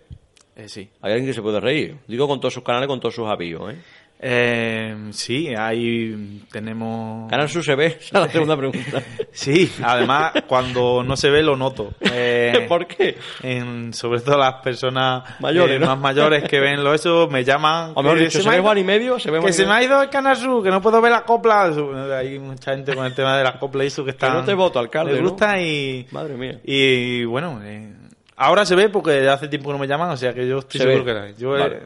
Eh, 0.54 0.68
sí. 0.68 0.88
Hay 1.00 1.12
alguien 1.12 1.26
que 1.26 1.34
se 1.34 1.42
puede 1.42 1.60
reír. 1.60 1.98
Digo 2.06 2.28
con 2.28 2.38
todos 2.38 2.54
sus 2.54 2.62
canales, 2.62 2.86
con 2.86 3.00
todos 3.00 3.14
sus 3.14 3.26
avíos, 3.26 3.72
¿eh? 3.72 3.78
Eh, 4.24 4.96
sí, 5.10 5.52
ahí 5.52 6.42
tenemos... 6.52 7.28
Canal 7.28 7.48
Sur 7.48 7.64
se 7.64 7.74
ve, 7.74 7.86
esa 7.86 7.96
es 8.06 8.12
la 8.12 8.28
segunda 8.30 8.56
pregunta. 8.56 9.02
Sí, 9.32 9.70
además 9.82 10.32
cuando 10.46 11.02
no 11.02 11.16
se 11.16 11.28
ve 11.28 11.42
lo 11.42 11.56
noto. 11.56 11.92
Eh, 12.00 12.66
¿Por 12.68 12.86
qué? 12.86 13.16
en- 13.42 13.92
sobre 13.92 14.20
todo 14.20 14.38
las 14.38 14.54
personas 14.62 15.24
Mayores, 15.40 15.76
eh, 15.76 15.80
¿no? 15.80 15.86
más 15.86 15.98
mayores 15.98 16.44
que 16.44 16.60
ven 16.60 16.84
lo 16.84 16.94
eso 16.94 17.26
me 17.28 17.42
llaman. 17.42 17.92
O 17.96 18.02
mejor 18.02 18.18
dicho, 18.20 18.38
se 18.38 18.42
se 18.44 18.48
me 18.48 18.56
ve 18.56 18.62
Juan 18.62 18.78
y 18.78 18.84
medio, 18.84 19.18
se 19.18 19.30
ve 19.30 19.40
que 19.40 19.52
se 19.52 19.66
me 19.66 19.72
ha 19.72 19.82
ido 19.82 20.00
el 20.00 20.08
Canal 20.08 20.36
Sur, 20.36 20.62
que 20.62 20.70
no 20.70 20.80
puedo 20.80 21.00
ver 21.00 21.10
las 21.10 21.22
coplas. 21.22 21.76
Hay 22.16 22.38
mucha 22.38 22.74
gente 22.74 22.94
con 22.94 23.04
el 23.04 23.14
tema 23.14 23.36
de 23.36 23.42
las 23.44 23.56
coplas 23.56 23.84
y 23.84 23.86
eso 23.88 24.04
que 24.04 24.10
está. 24.12 24.32
no 24.32 24.44
te 24.44 24.54
voto, 24.54 24.78
alcalde, 24.78 25.14
Me 25.14 25.20
¿no? 25.20 25.30
gusta 25.30 25.60
y. 25.60 26.06
Madre 26.12 26.34
mía. 26.36 26.60
Y 26.64 27.24
bueno, 27.24 27.60
eh, 27.64 27.92
ahora 28.36 28.64
se 28.64 28.76
ve 28.76 28.88
porque 28.88 29.28
hace 29.28 29.48
tiempo 29.48 29.70
que 29.70 29.72
no 29.72 29.78
me 29.80 29.88
llaman, 29.88 30.10
o 30.10 30.16
sea 30.16 30.32
que 30.32 30.46
yo 30.46 30.58
estoy 30.60 30.80
Se 30.80 30.86
seguro 30.86 31.04
ve. 31.04 31.12
que 31.12 31.18
la 31.18 31.30
Yo 31.36 31.50
Vale. 31.50 31.80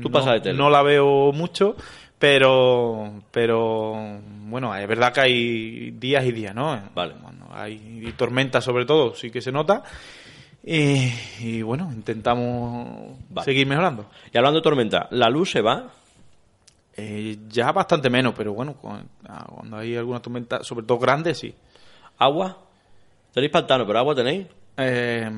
Tú 0.00 0.08
no, 0.08 0.10
pasas 0.10 0.34
de 0.34 0.40
tele. 0.40 0.58
no 0.58 0.70
la 0.70 0.82
veo 0.82 1.32
mucho, 1.32 1.76
pero 2.18 3.22
pero 3.30 4.20
bueno, 4.46 4.74
es 4.74 4.86
verdad 4.86 5.12
que 5.12 5.20
hay 5.20 5.90
días 5.92 6.24
y 6.24 6.32
días, 6.32 6.54
¿no? 6.54 6.80
Vale. 6.94 7.14
Bueno, 7.20 7.48
hay 7.52 8.14
tormentas 8.16 8.64
sobre 8.64 8.84
todo, 8.84 9.14
sí 9.14 9.30
que 9.30 9.40
se 9.40 9.52
nota. 9.52 9.82
Y, 10.62 11.12
y 11.40 11.62
bueno, 11.62 11.90
intentamos 11.92 13.16
Vale. 13.30 13.44
seguir 13.44 13.66
mejorando. 13.66 14.10
Y 14.32 14.36
hablando 14.36 14.58
de 14.58 14.64
tormenta, 14.64 15.06
¿la 15.12 15.28
luz 15.30 15.52
se 15.52 15.60
va? 15.60 15.90
Eh, 16.96 17.38
ya 17.48 17.72
bastante 17.72 18.08
menos, 18.10 18.34
pero 18.36 18.54
bueno, 18.54 18.74
cuando, 18.74 19.06
cuando 19.48 19.76
hay 19.76 19.96
alguna 19.96 20.20
tormenta, 20.20 20.64
sobre 20.64 20.86
todo 20.86 20.98
grande, 20.98 21.34
sí. 21.34 21.54
¿Agua? 22.18 22.56
Tenéis 23.32 23.52
pantano, 23.52 23.86
pero 23.86 23.98
agua 23.98 24.14
tenéis. 24.14 24.46
Eh, 24.78 25.30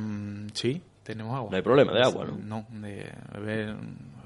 sí, 0.55 0.81
tenemos 1.03 1.35
agua. 1.37 1.51
No 1.51 1.57
hay 1.57 1.63
problema 1.63 1.93
de 1.93 2.03
agua, 2.03 2.27
¿no? 2.27 2.39
No, 2.39 2.67
de 2.81 3.13
beber, 3.35 3.77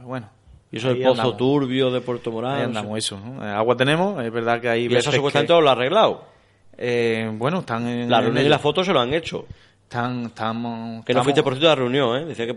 bueno. 0.04 0.28
Y 0.70 0.78
eso 0.78 0.88
ahí 0.88 0.94
del 0.94 1.02
pozo 1.02 1.20
andamos. 1.20 1.36
turbio 1.36 1.90
de 1.90 2.00
Puerto. 2.00 2.30
Ahí 2.46 2.58
sé. 2.58 2.64
andamos, 2.64 2.98
eso. 2.98 3.20
¿no? 3.20 3.44
Eh, 3.46 3.50
Agua 3.50 3.76
tenemos, 3.76 4.22
es 4.24 4.32
verdad 4.32 4.60
que 4.60 4.68
hay 4.70 4.86
Y 4.86 4.94
eso 4.96 5.12
supuestamente 5.12 5.52
que- 5.54 5.60
lo 5.60 5.68
ha 5.68 5.72
arreglado. 5.72 6.24
eh, 6.78 7.30
bueno, 7.34 7.58
están 7.60 7.86
en... 7.86 8.10
La 8.10 8.18
en 8.18 8.24
reunión 8.24 8.46
y 8.46 8.48
las 8.48 8.60
fotos 8.60 8.86
se 8.86 8.92
lo 8.92 9.00
han 9.00 9.12
hecho. 9.12 9.44
Están, 9.82 10.24
estamos... 10.26 11.04
Que 11.04 11.12
no 11.12 11.22
fuiste 11.22 11.42
por 11.42 11.52
cierto 11.52 11.66
a 11.66 11.70
la 11.70 11.74
reunión, 11.76 12.16
¿eh? 12.22 12.24
Decía 12.24 12.46
que 12.46 12.56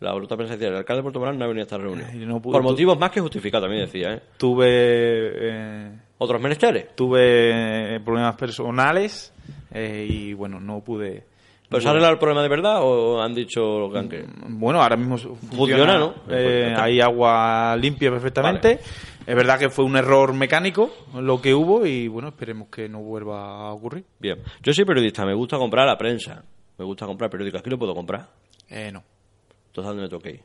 la 0.00 0.12
bruta 0.12 0.36
prensa 0.36 0.52
decía, 0.54 0.68
el 0.68 0.76
alcalde 0.76 0.98
de 0.98 1.02
Puerto 1.04 1.18
Morado 1.20 1.38
no 1.38 1.44
ha 1.46 1.48
venido 1.48 1.62
a 1.62 1.64
esta 1.64 1.78
reunión. 1.78 2.06
Ay, 2.12 2.18
no 2.26 2.42
pude- 2.42 2.52
por 2.52 2.62
motivos 2.62 2.98
más 2.98 3.10
que 3.10 3.20
justificados 3.22 3.64
también 3.64 3.86
decía, 3.86 4.12
¿eh? 4.14 4.20
Tuve... 4.36 4.66
eh, 4.68 5.90
¿Otros 6.18 6.40
menesteres? 6.42 6.94
tuve 6.94 7.98
problemas 8.04 8.36
personales 8.36 9.32
eh, 9.72 10.06
y 10.08 10.34
bueno, 10.34 10.60
no 10.60 10.80
pude... 10.80 11.24
¿Pero 11.68 11.80
se 11.80 11.88
ha 11.88 11.90
arreglado 11.90 12.12
el 12.12 12.18
problema 12.18 12.42
de 12.42 12.48
verdad 12.48 12.80
o 12.82 13.20
han 13.20 13.34
dicho 13.34 13.88
que 13.90 13.98
han 13.98 14.08
querido? 14.08 14.28
Bueno, 14.48 14.82
ahora 14.82 14.96
mismo 14.96 15.16
funciona, 15.18 15.56
Funciona, 15.56 15.98
¿no? 15.98 16.14
Eh, 16.28 16.66
Pues 16.72 16.78
hay 16.78 17.00
agua 17.00 17.76
limpia 17.76 18.10
perfectamente. 18.10 18.78
Es 19.26 19.34
verdad 19.34 19.58
que 19.58 19.70
fue 19.70 19.84
un 19.86 19.96
error 19.96 20.34
mecánico 20.34 20.90
lo 21.14 21.40
que 21.40 21.54
hubo 21.54 21.86
y 21.86 22.06
bueno, 22.08 22.28
esperemos 22.28 22.68
que 22.68 22.88
no 22.88 23.00
vuelva 23.00 23.68
a 23.68 23.72
ocurrir. 23.72 24.04
Bien. 24.20 24.38
Yo 24.62 24.72
soy 24.74 24.84
periodista, 24.84 25.24
me 25.24 25.34
gusta 25.34 25.56
comprar 25.56 25.86
la 25.86 25.96
prensa. 25.96 26.44
Me 26.76 26.84
gusta 26.84 27.06
comprar 27.06 27.30
periódicos. 27.30 27.60
Aquí 27.60 27.70
lo 27.70 27.78
puedo 27.78 27.94
comprar. 27.94 28.28
Eh, 28.68 28.90
no, 28.92 29.02
Entonces, 29.68 29.84
¿a 29.86 29.88
dónde 29.88 30.02
me 30.02 30.08
toque 30.08 30.30
ir? 30.30 30.40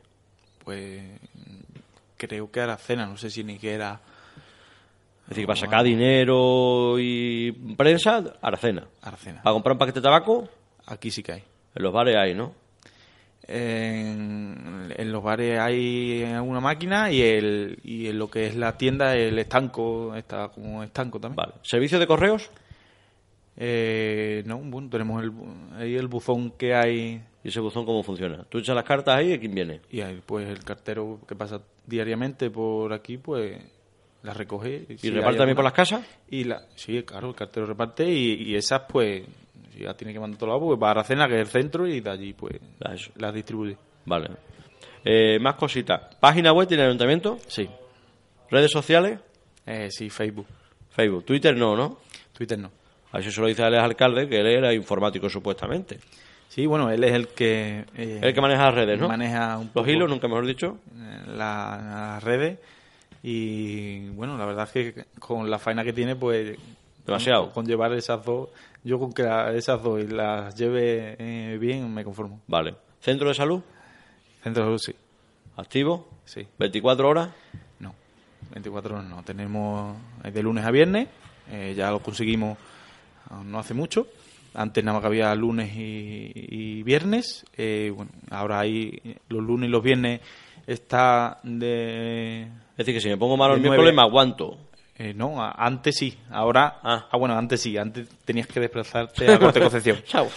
pues 0.64 1.02
creo 2.16 2.50
que 2.50 2.60
Aracena, 2.60 3.06
no 3.06 3.16
sé 3.16 3.30
si 3.30 3.42
ni 3.42 3.58
que 3.58 3.72
era 3.74 4.00
Es 5.24 5.28
decir, 5.30 5.44
que 5.44 5.46
para 5.46 5.58
sacar 5.58 5.82
dinero 5.84 6.98
y 6.98 7.50
prensa, 7.76 8.22
Aracena. 8.42 8.86
Aracena. 9.02 9.42
Para 9.42 9.54
comprar 9.54 9.72
un 9.72 9.78
paquete 9.78 10.00
de 10.00 10.04
tabaco, 10.04 10.48
Aquí 10.86 11.10
sí 11.10 11.22
que 11.22 11.32
hay. 11.32 11.44
en 11.74 11.82
los 11.82 11.92
bares 11.92 12.16
hay, 12.16 12.34
¿no? 12.34 12.54
En, 13.46 14.92
en 14.96 15.12
los 15.12 15.22
bares 15.22 15.58
hay 15.58 16.22
alguna 16.22 16.60
máquina 16.60 17.10
y, 17.10 17.22
el, 17.22 17.78
y 17.82 18.06
en 18.06 18.18
lo 18.18 18.30
que 18.30 18.46
es 18.46 18.54
la 18.54 18.76
tienda 18.76 19.16
el 19.16 19.38
estanco 19.38 20.14
está 20.14 20.48
como 20.48 20.82
estanco 20.82 21.18
también. 21.18 21.36
Vale. 21.36 21.52
¿Servicio 21.62 21.98
de 21.98 22.06
correos? 22.06 22.50
Eh, 23.56 24.42
no, 24.46 24.58
bueno, 24.58 24.88
tenemos 24.88 25.22
el, 25.22 25.32
ahí 25.76 25.96
el 25.96 26.06
buzón 26.06 26.52
que 26.52 26.74
hay 26.74 27.22
¿Y 27.42 27.48
ese 27.48 27.60
buzón 27.60 27.86
cómo 27.86 28.02
funciona? 28.02 28.44
Tú 28.48 28.58
echas 28.58 28.74
las 28.74 28.84
cartas 28.84 29.16
ahí 29.16 29.32
y 29.32 29.38
¿quién 29.38 29.54
viene? 29.54 29.80
y 29.90 30.00
ahí 30.02 30.20
pues 30.24 30.48
el 30.48 30.62
cartero 30.62 31.20
que 31.26 31.34
pasa 31.34 31.60
diariamente 31.86 32.50
por 32.50 32.92
aquí 32.92 33.16
pues 33.16 33.58
la 34.22 34.34
recoge. 34.34 34.84
¿Y 34.88 34.98
si 34.98 35.10
reparte 35.10 35.38
también 35.38 35.56
por 35.56 35.64
las 35.64 35.72
casas? 35.72 36.06
Y 36.28 36.44
la, 36.44 36.66
sí, 36.74 37.02
claro, 37.02 37.30
el 37.30 37.34
cartero 37.34 37.64
reparte 37.66 38.06
y, 38.06 38.50
y 38.50 38.54
esas 38.54 38.82
pues 38.88 39.22
si 39.72 39.80
ya 39.80 39.94
tiene 39.94 40.12
que 40.12 40.20
mandar 40.20 40.36
a 40.36 40.38
todo 40.40 40.48
lado 40.50 40.60
pues 40.66 40.80
va 40.82 40.88
a 40.88 40.90
Aracena 40.92 41.28
que 41.28 41.34
es 41.34 41.40
el 41.40 41.46
centro 41.48 41.86
y 41.86 42.00
de 42.00 42.10
allí 42.10 42.32
pues 42.32 42.56
las 43.16 43.34
distribuye. 43.34 43.76
Vale. 44.06 44.30
Eh, 45.04 45.38
más 45.40 45.54
cositas. 45.54 46.14
¿Página 46.20 46.52
web 46.52 46.66
tiene 46.68 46.82
el 46.82 46.88
ayuntamiento? 46.90 47.38
Sí, 47.46 47.68
¿Redes 48.50 48.70
sociales? 48.70 49.18
eh, 49.66 49.88
sí, 49.90 50.10
Facebook, 50.10 50.46
Facebook. 50.90 51.24
Twitter 51.24 51.56
no, 51.56 51.76
¿no? 51.76 51.98
Twitter 52.32 52.58
no. 52.58 52.70
A 53.12 53.18
eso 53.20 53.30
se 53.30 53.40
lo 53.40 53.46
dice 53.46 53.62
al 53.62 53.74
alcalde, 53.76 54.28
que 54.28 54.40
él 54.40 54.46
era 54.46 54.72
informático 54.74 55.28
supuestamente. 55.28 55.98
Sí, 56.48 56.66
bueno, 56.66 56.90
él 56.90 57.02
es 57.04 57.12
el 57.12 57.28
que... 57.28 57.84
eh, 57.96 58.18
El 58.22 58.34
que 58.34 58.40
maneja 58.40 58.64
las 58.66 58.74
redes, 58.74 58.98
¿no? 58.98 59.08
Maneja 59.08 59.56
un 59.56 59.64
Los 59.66 59.72
poco 59.72 59.90
hilos, 59.90 60.08
nunca 60.10 60.26
mejor 60.28 60.46
dicho. 60.46 60.78
eh, 60.96 61.22
la- 61.36 61.80
las 62.16 62.24
redes 62.24 62.58
y 63.22 64.08
bueno, 64.10 64.36
la 64.38 64.46
verdad 64.46 64.68
es 64.72 64.94
que 64.94 65.04
con 65.18 65.50
la 65.50 65.58
faena 65.58 65.84
que 65.84 65.92
tiene 65.92 66.16
pues... 66.16 66.56
Demasiado. 67.06 67.44
Con, 67.46 67.52
con 67.52 67.66
llevar 67.66 67.92
esas 67.94 68.24
dos, 68.24 68.48
yo 68.84 68.98
con 68.98 69.12
que 69.12 69.22
esas 69.54 69.82
dos 69.82 70.02
y 70.02 70.06
las 70.06 70.54
lleve 70.54 71.16
eh, 71.18 71.58
bien 71.58 71.92
me 71.92 72.04
conformo. 72.04 72.40
Vale. 72.46 72.74
¿Centro 73.00 73.28
de 73.28 73.34
salud? 73.34 73.62
Centro 74.42 74.64
de 74.64 74.68
salud 74.68 74.78
sí, 74.78 74.94
¿Activo? 75.56 76.08
sí, 76.24 76.46
¿24 76.58 77.04
horas? 77.04 77.30
no, 77.78 77.94
24 78.52 78.94
horas 78.94 79.06
no, 79.08 79.22
tenemos 79.22 79.96
eh, 80.24 80.30
de 80.30 80.42
lunes 80.42 80.64
a 80.64 80.70
viernes, 80.70 81.08
eh, 81.50 81.74
ya 81.76 81.90
lo 81.90 82.00
conseguimos 82.00 82.56
ah, 83.30 83.42
no 83.44 83.58
hace 83.58 83.74
mucho, 83.74 84.06
antes 84.54 84.82
nada 84.82 84.94
más 84.94 85.02
que 85.02 85.06
había 85.08 85.34
lunes 85.34 85.74
y, 85.76 86.32
y 86.34 86.82
viernes, 86.82 87.44
eh, 87.56 87.92
bueno, 87.94 88.10
ahora 88.30 88.60
hay 88.60 89.16
los 89.28 89.42
lunes 89.42 89.68
y 89.68 89.72
los 89.72 89.82
viernes 89.82 90.20
está 90.66 91.38
de 91.42 92.42
Es 92.42 92.76
decir, 92.78 92.94
que 92.94 93.00
si 93.00 93.08
me 93.08 93.16
pongo 93.16 93.36
malo 93.36 93.54
el 93.54 93.60
miércoles 93.60 93.94
me 93.94 94.02
aguanto. 94.02 94.56
Eh, 95.02 95.14
no, 95.14 95.36
antes 95.42 95.96
sí, 95.96 96.18
ahora... 96.30 96.78
Ah. 96.82 97.06
Ah. 97.10 97.16
bueno, 97.16 97.34
antes 97.34 97.62
sí, 97.62 97.78
antes 97.78 98.06
tenías 98.26 98.46
que 98.46 98.60
desplazarte 98.60 99.32
a 99.32 99.38
Corte 99.40 99.58
Concepción. 99.58 99.96
Chao. 100.04 100.28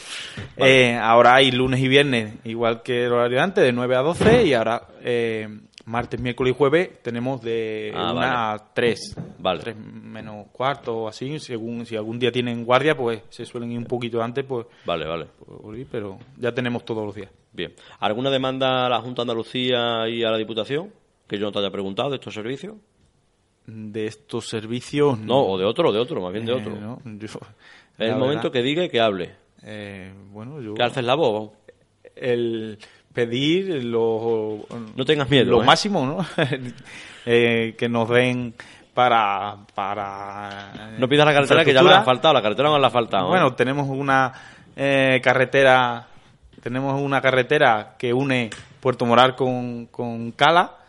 Eh, 0.55 0.95
ahora 0.95 1.35
hay 1.35 1.51
lunes 1.51 1.81
y 1.81 1.89
viernes, 1.89 2.35
igual 2.45 2.81
que 2.81 3.03
el 3.03 3.11
horario 3.11 3.39
de 3.39 3.43
antes, 3.43 3.61
de 3.61 3.73
9 3.73 3.95
a 3.97 3.99
12, 3.99 4.45
y 4.45 4.53
ahora 4.53 4.87
eh, 5.01 5.49
martes, 5.83 6.17
miércoles 6.21 6.53
y 6.53 6.57
jueves 6.57 7.01
tenemos 7.03 7.41
de 7.41 7.91
Ah, 7.93 8.13
una 8.13 8.51
a 8.53 8.73
tres. 8.73 9.17
Vale. 9.37 9.59
Tres 9.59 9.75
menos 9.75 10.47
cuarto 10.53 10.95
o 10.95 11.07
así. 11.09 11.39
Según, 11.39 11.85
si 11.85 11.97
algún 11.97 12.17
día 12.17 12.31
tienen 12.31 12.63
guardia, 12.63 12.95
pues 12.95 13.21
se 13.27 13.45
suelen 13.45 13.69
ir 13.73 13.79
un 13.79 13.85
poquito 13.85 14.23
antes, 14.23 14.45
pues, 14.45 14.65
Vale, 14.85 15.05
vale. 15.05 15.27
pues, 15.45 15.85
pero 15.91 16.19
ya 16.37 16.53
tenemos 16.53 16.85
todos 16.85 17.05
los 17.05 17.13
días. 17.13 17.29
Bien. 17.51 17.73
¿Alguna 17.99 18.29
demanda 18.29 18.85
a 18.85 18.89
la 18.89 19.01
Junta 19.01 19.23
de 19.23 19.31
Andalucía 19.31 20.07
y 20.07 20.23
a 20.23 20.31
la 20.31 20.37
Diputación? 20.37 20.89
Que 21.27 21.37
yo 21.37 21.47
no 21.47 21.51
te 21.51 21.59
haya 21.59 21.69
preguntado 21.69 22.09
de 22.11 22.15
estos 22.15 22.33
servicios. 22.33 22.75
De 23.65 24.07
estos 24.07 24.47
servicios... 24.49 25.17
No, 25.19 25.41
o 25.45 25.57
de 25.57 25.65
otro, 25.65 25.91
de 25.91 25.99
otro, 25.99 26.21
más 26.21 26.33
bien 26.33 26.45
de 26.45 26.51
eh, 26.51 26.55
otro. 26.55 26.75
no, 26.75 26.99
yo- 27.05 27.25
Es 27.27 27.31
la 27.97 28.05
el 28.07 28.15
momento 28.17 28.43
verdad, 28.49 28.51
que 28.51 28.61
diga 28.61 28.83
y 28.83 28.89
que 28.89 28.99
hable. 28.99 29.31
eh, 29.63 30.11
bueno, 30.31 30.59
yo... 30.61 30.73
Que 30.73 30.83
alces 30.83 31.03
la 31.03 31.15
voz. 31.15 31.51
el 32.15 32.77
pedir 33.13 33.83
lo, 33.85 34.65
No 34.95 35.05
tengas 35.05 35.29
miedo, 35.29 35.51
lo 35.51 35.61
¿eh? 35.63 35.65
máximo, 35.65 36.05
¿no? 36.05 36.25
Eh, 37.25 37.75
que 37.77 37.87
nos 37.87 38.09
den 38.09 38.53
para... 38.93 39.55
para 39.73 40.91
No 40.99 41.07
pidas 41.07 41.25
la 41.25 41.33
carretera 41.33 41.63
que 41.63 41.71
ya 41.73 41.81
le 41.81 41.87
infraestructura. 41.87 41.99
ha 42.01 42.03
faltado. 42.03 42.33
La 42.33 42.41
carretera 42.41 42.69
no 42.69 42.79
le 42.79 42.85
ha 42.85 42.89
faltado. 42.89 43.25
¿eh? 43.27 43.29
Bueno, 43.29 43.53
tenemos 43.55 43.87
una 43.87 44.33
eh, 44.75 45.21
carretera, 45.23 46.05
tenemos 46.61 46.99
una 46.99 47.21
carretera 47.21 47.95
que 47.97 48.11
une 48.13 48.49
Puerto 48.81 49.05
Moral 49.05 49.35
con, 49.37 49.85
con 49.85 50.31
Cala, 50.33 50.79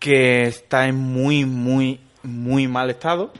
que 0.00 0.44
está 0.44 0.88
en 0.88 0.96
muy, 0.96 1.44
muy, 1.44 2.00
muy 2.24 2.66
mal 2.66 2.90
estado. 2.90 3.32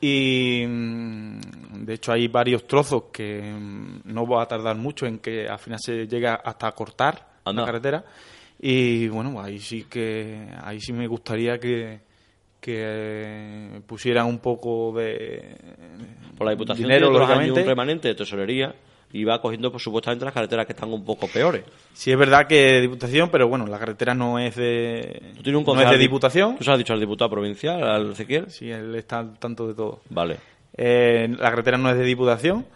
Y 0.00 0.64
mm, 0.66 1.40
de 1.84 1.94
hecho 1.94 2.12
hay 2.12 2.28
varios 2.28 2.66
trozos 2.68 3.04
que 3.12 3.42
mm, 3.42 4.02
no 4.04 4.26
va 4.26 4.44
a 4.44 4.46
tardar 4.46 4.76
mucho 4.76 5.06
en 5.06 5.18
que 5.18 5.48
al 5.48 5.58
final 5.58 5.80
se 5.82 6.06
llega 6.06 6.36
hasta 6.36 6.68
a 6.68 6.72
cortar 6.72 7.28
Anda. 7.44 7.62
la 7.62 7.66
carretera. 7.66 8.04
Y 8.60 9.08
bueno, 9.08 9.40
ahí 9.42 9.58
sí 9.58 9.84
que 9.84 10.48
ahí 10.62 10.80
sí 10.80 10.92
me 10.92 11.06
gustaría 11.08 11.58
que, 11.58 12.00
que 12.60 12.74
eh, 12.76 13.80
pusieran 13.86 14.26
un 14.26 14.38
poco 14.38 14.92
de 14.96 15.56
Por 16.36 16.44
la 16.46 16.52
Diputación 16.52 16.88
dinero, 16.88 17.08
tiene 17.08 17.18
lógicamente. 17.18 17.60
un 17.60 17.66
remanente 17.66 18.08
de 18.08 18.14
tesorería 18.14 18.74
y 19.12 19.24
va 19.24 19.40
cogiendo, 19.40 19.70
pues, 19.70 19.82
supuestamente, 19.82 20.24
las 20.24 20.34
carreteras 20.34 20.66
que 20.66 20.72
están 20.72 20.92
un 20.92 21.04
poco 21.04 21.28
peores. 21.28 21.64
Sí 21.94 22.10
es 22.12 22.18
verdad 22.18 22.46
que 22.46 22.80
Diputación, 22.80 23.30
pero 23.30 23.48
bueno, 23.48 23.66
la 23.66 23.78
carretera 23.78 24.14
no 24.14 24.38
es 24.38 24.54
de 24.56 25.22
¿Tú 25.36 25.42
tienes 25.42 25.60
un 25.66 25.74
no 25.74 25.80
es 25.80 25.90
de 25.90 25.96
di- 25.96 26.04
Diputación. 26.04 26.56
¿Tú 26.58 26.64
se 26.64 26.68
lo 26.70 26.74
has 26.74 26.78
dicho 26.78 26.92
al 26.92 27.00
diputado 27.00 27.30
provincial, 27.30 27.82
al 27.82 28.12
Ezequiel? 28.12 28.50
Sí, 28.50 28.70
él 28.70 28.94
está 28.94 29.18
al 29.20 29.38
tanto 29.38 29.66
de 29.66 29.74
todo. 29.74 30.00
Vale. 30.10 30.36
Eh, 30.76 31.28
la 31.38 31.50
carretera 31.50 31.78
no 31.78 31.90
es 31.90 31.96
de 31.96 32.04
Diputación 32.04 32.66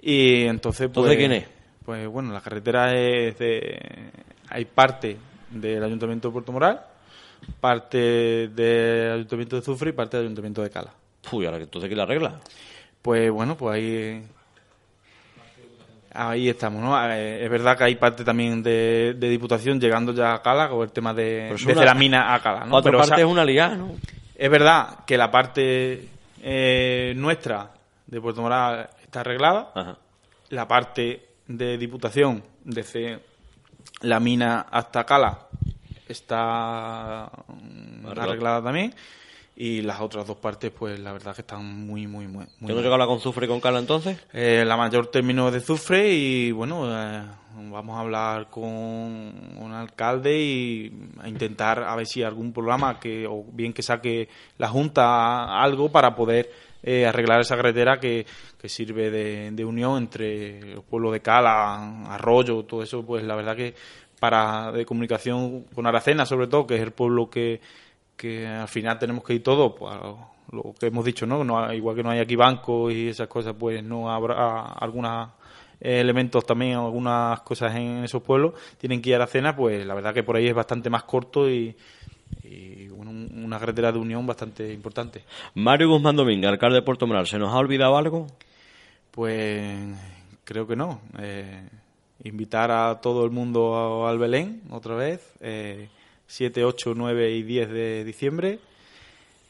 y 0.00 0.44
entonces 0.44 0.88
pues 0.92 1.10
¿Entonces 1.10 1.16
quién 1.16 1.32
es? 1.32 1.44
Pues 1.84 2.06
bueno, 2.06 2.32
la 2.32 2.40
carretera 2.40 2.94
es 2.94 3.38
de 3.38 3.78
hay 4.50 4.64
parte 4.66 5.16
del 5.50 5.82
Ayuntamiento 5.82 6.28
de 6.28 6.32
Puerto 6.32 6.52
Moral, 6.52 6.82
parte 7.60 8.48
del 8.48 9.12
Ayuntamiento 9.12 9.56
de 9.56 9.62
Zufre 9.62 9.90
y 9.90 9.92
parte 9.92 10.16
del 10.16 10.26
Ayuntamiento 10.26 10.62
de 10.62 10.70
Cala. 10.70 10.92
Uy, 11.32 11.46
ahora 11.46 11.58
que 11.58 11.64
entonces 11.64 11.88
quién 11.88 11.96
la 11.98 12.04
arregla. 12.04 12.40
Pues 13.02 13.30
bueno, 13.30 13.56
pues 13.56 13.74
ahí 13.76 14.22
ahí 16.18 16.48
estamos, 16.48 16.82
¿no? 16.82 16.96
Eh, 17.12 17.44
Es 17.44 17.50
verdad 17.50 17.76
que 17.78 17.84
hay 17.84 17.94
parte 17.96 18.24
también 18.24 18.62
de, 18.62 19.14
de 19.16 19.28
Diputación 19.28 19.80
llegando 19.80 20.12
ya 20.12 20.34
a 20.34 20.42
Cala 20.42 20.68
con 20.68 20.82
el 20.82 20.90
tema 20.92 21.14
de 21.14 21.48
desde 21.52 21.72
una- 21.72 21.84
la 21.84 21.94
mina 21.94 22.34
a 22.34 22.40
Cala, 22.42 22.64
¿no? 22.64 22.76
Otra 22.76 22.90
Pero, 22.90 22.98
o 22.98 23.00
parte 23.00 23.14
sea, 23.16 23.24
es 23.24 23.30
una 23.30 23.44
liada, 23.44 23.76
¿no? 23.76 23.92
es 24.34 24.50
verdad 24.50 25.04
que 25.06 25.16
la 25.18 25.30
parte 25.30 26.08
eh, 26.42 27.12
nuestra 27.16 27.70
de 28.06 28.20
Puerto 28.20 28.40
Moral 28.42 28.88
está 29.02 29.20
arreglada, 29.20 29.70
Ajá. 29.74 29.96
la 30.50 30.66
parte 30.68 31.26
de 31.46 31.76
Diputación 31.78 32.42
desde 32.64 33.20
la 34.02 34.20
mina 34.20 34.66
hasta 34.70 35.04
Cala 35.04 35.38
está 36.08 37.30
arreglada 38.06 38.62
también 38.62 38.94
y 39.60 39.82
las 39.82 40.00
otras 40.00 40.24
dos 40.24 40.36
partes 40.36 40.70
pues 40.70 41.00
la 41.00 41.12
verdad 41.12 41.34
que 41.34 41.40
están 41.40 41.64
muy 41.64 42.06
muy 42.06 42.28
muy, 42.28 42.46
muy 42.60 42.68
¿Tengo 42.68 42.80
que 42.80 42.86
hablar 42.86 43.08
con 43.08 43.18
Zufre 43.18 43.46
y 43.46 43.48
con 43.48 43.60
Cala 43.60 43.80
entonces? 43.80 44.16
Eh, 44.32 44.64
la 44.64 44.76
mayor 44.76 45.08
término 45.08 45.50
de 45.50 45.58
Zufre 45.58 46.14
y 46.14 46.52
bueno, 46.52 46.86
eh, 46.88 47.24
vamos 47.68 47.96
a 47.96 48.00
hablar 48.00 48.50
con 48.50 48.62
un 48.64 49.72
alcalde 49.72 50.38
y 50.38 50.92
a 51.20 51.28
intentar 51.28 51.82
a 51.82 51.96
ver 51.96 52.06
si 52.06 52.22
algún 52.22 52.52
programa 52.52 53.00
que 53.00 53.26
o 53.26 53.42
bien 53.52 53.72
que 53.72 53.82
saque 53.82 54.28
la 54.58 54.68
Junta 54.68 55.60
algo 55.60 55.90
para 55.90 56.14
poder 56.14 56.52
eh, 56.84 57.04
arreglar 57.04 57.40
esa 57.40 57.56
carretera 57.56 57.98
que, 57.98 58.26
que 58.60 58.68
sirve 58.68 59.10
de, 59.10 59.50
de 59.50 59.64
unión 59.64 59.98
entre 59.98 60.74
los 60.74 60.84
pueblos 60.84 61.10
de 61.10 61.20
Cala, 61.20 62.04
Arroyo, 62.04 62.62
todo 62.62 62.84
eso, 62.84 63.04
pues 63.04 63.24
la 63.24 63.34
verdad 63.34 63.56
que 63.56 63.74
para 64.20 64.70
de 64.70 64.84
comunicación 64.84 65.64
con 65.74 65.84
Aracena 65.84 66.26
sobre 66.26 66.46
todo, 66.46 66.64
que 66.64 66.76
es 66.76 66.80
el 66.80 66.92
pueblo 66.92 67.28
que, 67.28 67.60
que 68.18 68.46
al 68.46 68.68
final 68.68 68.98
tenemos 68.98 69.24
que 69.24 69.32
ir 69.34 69.42
todos, 69.42 69.72
pues, 69.78 69.94
a 69.94 70.14
lo 70.50 70.74
que 70.78 70.86
hemos 70.88 71.04
dicho, 71.04 71.24
¿no? 71.26 71.44
no 71.44 71.72
igual 71.72 71.96
que 71.96 72.02
no 72.02 72.10
hay 72.10 72.18
aquí 72.18 72.36
bancos 72.36 72.92
y 72.92 73.08
esas 73.08 73.28
cosas, 73.28 73.54
pues 73.58 73.82
no 73.82 74.10
habrá 74.10 74.64
algunos 74.72 75.30
elementos 75.80 76.44
también, 76.44 76.74
algunas 76.76 77.40
cosas 77.42 77.74
en 77.76 78.02
esos 78.04 78.22
pueblos, 78.22 78.54
tienen 78.78 79.00
que 79.00 79.10
ir 79.10 79.14
a 79.14 79.18
Aracena, 79.18 79.54
pues 79.54 79.86
la 79.86 79.94
verdad 79.94 80.12
que 80.12 80.22
por 80.24 80.36
ahí 80.36 80.48
es 80.48 80.54
bastante 80.54 80.90
más 80.90 81.04
corto 81.04 81.48
y, 81.48 81.76
y, 82.42 82.88
bueno, 82.88 83.10
un- 83.12 83.42
una 83.44 83.58
carretera 83.60 83.92
de 83.92 83.98
unión 83.98 84.26
bastante 84.26 84.72
importante. 84.72 85.22
Mario 85.54 85.88
Guzmán 85.90 86.16
Domínguez, 86.16 86.50
alcalde 86.50 86.76
de 86.76 86.82
Puerto 86.82 87.06
Moral, 87.06 87.26
¿se 87.26 87.38
nos 87.38 87.52
ha 87.54 87.58
olvidado 87.58 87.96
algo? 87.96 88.26
Pues 89.10 89.78
creo 90.44 90.66
que 90.66 90.76
no. 90.76 91.00
Eh, 91.18 91.68
invitar 92.24 92.70
a 92.70 93.00
todo 93.00 93.24
el 93.24 93.30
mundo 93.30 94.06
al 94.06 94.18
Belén 94.18 94.62
otra 94.70 94.94
vez, 94.96 95.34
eh, 95.40 95.88
7, 96.28 96.64
8, 96.64 96.92
9 96.94 97.32
y 97.32 97.42
10 97.42 97.70
de 97.70 98.04
diciembre. 98.04 98.60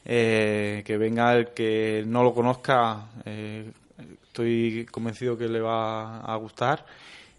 Eh, 0.05 0.81
que 0.85 0.97
venga 0.97 1.35
el 1.35 1.49
que 1.49 2.03
no 2.07 2.23
lo 2.23 2.33
conozca, 2.33 3.09
eh, 3.25 3.69
estoy 4.23 4.87
convencido 4.89 5.37
que 5.37 5.47
le 5.47 5.59
va 5.59 6.21
a 6.21 6.35
gustar. 6.37 6.85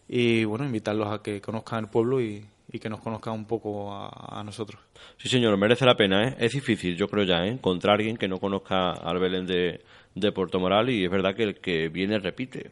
Y 0.09 0.45
bueno, 0.45 0.64
invitarlos 0.64 1.09
a 1.09 1.22
que 1.22 1.41
conozcan 1.41 1.84
el 1.84 1.91
pueblo 1.91 2.20
y, 2.20 2.45
y 2.70 2.78
que 2.78 2.88
nos 2.88 3.01
conozcan 3.01 3.34
un 3.34 3.47
poco 3.47 3.93
a, 3.93 4.43
nosotros. 4.45 4.80
Sí, 5.16 5.28
señor, 5.28 5.57
merece 5.57 5.84
la 5.84 5.97
pena, 5.97 6.28
¿eh? 6.28 6.36
Es 6.38 6.53
difícil, 6.53 6.97
yo 6.97 7.09
creo 7.09 7.24
ya, 7.24 7.45
¿eh? 7.45 7.49
Encontrar 7.49 7.93
a 7.93 7.97
alguien 7.97 8.16
que 8.16 8.28
no 8.28 8.38
conozca 8.38 8.93
al 8.93 9.18
Belén 9.18 9.47
de, 9.47 9.80
de 10.14 10.32
Puerto 10.32 10.61
Moral 10.61 10.91
y 10.91 11.05
es 11.05 11.11
verdad 11.11 11.34
que 11.34 11.45
el 11.45 11.55
que 11.57 11.88
viene 11.88 12.18
repite. 12.18 12.70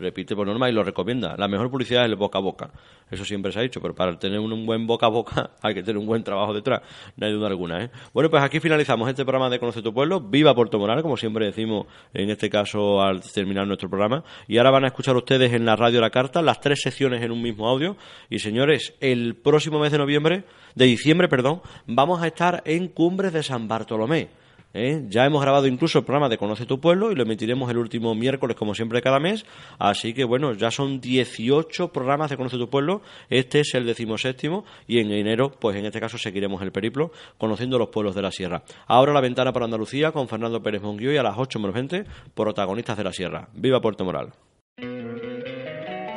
Repite 0.00 0.34
por 0.34 0.46
norma 0.46 0.70
y 0.70 0.72
lo 0.72 0.82
recomienda. 0.82 1.36
La 1.36 1.46
mejor 1.46 1.70
publicidad 1.70 2.04
es 2.04 2.10
el 2.10 2.16
boca 2.16 2.38
a 2.38 2.40
boca. 2.40 2.70
Eso 3.10 3.22
siempre 3.22 3.52
se 3.52 3.58
ha 3.58 3.62
dicho, 3.62 3.82
pero 3.82 3.94
para 3.94 4.18
tener 4.18 4.38
un, 4.38 4.64
buen 4.64 4.86
boca 4.86 5.06
a 5.06 5.08
boca 5.10 5.50
hay 5.62 5.74
que 5.74 5.82
tener 5.82 5.98
un 5.98 6.06
buen 6.06 6.24
trabajo 6.24 6.54
detrás. 6.54 6.80
No 7.16 7.26
hay 7.26 7.32
duda 7.34 7.48
alguna, 7.48 7.84
¿eh? 7.84 7.90
Bueno, 8.14 8.30
pues 8.30 8.42
aquí 8.42 8.60
finalizamos 8.60 9.10
este 9.10 9.24
programa 9.24 9.50
de 9.50 9.58
Conoce 9.58 9.82
tu 9.82 9.92
Pueblo. 9.92 10.20
Viva 10.22 10.54
Puerto 10.54 10.78
Moral, 10.78 11.02
como 11.02 11.18
siempre 11.18 11.44
decimos 11.44 11.86
en 12.14 12.30
este 12.30 12.48
caso 12.48 13.02
al 13.02 13.20
terminar 13.20 13.66
nuestro 13.66 13.90
programa. 13.90 14.24
Y 14.48 14.56
ahora 14.56 14.70
van 14.70 14.84
a 14.84 14.86
escuchar 14.86 15.14
ustedes 15.16 15.52
en 15.52 15.66
la 15.66 15.76
radio 15.76 16.00
La 16.00 16.08
Carta 16.08 16.40
las 16.40 16.60
tres 16.60 16.80
secciones 16.80 17.22
en 17.22 17.30
un 17.30 17.42
mismo 17.42 17.68
audio. 17.68 17.98
Y 18.30 18.38
señores, 18.38 18.94
el 19.00 19.36
próximo 19.36 19.80
mes 19.80 19.92
de 19.92 19.98
noviembre, 19.98 20.44
de 20.74 20.86
diciembre, 20.86 21.28
perdón, 21.28 21.60
vamos 21.86 22.22
a 22.22 22.26
estar 22.26 22.62
en 22.64 22.88
Cumbres 22.88 23.34
de 23.34 23.42
San 23.42 23.68
Bartolomé. 23.68 24.39
¿Eh? 24.74 25.04
Ya 25.08 25.24
hemos 25.24 25.42
grabado 25.42 25.66
incluso 25.66 25.98
el 25.98 26.04
programa 26.04 26.28
de 26.28 26.38
Conoce 26.38 26.66
tu 26.66 26.80
Pueblo 26.80 27.12
y 27.12 27.14
lo 27.14 27.22
emitiremos 27.22 27.70
el 27.70 27.78
último 27.78 28.14
miércoles, 28.14 28.56
como 28.56 28.74
siempre, 28.74 29.02
cada 29.02 29.18
mes. 29.18 29.44
Así 29.78 30.14
que 30.14 30.24
bueno, 30.24 30.52
ya 30.54 30.70
son 30.70 31.00
18 31.00 31.92
programas 31.92 32.30
de 32.30 32.36
Conoce 32.36 32.56
tu 32.56 32.68
Pueblo. 32.68 33.02
Este 33.28 33.60
es 33.60 33.74
el 33.74 33.86
decimoséptimo 33.86 34.64
y 34.86 35.00
en 35.00 35.10
enero, 35.10 35.50
pues 35.50 35.76
en 35.76 35.86
este 35.86 36.00
caso, 36.00 36.18
seguiremos 36.18 36.62
el 36.62 36.72
periplo 36.72 37.12
conociendo 37.38 37.78
los 37.78 37.88
pueblos 37.88 38.14
de 38.14 38.22
la 38.22 38.30
Sierra. 38.30 38.62
Ahora 38.86 39.12
la 39.12 39.20
ventana 39.20 39.52
para 39.52 39.64
Andalucía 39.64 40.12
con 40.12 40.28
Fernando 40.28 40.62
Pérez 40.62 40.82
Monguío 40.82 41.12
y 41.12 41.16
a 41.16 41.22
las 41.22 41.36
8 41.36 41.58
menos 41.58 41.74
20, 41.74 42.04
protagonistas 42.34 42.96
de 42.96 43.04
la 43.04 43.12
Sierra. 43.12 43.48
¡Viva 43.54 43.80
Puerto 43.80 44.04
Moral! 44.04 44.32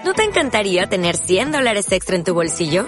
¿No 0.06 0.14
te 0.14 0.24
encantaría 0.24 0.88
tener 0.88 1.16
100 1.16 1.54
dólares 1.54 1.92
extra 1.92 2.18
en 2.18 2.26
tu 2.26 2.34
bolsillo? 2.34 2.88